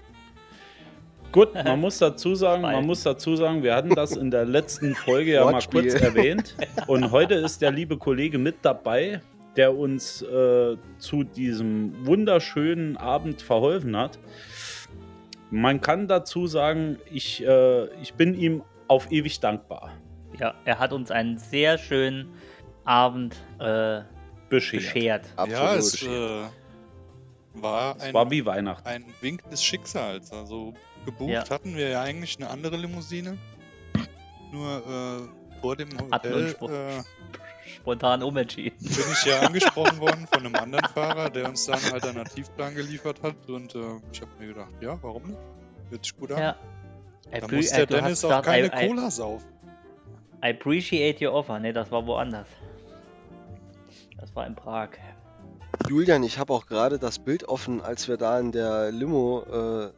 Gut, 1.32 1.54
man 1.54 1.80
muss 1.80 1.98
dazu 1.98 2.34
sagen, 2.34 2.62
man 2.62 2.84
muss 2.86 3.02
dazu 3.02 3.36
sagen, 3.36 3.62
wir 3.62 3.74
hatten 3.74 3.94
das 3.94 4.16
in 4.16 4.30
der 4.30 4.44
letzten 4.44 4.94
Folge 4.94 5.32
ja 5.32 5.50
mal 5.50 5.62
kurz 5.70 5.94
erwähnt. 5.94 6.56
Und 6.86 7.10
heute 7.10 7.34
ist 7.34 7.62
der 7.62 7.70
liebe 7.70 7.96
Kollege 7.96 8.38
mit 8.38 8.56
dabei, 8.62 9.20
der 9.56 9.76
uns 9.76 10.22
äh, 10.22 10.76
zu 10.98 11.24
diesem 11.24 12.06
wunderschönen 12.06 12.96
Abend 12.96 13.42
verholfen 13.42 13.96
hat. 13.96 14.18
Man 15.50 15.80
kann 15.80 16.06
dazu 16.06 16.46
sagen, 16.46 16.98
ich, 17.10 17.44
äh, 17.44 17.86
ich 18.00 18.14
bin 18.14 18.34
ihm 18.34 18.62
auf 18.88 19.10
ewig 19.10 19.40
dankbar. 19.40 19.92
Ja, 20.38 20.54
er 20.64 20.78
hat 20.78 20.92
uns 20.92 21.10
einen 21.10 21.38
sehr 21.38 21.76
schönen 21.78 22.32
Abend 22.84 23.36
äh, 23.58 24.02
Beschert. 24.48 24.82
beschert. 24.82 25.26
Ja, 25.48 25.74
es 25.74 25.94
Absolut. 25.94 26.50
Äh, 27.56 27.62
war 27.62 28.00
ein, 28.00 28.14
war 28.14 28.30
wie 28.30 28.44
Weihnachten. 28.46 28.86
ein 28.86 29.04
Wink 29.20 29.48
des 29.50 29.62
Schicksals. 29.62 30.32
Also 30.32 30.74
gebucht 31.04 31.30
Ja. 31.30 31.48
hatten 31.50 31.76
wir 31.76 31.88
ja 31.88 32.02
eigentlich 32.02 32.36
eine 32.38 32.50
andere 32.50 32.76
Limousine. 32.76 33.38
Nur 34.52 34.78
äh, 35.56 35.60
vor 35.60 35.76
dem 35.76 35.88
Hotel 35.98 36.48
spo- 36.58 36.70
äh, 36.70 37.02
Spontan 37.76 38.22
umentschieden. 38.22 38.76
bin 38.78 39.04
ich 39.12 39.24
ja 39.24 39.40
angesprochen 39.40 40.00
worden 40.00 40.26
von 40.26 40.44
einem 40.44 40.54
anderen 40.56 40.86
Fahrer, 40.92 41.30
der 41.30 41.48
uns 41.48 41.66
da 41.66 41.74
einen 41.74 41.92
Alternativplan 41.92 42.74
geliefert 42.74 43.22
hat. 43.22 43.48
Und 43.48 43.74
äh, 43.74 43.78
ich 44.12 44.20
habe 44.20 44.30
mir 44.38 44.48
gedacht, 44.48 44.72
ja, 44.80 44.98
warum 45.02 45.22
nicht? 45.24 45.38
Hört 45.90 46.04
sich 46.04 46.16
gut 46.16 46.32
an. 46.32 46.38
Ja. 46.40 46.56
Da 47.30 47.46
muss 47.48 47.70
äh, 47.70 47.86
der 47.86 48.02
hast 48.02 48.22
Dennis 48.22 48.24
auch 48.24 48.42
keine 48.42 48.66
I, 48.66 48.84
I, 48.84 48.88
Cola 48.88 49.10
saufen. 49.10 49.46
I 50.44 50.48
appreciate 50.50 51.24
your 51.24 51.32
offer. 51.34 51.60
Ne, 51.60 51.72
das 51.72 51.90
war 51.92 52.04
woanders. 52.06 52.48
Das 54.18 54.34
war 54.34 54.46
in 54.46 54.54
Prag. 54.56 54.90
Julian, 55.88 56.22
ich 56.22 56.38
habe 56.38 56.52
auch 56.52 56.66
gerade 56.66 56.98
das 56.98 57.18
Bild 57.18 57.48
offen, 57.48 57.80
als 57.80 58.06
wir 58.08 58.16
da 58.16 58.38
in 58.38 58.52
der 58.52 58.92
Limo 58.92 59.42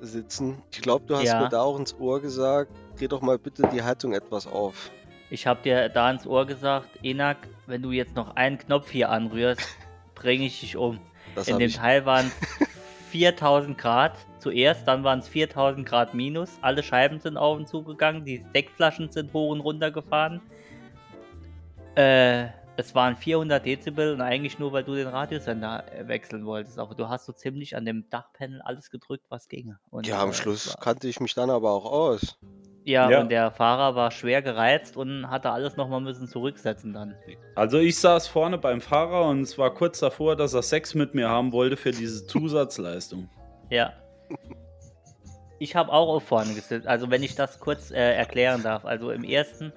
äh, 0.00 0.04
sitzen. 0.04 0.62
Ich 0.72 0.80
glaube, 0.80 1.04
du 1.06 1.16
hast 1.16 1.24
Ja. 1.24 1.40
mir 1.40 1.48
da 1.48 1.60
auch 1.62 1.78
ins 1.78 1.94
Ohr 1.98 2.20
gesagt, 2.20 2.70
dreh 2.98 3.08
doch 3.08 3.20
mal 3.20 3.38
bitte 3.38 3.66
die 3.72 3.82
Heizung 3.82 4.12
etwas 4.14 4.46
auf. 4.46 4.90
Ich 5.30 5.46
habe 5.46 5.60
dir 5.62 5.88
da 5.88 6.10
ins 6.10 6.26
Ohr 6.26 6.46
gesagt, 6.46 6.88
Enak, 7.02 7.36
wenn 7.66 7.82
du 7.82 7.90
jetzt 7.90 8.14
noch 8.14 8.36
einen 8.36 8.58
Knopf 8.58 8.90
hier 8.90 9.10
anrührst, 9.10 9.66
bringe 10.14 10.46
ich 10.46 10.60
dich 10.60 10.76
um. 10.76 10.98
Das 11.34 11.48
In 11.48 11.58
dem 11.58 11.68
ich 11.68 11.76
Teil 11.76 12.04
waren 12.06 12.26
es 12.26 12.68
4000 13.10 13.76
Grad 13.76 14.12
zuerst, 14.38 14.86
dann 14.86 15.04
waren 15.04 15.18
es 15.18 15.28
4000 15.28 15.86
Grad 15.86 16.14
minus. 16.14 16.50
Alle 16.62 16.82
Scheiben 16.82 17.18
sind 17.20 17.36
auf 17.36 17.56
und 17.58 17.68
zugegangen, 17.68 18.24
die 18.24 18.44
Sektflaschen 18.54 19.10
sind 19.10 19.32
hoch 19.32 19.50
und 19.50 19.60
runter 19.60 19.90
gefahren. 19.90 20.40
Äh, 21.94 22.46
es 22.82 22.94
waren 22.94 23.16
400 23.16 23.64
Dezibel 23.64 24.12
und 24.12 24.20
eigentlich 24.20 24.58
nur, 24.58 24.72
weil 24.72 24.84
du 24.84 24.94
den 24.94 25.06
Radiosender 25.08 25.84
äh, 25.92 26.08
wechseln 26.08 26.44
wolltest. 26.44 26.78
Aber 26.78 26.94
du 26.94 27.08
hast 27.08 27.26
so 27.26 27.32
ziemlich 27.32 27.76
an 27.76 27.84
dem 27.84 28.08
Dachpanel 28.10 28.60
alles 28.62 28.90
gedrückt, 28.90 29.24
was 29.28 29.48
ging. 29.48 29.76
Und, 29.90 30.06
Ja, 30.06 30.20
am 30.22 30.30
äh, 30.30 30.32
Schluss 30.34 30.76
kannte 30.80 31.08
ich 31.08 31.20
mich 31.20 31.34
dann 31.34 31.50
aber 31.50 31.70
auch 31.70 31.84
aus. 31.84 32.38
Ja, 32.84 33.08
Ja. 33.08 33.20
und 33.20 33.28
der 33.30 33.52
Fahrer 33.52 33.94
war 33.94 34.10
schwer 34.10 34.42
gereizt 34.42 34.96
und 34.96 35.30
hatte 35.30 35.50
alles 35.50 35.76
nochmal 35.76 36.00
müssen 36.00 36.26
zurücksetzen 36.26 36.92
dann. 36.92 37.14
Also 37.54 37.78
ich 37.78 37.96
saß 37.98 38.26
vorne 38.26 38.58
beim 38.58 38.80
Fahrer 38.80 39.26
und 39.28 39.42
es 39.42 39.56
war 39.56 39.72
kurz 39.72 40.00
davor, 40.00 40.34
dass 40.34 40.52
er 40.54 40.62
Sex 40.62 40.94
mit 40.94 41.14
mir 41.14 41.28
haben 41.28 41.52
wollte 41.52 41.76
für 41.76 41.92
diese 41.92 42.26
Zusatzleistung. 42.26 43.28
Ja. 43.70 43.92
Ich 45.60 45.76
habe 45.76 45.92
auch 45.92 46.08
auf 46.08 46.24
vorne 46.24 46.54
gesetzt. 46.54 46.88
Also 46.88 47.08
wenn 47.10 47.22
ich 47.22 47.36
das 47.36 47.60
kurz 47.60 47.92
äh, 47.92 48.14
erklären 48.14 48.64
darf. 48.64 48.84
Also 48.84 49.12
im 49.12 49.22
ersten, 49.22 49.72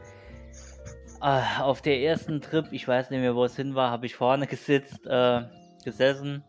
äh, 1.21 1.61
auf 1.61 1.81
der 1.81 1.99
ersten 2.01 2.41
Trip, 2.41 2.65
ich 2.71 2.87
weiß 2.87 3.09
nicht 3.09 3.19
mehr, 3.19 3.35
wo 3.35 3.45
es 3.45 3.55
hin 3.55 3.75
war, 3.75 3.91
habe 3.91 4.05
ich 4.05 4.15
vorne 4.15 4.47
gesitzt, 4.47 5.05
äh, 5.05 5.41
gesessen 5.83 6.43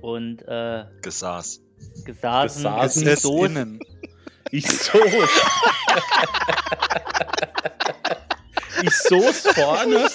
und 0.00 0.42
äh, 0.42 0.84
Gesaß. 1.02 1.60
gesaßen. 2.04 2.62
Gesaßen. 2.64 3.06
Ich 3.06 3.20
so, 3.20 3.44
innen. 3.44 3.80
Ich 4.50 4.68
so. 4.68 4.98
ich 8.82 8.94
so's 8.96 9.40
vorne. 9.40 10.08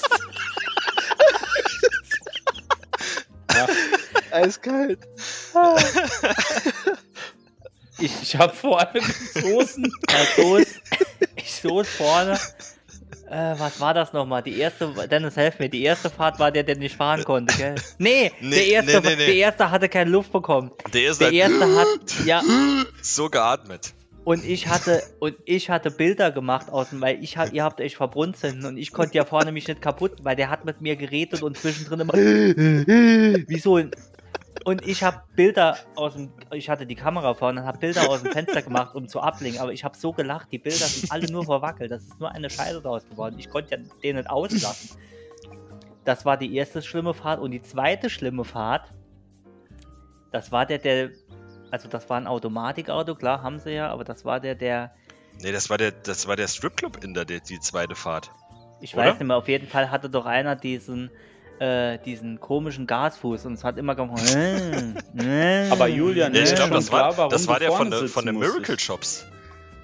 Eiskalt. 4.32 5.00
Ich, 8.00 8.22
ich 8.22 8.36
hab 8.38 8.56
vorne 8.56 8.94
gesoßen. 8.94 9.92
Ja, 10.10 10.18
so 10.36 10.56
ist, 10.56 10.80
ich 11.36 11.54
so 11.54 11.82
ist 11.82 11.90
vorne. 11.92 12.40
Äh, 13.32 13.56
was 13.58 13.80
war 13.80 13.94
das 13.94 14.12
nochmal? 14.12 14.44
Die 14.44 14.60
erste, 14.60 14.92
Dennis, 15.10 15.38
helf 15.38 15.58
mir. 15.58 15.70
Die 15.70 15.84
erste 15.84 16.10
Fahrt 16.10 16.38
war 16.38 16.52
der, 16.52 16.64
der 16.64 16.76
nicht 16.76 16.98
fahren 16.98 17.24
konnte, 17.24 17.56
gell? 17.58 17.76
Nee, 17.98 18.32
Nee, 18.42 18.56
der, 18.56 18.68
erste, 18.68 19.02
nee, 19.02 19.16
nee, 19.16 19.26
der 19.26 19.36
erste 19.36 19.72
hatte 19.72 19.88
keine 19.88 20.10
Luft 20.10 20.34
bekommen. 20.34 20.72
Der 20.94 21.12
ist 21.12 21.22
Der 21.22 21.32
erste 21.32 21.66
hat, 21.76 22.26
ja, 22.26 22.42
so 23.02 23.30
geatmet. 23.30 23.94
und 24.26 24.44
ich 24.46 24.68
hatte, 24.68 25.02
und 25.20 25.36
ich 25.46 25.70
hatte 25.70 25.92
Bilder 25.92 26.32
gemacht 26.32 26.70
aus 26.70 26.90
dem, 26.90 27.00
weil 27.00 27.24
ich 27.24 27.38
hab, 27.38 27.54
ihr 27.54 27.64
habt 27.64 27.80
euch 27.80 27.96
verbrunzeln 27.96 28.66
und 28.66 28.76
ich 28.78 28.92
konnte 28.92 29.16
ja 29.16 29.24
vorne 29.24 29.54
mich 29.54 29.66
nicht 29.68 29.82
kaputt, 29.82 30.12
weil 30.24 30.36
der 30.36 30.50
hat 30.50 30.66
mit 30.66 30.82
mir 30.82 30.98
geredet 30.98 31.42
und 31.42 31.58
zwischendrin 31.58 32.02
immer, 32.02 32.14
wieso? 33.48 33.80
Und 34.64 34.88
ich 34.88 35.04
habe 35.04 35.24
Bilder 35.36 35.78
aus 35.96 36.14
dem, 36.14 36.32
ich 36.52 36.70
hatte 36.70 36.86
die 36.86 36.96
Kamera 36.96 37.34
vorne 37.34 37.62
und 37.62 37.68
habe 37.68 37.80
Bilder 37.80 38.10
aus 38.10 38.22
dem 38.22 38.32
Fenster 38.32 38.62
gemacht, 38.62 38.96
um 38.96 39.08
zu 39.08 39.20
ablenken, 39.20 39.60
aber 39.60 39.74
ich 39.74 39.84
habe 39.84 39.98
so 39.98 40.14
gelacht, 40.14 40.52
die 40.52 40.60
Bilder 40.60 40.86
sind 40.86 41.12
alle 41.12 41.32
nur 41.32 41.46
verwackelt, 41.46 41.92
das 41.92 42.04
ist 42.04 42.20
nur 42.20 42.32
eine 42.32 42.50
Scheiße 42.50 42.82
daraus 42.82 43.08
geworden. 43.08 43.36
Ich 43.40 43.50
konnte 43.50 43.76
ja 43.76 43.82
den 44.04 44.18
nicht 44.18 44.30
auslassen. 44.30 44.98
Das 46.06 46.26
war 46.26 46.38
die 46.38 46.56
erste 46.56 46.82
schlimme 46.82 47.14
Fahrt 47.14 47.40
und 47.40 47.52
die 47.52 47.62
zweite 47.62 48.10
schlimme 48.10 48.44
Fahrt, 48.44 48.94
das 50.32 50.52
war 50.52 50.66
der, 50.66 50.78
der, 50.78 51.12
also 51.72 51.88
das 51.88 52.10
war 52.10 52.18
ein 52.18 52.28
Automatikauto, 52.28 53.16
klar, 53.16 53.44
haben 53.44 53.60
sie 53.60 53.72
ja, 53.72 53.90
aber 53.90 54.04
das 54.04 54.26
war 54.26 54.40
der, 54.40 54.56
der, 54.56 54.94
Nee, 55.42 55.52
das 55.52 55.70
war 55.70 55.78
der, 55.78 55.92
das 55.92 56.28
war 56.28 56.36
der 56.36 56.48
Stripclub 56.48 57.04
in 57.04 57.14
der, 57.14 57.26
die, 57.26 57.42
die 57.42 57.60
zweite 57.60 57.96
Fahrt. 57.96 58.32
ich 58.80 58.94
Oder? 58.94 59.06
weiß 59.06 59.14
nicht 59.20 59.28
mehr, 59.28 59.38
auf 59.38 59.48
jeden 59.48 59.68
Fall 59.68 59.90
hatte 59.90 60.10
doch 60.10 60.26
einer 60.26 60.56
diesen, 60.56 61.10
äh, 61.62 62.00
diesen 62.00 62.40
komischen 62.40 62.88
Gasfuß 62.88 63.46
und 63.46 63.54
es 63.54 63.64
hat 63.64 63.78
immer 63.78 63.94
gemacht. 63.96 64.22
Aber 65.70 65.88
Julian, 65.88 66.34
Ja, 66.34 66.40
Ja, 66.40 66.44
ich 66.46 66.52
ist 66.52 66.56
glaube, 66.56 66.74
das 66.74 66.92
war, 66.92 67.14
klar, 67.14 67.30
das 67.30 67.48
war 67.48 67.60
der 67.60 67.72
von, 67.72 67.92
von 68.08 68.26
den. 68.26 68.38
Miracle 68.40 68.80
Shops. 68.80 69.26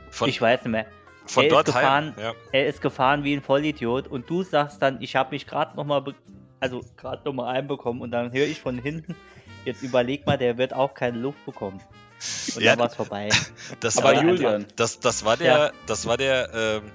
Von, 0.09 0.29
ich 0.29 0.41
weiß 0.41 0.61
nicht 0.63 0.71
mehr. 0.71 0.85
von 1.27 1.43
er 1.43 1.47
ist 1.49 1.53
dort 1.53 1.65
gefahren. 1.67 2.13
heim. 2.17 2.23
Ja. 2.23 2.33
Er 2.51 2.67
ist 2.67 2.81
gefahren 2.81 3.23
wie 3.23 3.33
ein 3.35 3.41
Vollidiot 3.41 4.07
und 4.07 4.29
du 4.29 4.43
sagst 4.43 4.81
dann, 4.81 5.01
ich 5.01 5.15
habe 5.15 5.31
mich 5.31 5.45
gerade 5.45 5.75
noch 5.75 5.85
mal, 5.85 6.01
be- 6.01 6.15
also 6.59 6.81
gerade 6.97 7.21
noch 7.25 7.33
mal 7.33 7.49
einbekommen 7.53 8.01
und 8.01 8.09
dann 8.11 8.31
höre 8.31 8.47
ich 8.47 8.59
von 8.59 8.79
hinten, 8.79 9.15
jetzt 9.65 9.83
überleg 9.83 10.25
mal, 10.25 10.37
der 10.37 10.57
wird 10.57 10.73
auch 10.73 10.93
keine 10.95 11.19
Luft 11.19 11.45
bekommen. 11.45 11.79
Und 12.55 12.63
Ja, 12.63 12.71
dann 12.71 12.79
war 12.79 12.87
es 12.87 12.95
vorbei. 12.95 13.29
Das 13.81 13.99
Aber 13.99 14.15
war, 14.15 14.23
Julian, 14.23 14.65
Das, 14.75 14.99
das 14.99 15.23
war 15.23 15.37
der, 15.37 15.45
Ja. 15.57 15.71
das 15.85 16.07
war 16.07 16.17
der, 16.17 16.49
ähm, 16.55 16.91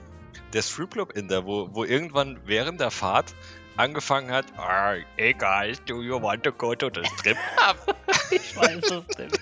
der 0.53 0.63
Stripclub 0.63 1.13
in 1.13 1.29
der, 1.29 1.47
wo, 1.47 1.69
wo 1.73 1.85
irgendwann 1.85 2.41
während 2.45 2.81
der 2.81 2.91
Fahrt 2.91 3.33
angefangen 3.77 4.31
hat, 4.31 4.47
ah, 4.57 4.95
egal, 5.17 5.73
do 5.87 6.03
you 6.03 6.21
want 6.21 6.43
to 6.45 6.53
go 6.53 6.75
to 6.75 6.89
the 6.95 7.03
strip 7.19 7.37
club? 7.57 7.97
Ich 8.31 8.57
weiß 8.57 8.77
es 8.77 9.19
nicht. 9.19 9.41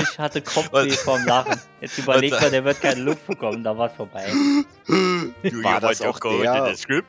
Ich 0.00 0.18
hatte 0.18 0.42
Kopfweh 0.42 0.90
vom 0.90 1.24
Lachen. 1.24 1.60
Jetzt 1.80 1.98
überleg 1.98 2.32
Und- 2.32 2.40
mal, 2.40 2.50
der 2.50 2.64
wird 2.64 2.80
keine 2.80 3.00
Luft 3.02 3.26
bekommen, 3.26 3.62
da 3.62 3.76
war 3.76 3.88
es 3.90 3.92
vorbei. 3.96 4.26
Do 4.88 4.92
War 5.62 5.74
you 5.74 5.80
das 5.80 5.82
want 5.82 5.98
to 6.00 6.08
auch 6.10 6.20
go 6.20 6.42
der- 6.42 6.56
to 6.58 6.66
the 6.66 6.76
strip 6.76 7.04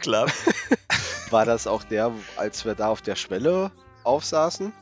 club? 0.00 0.30
War 1.30 1.44
das 1.46 1.66
auch 1.66 1.82
der, 1.84 2.12
als 2.36 2.64
wir 2.64 2.74
da 2.74 2.88
auf 2.88 3.02
der 3.02 3.16
Schwelle 3.16 3.72
aufsaßen? 4.04 4.72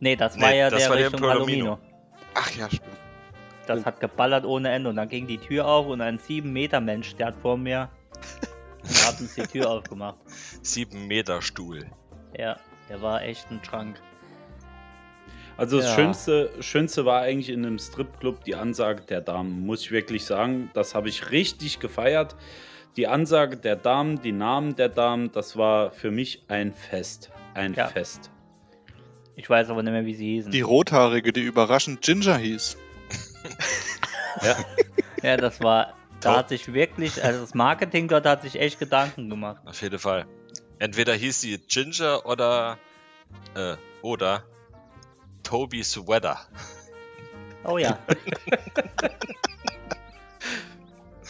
Nee, 0.00 0.16
das 0.16 0.38
war 0.38 0.50
Nee, 0.50 0.58
ja 0.58 0.68
das 0.70 0.80
der 0.80 0.90
war 0.90 0.96
der 0.96 1.06
Richtung 1.06 1.20
Palomino. 1.20 1.64
Alumino. 1.72 1.78
Ach 2.34 2.50
ja, 2.50 2.66
stimmt. 2.66 2.82
Das 3.66 3.86
hat 3.86 4.00
geballert 4.00 4.44
ohne 4.44 4.70
Ende 4.70 4.90
und 4.90 4.96
dann 4.96 5.08
ging 5.08 5.26
die 5.28 5.38
Tür 5.38 5.66
auf 5.66 5.86
und 5.86 6.00
ein 6.02 6.18
7 6.18 6.52
Meter 6.52 6.80
Mensch 6.80 7.10
stand 7.10 7.36
vor 7.40 7.56
mir 7.56 7.88
und 8.82 9.06
hat 9.06 9.20
uns 9.20 9.34
die 9.34 9.42
Tür 9.42 9.70
aufgemacht. 9.70 10.16
Sieben 10.62 11.06
Meter 11.06 11.42
Stuhl. 11.42 11.86
Ja, 12.38 12.56
der 12.88 13.00
war 13.02 13.22
echt 13.22 13.50
ein 13.50 13.60
Schrank. 13.64 14.00
Also 15.56 15.76
das 15.78 15.86
Ja. 15.86 15.94
Schönste, 15.94 16.50
Schönste 16.60 17.04
war 17.04 17.20
eigentlich 17.22 17.50
in 17.50 17.64
einem 17.64 17.78
Stripclub 17.78 18.42
die 18.44 18.54
Ansage 18.54 19.02
der 19.02 19.20
Damen, 19.20 19.64
muss 19.66 19.82
ich 19.82 19.90
wirklich 19.90 20.24
sagen. 20.24 20.70
Das 20.74 20.94
habe 20.94 21.08
ich 21.08 21.30
richtig 21.30 21.78
gefeiert. 21.78 22.36
Die 22.96 23.06
Ansage 23.06 23.56
der 23.56 23.76
Damen, 23.76 24.20
die 24.22 24.32
Namen 24.32 24.76
der 24.76 24.88
Damen, 24.88 25.30
das 25.32 25.56
war 25.56 25.90
für 25.92 26.10
mich 26.10 26.42
ein 26.48 26.72
Fest. 26.72 27.30
Ein 27.54 27.74
Ja. 27.74 27.88
Fest. 27.88 28.30
Ich 29.36 29.48
weiß 29.48 29.68
aber 29.70 29.82
nicht 29.82 29.92
mehr, 29.92 30.04
wie 30.04 30.14
sie 30.14 30.34
hießen. 30.34 30.52
Die 30.52 30.60
rothaarige, 30.60 31.32
die 31.32 31.40
überraschend 31.42 32.02
Ginger 32.02 32.36
hieß. 32.36 32.76
Ja, 35.22 35.36
das 35.36 35.60
war. 35.62 35.94
Da 36.22 36.36
hat 36.36 36.48
sich 36.48 36.72
wirklich, 36.72 37.22
also 37.22 37.40
das 37.40 37.54
Marketing 37.54 38.08
dort 38.08 38.26
hat 38.26 38.42
sich 38.42 38.58
echt 38.58 38.78
Gedanken 38.78 39.28
gemacht. 39.30 39.62
Auf 39.66 39.80
jeden 39.82 39.98
Fall. 39.98 40.26
Entweder 40.78 41.14
hieß 41.14 41.40
sie 41.40 41.58
Ginger 41.58 42.24
oder, 42.26 42.78
äh, 43.54 43.76
oder 44.02 44.44
Toby 45.42 45.82
Sweater. 45.84 46.38
Oh 47.64 47.78
ja. 47.78 47.98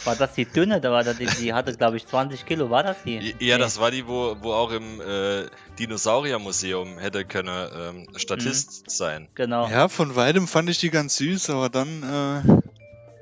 war 0.05 0.16
das 0.16 0.35
die 0.35 0.47
dünne? 0.47 0.81
Da 0.81 0.90
war 0.90 1.05
das 1.05 1.19
die, 1.19 1.27
die 1.27 1.52
hatte, 1.52 1.77
glaube 1.77 1.97
ich, 1.97 2.06
20 2.06 2.44
Kilo. 2.47 2.70
War 2.70 2.82
das 2.82 3.02
die? 3.05 3.19
Ja, 3.39 3.56
Nee. 3.56 3.62
das 3.62 3.78
war 3.78 3.90
die, 3.90 4.06
wo, 4.09 4.36
wo 4.40 4.52
auch 4.52 4.73
im 4.73 5.01
äh, 5.01 5.47
Dinosauriermuseum 5.78 6.98
hätte 6.98 7.24
können 7.24 7.69
ähm, 7.74 8.06
Statist 8.16 8.90
sein. 8.90 9.28
Genau. 9.35 9.69
Ja, 9.69 9.89
von 9.89 10.16
weitem 10.16 10.48
fand 10.48 10.70
ich 10.70 10.78
die 10.78 10.90
ganz 10.90 11.16
süß, 11.16 11.51
aber 11.51 11.69
dann, 11.69 12.62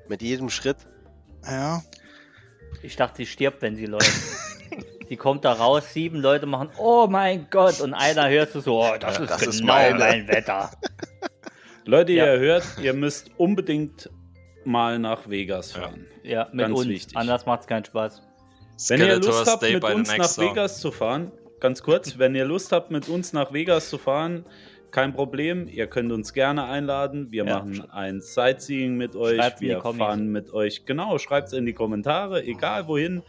Mit 0.09 0.23
jedem 0.23 0.49
Schritt. 0.51 0.77
Ja, 1.47 1.83
Ich 2.83 2.97
dachte, 2.97 3.19
sie 3.19 3.27
stirbt, 3.27 3.63
wenn 3.63 3.77
sie 3.77 3.87
läuft. 3.87 4.11
sie 5.09 5.17
kommt 5.17 5.45
da 5.45 5.53
raus, 5.53 5.93
sieben 5.93 6.19
Leute 6.21 6.47
machen, 6.47 6.71
oh 6.79 7.07
mein 7.09 7.49
Gott, 7.51 7.81
und 7.81 7.95
einer 7.95 8.29
hörst 8.29 8.55
du 8.55 8.61
so, 8.61 8.83
oh, 8.83 8.97
das 8.99 9.17
Ja, 9.19 9.23
ist 9.25 9.31
das 9.31 9.41
genau 9.41 9.51
ist 9.51 9.63
mein 9.99 10.29
Wetter. 10.29 10.71
Leute, 11.85 12.13
Ja. 12.13 12.27
ihr 12.35 12.39
hört, 12.41 12.65
ihr 12.81 12.95
müsst 12.95 13.31
unbedingt 13.37 14.11
mal 14.65 14.99
nach 14.99 15.29
Vegas 15.29 15.75
Ja. 15.75 15.83
fahren. 15.83 16.07
Ja, 16.23 16.49
mit 16.53 16.67
Ganz 16.67 16.79
uns. 16.79 16.89
wichtig. 16.89 17.17
Anders 17.17 17.47
macht's 17.47 17.67
keinen 17.67 17.85
Spaß. 17.85 18.23
Wenn 18.89 19.01
ihr 19.01 19.17
Lust 19.17 19.47
habt, 19.47 19.63
mit 19.63 19.83
uns 19.85 20.17
nach 20.17 20.25
song. 20.29 20.51
Vegas 20.51 20.81
zu 20.81 20.91
fahren, 20.93 21.33
ganz 21.61 21.83
kurz, 21.83 22.19
wenn 22.19 22.35
ihr 22.35 22.45
Lust 22.45 22.73
habt, 22.73 22.91
mit 22.91 23.09
uns 23.09 23.33
nach 23.33 23.53
Vegas 23.53 23.91
zu 23.91 23.99
fahren, 23.99 24.45
kein 24.93 25.13
Problem. 25.13 25.69
Ihr 25.69 25.87
könnt 25.87 26.13
uns 26.13 26.33
gerne 26.33 26.65
einladen. 26.65 27.31
Wir 27.31 27.45
Ja. 27.45 27.59
machen 27.59 27.91
ein 27.91 28.21
Sightseeing 28.21 28.97
mit 28.97 29.17
euch. 29.17 29.37
Schreibt's 29.37 29.61
in 29.61 29.69
die 29.69 29.75
Wir 29.75 29.81
fahren 29.83 30.29
mit 30.29 30.53
euch. 30.53 30.85
Genau, 30.87 31.19
schreibt 31.19 31.49
es 31.49 31.53
in 31.55 31.67
die 31.67 31.73
Kommentare, 31.75 32.43
egal 32.45 32.87
wohin. 32.87 33.23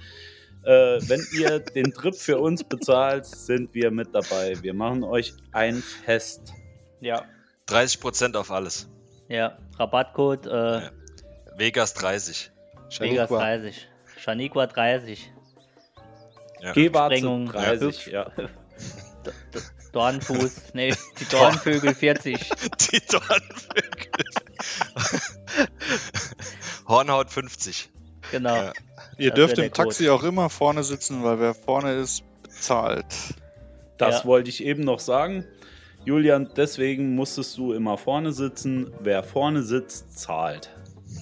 Äh, 0.63 0.69
wenn 1.07 1.25
ihr 1.39 1.59
den 1.59 1.91
Trip 1.91 2.15
für 2.15 2.39
uns 2.39 2.63
bezahlt, 2.63 3.25
sind 3.25 3.73
wir 3.73 3.89
mit 3.89 4.13
dabei. 4.13 4.55
Wir 4.61 4.73
machen 4.75 5.03
euch 5.03 5.33
ein 5.51 5.75
Fest. 6.05 6.53
Ja. 6.99 7.23
30% 7.67 8.35
auf 8.35 8.51
alles. 8.51 8.87
Ja, 9.27 9.57
Rabattcode 9.79 10.45
äh. 10.47 10.81
Vegas 11.57 11.93
30. 11.95 12.51
Vegas 12.75 12.95
Shaniqua. 12.95 13.39
30. 13.39 13.87
Shaniqua 14.17 14.67
30. 14.67 15.31
Ja. 16.61 16.71
Sprengung, 16.73 17.47
30, 17.47 18.05
ja. 18.07 18.31
Dornfuß, 19.91 20.73
nee, 20.73 20.93
die 21.19 21.25
Dornvögel 21.25 21.93
40. 21.93 22.37
Die 22.91 23.01
Dornvögel. 23.09 24.11
Hornhaut 26.87 27.29
50. 27.29 27.89
Genau. 28.31 28.55
Ja. 28.55 28.73
ihr 29.17 29.29
Das 29.31 29.35
dürft 29.35 29.57
im 29.57 29.73
Taxi 29.73 30.09
auch 30.09 30.23
immer 30.23 30.49
vorne 30.49 30.83
sitzen, 30.83 31.23
weil 31.23 31.39
wer 31.39 31.53
vorne 31.53 31.93
ist, 31.95 32.23
bezahlt. 32.43 33.05
Das 33.97 34.19
Ja. 34.19 34.25
wollte 34.25 34.49
ich 34.49 34.63
eben 34.63 34.83
noch 34.83 34.99
sagen. 34.99 35.45
Julian, 36.05 36.49
deswegen 36.55 37.13
musstest 37.15 37.57
du 37.57 37.73
immer 37.73 37.97
vorne 37.97 38.31
sitzen. 38.31 38.91
Wer 39.01 39.23
vorne 39.23 39.61
sitzt, 39.63 40.17
zahlt. 40.17 40.69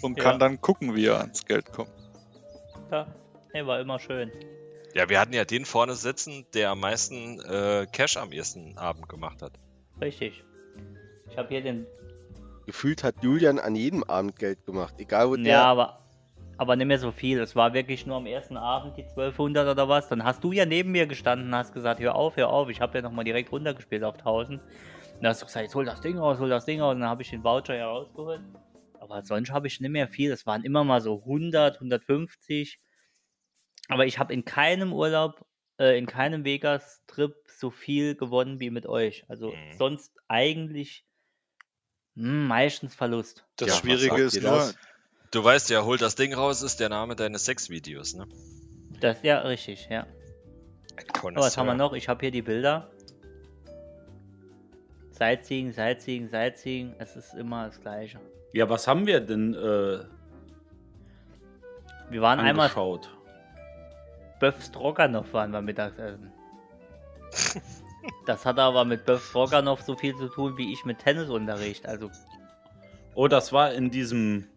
Und 0.02 0.18
Ja. 0.18 0.24
kann 0.24 0.40
dann 0.40 0.62
gucken, 0.62 0.96
wie 0.96 1.08
er 1.08 1.20
ans 1.20 1.46
Geld 1.46 1.72
kommt. 1.74 1.92
Ja, 2.92 3.08
nee, 3.54 3.66
war 3.66 3.80
immer 3.80 4.00
schön. 4.00 4.32
Ja, 4.96 5.08
wir 5.08 5.20
hatten 5.20 5.34
ja 5.34 5.46
den 5.46 5.66
vorne 5.66 5.94
sitzen, 5.94 6.46
der 6.54 6.72
am 6.72 6.80
meisten 6.80 7.40
äh, 7.42 7.86
Cash 7.92 8.18
am 8.18 8.32
ersten 8.32 8.78
Abend 8.78 9.08
gemacht 9.08 9.42
hat. 9.42 9.54
Richtig. 10.02 10.44
Ich 11.30 11.38
habe 11.38 11.50
hier 11.50 11.62
den. 11.62 11.86
Gefühlt 12.66 13.04
hat 13.04 13.16
Julian 13.22 13.60
an 13.60 13.76
jedem 13.76 14.04
Abend 14.04 14.38
Geld 14.38 14.66
gemacht, 14.66 14.96
egal 14.98 15.30
wo 15.30 15.36
der. 15.36 15.46
Ja, 15.46 15.64
aber, 15.64 16.00
aber 16.58 16.76
nicht 16.76 16.88
mehr 16.88 17.00
so 17.00 17.12
viel. 17.12 17.40
Es 17.40 17.56
war 17.56 17.74
wirklich 17.74 18.06
nur 18.06 18.18
am 18.18 18.26
ersten 18.26 18.58
Abend 18.58 18.98
die 18.98 19.04
1200 19.04 19.68
oder 19.68 19.88
was. 19.88 20.08
Dann 20.08 20.24
hast 20.24 20.44
du 20.44 20.52
ja 20.52 20.66
neben 20.66 20.92
mir 20.92 21.06
gestanden 21.06 21.48
und 21.48 21.56
hast 21.56 21.74
gesagt: 21.74 22.00
Hör 22.00 22.16
auf, 22.16 22.36
hör 22.36 22.50
auf. 22.50 22.70
Ich 22.70 22.82
habe 22.82 22.98
ja 22.98 23.02
nochmal 23.04 23.26
direkt 23.26 23.52
runtergespielt 23.52 24.04
auf 24.04 24.18
1000. 24.18 24.60
dann 25.22 25.30
hast 25.30 25.42
du 25.42 25.46
gesagt: 25.46 25.66
Jetzt 25.66 25.76
hol 25.76 25.86
das 25.86 26.02
Ding 26.02 26.18
raus, 26.18 26.40
hol 26.40 26.50
das 26.50 26.66
Ding 26.66 26.82
raus. 26.82 26.96
Und 26.96 27.02
dann 27.02 27.10
habe 27.10 27.22
ich 27.22 27.30
den 27.30 27.44
Voucher 27.44 27.76
ja 27.76 27.88
rausgeholt. 27.88 28.42
Aber 29.00 29.24
sonst 29.24 29.52
habe 29.52 29.68
ich 29.68 29.80
nicht 29.80 29.92
mehr 29.92 30.08
viel. 30.08 30.32
Es 30.32 30.46
waren 30.46 30.64
immer 30.64 30.84
mal 30.84 31.02
so 31.02 31.20
100, 31.20 31.76
150. 31.76 32.80
Aber 33.90 34.06
ich 34.06 34.20
habe 34.20 34.34
in 34.34 34.46
keinem 34.46 34.94
Urlaub, 34.94 35.46
äh, 35.80 35.98
in 35.98 36.06
keinem 36.06 36.46
Vegas-Trip 36.46 37.36
so 37.48 37.72
viel 37.72 38.16
gewonnen 38.16 38.60
wie 38.60 38.70
mit 38.70 38.86
euch. 38.86 39.26
Also 39.28 39.52
Mhm. 39.52 39.78
sonst 39.78 40.16
eigentlich 40.28 41.06
hm, 42.16 42.48
meistens 42.48 42.96
Verlust. 42.96 43.46
Das 43.58 43.70
Ja, 43.70 43.76
Schwierige 43.76 44.24
ist 44.24 44.42
nur, 44.42 44.52
das? 44.52 44.78
Du 45.32 45.44
weißt 45.44 45.70
ja, 45.70 45.84
hol 45.84 45.98
das 45.98 46.16
Ding 46.16 46.34
raus 46.34 46.62
ist 46.62 46.80
der 46.80 46.90
Name 46.90 47.16
deines 47.16 47.46
Sexvideos, 47.46 48.16
ne? 48.16 48.28
Das 49.00 49.22
ja 49.22 49.40
richtig, 49.40 49.88
ja. 49.90 50.08
So, 51.14 51.36
was 51.36 51.58
haben 51.58 51.68
wir 51.68 51.76
noch? 51.76 51.94
Ich 51.94 52.10
habe 52.10 52.22
hier 52.22 52.32
die 52.32 52.42
Bilder. 52.42 52.92
Sightseeing, 55.12 55.72
Sightseeing, 55.72 56.30
Sightseeing. 56.30 56.96
Es 56.98 57.16
ist 57.16 57.34
immer 57.34 57.66
das 57.66 57.80
Gleiche. 57.82 58.20
Ja, 58.54 58.70
was 58.70 58.88
haben 58.88 59.06
wir 59.06 59.20
denn 59.20 59.54
äh, 59.54 60.06
Wir 62.10 62.22
waren 62.22 62.40
einmal? 62.40 62.70
Böff 64.40 64.64
Stroganoff 64.64 65.34
waren 65.34 65.52
wir 65.52 65.62
Mittagessen. 65.62 66.32
Das 68.26 68.46
hat 68.46 68.58
aber 68.60 68.86
mit 68.86 69.06
Böff 69.06 69.28
Stroganoff 69.30 69.82
so 69.82 69.96
viel 69.96 70.16
zu 70.16 70.30
tun 70.30 70.58
wie 70.58 70.72
ich 70.74 70.86
mit 70.86 71.00
Tennisunterricht. 71.00 71.86
Also 71.86 72.10
Oh, 73.16 73.28
das 73.28 73.52
war 73.52 73.74
in 73.74 73.90
diesem 73.92 74.48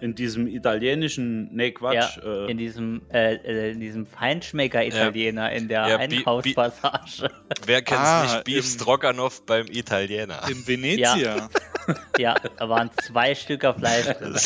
in 0.00 0.16
diesem 0.16 0.48
italienischen, 0.48 1.54
nee 1.54 1.70
Quatsch, 1.70 2.16
ja, 2.16 2.22
äh, 2.46 2.50
in 2.50 2.58
diesem 2.58 3.02
äh, 3.12 3.34
äh, 3.36 3.70
in 3.70 3.78
diesem 3.78 4.04
Feinschmecker-Italiener 4.06 5.52
in 5.52 5.68
der 5.68 5.86
Ja, 5.86 5.96
Einkaufspassage. 5.98 7.30
Wer 7.66 7.82
kennt's 7.82 8.02
Ah, 8.04 8.22
nicht? 8.24 8.44
Beef 8.44 8.56
im- 8.56 8.62
Stroganoff 8.64 9.46
beim 9.46 9.66
Italiener. 9.66 10.40
in 10.50 10.66
Venezia. 10.66 11.48
ja, 12.18 12.34
da 12.56 12.68
waren 12.68 12.90
zwei 13.00 13.36
Stücker 13.36 13.74
Fleisch 13.74 14.06
drin. 14.06 14.36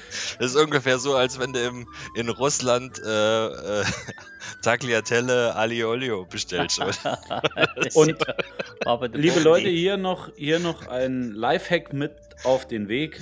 Das, 0.38 0.54
ist 0.54 0.56
ungefähr 0.56 0.98
so, 0.98 1.14
als 1.14 1.38
wenn 1.38 1.52
du 1.52 1.60
im, 1.60 1.88
in 2.14 2.28
Russland 2.28 3.00
äh, 3.04 3.46
äh, 3.46 3.84
Tagliatelle 4.62 5.54
Ali 5.54 5.82
Olio 5.84 6.24
bestellst. 6.24 6.80
Und 7.94 8.16
der 8.20 9.08
Liebe 9.12 9.40
Leute, 9.40 9.68
hier 9.68 9.96
noch, 9.96 10.30
hier 10.36 10.58
noch 10.58 10.88
ein 10.88 11.32
Lifehack 11.32 11.92
mit 11.92 12.12
auf 12.44 12.66
den 12.66 12.88
Weg. 12.88 13.20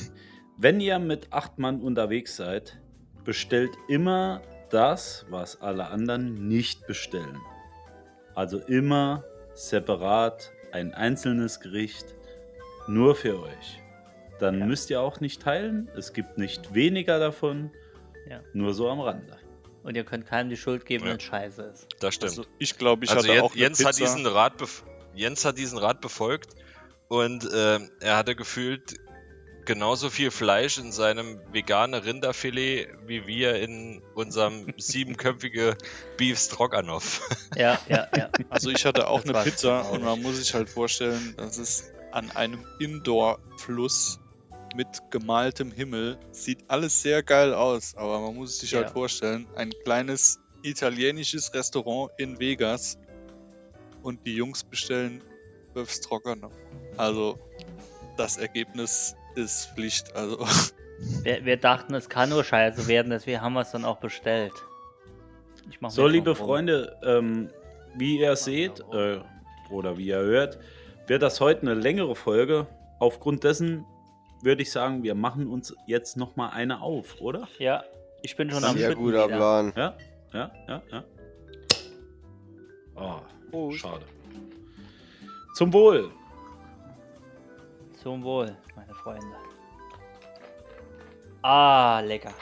Wenn 0.56 0.80
ihr 0.80 0.98
mit 0.98 1.32
acht 1.32 1.58
Mann 1.58 1.80
unterwegs 1.80 2.36
seid, 2.36 2.80
bestellt 3.24 3.72
immer 3.88 4.42
das, 4.70 5.24
was 5.30 5.60
alle 5.60 5.88
anderen 5.88 6.48
nicht 6.48 6.86
bestellen. 6.86 7.40
Also 8.34 8.58
immer 8.58 9.24
separat 9.54 10.52
ein 10.72 10.92
einzelnes 10.92 11.60
Gericht 11.60 12.14
nur 12.88 13.14
für 13.14 13.40
euch. 13.40 13.83
Dann 14.38 14.58
Ja. 14.60 14.66
müsst 14.66 14.90
ihr 14.90 15.00
auch 15.00 15.20
nicht 15.20 15.42
teilen. 15.42 15.88
Es 15.96 16.12
gibt 16.12 16.38
nicht 16.38 16.74
weniger 16.74 17.18
davon. 17.18 17.70
Ja. 18.28 18.40
Nur 18.52 18.74
so 18.74 18.88
am 18.88 19.00
Rande. 19.00 19.36
Und 19.82 19.96
ihr 19.96 20.04
könnt 20.04 20.26
keinem 20.26 20.48
die 20.48 20.56
Schuld 20.56 20.86
geben, 20.86 21.04
Ja. 21.04 21.10
wenn 21.10 21.16
es 21.18 21.22
scheiße 21.24 21.62
ist. 21.62 21.86
Das 22.00 22.14
stimmt. 22.14 22.30
Also 22.30 22.44
ich 22.58 22.78
glaube, 22.78 23.04
ich 23.04 23.10
also 23.10 23.20
hatte 23.22 23.32
Jens, 23.34 23.42
auch 23.44 23.52
eine 23.52 23.60
Jens, 23.60 23.84
hat 23.84 23.96
Pizza. 23.96 24.04
diesen 24.14 24.26
Rat 24.26 24.52
Jens 25.14 25.44
hat 25.44 25.58
diesen 25.58 25.78
Rat 25.78 26.00
befolgt 26.00 26.54
und 27.08 27.48
ähm, 27.54 27.90
er 28.00 28.16
hatte 28.16 28.34
gefühlt 28.34 28.94
genauso 29.66 30.10
viel 30.10 30.30
Fleisch 30.30 30.78
in 30.78 30.90
seinem 30.92 31.38
veganen 31.52 31.98
Rinderfilet 32.02 32.88
wie 33.06 33.26
wir 33.26 33.56
in 33.56 34.02
unserem 34.14 34.66
siebenköpfige 34.78 35.76
Beef 36.16 36.38
Stroganoff. 36.38 37.20
Ja, 37.56 37.78
ja, 37.88 38.08
ja. 38.16 38.30
Also 38.50 38.70
ich 38.70 38.84
hatte 38.86 39.06
auch 39.08 39.22
Das 39.22 39.34
eine 39.34 39.44
Pizza 39.44 39.90
und 39.90 40.02
man 40.02 40.20
muss 40.22 40.36
sich 40.38 40.52
halt 40.54 40.68
vorstellen, 40.68 41.34
das 41.36 41.58
ist 41.58 41.92
an 42.10 42.30
einem 42.32 42.64
Indoor-Fluss 42.78 44.20
mit 44.74 44.86
gemaltem 45.10 45.70
Himmel. 45.72 46.18
Sieht 46.32 46.58
alles 46.68 47.00
sehr 47.02 47.22
geil 47.22 47.54
aus, 47.54 47.94
aber 47.96 48.20
man 48.20 48.34
muss 48.34 48.58
sich 48.60 48.72
Ja. 48.72 48.80
halt 48.80 48.90
vorstellen, 48.90 49.46
ein 49.56 49.72
kleines 49.84 50.40
italienisches 50.62 51.52
Restaurant 51.54 52.10
in 52.18 52.38
Vegas 52.40 52.98
und 54.02 54.24
die 54.26 54.34
Jungs 54.36 54.64
bestellen 54.64 55.22
Böff 55.74 55.90
Stroganoff. 55.90 56.52
Also 56.96 57.38
das 58.16 58.36
Ergebnis 58.36 59.14
ist 59.34 59.70
Pflicht. 59.74 60.14
Also 60.14 60.38
Wir, 61.24 61.44
wir 61.44 61.56
dachten, 61.56 61.92
es 61.94 62.08
kann 62.08 62.28
nur 62.30 62.44
scheiße 62.44 62.86
werden, 62.86 63.10
deswegen 63.10 63.40
haben 63.40 63.54
wir 63.54 63.62
es 63.62 63.72
dann 63.72 63.84
auch 63.84 63.98
bestellt. 63.98 64.52
Ich 65.68 65.80
mach 65.80 65.90
mir 65.90 65.94
So, 65.94 66.06
liebe. 66.06 66.36
Freunde, 66.36 66.96
ähm, 67.04 67.50
wie 67.96 68.18
ihr 68.20 68.36
seht 68.36 68.78
äh, 68.92 69.18
oder 69.70 69.98
wie 69.98 70.06
ihr 70.06 70.18
hört, 70.20 70.58
wird 71.08 71.22
das 71.22 71.40
heute 71.40 71.62
eine 71.62 71.74
längere 71.74 72.14
Folge. 72.14 72.68
Aufgrund 73.00 73.42
dessen 73.42 73.84
würde 74.44 74.62
ich 74.62 74.70
sagen, 74.70 75.02
wir 75.02 75.14
machen 75.14 75.46
uns 75.46 75.74
jetzt 75.86 76.16
noch 76.16 76.36
mal 76.36 76.50
eine 76.50 76.80
auf, 76.82 77.20
oder? 77.20 77.48
Ja, 77.58 77.82
ich 78.22 78.36
bin 78.36 78.50
schon 78.50 78.64
am 78.64 78.76
Sehr 78.76 78.94
guter 78.94 79.26
wieder. 79.26 79.36
Plan. 79.36 79.72
Ja, 79.76 79.96
ja, 80.32 80.50
ja, 80.68 80.82
ja. 80.90 81.04
Oh, 82.96 83.20
Prost. 83.50 83.78
schade. 83.80 84.04
Zum 85.54 85.72
Wohl. 85.72 86.10
Zum 88.02 88.22
Wohl, 88.22 88.56
meine 88.76 88.94
Freunde. 88.94 89.26
Ah, 91.42 92.00
lecker. 92.00 92.32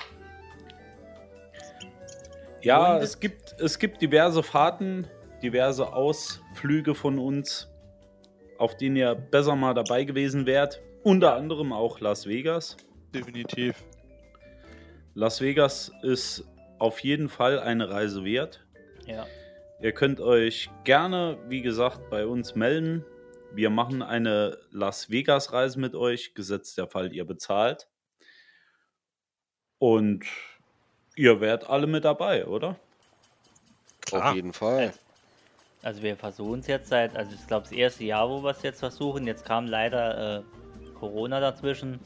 Ja, 2.62 2.94
Und- 2.96 3.02
es 3.02 3.18
gibt, 3.18 3.54
es 3.60 3.78
gibt 3.78 4.00
diverse 4.00 4.42
Fahrten, 4.42 5.06
diverse 5.42 5.92
Ausflüge 5.92 6.94
von 6.94 7.18
uns, 7.18 7.68
auf 8.58 8.76
denen 8.76 8.96
ihr 8.96 9.14
besser 9.14 9.56
mal 9.56 9.74
dabei 9.74 10.04
gewesen 10.04 10.46
wärt. 10.46 10.80
Unter 11.02 11.34
anderem 11.34 11.72
auch 11.72 12.00
Las 12.00 12.26
Vegas. 12.26 12.76
definitiv. 13.12 13.82
Las 15.14 15.40
Vegas 15.40 15.92
ist 16.02 16.44
auf 16.78 17.00
jeden 17.00 17.28
Fall 17.28 17.58
eine 17.58 17.90
Reise 17.90 18.24
wert. 18.24 18.64
Ja. 19.06 19.26
Ihr 19.80 19.92
könnt 19.92 20.20
euch 20.20 20.70
gerne, 20.84 21.38
wie 21.48 21.60
gesagt, 21.60 22.08
bei 22.08 22.26
uns 22.26 22.54
melden. 22.54 23.04
Wir 23.52 23.68
machen 23.68 24.00
eine 24.00 24.58
Las 24.70 25.10
Vegas-Reise 25.10 25.78
mit 25.78 25.94
euch, 25.94 26.34
gesetzt 26.34 26.78
der 26.78 26.86
Fall, 26.86 27.12
ihr 27.12 27.26
bezahlt. 27.26 27.88
Und 29.78 30.24
ihr 31.16 31.40
wärt 31.40 31.68
alle 31.68 31.86
mit 31.86 32.04
dabei, 32.04 32.46
oder? 32.46 32.76
Klar. 34.00 34.30
Auf 34.30 34.36
jeden 34.36 34.52
Fall. 34.52 34.94
Also 35.82 36.02
wir 36.02 36.16
versuchen 36.16 36.60
es 36.60 36.68
jetzt 36.68 36.88
seit, 36.88 37.16
also 37.16 37.32
ich 37.34 37.46
glaube 37.46 37.64
das 37.64 37.72
erste 37.72 38.04
Jahr, 38.04 38.30
wo 38.30 38.42
wir 38.42 38.50
es 38.50 38.62
jetzt 38.62 38.78
versuchen. 38.78 39.26
Jetzt 39.26 39.44
kam 39.44 39.66
leider 39.66 40.38
äh, 40.38 40.42
Corona 41.02 41.40
dazwischen. 41.40 41.98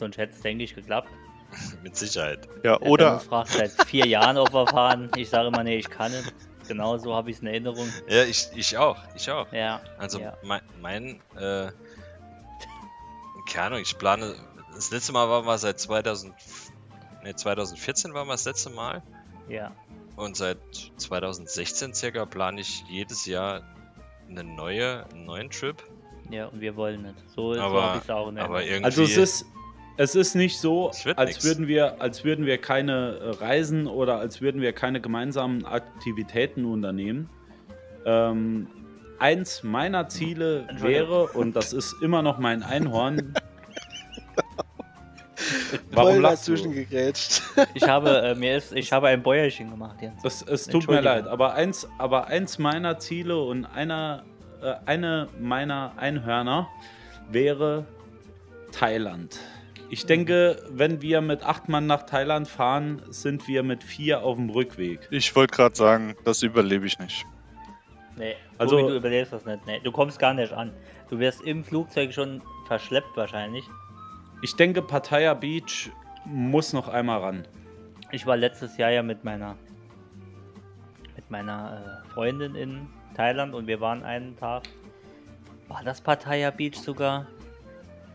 Sonst 0.00 0.18
hätte 0.18 0.34
es, 0.34 0.40
denke 0.40 0.64
ich, 0.64 0.74
geklappt. 0.74 1.08
Mit 1.84 1.96
Sicherheit. 1.96 2.48
Ja, 2.64 2.76
Der 2.76 2.82
oder 2.82 3.10
Dennis 3.10 3.24
fragt 3.24 3.50
seit 3.50 3.70
vier 3.86 4.06
Jahren, 4.06 4.36
ob 4.36 4.52
wir 4.52 4.66
fahren. 4.66 5.10
Ich 5.16 5.30
sage 5.30 5.46
immer, 5.46 5.62
nee, 5.62 5.76
ich 5.76 5.88
kann 5.88 6.10
nicht. 6.10 6.34
Genau 6.66 6.98
so 6.98 7.14
habe 7.14 7.30
ich 7.30 7.36
es 7.36 7.42
in 7.42 7.48
Erinnerung. 7.48 7.88
Ja, 8.08 8.24
ich, 8.24 8.48
ich 8.56 8.76
auch. 8.76 8.98
Ich 9.14 9.30
auch. 9.30 9.52
Ja. 9.52 9.80
Also 9.96 10.18
ja. 10.18 10.36
mein, 10.42 10.60
mein 10.80 11.20
äh, 11.36 11.70
keine 13.48 13.66
Ahnung, 13.66 13.80
ich 13.80 13.96
plane. 13.96 14.34
Das 14.74 14.90
letzte 14.90 15.12
Mal 15.12 15.28
waren 15.28 15.46
wir 15.46 15.58
seit 15.58 15.78
2000, 15.78 16.34
nee, 17.22 17.34
2014 17.34 18.12
waren 18.12 18.26
wir 18.26 18.34
das 18.34 18.44
letzte 18.44 18.70
Mal. 18.70 19.02
Ja. 19.48 19.72
Und 20.16 20.36
seit 20.36 20.58
2016 20.96 21.94
circa 21.94 22.26
plane 22.26 22.60
ich 22.60 22.84
jedes 22.88 23.26
Jahr 23.26 23.62
eine 24.28 24.42
neue, 24.42 25.06
einen 25.12 25.26
neuen 25.26 25.50
Trip. 25.50 25.80
Ja, 26.30 26.46
und 26.46 26.60
wir 26.60 26.76
wollen 26.76 27.02
nicht. 27.02 27.14
So, 27.34 27.54
so 27.54 27.60
Aber- 27.60 27.82
habe 27.82 27.96
ich 27.98 28.04
es 28.04 28.10
auch 28.10 28.28
in 28.28 28.38
Aber 28.38 28.62
irgendwie. 28.62 28.84
Also 28.84 29.02
es 29.02 29.16
ist, 29.16 29.46
es 29.96 30.14
ist 30.14 30.34
nicht 30.34 30.58
so, 30.58 30.90
als 31.16 31.30
nix. 31.34 31.44
würden, 31.44 31.66
wir, 31.68 32.00
als 32.00 32.24
würden 32.24 32.46
wir 32.46 32.58
keine 32.58 33.18
äh, 33.18 33.30
Reisen 33.44 33.86
oder 33.86 34.18
als 34.18 34.40
würden 34.40 34.60
wir 34.60 34.72
keine 34.72 35.00
gemeinsamen 35.00 35.64
Aktivitäten 35.64 36.64
unternehmen. 36.64 37.28
Ähm, 38.06 38.66
eins 39.18 39.62
meiner 39.62 40.08
Ziele 40.08 40.66
wäre, 40.78 41.26
und 41.26 41.54
das 41.54 41.72
ist 41.74 41.94
immer 42.02 42.22
noch 42.22 42.38
mein 42.38 42.62
Einhorn. 42.62 43.34
Warum 45.92 46.20
lachst 46.20 46.48
dazwischen 46.48 46.70
du? 46.70 46.76
gegrätscht. 46.76 47.42
Ich 47.74 47.82
habe, 47.86 48.10
äh, 48.22 48.34
mir 48.34 48.56
ist, 48.56 48.72
ich 48.72 48.92
habe 48.92 49.08
ein 49.08 49.22
Bäuerchen 49.22 49.70
gemacht, 49.70 49.96
Jens. 50.00 50.22
Es, 50.24 50.42
es 50.42 50.66
tut 50.66 50.88
mir 50.88 51.00
leid, 51.00 51.26
aber 51.26 51.54
eins, 51.54 51.88
aber 51.98 52.26
eins 52.28 52.58
meiner 52.58 52.98
Ziele 52.98 53.38
und 53.42 53.64
einer, 53.64 54.24
äh, 54.62 54.74
eine 54.86 55.28
meiner 55.38 55.92
Einhörner 55.96 56.68
wäre 57.30 57.86
Thailand. 58.72 59.38
Ich 59.88 60.06
denke, 60.06 60.62
wenn 60.70 61.02
wir 61.02 61.20
mit 61.20 61.42
acht 61.44 61.68
Mann 61.68 61.86
nach 61.86 62.04
Thailand 62.04 62.46
fahren, 62.46 63.02
sind 63.10 63.48
wir 63.48 63.62
mit 63.64 63.82
vier 63.82 64.22
auf 64.22 64.36
dem 64.36 64.50
Rückweg. 64.50 65.08
Ich 65.10 65.34
wollte 65.34 65.54
gerade 65.56 65.74
sagen, 65.74 66.14
das 66.24 66.42
überlebe 66.44 66.86
ich 66.86 66.98
nicht. 67.00 67.26
Nee, 68.16 68.36
Also- 68.58 68.76
also, 68.76 68.88
du 68.90 68.96
überlebst 68.96 69.32
das 69.32 69.44
nicht. 69.46 69.66
Nee, 69.66 69.80
du 69.82 69.90
kommst 69.90 70.18
gar 70.18 70.34
nicht 70.34 70.52
an. 70.52 70.72
Du 71.08 71.18
wirst 71.18 71.40
im 71.42 71.64
Flugzeug 71.64 72.12
schon 72.12 72.40
verschleppt 72.68 73.16
wahrscheinlich. 73.16 73.64
Ich 74.42 74.54
denke, 74.54 74.80
Pattaya 74.82 75.34
Beach 75.34 75.90
muss 76.24 76.72
noch 76.72 76.86
einmal 76.88 77.20
ran. 77.20 77.48
Ich 78.12 78.26
war 78.26 78.36
letztes 78.36 78.76
Jahr 78.76 78.90
ja 78.90 79.02
mit 79.02 79.24
meiner 79.24 79.56
mit 81.16 81.30
meiner 81.30 82.02
äh, 82.06 82.12
Freundin 82.12 82.54
in 82.54 82.86
Thailand 83.20 83.54
und 83.54 83.66
wir 83.66 83.80
waren 83.80 84.02
einen 84.02 84.34
Tag. 84.36 84.62
War 85.68 85.82
das 85.84 86.00
Pattaya 86.00 86.50
Beach 86.50 86.76
sogar? 86.76 87.26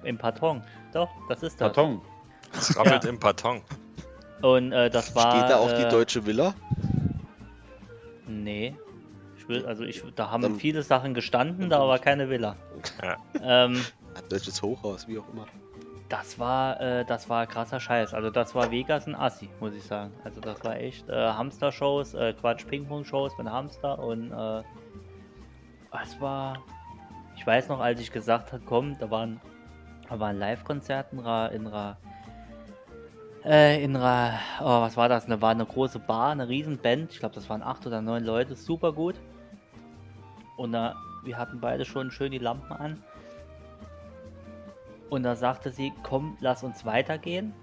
Im 0.04 0.18
Patong. 0.18 0.64
Doch, 0.94 1.10
das 1.30 1.44
ist 1.44 1.62
das. 1.62 1.74
Karton. 1.74 2.02
Es 2.54 2.76
rappelt 2.78 3.04
Ja. 3.04 3.10
im 3.12 3.20
Karton. 3.20 3.62
Und 4.42 4.72
äh, 4.72 4.90
das 4.90 5.16
war. 5.16 5.32
Steht 5.38 5.50
da 5.52 5.58
auch 5.58 5.72
die 5.72 5.84
äh, 5.84 5.90
deutsche 5.90 6.26
Villa? 6.26 6.54
Nee. 8.28 8.76
Ich 9.38 9.48
will, 9.48 9.66
also 9.68 9.84
ich, 9.84 10.02
da 10.16 10.32
haben 10.32 10.42
Dann- 10.42 10.56
viele 10.56 10.82
Sachen 10.82 11.14
gestanden, 11.14 11.70
da 11.70 11.88
war 11.88 12.00
keine 12.00 12.30
Villa. 12.30 12.56
Ja. 13.04 13.18
Ähm, 13.44 13.80
Ein 14.16 14.30
deutsches 14.30 14.62
Hochhaus, 14.62 15.08
wie 15.08 15.20
auch 15.20 15.30
immer. 15.32 15.46
das 16.10 16.40
war, 16.40 16.80
äh, 16.82 17.06
das 17.06 17.30
war 17.30 17.46
krasser 17.46 17.80
Scheiß. 17.80 18.14
Also 18.16 18.32
das 18.32 18.56
war 18.56 18.72
Vegas 18.72 19.06
ein 19.08 19.14
Assi, 19.16 19.50
muss 19.60 19.74
ich 19.76 19.84
sagen. 19.84 20.12
Also 20.24 20.42
das 20.42 20.64
war 20.64 20.78
echt 20.78 21.08
äh, 21.10 21.14
Hamster-Shows, 21.14 22.16
äh, 22.16 22.34
Quatsch, 22.34 22.66
Ping-Pong-Shows 22.68 23.38
mit 23.38 23.48
Hamster 23.48 24.00
und 24.00 24.32
es 26.04 26.20
war, 26.20 26.64
ich 27.36 27.46
weiß 27.46 27.70
noch, 27.70 27.80
als 27.80 28.00
ich 28.00 28.12
gesagt 28.12 28.54
habe, 28.54 28.64
komm, 28.66 28.98
da 28.98 29.10
waren, 29.12 29.40
da 30.10 30.20
war 30.20 30.30
ein 30.30 30.40
Live-Konzert 30.40 31.14
in 31.14 31.20
Ra, 31.20 31.48
in 31.48 31.68
Ra, 31.68 31.98
äh, 33.46 33.84
in 33.84 33.96
Ra, 33.96 34.40
oh, 34.60 34.82
was 34.82 34.98
war 34.98 35.08
das? 35.08 35.28
Da 35.28 35.40
war 35.40 35.52
eine 35.52 35.66
große 35.66 36.00
Bar, 36.00 36.32
eine 36.32 36.50
riesen 36.50 36.80
Band. 36.80 37.12
Ich 37.12 37.20
glaube, 37.20 37.36
das 37.36 37.48
waren 37.50 37.62
acht 37.62 37.86
oder 37.86 38.02
neun 38.02 38.24
Leute, 38.24 38.56
super 38.56 38.92
gut. 38.92 39.16
Und 40.58 40.72
da, 40.72 40.96
wir 41.24 41.38
hatten 41.38 41.60
beide 41.60 41.86
schon 41.86 42.10
schön 42.10 42.32
die 42.32 42.40
Lampen 42.40 42.72
an. 42.72 43.04
Und 45.10 45.24
da 45.24 45.36
sagte 45.36 45.70
sie, 45.70 45.94
komm, 46.02 46.38
lass 46.40 46.64
uns 46.64 46.86
weitergehen. 46.86 47.54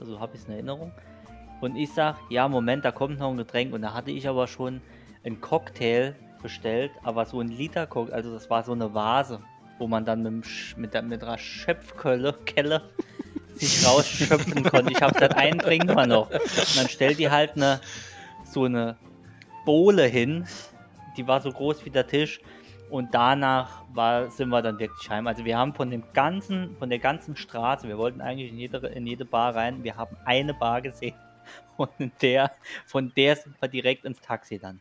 Also 0.00 0.18
habe 0.18 0.34
ich 0.34 0.40
es 0.40 0.48
in 0.48 0.54
Erinnerung. 0.54 0.92
Und 1.60 1.76
ich 1.76 1.92
sag, 1.92 2.16
ja, 2.30 2.48
Moment, 2.48 2.84
da 2.84 2.90
kommt 2.90 3.18
noch 3.18 3.30
ein 3.30 3.36
Getränk. 3.36 3.72
Und 3.72 3.82
da 3.82 3.94
hatte 3.94 4.10
ich 4.10 4.28
aber 4.28 4.48
schon 4.48 4.80
einen 5.24 5.40
Cocktail 5.40 6.16
bestellt, 6.42 6.92
aber 7.02 7.26
so 7.26 7.40
ein 7.40 7.48
Liter 7.48 7.88
also 8.12 8.32
das 8.32 8.48
war 8.50 8.62
so 8.62 8.72
eine 8.72 8.92
Vase, 8.94 9.40
wo 9.78 9.86
man 9.86 10.04
dann 10.04 10.22
mit, 10.22 10.46
mit, 10.76 10.94
der, 10.94 11.02
mit 11.02 11.22
einer 11.22 11.38
Schöpfkelle 11.38 12.34
Kelle 12.44 12.82
sich 13.54 13.86
rausschöpfen 13.86 14.64
konnte. 14.64 14.92
Ich 14.92 15.02
habe 15.02 15.12
gesagt, 15.12 15.36
einen 15.36 15.58
trinken 15.58 15.94
wir 15.94 16.06
noch. 16.06 16.30
Und 16.30 16.76
dann 16.76 16.88
stellt 16.88 17.18
die 17.18 17.30
halt 17.30 17.56
eine, 17.56 17.80
so 18.44 18.64
eine 18.64 18.96
Bohle 19.64 20.04
hin, 20.04 20.46
die 21.16 21.26
war 21.26 21.40
so 21.40 21.50
groß 21.50 21.84
wie 21.84 21.90
der 21.90 22.06
Tisch. 22.06 22.40
Und 22.88 23.14
danach 23.14 23.84
war, 23.92 24.30
sind 24.30 24.48
wir 24.48 24.62
dann 24.62 24.78
wirklich 24.80 25.08
heim. 25.08 25.28
Also 25.28 25.44
wir 25.44 25.56
haben 25.56 25.74
von 25.74 25.90
dem 25.90 26.02
ganzen, 26.12 26.76
von 26.76 26.90
der 26.90 26.98
ganzen 26.98 27.36
Straße, 27.36 27.86
wir 27.86 27.98
wollten 27.98 28.20
eigentlich 28.20 28.50
in 28.50 28.58
jede, 28.58 28.78
in 28.88 29.06
jede 29.06 29.24
Bar 29.24 29.54
rein, 29.54 29.84
wir 29.84 29.96
haben 29.96 30.16
eine 30.24 30.54
Bar 30.54 30.82
gesehen. 30.82 31.14
Und 31.76 31.90
in 31.98 32.10
der, 32.20 32.50
von 32.86 33.12
der 33.16 33.36
sind 33.36 33.54
wir 33.60 33.68
direkt 33.68 34.04
ins 34.04 34.20
Taxi 34.20 34.58
dann. 34.58 34.80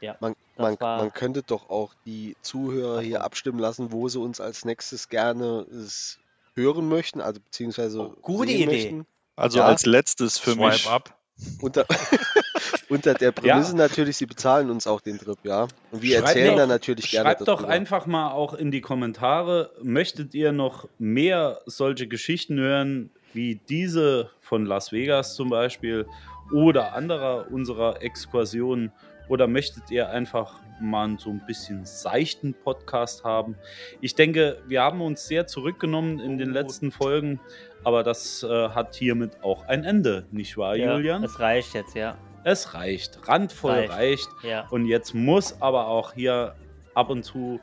Ja, 0.00 0.16
Man, 0.20 0.34
man, 0.56 0.78
war- 0.80 0.98
man 0.98 1.12
könnte 1.12 1.42
doch 1.42 1.70
auch 1.70 1.92
die 2.06 2.36
Zuhörer 2.42 3.00
hier 3.00 3.24
abstimmen 3.24 3.58
lassen, 3.58 3.90
wo 3.92 4.08
sie 4.08 4.20
uns 4.20 4.40
als 4.40 4.64
nächstes 4.64 5.08
gerne 5.08 5.66
es 5.70 6.18
hören 6.54 6.88
möchten, 6.88 7.20
also 7.20 7.40
beziehungsweise 7.40 8.00
Oh, 8.00 8.14
gute 8.22 8.50
sehen 8.50 8.62
Idee. 8.62 8.72
möchten. 8.72 9.06
Also 9.36 9.58
Ja. 9.58 9.66
als 9.66 9.86
letztes 9.86 10.38
für 10.38 10.52
Swipe 10.52 10.66
mich. 10.68 10.88
up. 10.88 11.14
Unter, 11.60 11.86
unter 12.88 13.14
der 13.14 13.30
Prämisse 13.32 13.76
natürlich, 13.76 14.16
sie 14.16 14.26
bezahlen 14.26 14.70
uns 14.70 14.86
auch 14.88 15.00
den 15.00 15.18
Trip, 15.18 15.38
ja. 15.44 15.68
Und 15.92 16.02
wir 16.02 16.16
Schreibt 16.18 16.28
erzählen 16.28 16.50
doch- 16.50 16.56
dann 16.56 16.68
natürlich 16.68 17.10
gerne 17.10 17.28
Schreibt 17.30 17.46
doch 17.48 17.62
einfach 17.64 18.06
mal 18.06 18.32
auch 18.32 18.54
in 18.54 18.70
die 18.70 18.80
Kommentare, 18.80 19.70
möchtet 19.82 20.34
ihr 20.34 20.50
noch 20.52 20.88
mehr 20.98 21.60
solche 21.66 22.08
Geschichten 22.08 22.58
hören, 22.58 23.10
wie 23.34 23.56
diese 23.68 24.30
von 24.40 24.66
Las 24.66 24.90
Vegas 24.90 25.34
zum 25.36 25.50
Beispiel 25.50 26.06
oder 26.52 26.94
anderer 26.94 27.46
unserer 27.52 28.02
Exkursionen? 28.02 28.90
Oder 29.28 29.46
möchtet 29.46 29.90
ihr 29.90 30.08
einfach 30.08 30.60
mal 30.80 31.18
so 31.18 31.30
ein 31.30 31.42
bisschen 31.46 31.84
seichten 31.84 32.54
Podcast 32.54 33.24
haben? 33.24 33.56
Ich 34.00 34.14
denke, 34.14 34.62
wir 34.66 34.82
haben 34.82 35.00
uns 35.00 35.26
sehr 35.26 35.46
zurückgenommen 35.46 36.18
in 36.20 36.38
den 36.38 36.50
letzten 36.50 36.90
Folgen, 36.92 37.40
aber 37.84 38.02
das 38.02 38.42
äh, 38.42 38.68
hat 38.70 38.94
hiermit 38.94 39.42
auch 39.42 39.66
ein 39.68 39.84
Ende, 39.84 40.26
nicht 40.30 40.56
wahr, 40.56 40.76
ja, 40.76 40.94
Julian? 40.96 41.22
Es 41.24 41.38
reicht 41.40 41.74
jetzt, 41.74 41.94
ja. 41.94 42.16
Es 42.44 42.72
reicht, 42.74 43.28
randvoll 43.28 43.72
Reicht. 43.72 43.92
reicht. 43.92 44.28
Ja. 44.42 44.66
Und 44.70 44.86
jetzt 44.86 45.14
muss 45.14 45.60
aber 45.60 45.88
auch 45.88 46.14
hier 46.14 46.54
ab 46.94 47.10
und 47.10 47.22
zu 47.24 47.60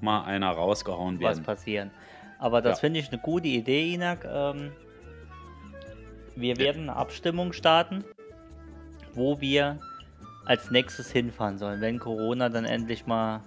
mal 0.00 0.24
einer 0.24 0.50
rausgehauen 0.50 1.16
was 1.16 1.22
werden. 1.36 1.44
passieren. 1.44 1.90
Aber 2.38 2.62
das 2.62 2.78
Ja. 2.78 2.80
finde 2.82 3.00
ich 3.00 3.08
eine 3.12 3.20
gute 3.20 3.48
Idee, 3.48 3.92
Inak. 3.94 4.24
Ähm, 4.24 4.72
wir 6.36 6.56
werden 6.58 6.82
eine 6.88 6.96
Abstimmung 6.96 7.52
starten, 7.52 8.04
wo 9.14 9.40
wir 9.40 9.78
als 10.46 10.70
nächstes 10.70 11.10
hinfahren 11.10 11.58
sollen, 11.58 11.80
wenn 11.80 11.98
Corona 11.98 12.48
dann 12.48 12.64
endlich 12.64 13.06
mal 13.06 13.42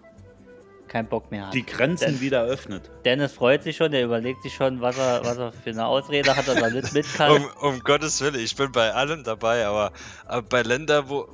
keinen 0.87 1.07
Bock 1.07 1.31
mehr 1.31 1.47
hat. 1.47 1.53
Die 1.53 1.65
Grenzen 1.65 2.05
Denn- 2.13 2.21
wieder 2.21 2.43
öffnet. 2.43 2.89
Dennis 3.03 3.33
freut 3.33 3.61
sich 3.63 3.75
schon, 3.75 3.91
der 3.91 4.03
überlegt 4.05 4.41
sich 4.43 4.53
schon, 4.55 4.79
was 4.81 4.97
er, 4.97 5.23
was 5.25 5.37
er 5.37 5.51
für 5.51 5.69
eine 5.71 5.85
Ausrede 5.85 6.33
hat, 6.35 6.47
dass 6.47 6.55
er 6.55 6.69
nicht 6.69 6.93
mit 6.93 7.05
kann. 7.13 7.31
Um, 7.31 7.45
um 7.61 7.79
Gottes 7.81 8.21
Willen, 8.21 8.39
ich 8.39 8.55
bin 8.55 8.71
bei 8.71 8.93
allem 8.93 9.23
dabei, 9.25 9.65
aber, 9.65 9.91
aber 10.25 10.43
bei 10.43 10.61
Ländern, 10.61 11.09
wo, 11.09 11.27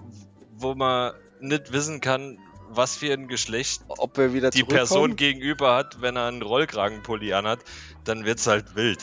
wo 0.56 0.74
man 0.74 1.14
nicht 1.40 1.72
wissen 1.72 2.02
kann, 2.02 2.40
was 2.70 2.96
für 2.96 3.14
ein 3.14 3.28
Geschlecht 3.28 3.84
Ob 3.90 4.18
wir 4.18 4.34
wieder 4.34 4.50
die 4.50 4.64
Person 4.64 5.16
gegenüber 5.16 5.76
hat, 5.76 6.02
wenn 6.02 6.16
er 6.16 6.26
einen 6.26 6.42
Rollkragenpulli 6.42 7.34
anhat, 7.34 7.60
dann 8.06 8.26
wird's 8.26 8.48
halt 8.48 8.76
wild. 8.76 9.00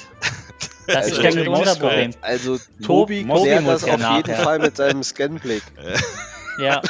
Das 0.89 0.97
Also, 1.13 1.23
ist 1.23 1.35
ja 1.37 1.49
unser. 1.49 1.77
Problem. 1.77 2.11
Also 2.23 2.57
Tobi- 2.83 3.25
Tobi 3.25 3.25
klärt 3.43 3.63
muss 3.63 3.83
das 3.83 3.91
auf 3.91 4.17
jeden. 4.17 4.35
Fall 4.35 4.59
mit 4.59 4.77
seinem 4.77 5.05
Scanblick. 5.05 5.63
Ja. 6.61 6.81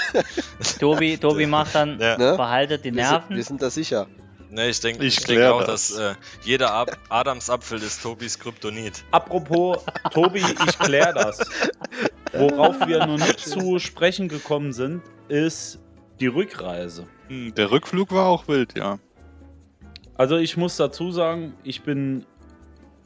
Tobi, 0.79 1.17
Tobi 1.19 1.47
macht 1.47 1.75
dann, 1.75 1.99
Ja. 2.01 2.17
Ne? 2.19 2.37
behaltet 2.37 2.85
die 2.85 2.95
Wir 2.95 3.05
sind, 3.05 3.13
Nerven. 3.13 3.37
wir 3.37 3.45
sind 3.45 3.63
da 3.63 3.71
sicher. 3.71 4.07
Ne, 4.53 4.69
ich 4.69 4.81
denke 4.81 5.05
Ich 5.05 5.19
ich 5.19 5.25
denk 5.27 5.43
auch, 5.43 5.65
das. 5.65 5.89
dass 5.95 5.99
äh, 5.99 6.15
jeder 6.43 6.73
Ab 6.73 6.97
Adamsapfel 7.09 7.81
ist 7.83 8.03
Tobis 8.03 8.39
Kryptonit. 8.39 9.05
Apropos, 9.13 9.79
Tobi, 10.13 10.41
ich 10.41 10.79
kläre 10.79 11.15
das. 11.15 11.39
Worauf 12.33 12.75
wir 12.87 12.99
noch 13.07 13.19
nicht 13.19 13.39
zu 13.41 13.79
sprechen 13.79 14.29
gekommen 14.29 14.73
sind, 14.73 15.03
ist 15.29 15.79
die 16.19 16.27
Rückreise. 16.27 17.07
Hm, 17.29 17.55
Der 17.55 17.71
Rückflug 17.71 18.11
war 18.13 18.27
auch 18.27 18.49
wild, 18.49 18.77
ja. 18.77 18.99
Also 20.17 20.37
ich 20.37 20.57
muss 20.57 20.77
dazu 20.77 21.13
sagen, 21.13 21.55
ich 21.63 21.83
bin 21.83 22.27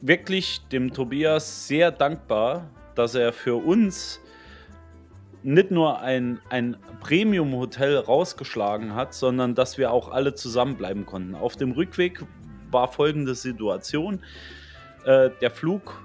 wirklich 0.01 0.61
dem 0.71 0.93
Tobias 0.93 1.67
sehr 1.67 1.91
dankbar, 1.91 2.69
dass 2.95 3.13
er 3.15 3.31
für 3.33 3.55
uns 3.55 4.19
nicht 5.45 5.69
nur 5.69 5.99
ein, 5.99 6.39
ein 6.49 6.75
Premium-Hotel 7.01 7.97
rausgeschlagen 7.97 8.95
hat, 8.95 9.13
sondern 9.13 9.53
dass 9.53 9.77
wir 9.77 9.91
auch 9.91 10.09
alle 10.11 10.33
zusammenbleiben 10.33 11.05
konnten. 11.05 11.35
Auf 11.35 11.55
dem 11.55 11.71
Rückweg 11.71 12.23
war 12.71 12.87
folgende 12.91 13.35
Situation. 13.35 14.21
Äh, 15.05 15.29
der 15.41 15.51
Flug 15.51 16.01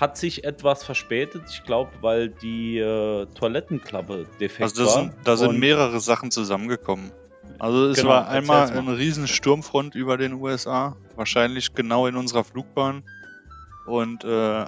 hat 0.00 0.16
sich 0.16 0.44
etwas 0.44 0.84
verspätet, 0.84 1.42
ich 1.50 1.64
glaube, 1.64 1.90
weil 2.00 2.28
die 2.28 2.78
äh, 2.78 3.26
Toilettenklappe 3.34 4.26
defekt 4.38 4.62
Also 4.62 4.84
da 4.84 4.88
war. 4.88 4.94
sind, 5.02 5.12
da 5.24 5.36
sind 5.36 5.58
mehrere 5.58 5.98
Sachen 6.00 6.30
zusammengekommen. 6.30 7.10
Also 7.58 7.86
es 7.88 7.96
Genau, 7.98 8.10
war 8.10 8.28
einmal 8.28 8.70
eine 8.70 8.96
riesen 8.96 9.26
Sturmfront 9.26 9.94
über 9.96 10.16
den 10.16 10.34
USA, 10.34 10.96
wahrscheinlich 11.16 11.74
genau 11.74 12.06
in 12.06 12.16
unserer 12.16 12.44
Flugbahn. 12.44 13.02
Und 13.86 14.24
äh, 14.24 14.64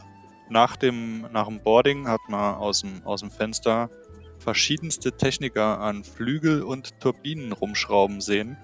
nach, 0.53 0.77
dem, 0.77 1.23
nach 1.33 1.49
dem 1.49 1.61
Boarding 1.61 2.07
hat 2.07 2.21
man 2.29 2.55
aus 2.55 2.83
dem, 2.83 3.05
aus 3.05 3.21
dem 3.21 3.31
Fenster 3.31 3.91
verschiedenste 4.39 5.13
Techniker 5.13 5.81
an 5.81 6.05
Flügel 6.05 6.63
und 6.63 7.01
Turbinen 7.01 7.53
rumschrauben 7.53 8.21
sehen, 8.21 8.57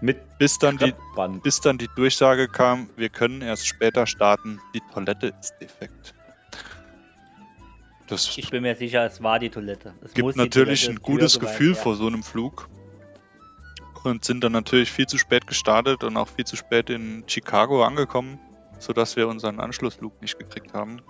mit 0.00 0.38
bis 0.38 0.58
dann 0.58 0.78
die, 0.78 0.94
bis 1.42 1.60
dann 1.60 1.78
die 1.78 1.88
Durchsage 1.94 2.48
kam, 2.48 2.88
wir 2.96 3.08
können 3.08 3.42
erst 3.42 3.66
später 3.66 4.06
starten, 4.06 4.60
die 4.74 4.80
Toilette 4.92 5.34
ist 5.38 5.54
defekt. 5.60 6.14
Das 8.08 8.36
Ich 8.36 8.50
bin 8.50 8.62
mir 8.62 8.74
sicher, 8.74 9.04
es 9.04 9.22
war 9.22 9.38
die 9.38 9.50
Toilette. 9.50 9.94
Es 10.02 10.12
gibt 10.12 10.36
natürlich 10.36 10.84
Toilette 10.84 11.00
ein 11.00 11.02
gutes 11.02 11.38
Gefühl 11.38 11.68
werden. 11.68 11.82
vor 11.82 11.94
so 11.94 12.06
einem 12.06 12.22
Flug. 12.22 12.68
Und 14.04 14.24
sind 14.24 14.42
dann 14.42 14.50
natürlich 14.50 14.90
viel 14.90 15.06
zu 15.06 15.16
spät 15.16 15.46
gestartet 15.46 16.02
und 16.02 16.16
auch 16.16 16.26
viel 16.26 16.44
zu 16.44 16.56
spät 16.56 16.90
in 16.90 17.22
Chicago 17.28 17.84
angekommen, 17.84 18.40
sodass 18.82 19.14
wir 19.14 19.28
unseren 19.28 19.60
Anschlussflug 19.60 20.20
nicht 20.20 20.38
gekriegt 20.38 20.74
haben. 20.74 21.00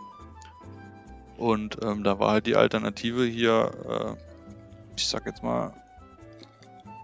Und 1.38 1.78
ähm, 1.82 2.04
da 2.04 2.18
war 2.18 2.32
halt 2.32 2.46
die 2.46 2.54
Alternative 2.54 3.24
hier, 3.24 3.70
äh, 3.88 4.14
ich 4.96 5.08
sag 5.08 5.24
jetzt 5.24 5.42
mal, 5.42 5.72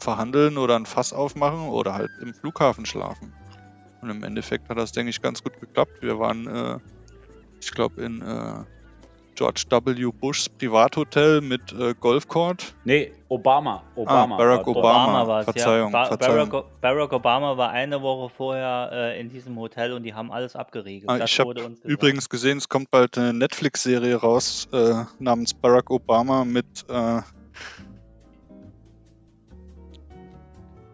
verhandeln 0.01 0.59
oder 0.59 0.77
ein 0.77 0.85
Fass 0.85 1.13
aufmachen 1.13 1.69
oder 1.71 1.95
halt 1.95 2.11
im 2.21 2.35
Flughafen 2.35 2.85
schlafen. 2.85 3.33
Und 4.03 4.11
im 4.11 4.23
Endeffekt 4.23 4.69
hat 4.69 4.77
das, 4.77 4.93
denke 4.93 5.11
ich, 5.11 5.23
ganz 5.23 5.43
gut 5.43 5.59
geklappt. 5.59 6.03
Wir 6.03 6.19
waren, 6.19 6.47
äh, 6.47 6.79
ich 7.61 7.71
glaube, 7.71 8.03
in 8.03 8.21
äh, 8.21 8.65
George 9.39 9.65
W. 9.71 10.11
Bushs 10.11 10.49
Privathotel 10.49 11.41
mit 11.41 11.73
äh, 11.73 11.95
Golfcourt. 11.95 12.75
Nee, 12.85 13.13
Obama. 13.29 13.85
Obama 13.95 14.35
Ah, 14.35 14.39
Barack 14.39 14.67
war. 14.67 14.77
Obama. 14.77 15.05
Obama 15.05 15.27
war 15.29 15.41
es, 15.43 15.47
ja. 15.47 15.53
Verzeihung, 15.53 15.93
Ba 15.93 16.05
Verzeihung. 16.07 16.49
Barack, 16.51 16.81
Barack 16.81 17.13
Obama 17.13 17.57
war 17.57 17.71
eine 17.71 18.03
Woche 18.03 18.33
vorher 18.37 18.91
äh, 18.93 19.21
in 19.21 19.29
diesem 19.31 19.57
Hotel 19.57 19.93
und 19.93 20.03
die 20.03 20.13
haben 20.15 20.33
alles 20.33 20.57
abgeriegelt. 20.57 21.09
Ah, 21.09 21.19
Das 21.19 21.31
ich 21.31 21.39
habe 21.39 21.55
übrigens 21.85 22.29
gesehen, 22.29 22.59
es 22.59 22.69
kommt 22.69 22.91
bald 22.91 23.17
eine 23.17 23.33
Netflix-Serie 23.33 24.17
raus 24.17 24.67
äh, 24.73 25.05
namens 25.21 25.55
Barack 25.55 25.89
Obama 25.91 26.45
mit 26.45 26.67
äh, 26.89 27.21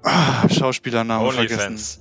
ah, 0.03 0.49
Schauspielernamen 0.51 1.31
vergessen. 1.33 1.61
Onlyfans. 1.61 2.01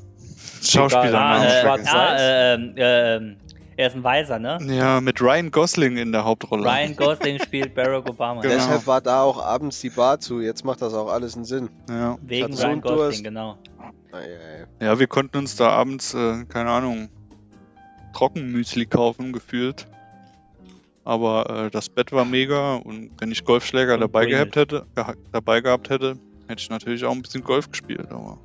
Schauspielernamen 0.62 1.48
Ah, 1.48 1.54
äh, 1.54 1.62
vergessen. 1.62 1.90
ah, 1.96 2.18
ähm, 2.20 2.74
ähm, 2.78 3.38
er 3.78 3.88
ist 3.88 3.96
ein 3.96 4.04
Weiser, 4.04 4.40
ne? 4.40 4.58
Ja, 4.68 5.02
mit 5.02 5.22
Ryan 5.22 5.52
Gosling 5.52 5.98
in 5.98 6.12
der 6.12 6.26
Hauptrolle. 6.26 6.64
Ryan 6.66 6.96
Gosling 6.98 7.40
spielt 7.40 7.74
Barack 7.76 8.10
Obama. 8.10 8.42
Genau. 8.42 8.54
Deshalb 8.54 8.88
war 8.88 9.02
da 9.02 9.22
auch 9.22 9.44
abends 9.44 9.82
die 9.82 9.90
Bar 9.90 10.20
zu. 10.20 10.42
Jetzt 10.42 10.64
macht 10.66 10.82
das 10.82 10.94
auch 10.94 11.10
alles 11.10 11.36
einen 11.36 11.46
Sinn. 11.46 11.70
Ja. 11.90 12.18
Wegen 12.22 12.54
Ryan 12.54 12.82
Gosling, 12.82 12.98
Durst. 12.98 13.24
genau. 13.24 13.58
Ja, 14.80 15.00
wir 15.00 15.08
konnten 15.08 15.38
uns 15.38 15.56
da 15.56 15.70
abends, 15.70 16.14
äh, 16.14 16.46
keine 16.46 16.70
Ahnung, 16.70 17.10
Trockenmüsli 18.14 18.86
kaufen, 18.86 19.34
gefühlt. 19.34 19.88
Aber 21.04 21.66
äh, 21.66 21.70
das 21.72 21.90
Bett 21.90 22.12
war 22.12 22.24
mega 22.24 22.76
und 22.76 23.12
wenn 23.20 23.32
ich 23.32 23.44
Golfschläger 23.44 23.96
Und 23.96 24.02
dabei 24.02 24.26
gehabt 24.26 24.56
hätte, 24.56 24.86
geha 24.96 25.16
dabei 25.32 25.62
gehabt 25.62 25.90
hätte, 25.90 26.18
hätte 26.48 26.62
ich 26.62 26.70
natürlich 26.70 27.04
auch 27.04 27.12
ein 27.12 27.22
bisschen 27.22 27.44
Golf 27.44 27.70
gespielt, 27.70 28.10
aber 28.10 28.40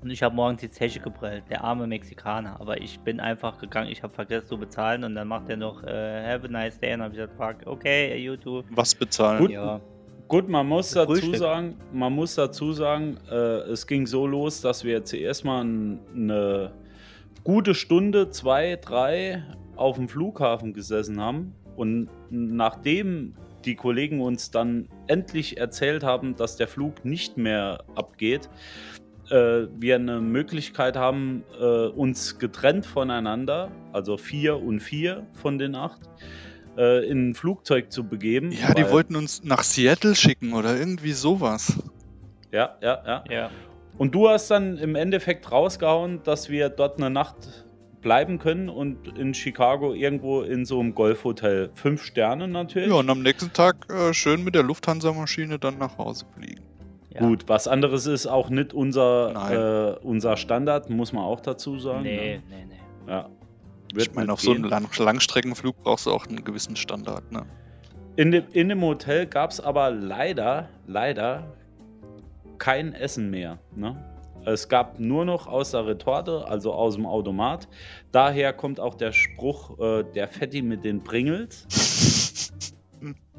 Und 0.00 0.10
ich 0.10 0.22
habe 0.22 0.34
morgens 0.34 0.60
die 0.60 0.70
Zeche 0.70 1.00
geprellt, 1.00 1.44
der 1.50 1.64
arme 1.64 1.86
Mexikaner. 1.86 2.60
Aber 2.60 2.80
ich 2.80 3.00
bin 3.00 3.18
einfach 3.18 3.58
gegangen, 3.58 3.90
ich 3.90 4.02
habe 4.02 4.14
vergessen 4.14 4.46
zu 4.46 4.56
bezahlen 4.58 5.02
und 5.04 5.14
dann 5.16 5.26
macht 5.26 5.48
er 5.50 5.56
noch 5.56 5.82
äh, 5.82 6.24
Have 6.24 6.46
a 6.46 6.48
nice 6.50 6.78
day 6.78 6.94
und 6.94 7.02
habe 7.02 7.14
ich 7.14 7.20
gesagt, 7.20 7.36
fuck, 7.36 7.66
okay, 7.72 8.16
YouTube. 8.16 8.64
was 8.70 8.94
bezahlen? 8.94 9.40
Gut. 9.40 9.50
Ja, 9.50 9.80
Gut, 10.28 10.46
man 10.48 10.66
muss 10.68 10.90
dazu 10.90 11.12
Frühstück. 11.14 11.36
sagen, 11.36 11.76
man 11.90 12.12
muss 12.12 12.34
dazu 12.34 12.72
sagen, 12.74 13.16
äh, 13.30 13.34
es 13.70 13.86
ging 13.86 14.06
so 14.06 14.26
los, 14.26 14.60
dass 14.60 14.84
wir 14.84 15.02
zuerst 15.02 15.42
mal 15.44 15.62
n- 15.62 16.00
eine 16.14 16.70
gute 17.44 17.74
Stunde, 17.74 18.28
zwei, 18.30 18.76
drei 18.76 19.42
auf 19.74 19.96
dem 19.96 20.06
Flughafen 20.06 20.74
gesessen 20.74 21.18
haben 21.18 21.54
und 21.76 22.10
nachdem 22.28 23.34
die 23.64 23.74
Kollegen 23.74 24.20
uns 24.20 24.50
dann 24.50 24.88
endlich 25.06 25.56
erzählt 25.58 26.02
haben, 26.04 26.36
dass 26.36 26.56
der 26.56 26.68
Flug 26.68 27.04
nicht 27.06 27.38
mehr 27.38 27.84
abgeht, 27.94 28.50
äh, 29.30 29.68
wir 29.78 29.96
eine 29.96 30.20
Möglichkeit 30.20 30.96
haben, 30.96 31.44
äh, 31.60 31.64
uns 31.86 32.38
getrennt 32.38 32.86
voneinander, 32.86 33.70
also 33.92 34.16
vier 34.16 34.56
und 34.56 34.80
vier 34.80 35.26
von 35.34 35.58
den 35.58 35.74
acht, 35.74 36.00
äh, 36.76 37.06
in 37.08 37.30
ein 37.30 37.34
Flugzeug 37.34 37.92
zu 37.92 38.04
begeben. 38.04 38.52
Ja, 38.52 38.74
die 38.74 38.88
wollten 38.90 39.16
uns 39.16 39.44
nach 39.44 39.62
Seattle 39.62 40.14
schicken 40.14 40.52
oder 40.52 40.76
irgendwie 40.76 41.12
sowas. 41.12 41.78
Ja, 42.52 42.76
ja, 42.80 43.02
ja. 43.06 43.24
ja. 43.30 43.50
Und 43.98 44.14
du 44.14 44.28
hast 44.28 44.50
dann 44.50 44.78
im 44.78 44.94
Endeffekt 44.94 45.50
rausgehauen, 45.50 46.22
dass 46.22 46.48
wir 46.48 46.68
dort 46.68 46.98
eine 46.98 47.10
Nacht 47.10 47.66
bleiben 48.00 48.38
können 48.38 48.68
und 48.68 49.18
in 49.18 49.34
Chicago 49.34 49.92
irgendwo 49.92 50.42
in 50.42 50.64
so 50.64 50.78
einem 50.78 50.94
Golfhotel. 50.94 51.70
Fünf 51.74 52.04
Sterne 52.04 52.46
natürlich. 52.46 52.88
Ja, 52.88 52.94
und 52.94 53.10
am 53.10 53.22
nächsten 53.22 53.52
Tag 53.52 53.90
äh, 53.90 54.14
schön 54.14 54.44
mit 54.44 54.54
der 54.54 54.62
Lufthansa-Maschine 54.62 55.58
dann 55.58 55.78
nach 55.78 55.98
Hause 55.98 56.26
fliegen. 56.36 56.67
Ja. 57.20 57.26
Gut, 57.26 57.48
was 57.48 57.68
anderes 57.68 58.06
ist 58.06 58.26
auch 58.26 58.50
nicht 58.50 58.72
unser, 58.72 59.96
äh, 60.00 60.06
unser 60.06 60.36
Standard, 60.36 60.90
muss 60.90 61.12
man 61.12 61.24
auch 61.24 61.40
dazu 61.40 61.78
sagen. 61.78 62.02
Nee, 62.02 62.36
ne? 62.36 62.42
nee, 62.48 62.64
nee. 62.68 63.10
Ja. 63.10 63.28
Ich 63.90 63.96
Wird 63.96 64.14
meine, 64.14 64.26
nicht 64.26 64.32
auf 64.32 64.40
so 64.40 64.50
einem 64.50 64.62
gehen. 64.62 64.70
Lang 64.70 64.88
Langstreckenflug 64.98 65.82
brauchst 65.82 66.06
du 66.06 66.10
auch 66.10 66.26
einen 66.26 66.44
gewissen 66.44 66.76
Standard. 66.76 67.30
Ne? 67.32 67.46
In 68.16 68.32
dem, 68.32 68.44
in 68.52 68.68
dem 68.68 68.82
Hotel 68.82 69.26
gab 69.26 69.50
es 69.50 69.60
aber 69.60 69.90
leider, 69.90 70.68
leider 70.86 71.44
kein 72.58 72.92
Essen 72.92 73.30
mehr. 73.30 73.58
Ne? 73.74 73.96
Es 74.44 74.68
gab 74.68 74.98
nur 74.98 75.24
noch 75.24 75.46
aus 75.46 75.72
der 75.72 75.86
Retorte, 75.86 76.46
also 76.46 76.72
aus 76.72 76.94
dem 76.94 77.06
Automat. 77.06 77.68
Daher 78.12 78.52
kommt 78.52 78.80
auch 78.80 78.94
der 78.94 79.12
Spruch, 79.12 79.78
äh, 79.78 80.04
der 80.14 80.28
Fetti 80.28 80.62
mit 80.62 80.84
den 80.84 81.02
Pringles. 81.02 81.66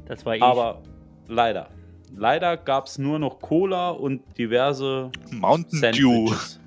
Das 0.06 0.26
war 0.26 0.34
ich. 0.34 0.42
Aber 0.42 0.82
leider. 1.28 1.68
Leider 2.16 2.56
gab 2.56 2.86
es 2.86 2.98
nur 2.98 3.18
noch 3.18 3.40
Cola 3.40 3.90
und 3.90 4.22
diverse 4.38 5.10
Mountain 5.30 5.92
Dew. 5.92 6.26
Sandwiches. 6.28 6.60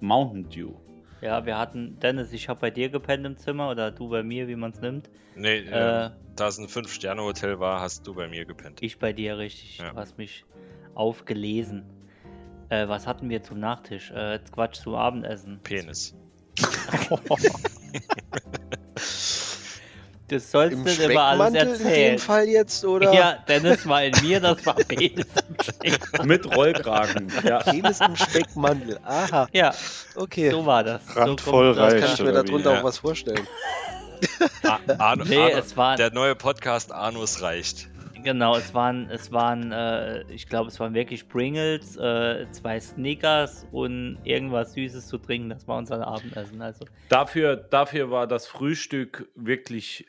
Mountain 0.00 0.48
Dew. 0.50 0.72
ja, 1.22 1.44
wir 1.46 1.56
hatten, 1.58 1.98
Dennis, 2.00 2.32
ich 2.32 2.48
habe 2.48 2.60
bei 2.60 2.70
dir 2.70 2.88
gepennt 2.90 3.24
im 3.26 3.36
Zimmer 3.36 3.70
oder 3.70 3.90
du 3.90 4.08
bei 4.08 4.22
mir, 4.22 4.46
wie 4.48 4.56
man 4.56 4.72
es 4.72 4.80
nimmt. 4.80 5.08
Nee, 5.36 5.58
Äh, 5.60 6.06
äh, 6.06 6.10
da 6.36 6.48
es 6.48 6.58
ein 6.58 6.66
5-Sterne-Hotel 6.66 7.58
war, 7.60 7.80
hast 7.80 8.06
du 8.06 8.14
bei 8.14 8.28
mir 8.28 8.44
gepennt. 8.44 8.82
Ich 8.82 8.98
bei 8.98 9.12
dir, 9.12 9.38
richtig. 9.38 9.78
Ja. 9.78 9.90
Du 9.90 9.96
hast 9.96 10.18
mich 10.18 10.44
aufgelesen. 10.94 11.84
Äh, 12.68 12.86
was 12.88 13.06
hatten 13.06 13.30
wir 13.30 13.42
zum 13.42 13.60
Nachtisch? 13.60 14.10
Äh, 14.10 14.38
Quatsch 14.52 14.76
zum 14.82 14.94
Abendessen. 14.94 15.60
Penis. 15.62 16.14
Das 20.34 20.50
sollst 20.50 20.72
Im 20.72 20.84
du 20.84 20.90
nicht 20.90 21.00
immer 21.00 21.22
alles 21.24 21.48
Speckmantel 21.48 21.72
in 21.72 21.78
dem 21.78 21.86
erzählen. 21.86 22.18
Fall 22.18 22.44
jetzt, 22.48 22.84
oder? 22.84 23.12
Ja, 23.12 23.38
Dennis 23.48 23.86
war 23.88 24.04
in 24.04 24.12
mir, 24.22 24.40
das 24.40 24.64
war 24.66 24.74
Penis 24.88 25.26
im 25.48 25.56
Speck. 25.62 26.24
Mit 26.24 26.56
Rollkragen. 26.56 27.32
ja. 27.44 27.58
Penis 27.58 28.00
im 28.00 28.16
Speckmantel. 28.16 28.98
Aha, 29.04 29.46
Ja, 29.52 29.72
okay. 30.16 30.50
so 30.50 30.64
war 30.66 30.82
das. 30.84 31.02
Randvoll 31.16 31.74
so 31.74 31.80
das. 31.80 31.92
Kann 31.92 32.02
reicht. 32.02 32.14
ich 32.14 32.24
mir 32.24 32.30
oder 32.30 32.42
darunter 32.44 32.72
wie? 32.72 32.78
auch 32.78 32.84
was 32.84 32.98
vorstellen. 32.98 33.46
Arno, 34.98 35.24
Nee, 35.28 35.36
Arno, 35.38 35.56
es 35.58 35.76
war, 35.76 35.96
der 35.96 36.12
neue 36.12 36.34
Podcast 36.34 36.92
Arnus 36.92 37.42
reicht. 37.42 37.88
genau, 38.22 38.56
es 38.56 38.72
waren, 38.72 39.10
es 39.10 39.32
waren, 39.32 39.70
äh, 39.70 40.22
ich 40.32 40.48
glaube, 40.48 40.68
es 40.68 40.80
waren 40.80 40.94
wirklich 40.94 41.28
Pringles, 41.28 41.96
äh, 41.96 42.46
zwei 42.52 42.80
Snickers 42.80 43.66
und 43.70 44.18
irgendwas 44.24 44.72
Süßes 44.72 45.06
zu 45.08 45.18
trinken. 45.18 45.50
Das 45.50 45.68
war 45.68 45.76
unser 45.76 46.06
Abendessen. 46.06 46.62
Also, 46.62 46.86
Dafür, 47.10 47.56
dafür 47.56 48.10
war 48.10 48.26
das 48.26 48.46
Frühstück 48.46 49.28
wirklich, 49.34 50.06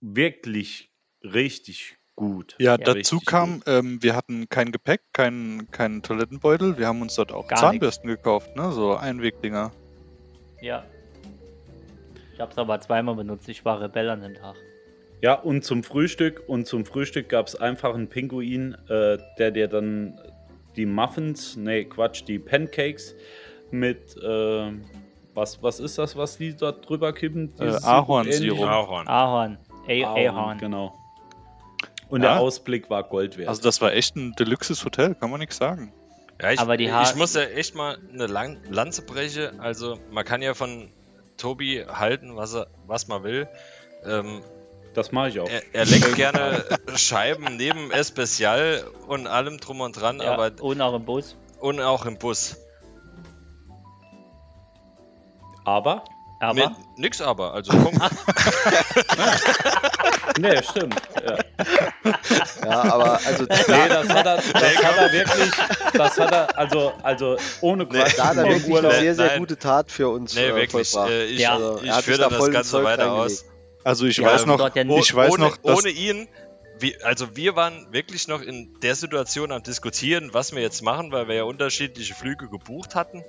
wirklich 0.00 0.90
richtig 1.22 1.96
gut. 2.16 2.54
Ja, 2.58 2.72
Ja, 2.72 2.76
dazu 2.78 3.20
kam, 3.20 3.62
ähm, 3.66 4.02
wir 4.02 4.14
hatten 4.14 4.48
kein 4.48 4.72
Gepäck, 4.72 5.02
keinen 5.12 5.70
keinen 5.70 6.02
Toilettenbeutel. 6.02 6.78
Wir 6.78 6.86
haben 6.86 7.02
uns 7.02 7.14
dort 7.14 7.32
auch 7.32 7.48
Gar 7.48 7.58
Zahnbürsten 7.58 8.08
gekauft, 8.08 8.56
ne? 8.56 8.72
So 8.72 8.96
Einwegdinger. 8.96 9.72
ja. 10.60 10.84
Ich 12.32 12.40
habe 12.42 12.52
es 12.52 12.56
aber 12.58 12.80
zweimal 12.80 13.14
benutzt. 13.16 13.50
Ich 13.50 13.66
war 13.66 13.82
Rebell 13.82 14.08
an 14.08 14.22
dem 14.22 14.34
Tag. 14.34 14.56
Ja, 15.20 15.34
und 15.34 15.62
zum 15.62 15.82
Frühstück 15.82 16.42
und 16.46 16.66
zum 16.66 16.86
Frühstück 16.86 17.28
gab 17.28 17.48
es 17.48 17.54
einfach 17.54 17.94
einen 17.94 18.08
Pinguin, 18.08 18.74
äh, 18.88 19.18
der 19.38 19.50
dir 19.50 19.68
dann 19.68 20.18
die 20.76 20.86
Muffins, 20.86 21.56
nee, 21.56 21.84
Quatsch, 21.84 22.22
die 22.26 22.38
Pancakes 22.38 23.14
mit, 23.70 24.16
äh, 24.22 24.72
was, 25.34 25.62
was 25.62 25.80
ist 25.80 25.98
das, 25.98 26.16
was 26.16 26.38
die 26.38 26.56
dort 26.56 26.88
drüber 26.88 27.12
kippen? 27.12 27.52
Äh, 27.58 27.76
Ahornsirup. 27.82 28.66
Ahorn. 28.66 29.06
Ahorn. 29.06 29.58
Ahorn. 29.88 30.58
genau. 30.58 30.94
Und 32.08 32.22
Ja. 32.22 32.32
der 32.34 32.40
Ausblick 32.40 32.90
war 32.90 33.02
Gold 33.04 33.38
wert. 33.38 33.48
Also 33.48 33.62
das 33.62 33.80
war 33.80 33.92
echt 33.92 34.16
ein 34.16 34.32
deluxes 34.32 34.84
Hotel, 34.84 35.14
kann 35.14 35.30
man 35.30 35.40
nichts 35.40 35.56
sagen. 35.58 35.92
Ja, 36.42 36.50
ich, 36.52 36.58
Aber 36.60 36.76
die 36.76 36.90
Ha- 36.90 37.02
ich 37.02 37.14
muss 37.14 37.34
ja 37.34 37.42
echt 37.42 37.74
mal 37.74 37.98
eine 38.12 38.26
Lang 38.26 38.58
Lanze 38.68 39.02
brechen. 39.02 39.60
Also, 39.60 39.98
man 40.10 40.24
kann 40.24 40.42
ja 40.42 40.54
von 40.54 40.90
Tobi 41.36 41.84
halten, 41.86 42.34
was, 42.36 42.54
er, 42.54 42.66
was 42.86 43.08
man 43.08 43.22
will. 43.22 43.46
Ähm, 44.04 44.40
das 44.94 45.12
mache 45.12 45.28
ich 45.28 45.38
auch. 45.40 45.48
er, 45.48 45.62
er 45.72 45.84
leckt 45.84 46.16
gerne 46.16 46.64
Scheiben 46.96 47.56
neben 47.56 47.90
Especial 47.92 48.82
und 49.06 49.26
allem 49.26 49.58
drum 49.58 49.80
und 49.82 49.92
dran, 50.00 50.20
Ja, 50.20 50.32
aber 50.32 50.50
und 50.62 50.80
auch 50.80 50.94
im 50.94 51.04
Bus. 51.04 51.36
und 51.60 51.80
auch 51.80 52.06
im 52.06 52.18
Bus. 52.18 52.56
Aber, 55.64 56.04
Aber 56.40 56.54
Nee, 56.54 56.68
nix 56.96 57.20
aber, 57.20 57.52
also 57.52 57.70
Punkt. 57.72 58.00
nee, 60.38 60.62
stimmt. 60.62 60.96
Ja. 61.24 61.38
Ja, 62.64 62.82
aber 62.94 63.20
also 63.26 63.44
Nee, 63.44 63.88
das 63.88 64.08
hat 64.08 64.26
er, 64.26 64.36
das 64.36 64.82
hat 64.82 64.96
er 64.96 65.12
wirklich, 65.12 65.50
das 65.92 66.18
hat 66.18 66.32
er, 66.32 66.58
also, 66.58 66.92
also 67.02 67.36
ohne 67.60 67.86
Quatsch, 67.86 68.14
da 68.16 68.28
hat 68.28 68.36
er 68.38 68.44
wirklich 68.44 68.68
Urlaub- 68.68 68.92
eine 68.92 69.00
sehr, 69.02 69.14
sehr 69.14 69.26
Nein. 69.26 69.38
gute 69.40 69.58
Tat 69.58 69.90
für 69.92 70.08
uns 70.08 70.34
nee, 70.34 70.46
äh, 70.46 70.54
wirklich. 70.54 70.94
Äh, 70.96 71.24
ich 71.26 71.40
Ja. 71.40 71.54
Also, 71.56 71.80
ich 71.82 71.92
führe 71.92 72.18
da 72.18 72.28
das 72.30 72.50
Ganze 72.50 72.70
Zeug 72.70 72.84
weiter 72.84 73.12
aus. 73.12 73.44
Also 73.84 74.06
ich 74.06 74.16
Ja, 74.18 74.28
weiß 74.32 74.46
noch, 74.46 74.58
ja 74.74 74.82
ich 74.98 75.14
weiß 75.14 75.32
ohne, 75.32 75.44
noch, 75.44 75.56
dass, 75.58 75.78
ohne 75.78 75.88
ihn, 75.90 76.28
wie, 76.78 76.96
also 77.02 77.36
wir 77.36 77.56
waren 77.56 77.92
wirklich 77.92 78.28
noch 78.28 78.40
in 78.40 78.78
der 78.82 78.94
Situation 78.94 79.52
am 79.52 79.62
diskutieren, 79.62 80.30
was 80.32 80.54
wir 80.54 80.62
jetzt 80.62 80.82
machen, 80.82 81.12
weil 81.12 81.28
wir 81.28 81.34
ja 81.34 81.42
unterschiedliche 81.44 82.14
Flüge 82.14 82.48
gebucht 82.48 82.94
hatten. 82.94 83.24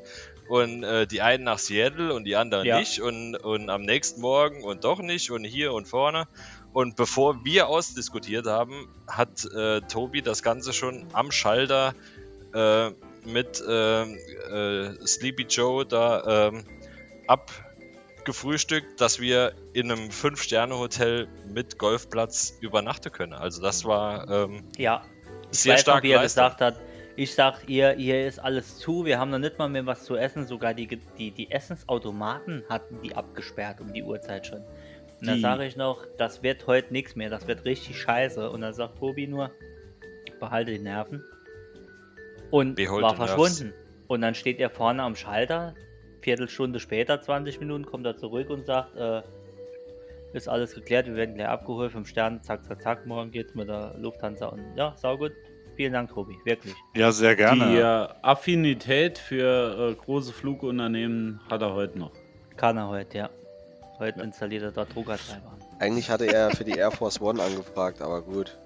Und 0.52 0.84
äh, 0.84 1.07
die 1.07 1.22
einen 1.22 1.45
nach 1.45 1.60
Seattle 1.60 2.14
und 2.14 2.26
die 2.26 2.36
anderen 2.36 2.65
Ja. 2.65 2.78
nicht. 2.78 2.99
Und, 2.99 3.38
und 3.38 3.69
am 3.69 3.84
nächsten 3.84 4.19
Morgen 4.19 4.65
und 4.65 4.84
doch 4.84 4.99
nicht 4.99 5.32
und 5.32 5.45
hier 5.45 5.72
und 5.72 5.88
vorne. 5.88 6.28
Und 6.73 6.98
bevor 6.98 7.45
wir 7.45 7.69
ausdiskutiert 7.69 8.48
haben, 8.48 8.90
hat 9.07 9.45
äh, 9.45 9.80
Tobi 9.80 10.22
das 10.22 10.44
Ganze 10.44 10.73
schon 10.73 11.07
am 11.14 11.32
Schalter 11.32 11.95
äh, 12.53 12.90
mit 13.26 13.64
ähm, 13.65 14.18
äh, 14.52 15.07
Sleepy 15.07 15.44
Joe 15.44 15.86
da 15.86 16.49
ähm, 16.49 16.65
abgefrühstückt, 17.28 18.99
dass 18.99 19.22
wir 19.22 19.53
in 19.72 19.90
einem 19.90 20.10
5-Sterne-Hotel 20.10 21.30
mit 21.48 21.78
Golfplatz 21.78 22.57
übernachten 22.60 23.14
können. 23.14 23.34
Also 23.34 23.61
das 23.61 23.86
war 23.86 24.30
ähm, 24.30 24.65
Ja, 24.78 25.06
ich 25.49 25.60
sehr 25.60 25.76
weiß 25.76 25.80
noch, 25.80 25.84
stark 25.94 26.03
wie 26.03 26.11
er 26.11 26.23
gesagt 26.23 26.60
hat, 26.60 26.76
ich 27.16 27.34
sag, 27.34 27.68
ihr, 27.68 27.92
hier 27.92 28.28
ist 28.28 28.40
alles 28.40 28.78
zu, 28.78 29.06
wir 29.06 29.20
haben 29.20 29.32
noch 29.32 29.40
nicht 29.40 29.58
mal 29.58 29.70
mehr 29.70 29.86
was 29.86 30.04
zu 30.06 30.16
essen, 30.16 30.46
sogar 30.46 30.74
die, 30.74 30.88
die, 31.18 31.32
die 31.32 31.52
Essensautomaten 31.52 32.64
hatten 32.70 33.02
die 33.02 33.16
abgesperrt 33.16 33.82
um 33.82 33.94
die 33.94 34.04
Uhrzeit 34.04 34.48
schon. 34.48 34.64
Und 35.20 35.28
dann 35.28 35.40
sage 35.40 35.66
ich 35.66 35.76
noch, 35.76 36.04
das 36.18 36.42
wird 36.42 36.66
heute 36.66 36.92
nichts 36.92 37.16
mehr, 37.16 37.30
das 37.30 37.48
wird 37.48 37.64
richtig 37.64 38.00
scheiße. 38.00 38.50
Und 38.50 38.62
dann 38.62 38.74
sagt 38.74 38.98
Tobi 38.98 39.28
nur, 39.28 39.52
behalte 40.40 40.72
die 40.72 40.80
Nerven. 40.80 41.24
Und 42.50 42.76
Behold 42.76 43.04
war 43.04 43.16
verschwunden. 43.16 43.74
Und 44.08 44.22
dann 44.22 44.34
steht 44.34 44.60
er 44.60 44.70
vorne 44.70 45.04
am 45.04 45.16
Schalter, 45.16 45.76
Viertelstunde 46.22 46.80
später, 46.80 47.22
20 47.22 47.60
Minuten, 47.60 47.86
kommt 47.86 48.06
er 48.06 48.18
zurück 48.18 48.50
und 48.50 48.66
sagt, 48.66 48.96
äh, 48.98 49.22
ist 50.34 50.50
alles 50.50 50.74
geklärt, 50.74 51.06
wir 51.08 51.16
werden 51.16 51.36
gleich 51.36 51.48
abgeholt 51.48 51.92
vom 51.92 52.06
Stern, 52.06 52.42
zack, 52.42 52.66
zack, 52.66 52.82
zack, 52.82 53.06
morgen 53.06 53.32
geht's 53.32 53.54
mit 53.54 53.70
der 53.70 53.96
Lufthansa 53.98 54.48
und 54.48 54.62
ja, 54.76 54.96
saugut. 54.98 55.34
Vielen 55.82 55.94
Dank, 55.94 56.12
Tobi, 56.14 56.38
wirklich. 56.45 56.76
Ja, 56.95 57.12
sehr 57.12 57.36
gerne. 57.36 57.66
Die 57.72 57.78
äh, 57.78 58.08
Affinität 58.22 59.18
für 59.18 59.90
äh, 59.90 59.95
große 59.95 60.32
Flugunternehmen 60.32 61.40
hat 61.49 61.64
er 61.64 61.74
heute 61.74 61.98
noch. 61.98 62.12
Kann 62.56 62.78
er 62.78 62.88
heute, 62.88 63.18
ja. 63.18 63.30
Heute 63.98 64.22
installiert 64.22 64.62
er 64.62 64.72
dort 64.72 64.94
Druckertreiber. 64.94 65.58
Eigentlich 65.80 66.12
hatte 66.12 66.28
er 66.32 66.52
für 66.52 66.64
die 66.64 66.74
Air 66.78 66.91
Force 66.91 67.20
One 67.20 67.41
angefragt, 67.41 67.99
aber 67.99 68.22
gut. 68.22 68.60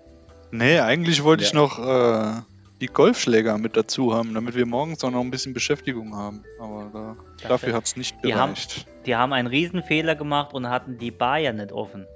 Nee, 0.52 0.80
eigentlich 0.82 1.24
wollte 1.24 1.46
ich 1.46 1.54
Ja. 1.54 1.60
noch 1.60 1.80
äh, 1.80 2.42
die 2.82 2.88
Golfschläger 2.88 3.58
mit 3.60 3.78
dazu 3.78 4.14
haben, 4.14 4.34
damit 4.34 4.54
wir 4.56 4.66
morgens 4.66 5.02
auch 5.06 5.12
noch 5.12 5.22
ein 5.22 5.32
bisschen 5.32 5.54
Beschäftigung 5.54 6.18
haben. 6.18 6.44
Aber 6.60 6.90
da, 6.92 7.16
Das 7.40 7.48
dafür 7.48 7.76
hat 7.76 7.86
es 7.86 7.96
nicht 7.96 8.18
Die 8.26 8.36
haben- 8.36 8.56
gereicht. 8.56 8.88
Die 9.06 9.16
haben 9.16 9.32
einen 9.32 9.48
Riesenfehler 9.48 10.16
gemacht 10.16 10.54
und 10.54 10.70
hatten 10.70 10.98
die 10.98 11.12
Bar 11.12 11.38
ja 11.38 11.54
nicht 11.54 11.72
offen. 11.72 12.08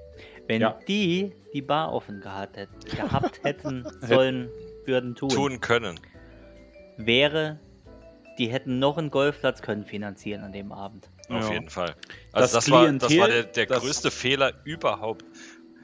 Wenn 0.45 0.59
Ja. 0.61 0.77
die 0.89 1.31
die 1.53 1.61
Bar 1.63 1.93
offen 1.93 2.21
gehabt 2.21 2.57
hätten 3.43 3.85
sollen, 4.01 4.49
würden 4.85 5.15
tun, 5.15 5.30
tun 5.30 5.60
können. 5.61 5.99
wäre, 6.97 7.60
die 8.38 8.47
hätten 8.47 8.80
noch 8.80 8.97
einen 8.97 9.10
Golfplatz 9.11 9.61
können 9.61 9.85
finanzieren 9.85 10.43
an 10.43 10.51
dem 10.51 10.72
Abend. 10.72 11.10
Auf 11.30 11.47
Ja. 11.47 11.53
jeden 11.53 11.69
Fall. 11.69 11.95
Das 12.34 12.53
Also 12.53 12.56
das, 12.57 12.72
war, 12.72 12.91
das 12.91 13.07
Klientel, 13.07 13.19
war 13.19 13.27
der, 13.27 13.43
der 13.43 13.65
das- 13.68 13.80
größte 13.81 14.11
Fehler 14.11 14.53
überhaupt. 14.65 15.23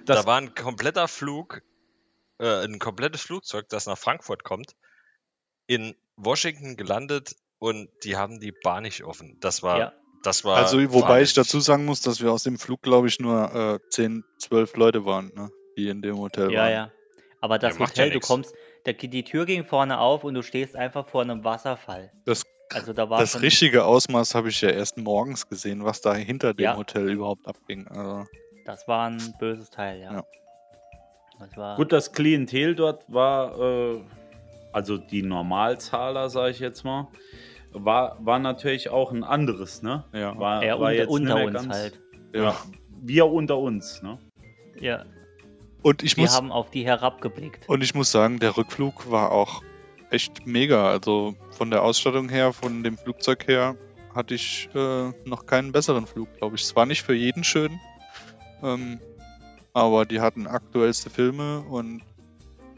Das, 0.06 0.22
da 0.22 0.26
war 0.28 0.38
ein 0.40 0.54
kompletter 0.56 1.08
Flug, 1.08 1.62
äh, 2.40 2.64
ein 2.66 2.80
komplettes 2.80 3.22
Flugzeug, 3.22 3.68
das 3.70 3.86
nach 3.88 3.98
Frankfurt 3.98 4.44
kommt, 4.44 4.76
in 5.68 5.96
Washington 6.16 6.76
gelandet 6.78 7.36
und 7.60 7.90
die 8.04 8.16
haben 8.16 8.40
die 8.40 8.52
Bar 8.64 8.82
nicht 8.82 9.04
offen. 9.04 9.38
Das 9.40 9.64
war, 9.64 9.80
Ja. 9.80 9.94
das 10.24 10.44
war. 10.46 10.58
Also, 10.58 10.78
wobei 10.94 11.22
ich 11.22 11.34
dazu 11.34 11.60
sagen 11.60 11.86
muss, 11.86 12.02
dass 12.02 12.22
wir 12.22 12.32
aus 12.32 12.44
dem 12.44 12.58
Flug, 12.60 12.82
glaube 12.82 13.08
ich, 13.08 13.20
nur 13.20 13.54
äh, 13.84 13.90
10, 13.90 14.24
12 14.40 14.76
Leute 14.76 15.06
waren, 15.06 15.32
ne? 15.36 15.50
die 15.78 15.90
in 15.90 16.02
dem 16.02 16.18
Hotel 16.18 16.52
Ja, 16.52 16.62
waren. 16.62 16.72
ja. 16.72 16.92
Aber 17.46 17.60
das 17.60 17.76
Ja, 17.76 17.80
macht 17.82 17.96
ja 17.96 18.06
Hotel, 18.06 18.20
du 18.20 18.26
kommst, 18.26 18.56
der, 18.88 18.94
die 18.94 19.24
Tür 19.24 19.46
ging 19.46 19.66
vorne 19.66 20.00
auf 20.00 20.24
und 20.24 20.34
du 20.34 20.42
stehst 20.42 20.76
einfach 20.76 21.08
vor 21.08 21.22
einem 21.22 21.44
Wasserfall. 21.44 22.12
Das, 22.26 22.42
Also 22.74 22.92
da 22.92 23.08
war 23.08 23.20
das 23.20 23.40
richtige 23.40 23.86
Ausmaß 23.86 24.34
habe 24.34 24.50
ich 24.50 24.62
ja 24.62 24.70
erst 24.72 24.98
morgens 24.98 25.48
gesehen, 25.48 25.86
was 25.86 26.02
da 26.02 26.16
hinter 26.16 26.56
dem 26.56 26.64
Ja. 26.64 26.76
Hotel 26.76 27.08
überhaupt 27.12 27.46
abging. 27.46 27.88
Also, 27.88 28.26
das 28.66 28.88
war 28.88 29.12
ein 29.12 29.36
böses 29.38 29.70
Teil, 29.70 30.00
ja. 30.00 30.12
Ja. 30.12 30.24
Das 31.40 31.56
war, 31.56 31.76
gut, 31.76 31.92
das 31.92 32.14
Klientel 32.14 32.74
dort 32.74 33.04
war, 33.14 33.60
äh, 33.60 34.02
also 34.74 34.98
die 34.98 35.22
Normalzahler, 35.22 36.32
sage 36.32 36.50
ich 36.50 36.58
jetzt 36.60 36.84
mal, 36.84 37.10
war, 37.74 38.18
war 38.26 38.40
natürlich 38.40 38.90
auch 38.90 39.12
ein 39.12 39.24
anderes, 39.24 39.84
ne? 39.84 40.04
ja. 40.14 40.36
War, 40.40 40.64
eher 40.64 40.80
war 40.80 40.90
unter, 40.90 41.36
unter 41.36 41.46
uns 41.46 41.54
ganz- 41.54 41.76
halt. 41.76 42.02
Ja, 42.34 42.56
wir 43.04 43.28
unter 43.28 43.60
uns, 43.60 44.02
ne? 44.02 44.18
Ja, 44.80 45.06
Und 45.86 46.02
ich 46.02 46.18
wir 46.18 46.24
muss 46.24 46.36
haben 46.36 46.52
auf 46.52 46.72
die 46.72 46.84
herabgeblickt. 46.84 47.70
Und 47.70 47.84
ich 47.84 47.94
muss 47.94 48.12
sagen, 48.12 48.40
der 48.40 48.58
Rückflug 48.58 49.12
war 49.12 49.32
auch 49.32 49.62
echt 50.10 50.48
mega. 50.48 50.90
Also 50.90 51.36
von 51.52 51.70
der 51.70 51.84
Ausstattung 51.84 52.28
her, 52.28 52.54
von 52.54 52.82
dem 52.82 52.98
Flugzeug 52.98 53.48
her, 53.48 53.78
hatte 54.12 54.34
ich 54.34 54.68
äh, 54.74 55.12
noch 55.26 55.46
keinen 55.46 55.74
besseren 55.74 56.08
Flug, 56.08 56.34
glaube 56.38 56.56
ich. 56.56 56.64
Es 56.64 56.76
war 56.76 56.88
nicht 56.88 57.04
für 57.04 57.14
jeden 57.14 57.44
schön, 57.44 57.80
ähm, 58.64 59.00
aber 59.74 60.08
die 60.08 60.22
hatten 60.22 60.48
aktuellste 60.48 61.12
Filme 61.12 61.60
und 61.70 62.02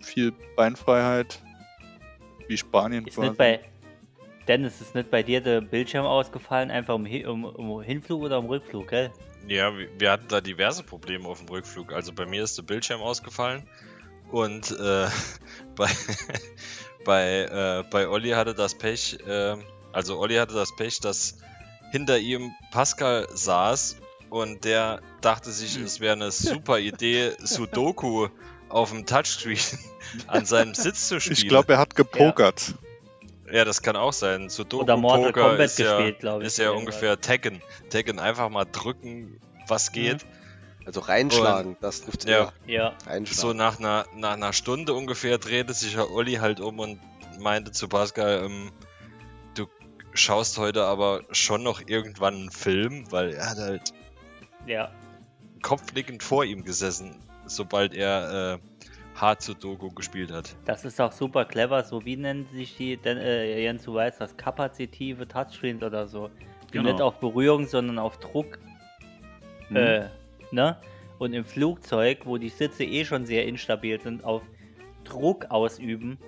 viel 0.02 0.34
Beinfreiheit, 0.58 1.42
wie 2.50 2.58
Spanien 2.58 3.08
Ist 3.08 3.16
quasi. 3.16 3.30
nicht 3.30 3.38
bei, 3.38 3.62
Dennis, 4.48 4.82
ist 4.82 4.96
nicht 4.96 5.12
bei 5.12 5.24
dir 5.24 5.42
der 5.42 5.62
Bildschirm 5.62 6.06
ausgefallen, 6.06 6.72
einfach 6.72 6.96
um, 6.96 7.06
um, 7.06 7.46
um 7.46 7.82
Hinflug 7.82 8.22
oder 8.24 8.40
um 8.40 8.46
Rückflug, 8.48 8.88
gell? 8.90 9.12
Ja, 9.48 9.76
wir- 9.78 9.90
wir 10.00 10.12
hatten 10.12 10.28
da 10.30 10.42
diverse 10.42 10.84
Probleme 10.84 11.28
auf 11.28 11.40
dem 11.40 11.50
Rückflug. 11.50 11.94
Also 11.94 12.14
bei 12.14 12.26
mir 12.26 12.44
ist 12.44 12.58
der 12.58 12.64
Bildschirm 12.64 13.02
ausgefallen 13.02 13.64
und 14.32 14.72
äh, 14.72 15.08
bei, 15.76 15.90
bei, 17.06 17.24
äh, 17.44 17.84
bei 17.90 18.08
Olli 18.08 18.32
hatte 18.32 18.54
das 18.54 18.76
Pech, 18.76 19.18
äh, 19.26 19.56
also 19.92 20.18
Olli 20.20 20.36
hatte 20.36 20.54
das 20.54 20.76
Pech, 20.76 21.00
dass 21.00 21.38
hinter 21.92 22.18
ihm 22.18 22.54
Pascal 22.72 23.28
saß 23.34 23.98
und 24.30 24.66
der 24.66 25.02
dachte 25.22 25.52
sich, 25.52 25.78
es 25.78 26.00
wäre 26.02 26.14
eine 26.14 26.32
super 26.32 26.80
Idee, 26.80 27.32
Sudoku 27.40 28.28
auf 28.70 28.92
dem 28.92 29.06
Touchscreen 29.06 29.60
an 30.28 30.46
seinem 30.46 30.74
Sitz 30.74 31.08
zu 31.08 31.22
spielen. 31.22 31.38
ich 31.38 31.48
glaube, 31.48 31.74
er 31.74 31.80
hat 31.80 31.96
gepokert. 31.96 32.70
Ja, 32.70 32.76
das 33.52 33.82
kann 33.82 33.96
auch 33.96 34.14
sein. 34.14 34.50
Sudoku 34.50 34.84
Oder 34.84 34.98
Mortal 34.98 35.28
Poker 35.28 35.42
Kombat 35.50 35.66
ist 35.66 35.80
ja, 35.80 35.98
gespielt, 35.98 36.20
glaub 36.20 36.42
ich, 36.42 36.48
Ist 36.48 36.58
ja 36.58 36.72
ungefähr 36.72 37.20
Tekken. 37.20 37.62
Tekken 37.90 38.20
einfach 38.20 38.50
mal 38.50 38.66
drücken, 38.66 39.40
was 39.68 39.92
geht. 39.92 40.26
Also 40.86 41.02
reinschlagen, 41.02 41.76
das 41.82 42.02
trifft 42.02 42.30
Ja. 42.30 42.54
Ja, 42.66 42.96
Reinschlagen. 43.06 43.26
So 43.26 43.54
nach 43.54 43.78
einer, 43.78 44.06
nach 44.16 44.34
einer 44.34 44.54
Stunde 44.54 44.94
ungefähr 44.94 45.38
drehte 45.38 45.74
sich 45.74 45.98
Herr 45.98 46.12
Olli 46.12 46.36
halt 46.36 46.62
um 46.62 46.80
und 46.80 47.00
meinte 47.40 47.72
zu 47.72 47.90
Pascal, 47.90 48.46
ähm, 48.46 48.72
du 49.56 49.68
schaust 50.14 50.58
heute 50.58 50.86
aber 50.86 51.24
schon 51.32 51.62
noch 51.62 51.82
irgendwann 51.86 52.36
einen 52.36 52.52
Film, 52.52 53.12
weil 53.12 53.34
er 53.34 53.50
hat 53.50 53.58
halt 53.58 53.94
ja. 54.66 54.92
kopfnickend 55.62 56.24
vor 56.24 56.46
ihm 56.46 56.64
gesessen, 56.64 57.22
sobald 57.46 57.94
er 57.94 58.54
äh, 58.54 58.77
Hard 59.20 59.42
Sudoku 59.42 59.90
gespielt 59.90 60.32
hat. 60.32 60.56
Das 60.66 60.86
ist 60.86 61.02
auch 61.02 61.12
super 61.12 61.46
clever. 61.46 61.84
So 61.84 62.06
wie 62.06 62.18
nennen 62.18 62.46
sich 62.46 62.78
die, 62.78 62.98
denn, 62.98 63.18
äh, 63.18 63.62
Jens, 63.62 63.84
du 63.84 63.94
weißt 63.94 64.22
das, 64.22 64.38
kapazitive 64.38 65.28
Touchscreens 65.28 65.84
oder 65.84 66.08
so. 66.08 66.30
Die 66.68 66.74
Genau. 66.74 66.92
Nicht 66.92 67.02
auf 67.02 67.20
Berührung, 67.20 67.66
sondern 67.66 67.98
auf 67.98 68.18
Druck. 68.20 68.60
Mhm. 69.70 69.76
Äh, 69.76 70.10
ne? 70.52 70.78
Und 71.18 71.34
im 71.34 71.46
Flugzeug, 71.46 72.26
wo 72.26 72.38
die 72.38 72.50
Sitze 72.50 72.84
eh 72.84 73.04
schon 73.06 73.26
sehr 73.26 73.46
instabil 73.48 74.00
sind, 74.00 74.24
auf 74.24 74.44
Druck 75.04 75.46
ausüben, 75.50 76.20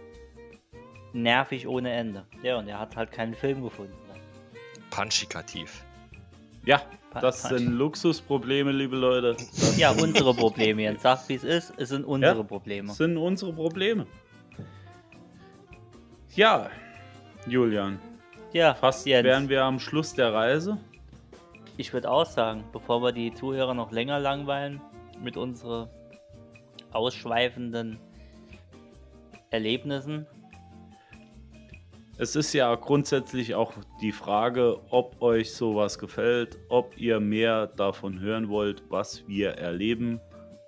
nervig 1.14 1.68
ohne 1.68 1.91
Ende. 1.91 2.26
Ja, 2.41 2.57
und 2.57 2.68
er 2.68 2.80
hat 2.80 2.95
halt 2.95 3.11
keinen 3.11 3.36
Film 3.36 3.61
gefunden. 3.61 3.94
Punchikativ. 4.90 5.86
Ja, 6.65 6.81
das 7.22 7.41
pa- 7.44 7.49
sind 7.49 7.73
Luxusprobleme, 7.73 8.72
liebe 8.72 8.95
Leute. 8.95 9.34
Das 9.36 9.77
Ja, 9.77 9.91
unsere 9.91 10.34
Probleme, 10.34 10.84
Jens. 10.84 11.02
Sag, 11.02 11.27
wie 11.30 11.36
es 11.36 11.44
ist. 11.44 11.73
Es 11.77 11.90
sind 11.90 12.03
unsere 12.06 12.38
Ja. 12.38 12.44
Probleme. 12.44 12.91
sind 12.94 13.18
unsere 13.18 13.53
Probleme. 13.53 14.06
Ja, 16.36 16.69
Julian, 17.48 17.99
Ja, 18.53 18.73
fast 18.76 19.06
Jens. 19.06 19.23
wären 19.26 19.49
wir 19.49 19.64
am 19.64 19.80
Schluss 19.80 20.14
der 20.14 20.34
Reise. 20.34 20.77
Ich 21.77 21.94
würde 21.94 22.11
auch 22.11 22.26
sagen, 22.26 22.64
bevor 22.72 23.02
wir 23.02 23.11
die 23.11 23.34
Zuhörer 23.34 23.73
noch 23.73 23.91
länger 23.91 24.19
langweilen 24.19 24.81
mit 25.23 25.38
unseren 25.38 25.88
ausschweifenden 26.91 27.98
Erlebnissen, 29.49 30.27
Es 32.22 32.36
ist 32.36 32.52
ja 32.52 32.76
grundsätzlich 32.76 33.56
auch 33.56 33.72
die 34.02 34.12
Frage, 34.12 34.82
ob 34.90 35.22
euch 35.22 35.54
sowas 35.54 35.98
gefällt, 35.98 36.60
ob 36.68 36.98
ihr 36.98 37.22
mehr 37.22 37.68
davon 37.68 38.20
hören 38.20 38.50
wollt, 38.50 38.84
was 38.90 39.26
wir 39.30 39.52
erleben 39.52 40.20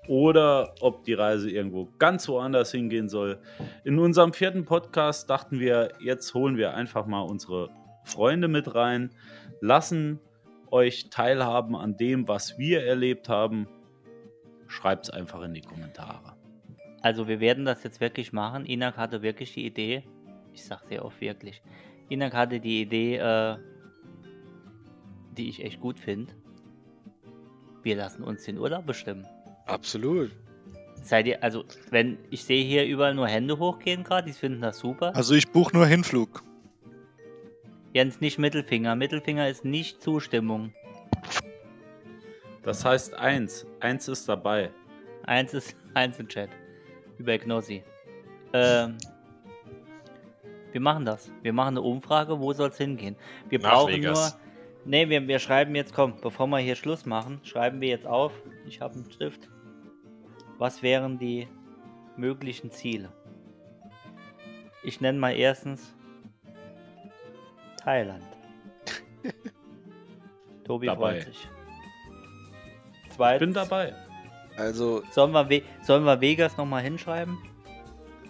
oder 0.07 0.73
ob 0.80 1.03
die 1.03 1.14
Reise 1.14 1.52
irgendwo 1.52 1.90
ganz 1.99 2.30
woanders 2.30 2.72
hingehen 2.72 3.10
soll. 3.10 3.38
In 3.84 3.99
unserem 3.99 4.32
vierten 4.32 4.64
Podcast 4.64 5.30
dachten 5.30 5.60
wir, 5.60 5.91
jetzt 5.99 6.34
holen 6.34 6.56
wir 6.56 6.73
einfach 6.73 7.06
mal 7.06 7.23
unsere 7.23 7.69
Freunde 8.06 8.48
mit 8.48 8.73
rein, 8.73 9.10
lassen 9.60 10.22
euch 10.72 11.10
teilhaben 11.10 11.76
an 11.76 11.98
dem, 11.98 12.30
was 12.30 12.57
wir 12.60 12.86
erlebt 12.86 13.28
haben. 13.28 13.68
Schreibt 14.68 15.07
es 15.07 15.10
einfach 15.10 15.41
in 15.41 15.53
die 15.53 15.60
Kommentare. 15.60 16.38
also 17.02 17.28
wir 17.28 17.41
werden 17.41 17.65
das 17.65 17.84
jetzt 17.84 17.99
wirklich 17.99 18.32
machen. 18.32 18.65
Inak 18.65 18.95
hatte 18.95 19.22
wirklich 19.22 19.53
die 19.53 19.65
Idee, 19.65 20.06
ich 20.53 20.64
sag 20.64 20.84
sehr 20.88 21.03
oft 21.06 21.19
wirklich, 21.22 21.61
Inak 22.10 22.34
hatte 22.34 22.60
die 22.60 22.82
Idee, 22.82 23.18
äh, 23.18 23.57
die 25.38 25.49
ich 25.49 25.64
echt 25.64 25.80
gut 25.80 25.99
finde. 25.99 26.34
Wir 27.84 27.95
lassen 27.95 28.23
uns 28.23 28.44
den 28.44 28.57
Urlaub 28.57 28.86
bestimmen. 28.86 29.26
Absolut. 29.65 30.32
Seid 31.03 31.26
ihr, 31.26 31.41
also, 31.41 31.64
wenn 31.90 32.18
ich 32.30 32.44
sehe 32.44 32.64
hier 32.64 32.86
überall 32.86 33.15
nur 33.15 33.28
Hände 33.28 33.57
hochgehen 33.57 34.03
gerade, 34.03 34.28
die 34.28 34.34
finden 34.34 34.61
das 34.61 34.80
super. 34.80 35.15
Also 35.15 35.34
ich 35.34 35.49
buche 35.49 35.76
nur 35.76 35.88
Hinflug. 35.88 36.44
Jens, 37.94 38.22
nicht 38.22 38.38
Mittelfinger. 38.38 38.95
Mittelfinger 38.95 39.49
ist 39.49 39.65
nicht 39.65 40.02
Zustimmung. 40.02 40.73
Das 42.64 42.86
heißt 42.86 43.15
eins. 43.15 43.65
Eins 43.80 44.07
ist 44.07 44.30
dabei. 44.30 44.72
Eins 45.23 45.53
ist 45.53 45.76
eins 45.94 46.19
im 46.19 46.28
Chat. 46.28 46.49
Über 47.18 47.38
Gnossi. 47.38 47.84
Ähm, 48.53 48.98
wir 50.72 50.81
machen 50.81 51.06
das. 51.06 51.31
Wir 51.41 51.53
machen 51.53 51.69
eine 51.77 51.81
Umfrage. 51.81 52.39
Wo 52.39 52.53
soll 52.53 52.69
es 52.69 52.77
hingehen? 52.77 53.15
Wir 53.49 53.60
Nach 53.60 53.72
brauchen 53.72 53.93
Vegas. 53.93 54.34
nur. 54.34 54.41
Ne, 54.84 55.10
wir, 55.10 55.27
wir 55.27 55.39
schreiben 55.39 55.76
jetzt, 55.76 55.93
komm, 55.93 56.15
bevor 56.22 56.48
wir 56.48 56.57
hier 56.60 56.76
Schluss 56.76 57.06
machen, 57.06 57.39
schreiben 57.43 57.81
wir 57.81 57.89
jetzt 57.89 58.07
auf. 58.07 58.34
Ich 58.65 58.81
habe 58.81 58.95
einen 58.95 59.11
Stift. 59.11 59.49
Was 60.57 60.81
wären 60.81 61.19
die 61.19 61.48
möglichen 62.18 62.72
Ziele? 62.72 63.10
Ich 64.84 64.99
nenne 65.02 65.19
mal 65.19 65.31
erstens 65.35 65.93
Thailand. 67.84 68.23
Tobi 70.64 70.88
Dabei. 70.88 71.22
freut 71.22 71.26
sich. 71.26 71.48
Ich 73.07 73.15
Zweitens, 73.15 73.39
bin 73.45 73.53
dabei. 73.53 73.93
Also, 74.57 75.03
Sollen 75.11 75.31
wir, 75.31 75.49
We 75.49 75.61
sollen 75.84 76.03
wir 76.06 76.22
Vegas 76.22 76.57
nochmal 76.57 76.81
hinschreiben? 76.81 77.38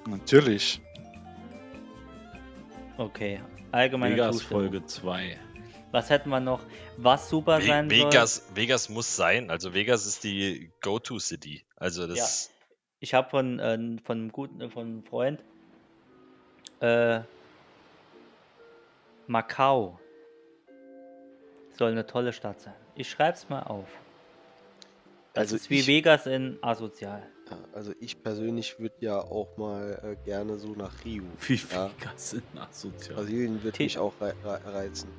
Natürlich. 0.07 0.81
Okay. 3.01 3.41
Allgemeine 3.71 4.13
Vegas 4.15 4.37
Zustimmung. 4.37 4.63
Folge 4.63 4.85
2. 4.85 5.37
Was 5.91 6.09
hätten 6.09 6.29
wir 6.29 6.39
noch? 6.39 6.61
Was 6.97 7.29
super 7.29 7.59
Ve 7.59 7.65
sein 7.67 7.89
Vegas, 7.89 8.47
Vegas 8.53 8.89
muss 8.89 9.15
sein. 9.15 9.49
Also 9.49 9.73
Vegas 9.73 10.05
ist 10.05 10.23
die 10.23 10.71
Go-To-City. 10.81 11.65
Also 11.75 12.05
das 12.07 12.17
soll? 12.17 12.51
Ich 12.99 13.13
habe 13.13 13.29
von, 13.29 13.59
äh, 13.59 13.97
von 14.05 14.17
einem 14.19 14.31
guten, 14.31 14.69
von 14.69 14.85
einem 14.87 15.03
Freund 15.03 15.43
äh, 16.79 17.21
Macau 19.27 19.99
soll 21.77 21.91
eine 21.91 22.05
tolle 22.05 22.33
Stadt 22.33 22.59
sein. 22.61 22.75
Ich 22.95 23.09
schreib's 23.09 23.49
mal 23.49 23.63
auf. 23.63 23.87
Das 25.33 25.43
Also 25.43 25.55
ist 25.55 25.69
wie 25.69 25.79
ich- 25.79 25.87
Vegas 25.87 26.25
in 26.27 26.57
asozial. 26.61 27.23
Ja, 27.51 27.57
also 27.73 27.91
ich 27.99 28.21
persönlich 28.23 28.79
würde 28.79 28.95
ja 29.01 29.19
auch 29.19 29.57
mal 29.57 29.99
äh, 30.03 30.25
gerne 30.25 30.57
so 30.57 30.69
nach 30.69 30.91
Rio. 31.05 31.23
Wie 31.47 31.55
Ja. 31.55 31.89
Vegas 31.99 32.31
sind 32.31 32.43
asozial. 32.59 33.15
Brasilien 33.15 33.63
wird 33.63 33.75
T- 33.75 33.83
mich 33.83 33.97
auch 33.99 34.13
rei 34.19 34.33
rei 34.43 34.59
reizen. 34.65 35.09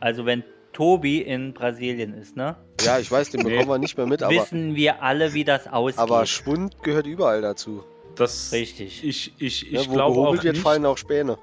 Also 0.00 0.24
wenn 0.26 0.42
Tobi 0.72 1.18
in 1.20 1.52
Brasilien 1.52 2.14
ist, 2.14 2.34
ne? 2.36 2.56
Ja, 2.80 2.98
ich 2.98 3.10
weiß, 3.10 3.30
den 3.30 3.42
bekommen 3.44 3.68
wir 3.68 3.78
nicht 3.78 3.96
mehr 3.98 4.06
mit, 4.06 4.22
aber, 4.22 4.34
Wissen 4.34 4.74
wir 4.74 5.02
alle, 5.02 5.34
wie 5.34 5.44
das 5.44 5.66
ausgeht. 5.66 5.98
aber 5.98 6.24
Schwund 6.24 6.82
gehört 6.82 7.06
überall 7.06 7.42
dazu. 7.42 7.84
Das, 8.16 8.52
Richtig. 8.52 9.04
ich 9.04 9.32
ich, 9.38 9.70
Ja, 9.70 9.80
ich 9.82 9.88
wo 9.90 9.94
glaube 9.94 10.12
auch 10.12 10.14
gehobelt 10.22 10.44
wird, 10.44 10.54
nicht, 10.54 10.62
fallen 10.62 10.86
auch 10.86 10.96
Späne. 10.98 11.36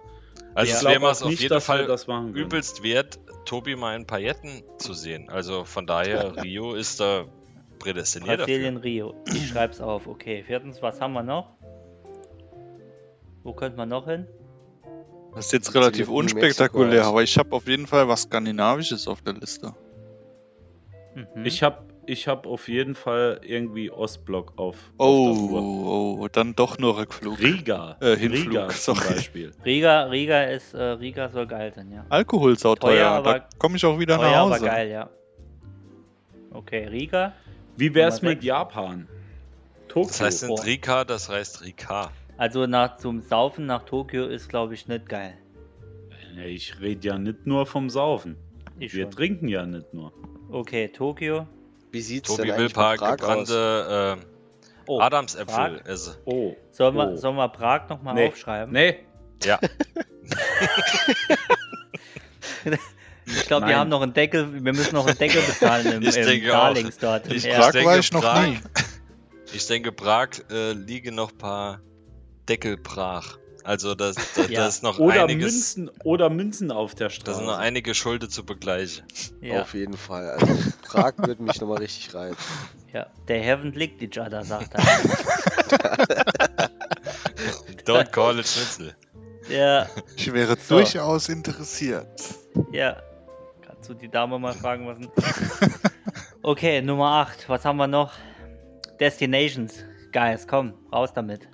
Also 0.55 0.69
ich 0.69 0.73
es 0.75 0.79
glaube 0.81 1.01
wäre 1.01 1.11
es 1.11 1.21
auf 1.21 1.29
nicht, 1.29 1.41
jeden 1.43 1.61
Fall 1.61 1.85
das 1.85 2.07
machen 2.07 2.33
können. 2.33 2.45
übelst 2.45 2.81
wert, 2.83 3.19
Tobi 3.45 3.75
mal 3.75 3.95
in 3.95 4.05
Pailletten 4.07 4.63
zu 4.77 4.93
sehen. 4.93 5.29
Also 5.29 5.63
von 5.63 5.85
daher, 5.85 6.43
Rio 6.43 6.73
ist 6.73 6.99
da 6.99 7.25
prädestiniert 7.79 8.37
Brasilien, 8.39 8.75
dafür. 8.75 8.89
Rio. 8.89 9.13
Ich 9.33 9.47
schreib's 9.47 9.81
auf. 9.81 10.07
Okay. 10.07 10.43
Viertens, 10.43 10.81
was 10.81 10.99
haben 11.01 11.13
wir 11.13 11.23
noch? 11.23 11.55
Wo 13.43 13.53
könnte 13.53 13.77
man 13.77 13.89
noch 13.89 14.05
hin? 14.05 14.27
Das 15.33 15.45
ist 15.47 15.53
jetzt 15.53 15.75
relativ 15.75 16.09
unspektakulär, 16.09 17.03
aus. 17.03 17.07
aber 17.07 17.23
ich 17.23 17.37
habe 17.37 17.55
auf 17.55 17.67
jeden 17.67 17.87
Fall 17.87 18.07
was 18.07 18.23
Skandinavisches 18.23 19.07
auf 19.07 19.21
der 19.21 19.33
Liste. 19.33 19.73
Mhm. 21.15 21.45
Ich 21.45 21.63
habe 21.63 21.83
ich 22.07 22.27
hab 22.27 22.47
auf 22.47 22.67
jeden 22.67 22.95
Fall 22.95 23.39
irgendwie 23.43 23.91
Ostblock 23.91 24.53
auf, 24.57 24.75
auf 24.97 25.37
der 25.37 25.43
Uhr. 25.51 25.61
Oh, 25.61 26.17
oh, 26.21 26.27
dann 26.27 26.55
doch 26.55 26.79
nur 26.79 26.97
Rückflug. 26.97 27.39
Riga. 27.39 27.97
Äh, 28.01 28.15
Hinflug, 28.17 28.47
Riga 28.53 28.69
zum 28.69 28.95
sorry. 28.95 29.13
Beispiel. 29.13 29.51
Riga, 29.63 30.05
Riga 30.05 30.43
ist, 30.45 30.73
äh, 30.73 30.81
Riga 30.81 31.29
soll 31.29 31.45
geil 31.45 31.71
sein, 31.75 31.91
ja. 31.91 32.05
Alkohol 32.09 32.53
ist 32.53 32.65
auch 32.65 32.75
Teuer, 32.75 32.95
teuer, 32.95 33.07
aber- 33.11 33.33
da 33.39 33.47
komme 33.59 33.75
ich 33.77 33.85
auch 33.85 33.99
wieder 33.99 34.17
Teuer, 34.17 34.31
nach 34.31 34.37
aber 34.37 34.55
Hause. 34.55 34.65
geil, 34.65 34.89
ja. 34.89 35.09
Okay, 36.51 36.87
Riga. 36.87 37.33
Wie 37.79 37.93
wär's 37.95 38.21
mit. 38.21 38.43
Japan? 38.43 39.07
Tokio. 39.87 40.07
Das 40.09 40.21
heißt 40.21 40.43
in 40.43 40.49
Oh. 40.51 40.55
Rika, 40.55 41.03
das 41.05 41.29
heißt 41.29 41.63
Rika. 41.63 42.11
Also 42.37 42.67
nach, 42.67 42.97
zum 42.97 43.21
Saufen 43.21 43.65
nach 43.65 43.83
Tokio 43.83 44.25
ist, 44.27 44.49
glaube 44.49 44.73
ich, 44.73 44.87
nicht 44.87 45.07
geil. 45.09 45.37
Ich 46.45 46.79
rede 46.79 47.07
ja 47.07 47.17
nicht 47.17 47.45
nur 47.47 47.65
vom 47.65 47.89
Saufen. 47.89 48.37
Ich 48.79 48.93
Wir 48.93 49.03
schon. 49.03 49.11
trinken 49.11 49.47
ja 49.47 49.65
nicht 49.65 49.93
nur. 49.93 50.13
Okay, 50.51 50.87
Tokio. 50.89 51.47
Wie 51.91 52.01
sieht's 52.01 52.29
Tobi 52.29 52.49
denn 52.49 52.57
will 52.57 52.69
paar 52.69 52.91
mit 52.91 52.99
Prag 53.01 53.11
aus? 53.11 53.17
gebrannte 53.19 54.17
äh, 54.19 54.25
Oh, 54.87 54.99
Adamsäpfel 55.01 55.81
essen. 55.85 56.15
Oh. 56.25 56.55
Sollen 56.71 56.95
wir, 56.95 57.09
oh. 57.11 57.15
sollen 57.15 57.35
wir 57.35 57.47
Prag 57.49 57.89
nochmal 57.89 58.15
Nee. 58.15 58.27
aufschreiben? 58.29 58.73
Nee, 58.73 58.99
Ja, 59.43 59.59
glaube, 63.49 63.67
wir 63.67 63.77
haben 63.77 63.89
noch 63.89 64.01
einen 64.01 64.13
Deckel, 64.13 64.53
wir 64.63 64.73
müssen 64.73 64.95
noch 64.95 65.05
einen 65.05 65.17
Deckel 65.17 65.41
bezahlen 65.41 65.85
im, 65.91 66.01
Ich 66.03 66.15
im 66.15 66.25
denke 66.25 66.57
auch. 66.57 66.73
Dort. 67.01 67.31
Ich-. 67.31 67.49
Prag 67.49 67.71
denke, 67.73 67.87
war 67.89 67.99
ich 67.99 68.11
noch 68.13 68.21
Prag- 68.21 68.47
nie. 68.47 68.59
ich 69.53 69.67
denke, 69.67 69.91
Prag 69.91 70.29
äh, 70.49 70.71
liege 70.71 71.11
noch 71.11 71.37
paar 71.37 71.81
Deckelbrach. 72.47 73.37
Also 73.65 73.93
das, 73.93 74.15
da, 74.35 74.43
Ja. 74.49 74.61
da 74.61 74.67
ist 74.67 74.81
noch 74.83 74.99
oder 74.99 75.23
einiges, 75.25 75.75
Münzen, 75.75 75.91
oder 76.05 76.29
Münzen 76.29 76.71
auf 76.71 76.95
der 76.95 77.09
da 77.09 77.13
Straße. 77.13 77.35
sind 77.39 77.45
noch 77.47 77.57
einige 77.57 77.93
Schulde 77.93 78.29
zu 78.29 78.45
begleichen. 78.45 79.03
ja. 79.41 79.61
Auf 79.61 79.73
jeden 79.73 79.97
Fall. 79.97 80.29
Also 80.29 80.47
Prag 80.87 81.13
würde 81.17 81.43
mich 81.43 81.59
nochmal 81.59 81.79
richtig 81.79 82.13
reizen. 82.15 82.37
ja. 82.93 83.07
Der 83.27 83.41
Heaven 83.43 83.73
liegt 83.73 84.01
each 84.01 84.17
other, 84.19 84.43
sagt 84.45 84.73
er. 84.73 84.81
Don't 87.85 88.11
call 88.11 88.39
it 88.39 88.47
Schnitzel. 88.47 88.95
ja, 89.49 89.87
Ich 90.15 90.31
wäre 90.33 90.55
So. 90.57 90.75
durchaus 90.77 91.29
interessiert. 91.29 92.07
ja. 92.71 92.97
Du 93.89 93.95
die 93.95 94.07
Dame 94.07 94.37
mal 94.37 94.53
fragen, 94.53 94.85
was 94.85 94.99
denn? 94.99 95.09
Okay, 96.43 96.79
Nummer 96.79 97.07
8. 97.27 97.49
Was 97.49 97.65
haben 97.65 97.77
wir 97.77 97.87
noch? 97.87 98.13
Destinations. 98.99 99.83
Guys, 100.13 100.47
komm, 100.47 100.75
raus 100.93 101.11
damit. 101.11 101.49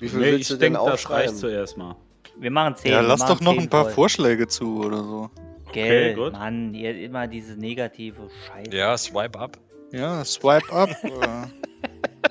Wie 0.00 0.08
viel 0.08 0.18
Nee, 0.18 0.32
willst 0.32 0.48
du 0.48 0.54
ich 0.54 0.60
denn 0.60 0.72
denke, 0.72 0.90
das 0.90 1.10
reicht 1.10 1.36
zuerst 1.36 1.76
mal. 1.76 1.96
Wir 2.38 2.50
machen 2.50 2.76
10. 2.76 2.90
Ja, 2.90 3.02
lass 3.02 3.20
doch 3.26 3.42
noch 3.42 3.52
10 3.52 3.64
ein 3.64 3.68
paar 3.68 3.84
voll. 3.84 3.92
Vorschläge 3.92 4.48
zu 4.48 4.82
oder 4.82 5.04
so. 5.04 5.30
Gell, 5.72 6.12
Okay, 6.12 6.14
gut. 6.14 6.32
Mann, 6.32 6.72
ihr 6.72 6.98
immer 6.98 7.26
diese 7.26 7.54
negative 7.54 8.30
Scheiße. 8.46 8.74
Ja, 8.74 8.96
swipe 8.96 9.38
up. 9.38 9.58
Ja, 9.92 10.24
swipe 10.24 10.72
up. 10.72 10.88
äh, 11.02 11.46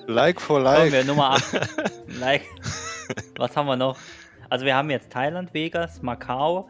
like 0.08 0.40
for 0.40 0.60
like. 0.60 0.90
wir, 0.90 1.04
Nummer 1.04 1.30
8. 1.30 1.60
like. 2.18 2.42
Was 3.36 3.56
haben 3.56 3.66
wir 3.66 3.76
noch? 3.76 3.98
Also 4.50 4.66
wir 4.66 4.74
haben 4.74 4.90
jetzt 4.90 5.12
Thailand, 5.12 5.54
Vegas, 5.54 6.02
Macau, 6.02 6.68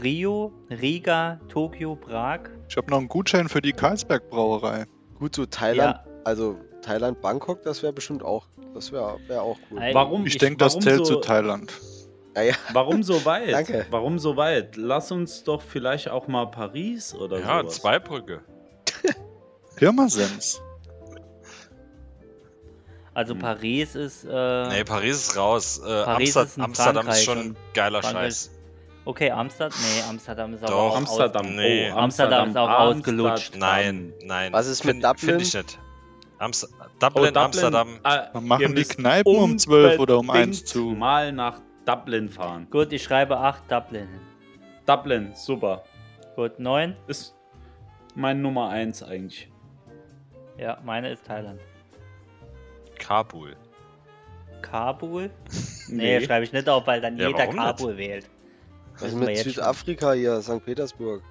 Rio, 0.00 0.52
Riga, 0.70 1.40
Tokio, 1.48 1.96
Prag. 1.96 2.40
Ich 2.68 2.76
habe 2.76 2.90
noch 2.90 2.98
einen 2.98 3.08
Gutschein 3.08 3.48
für 3.48 3.60
die 3.60 3.72
Karlsberg 3.72 4.30
Brauerei. 4.30 4.86
Gut, 5.18 5.34
so 5.36 5.44
Thailand, 5.46 6.00
also 6.24 6.56
Thailand, 6.80 7.20
Bangkok, 7.20 7.62
das 7.62 7.82
wäre 7.82 7.92
bestimmt 7.92 8.22
auch, 8.24 8.46
das 8.74 8.90
wäre 8.90 9.18
wär 9.28 9.42
auch 9.42 9.58
cool. 9.70 9.80
Warum? 9.92 10.26
Ich 10.26 10.34
Ich- 10.34 10.38
denke, 10.40 10.56
das 10.58 10.78
zählt 10.78 10.98
so- 11.06 11.14
zu 11.14 11.16
Thailand. 11.20 11.72
Ja, 12.34 12.42
ja. 12.42 12.54
Warum 12.72 13.02
so 13.02 13.14
weit? 13.26 13.52
Danke. 13.52 13.86
Warum 13.90 14.18
so 14.18 14.36
weit? 14.36 14.76
Lass 14.76 15.12
uns 15.12 15.44
doch 15.44 15.60
vielleicht 15.60 16.08
auch 16.08 16.26
mal 16.28 16.46
Paris 16.46 17.14
oder 17.14 17.38
Ja, 17.40 17.60
sowas. 17.60 17.74
Zweibrücke. 17.76 18.40
Pirmasens. 19.76 20.62
Also 23.14 23.34
Hm. 23.34 23.40
Paris 23.40 23.94
ist. 23.94 24.24
Äh, 24.24 24.68
Nee, 24.70 24.84
Paris 24.84 25.28
ist 25.28 25.36
raus. 25.36 25.78
Äh, 25.78 26.04
Paris 26.04 26.34
Amster 26.36 26.42
ist 26.44 26.58
Amsterdam 26.58 27.08
ist 27.08 27.24
schon 27.24 27.56
geiler 27.74 28.00
Frankreich- 28.02 28.12
Scheiß. 28.24 28.50
Okay, 29.04 29.30
Amsterdam. 29.30 29.78
Nee, 29.80 30.02
Amsterdam 30.08 30.54
ist 30.54 30.62
aber 30.62 30.72
Doch, 30.72 30.78
auch 30.78 30.96
Amsterdam. 30.96 31.56
Nee. 31.56 31.90
Oh, 31.92 31.96
Amsterdam 31.98 32.50
ist 32.50 32.56
auch 32.56 32.70
ausgelutscht. 32.70 33.56
Nein, 33.56 34.12
nein. 34.24 34.52
Was 34.52 34.66
ist 34.68 34.84
mit 34.84 34.94
Find- 34.96 35.04
Dublin? 35.04 35.28
Find 35.40 35.42
ich 35.42 35.54
nicht. 35.54 35.78
Amst 36.38 36.64
Oh, 36.64 36.84
Dublin, 36.98 37.24
Dublin, 37.26 37.36
Amsterdam. 37.36 37.88
Dann 38.02 38.44
machen 38.46 38.74
die 38.74 38.82
Kneipen 38.84 39.36
um 39.36 39.58
12 39.58 39.98
oder 40.00 40.18
um 40.18 40.28
unbedingt 40.28 40.48
1 40.48 40.64
zu. 40.64 40.86
mal 40.90 41.32
nach 41.32 41.60
Dublin 41.84 42.28
fahren. 42.28 42.64
aus. 42.64 42.70
Gut, 42.70 42.92
ich 42.92 43.02
schreibe 43.02 43.38
8 43.38 43.70
Dublin 43.70 44.08
hin. 44.08 44.20
Dublin, 44.86 45.32
super. 45.34 45.84
Gut, 46.36 46.58
9. 46.58 46.96
Ist 47.06 47.34
mein 48.14 48.40
Nummer 48.42 48.70
1 48.70 49.02
eigentlich. 49.04 49.48
Ja, 50.58 50.78
meine 50.84 51.10
ist 51.12 51.24
Thailand. 51.26 51.60
Kabul. 52.98 53.56
Kabul? 54.60 55.30
Nee, 55.88 56.20
schreibe 56.24 56.44
ich 56.44 56.52
nicht 56.52 56.68
auf, 56.68 56.86
weil 56.86 57.00
dann 57.00 57.18
Ja, 57.18 57.26
jeder 57.26 57.38
warum 57.40 57.54
nicht? 57.56 57.64
Kabul 57.64 57.96
wählt. 57.96 58.26
Was 59.02 59.12
wir 59.12 59.18
mit 59.20 59.28
jetzt 59.30 59.42
schon. 59.44 59.52
Südafrika 59.52 60.12
hier, 60.12 60.40
St. 60.42 60.64
Petersburg? 60.64 61.22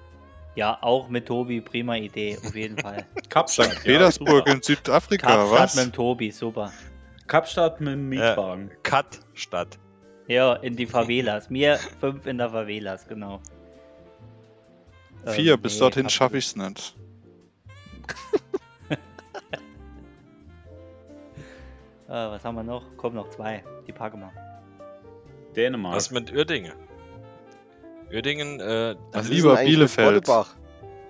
Ja, 0.54 0.78
auch 0.82 1.08
mit 1.08 1.26
Tobi, 1.26 1.60
prima 1.60 1.96
Idee, 1.96 2.38
auf 2.44 2.54
jeden 2.54 2.76
Fall. 2.78 3.06
Kapstadt. 3.28 3.72
St. 3.72 3.84
Petersburg 3.84 4.46
ja, 4.46 4.52
in 4.54 4.62
Südafrika, 4.62 5.26
Kapstadt 5.26 5.50
was? 5.60 5.74
mit 5.76 5.84
dem 5.86 5.92
Tobi, 5.92 6.30
super. 6.30 6.72
Kapstadt 7.26 7.80
mit 7.80 7.94
dem 7.94 8.08
Mietwagen. 8.08 8.70
Cut 8.82 9.20
Stadt. 9.34 9.78
Ja, 10.28 10.54
in 10.54 10.76
die 10.76 10.86
Favelas. 10.86 11.48
Mir 11.50 11.78
fünf 12.00 12.26
in 12.26 12.38
der 12.38 12.50
Favelas, 12.50 13.08
genau. 13.08 13.40
Vier, 15.26 15.54
Ähm, 15.54 15.62
bis 15.62 15.80
nee, 15.80 15.80
Kapstadt. 15.80 16.12
schaffe 16.12 16.38
ich's 16.38 16.56
nicht. 16.56 16.94
Äh, 22.08 22.28
was 22.28 22.44
haben 22.44 22.56
wir 22.56 22.62
noch? 22.62 22.94
Kommen 22.98 23.16
noch 23.16 23.30
zwei. 23.30 23.64
Die 23.86 23.92
packen 23.92 24.20
wir. 24.20 24.30
Dänemark. 25.56 25.96
Was 25.96 26.10
mit 26.10 26.30
Uerdingen? 26.30 26.74
Uerdingen, 28.12 28.60
äh, 28.60 28.96
Dann 29.12 29.26
lieber 29.26 29.56
Bielefeld. 29.56 30.24
Bottebach? 30.24 30.54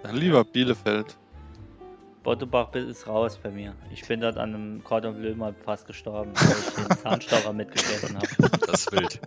Dann 0.03 0.17
lieber 0.17 0.45
Bielefeld. 0.45 1.17
Bottebach 2.23 2.73
ist 2.75 3.07
raus 3.09 3.39
bei 3.43 3.51
mir. 3.51 3.75
Ich 3.93 4.07
bin 4.07 4.21
dort 4.21 4.37
an 4.37 4.55
einem 4.55 4.85
Cordon 4.85 5.17
Bleu 5.21 5.35
mal 5.35 5.55
fast 5.65 5.87
gestorben, 5.87 6.31
weil 6.35 6.57
ich 6.59 6.87
den 6.89 6.97
Zahnstocher 7.03 7.53
mitgegessen 7.53 8.17
habe. 8.17 8.29
das 8.67 8.81
ist 8.83 8.93
wild. 8.93 9.21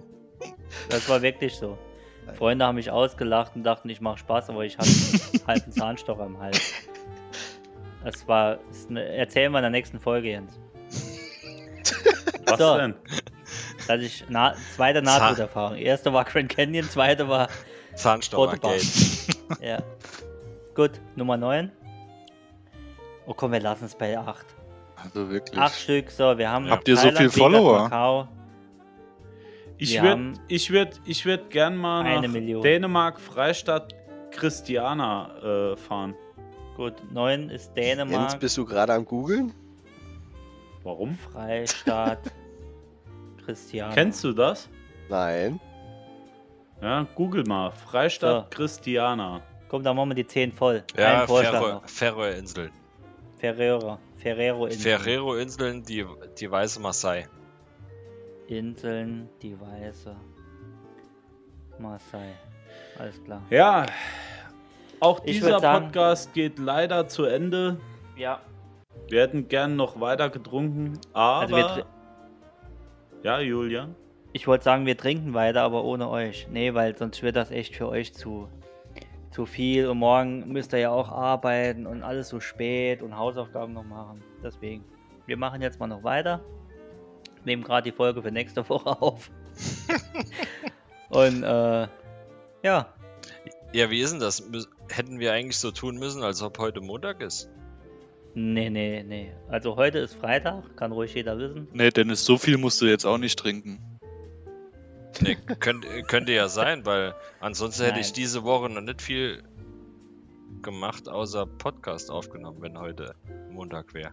Das 0.90 1.10
war 1.10 1.22
wirklich 1.22 1.54
so. 1.56 1.78
Freunde 2.38 2.66
haben 2.66 2.76
mich 2.76 2.90
ausgelacht 2.90 3.52
und 3.56 3.64
dachten, 3.64 3.90
ich 3.90 4.02
mache 4.02 4.18
Spaß, 4.20 4.50
aber 4.50 4.64
ich 4.66 4.78
hatte 4.78 4.90
halt 5.46 5.64
einen 5.64 5.74
Zahnstocher 5.74 6.26
im 6.26 6.40
Hals. 6.40 6.74
Das 8.04 8.28
war. 8.28 8.60
Das 8.70 8.88
eine, 8.90 9.04
erzählen 9.04 9.52
wir 9.52 9.60
in 9.60 9.64
der 9.64 9.72
nächsten 9.72 10.00
Folge, 10.00 10.30
Jens. 10.30 10.58
Was 12.48 12.60
So. 12.60 12.78
denn? 12.78 12.96
Da 13.88 13.94
hatte 13.94 14.04
ich 14.04 14.26
na, 14.30 14.56
zweite 14.76 15.02
Nahtoderfahrung. 15.02 15.78
Erste 15.78 16.14
war 16.14 16.26
Grand 16.26 16.50
Canyon, 16.50 16.90
zweite 16.90 17.28
war 17.28 17.50
Zahnstocher. 17.96 18.58
Ja. 19.62 19.84
Gut, 20.74 20.92
Nummer 21.16 21.38
9. 21.38 21.72
Oh 23.28 23.34
komm, 23.34 23.52
wir 23.52 23.60
lassen 23.60 23.86
es 23.86 23.96
bei 23.96 24.18
8. 24.18 24.46
Also 24.96 25.30
wirklich. 25.30 25.60
Acht 25.60 25.76
Stück, 25.76 26.10
so, 26.10 26.38
wir 26.38 26.50
haben. 26.50 26.70
Habt 26.70 26.88
ihr 26.88 26.96
so 26.96 27.04
Thailand, 27.04 27.18
viel 27.18 27.28
Vegas, 27.28 27.40
Follower? 27.40 27.80
Macau. 27.84 28.28
Ich 29.78 30.02
würde 30.02 30.34
ich 30.48 30.72
würd, 30.72 31.02
ich 31.06 31.26
würd 31.26 31.50
gern 31.50 31.76
mal 31.76 32.06
eine 32.06 32.28
nach 32.28 32.34
Million. 32.34 32.62
Dänemark, 32.62 33.20
Freistadt, 33.20 33.94
Christiana 34.32 35.74
äh, 35.74 35.78
fahren. 35.78 36.16
Gut, 36.76 36.94
9 37.12 37.50
ist 37.50 37.72
Jens, 37.76 37.98
Dänemark, 38.08 38.40
bist 38.40 38.58
du 38.58 38.66
gerade 38.66 38.94
am 38.94 39.06
googeln? 39.06 39.54
Warum? 40.84 41.18
Freistaat, 41.18 42.20
Christian. 43.46 43.94
Kennst 43.94 44.24
du 44.24 44.34
das? 44.34 44.70
Nein. 45.10 45.60
Ja, 46.82 47.06
google 47.16 47.44
mal. 47.46 47.72
Freistadt, 47.72 48.46
So. 48.52 48.58
Christiana. 48.58 49.42
Komm, 49.68 49.84
dann 49.84 49.96
machen 49.96 50.10
wir 50.10 50.16
die 50.16 50.28
10 50.28 50.52
voll. 50.52 50.84
Ja. 50.98 51.26
Ferroe-Inseln. 51.26 52.72
Ferrero. 53.38 53.98
Ferrero 54.18 54.66
Inseln. 54.66 55.00
Ferrero-Inseln, 55.00 55.84
die, 55.84 56.06
die 56.40 56.50
weiße 56.52 56.80
Marseille. 56.80 57.26
Inseln, 58.48 59.30
die 59.42 59.60
Weiße. 59.60 60.16
Marseille. 61.80 62.34
Alles 62.98 63.24
klar. 63.24 63.42
Ja, 63.50 63.86
auch 65.00 65.20
Ich 65.26 65.38
dieser 65.38 65.60
sagen- 65.60 65.86
Podcast 65.88 66.34
geht 66.34 66.58
leider 66.60 67.08
zu 67.08 67.26
Ende. 67.26 67.78
Ja. 68.16 68.40
Wir 69.10 69.22
hätten 69.24 69.48
gern 69.48 69.76
noch 69.76 70.00
weiter 70.00 70.30
getrunken, 70.30 71.00
aber... 71.14 71.42
Also 71.42 71.56
wir, 71.78 71.86
ja, 73.26 73.40
Julian? 73.40 73.96
ich 74.36 74.48
wollte 74.48 74.66
sagen, 74.66 74.86
wir 74.86 74.98
trinken 74.98 75.34
weiter, 75.34 75.62
aber 75.62 75.86
ohne 75.86 76.10
euch. 76.10 76.50
Nee, 76.52 76.74
weil 76.74 76.98
sonst 76.98 77.24
wird 77.24 77.38
das 77.38 77.52
echt 77.52 77.74
für 77.74 77.88
euch 77.88 78.14
zu, 78.14 78.50
zu 79.32 79.46
viel. 79.46 79.88
Und 79.88 80.00
morgen 80.00 80.52
müsst 80.52 80.74
ihr 80.74 80.80
ja 80.80 80.90
auch 80.90 81.10
arbeiten 81.10 81.88
und 81.88 82.04
alles 82.04 82.28
so 82.28 82.42
spät 82.42 83.02
und 83.02 83.18
Hausaufgaben 83.18 83.72
noch 83.72 83.86
machen. 83.86 84.22
Deswegen. 84.44 84.84
Wir 85.26 85.38
machen 85.38 85.62
jetzt 85.62 85.80
mal 85.80 85.88
noch 85.88 86.04
weiter. 86.04 86.42
Nehmen 87.46 87.64
gerade 87.64 87.90
die 87.90 87.96
Folge 87.96 88.22
für 88.22 88.32
nächste 88.32 88.68
Woche 88.68 89.02
auf. 89.02 89.32
und 91.10 91.44
äh, 91.44 91.88
ja, 92.62 92.94
Ja, 93.72 93.90
wie 93.90 94.02
ist 94.02 94.12
denn 94.12 94.20
das? 94.20 94.44
Hätten 94.90 95.20
wir 95.20 95.32
eigentlich 95.32 95.60
so 95.60 95.72
tun 95.72 95.96
müssen, 95.96 96.24
als 96.24 96.42
ob 96.42 96.60
heute 96.60 96.82
Montag 96.82 97.22
ist? 97.22 97.50
Nee, 98.36 98.70
nee, 98.70 99.04
nee. 99.04 99.32
Also 99.50 99.76
heute 99.76 100.00
ist 100.00 100.14
Freitag, 100.16 100.76
kann 100.78 100.92
ruhig 100.92 101.14
jeder 101.16 101.38
wissen. 101.40 101.68
Nee, 101.74 101.90
Dennis, 101.90 102.24
so 102.26 102.38
viel 102.38 102.58
musst 102.58 102.82
du 102.82 102.86
jetzt 102.86 103.06
auch 103.06 103.18
nicht 103.18 103.40
trinken. 103.40 103.80
Nee, 105.22 105.38
könnt, 105.60 105.86
könnte 106.08 106.34
ja 106.34 106.50
sein, 106.50 106.86
weil 106.86 107.16
ansonsten 107.40 107.86
hätte 107.86 108.00
ich 108.00 108.08
Nein. 108.08 108.16
diese 108.16 108.44
Woche 108.44 108.70
noch 108.70 108.82
nicht 108.82 109.02
viel 109.02 109.42
gemacht, 110.62 111.08
außer 111.08 111.46
Podcast 111.46 112.12
aufgenommen, 112.12 112.62
wenn 112.62 112.78
heute 112.78 113.16
Montag 113.50 113.94
wäre. 113.94 114.12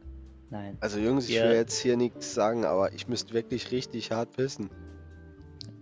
Nein. 0.51 0.77
Also 0.81 0.99
Jungs, 1.01 1.29
ich 1.29 1.35
Ja. 1.37 1.45
will 1.45 1.57
jetzt 1.57 1.81
hier 1.81 1.97
nichts 1.97 2.35
sagen, 2.35 2.65
aber 2.65 2.93
ich 2.93 3.09
müsste 3.09 3.35
wirklich 3.35 3.73
richtig 3.73 4.13
hart 4.13 4.37
pissen. 4.37 4.71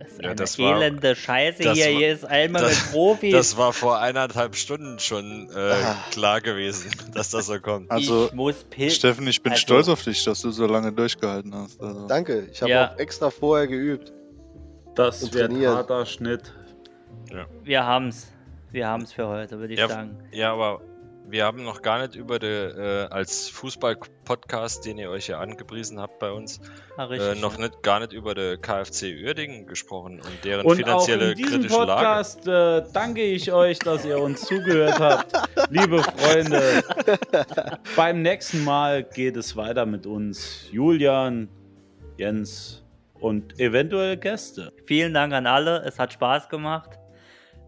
Das 0.01 0.11
ist 0.13 0.21
Ja, 0.21 0.27
eine 0.29 0.35
das 0.35 0.59
war- 0.59 0.75
elende 0.77 1.15
Scheiße 1.15 1.63
das 1.63 1.77
hier. 1.77 1.85
war- 1.85 1.91
Hier 1.99 2.13
ist 2.13 2.25
einmal 2.25 2.61
das- 2.63 2.71
mit 2.85 2.91
Profis. 2.91 3.31
Das 3.33 3.57
war 3.57 3.71
vor 3.73 3.99
eineinhalb 3.99 4.55
Stunden 4.55 4.99
schon 4.99 5.49
äh, 5.55 5.59
Ah. 5.59 5.95
klar 6.11 6.41
gewesen, 6.41 6.89
dass 7.13 7.29
das 7.29 7.45
so 7.45 7.59
kommt. 7.59 7.91
Also, 7.91 8.29
ich. 8.75 8.95
Steffen, 8.95 9.27
ich 9.27 9.43
bin 9.43 9.51
Also- 9.51 9.61
stolz 9.61 9.87
auf 9.89 10.03
dich, 10.03 10.23
dass 10.23 10.41
du 10.41 10.51
so 10.51 10.65
lange 10.65 10.91
durchgehalten 10.91 11.53
hast. 11.53 11.79
Also. 11.81 12.07
Danke, 12.07 12.47
ich 12.51 12.61
habe 12.61 12.71
Ja. 12.71 12.91
auch 12.93 12.97
extra 12.97 13.29
vorher 13.29 13.67
geübt. 13.67 14.11
Das 14.95 15.21
wird 15.33 15.51
trainieren. 15.51 15.75
harter 15.75 16.05
Schnitt. 16.05 16.53
Wir 17.63 17.85
haben's. 17.85 18.27
Wir 18.71 18.87
haben's 18.87 19.13
für 19.13 19.27
heute, 19.27 19.59
würde 19.59 19.73
ich 19.73 19.79
Ja, 19.79 19.87
sagen. 19.87 20.17
Ja, 20.31 20.53
aber 20.53 20.81
wir 21.27 21.45
haben 21.45 21.63
noch 21.63 21.81
gar 21.81 22.01
nicht 22.01 22.15
über 22.15 22.39
die, 22.39 22.47
äh, 22.47 23.07
als 23.09 23.47
Fußball-Podcast, 23.49 24.85
den 24.85 24.97
ihr 24.97 25.09
euch 25.09 25.27
ja 25.27 25.39
angepriesen 25.39 25.99
habt 25.99 26.19
bei 26.19 26.31
uns, 26.31 26.59
Ah, 26.97 27.09
äh, 27.09 27.35
noch 27.35 27.57
ja. 27.57 27.65
nicht, 27.67 27.83
gar 27.83 27.99
nicht 27.99 28.11
über 28.11 28.35
die 28.35 28.57
KfC 28.57 29.23
Uerdingen 29.23 29.65
gesprochen 29.65 30.19
und 30.19 30.43
deren 30.43 30.65
Und 30.65 30.73
auch 30.73 30.75
finanzielle 30.77 31.31
in 31.31 31.37
diesem 31.37 31.61
kritische 31.61 31.83
Lage. 31.83 31.91
Podcast 31.91 32.47
äh, 32.47 32.83
danke 32.93 33.21
ich 33.23 33.51
euch, 33.53 33.79
dass 33.79 34.03
ihr 34.03 34.19
uns 34.19 34.41
zugehört 34.41 34.99
habt. 34.99 35.33
Liebe 35.69 36.03
Freunde, 36.03 36.83
beim 37.95 38.21
nächsten 38.21 38.63
Mal 38.63 39.03
geht 39.03 39.37
es 39.37 39.55
weiter 39.55 39.85
mit 39.85 40.05
uns. 40.05 40.67
Julian, 40.71 41.47
Jens 42.17 42.83
und 43.19 43.59
eventuell 43.59 44.17
Gäste. 44.17 44.73
Vielen 44.85 45.13
Dank 45.13 45.33
an 45.33 45.47
alle. 45.47 45.83
Es 45.85 45.97
hat 45.97 46.11
Spaß 46.13 46.49
gemacht. 46.49 46.97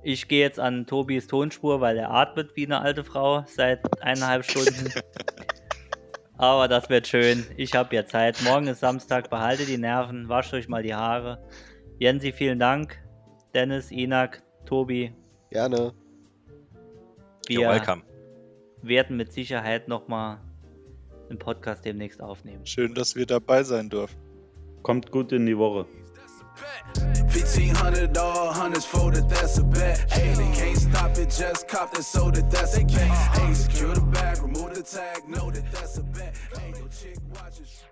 Ich 0.04 0.28
gehe 0.28 0.42
jetzt 0.42 0.60
an 0.60 0.86
Tobis 0.86 1.28
Tonspur, 1.28 1.80
weil 1.80 1.98
er 1.98 2.12
atmet 2.12 2.56
wie 2.56 2.66
eine 2.66 2.82
alte 2.82 3.06
Frau 3.06 3.44
seit 3.48 3.80
eineinhalb 4.04 4.44
Stunden. 4.44 4.92
Aber 6.38 6.68
das 6.68 6.90
wird 6.90 7.08
schön. 7.08 7.46
Ich 7.56 7.74
habe 7.74 7.96
ja 7.96 8.06
Zeit. 8.06 8.42
Morgen 8.44 8.68
ist 8.68 8.82
Samstag. 8.82 9.30
Behaltet 9.30 9.70
die 9.70 9.78
Nerven. 9.78 10.28
Wascht 10.28 10.54
euch 10.54 10.68
mal 10.68 10.84
die 10.84 10.94
Haare. 10.94 11.42
Jensi, 12.00 12.34
vielen 12.34 12.60
Dank. 12.60 13.00
Dennis, 13.54 13.92
Inak, 13.92 14.44
Tobi. 14.66 15.14
Gerne. 15.52 15.94
You're 17.48 17.60
Wir 17.60 17.70
welcome. 17.70 18.04
werden 18.82 19.16
mit 19.16 19.32
Sicherheit 19.32 19.88
nochmal 19.88 20.42
einen 21.30 21.40
Podcast 21.40 21.86
demnächst 21.86 22.22
aufnehmen. 22.22 22.66
Schön, 22.66 22.94
dass 22.94 23.16
wir 23.16 23.26
dabei 23.26 23.64
sein 23.64 23.90
dürfen. 23.90 24.18
Kommt 24.82 25.12
gut 25.12 25.32
in 25.32 25.46
die 25.46 25.58
Woche. 25.58 25.86
1500 26.96 28.18
all 28.18 28.52
hundreds 28.54 28.86
folded, 28.86 29.28
that's 29.30 29.58
a 29.58 29.64
bet. 29.64 30.12
Hey, 30.12 30.34
they 30.34 30.52
can't 30.56 30.78
stop 30.78 31.18
it, 31.18 31.30
just 31.30 31.68
cop 31.68 31.94
it, 31.96 32.04
so 32.04 32.30
that 32.32 32.50
that's 32.52 32.78
a 32.78 32.84
cat. 32.84 33.38
Hey, 33.38 33.54
secure 33.54 33.94
the 33.94 34.02
bag, 34.02 34.42
remove 34.42 34.76
the 34.76 34.84
tag, 34.84 35.28
know 35.28 35.50
that 35.52 35.72
that's 35.72 35.98
a 35.98 36.04
bet. 36.04 36.36
Hey, 36.58 36.74
your 36.78 36.88
chick 36.90 37.18
watches. 37.34 37.83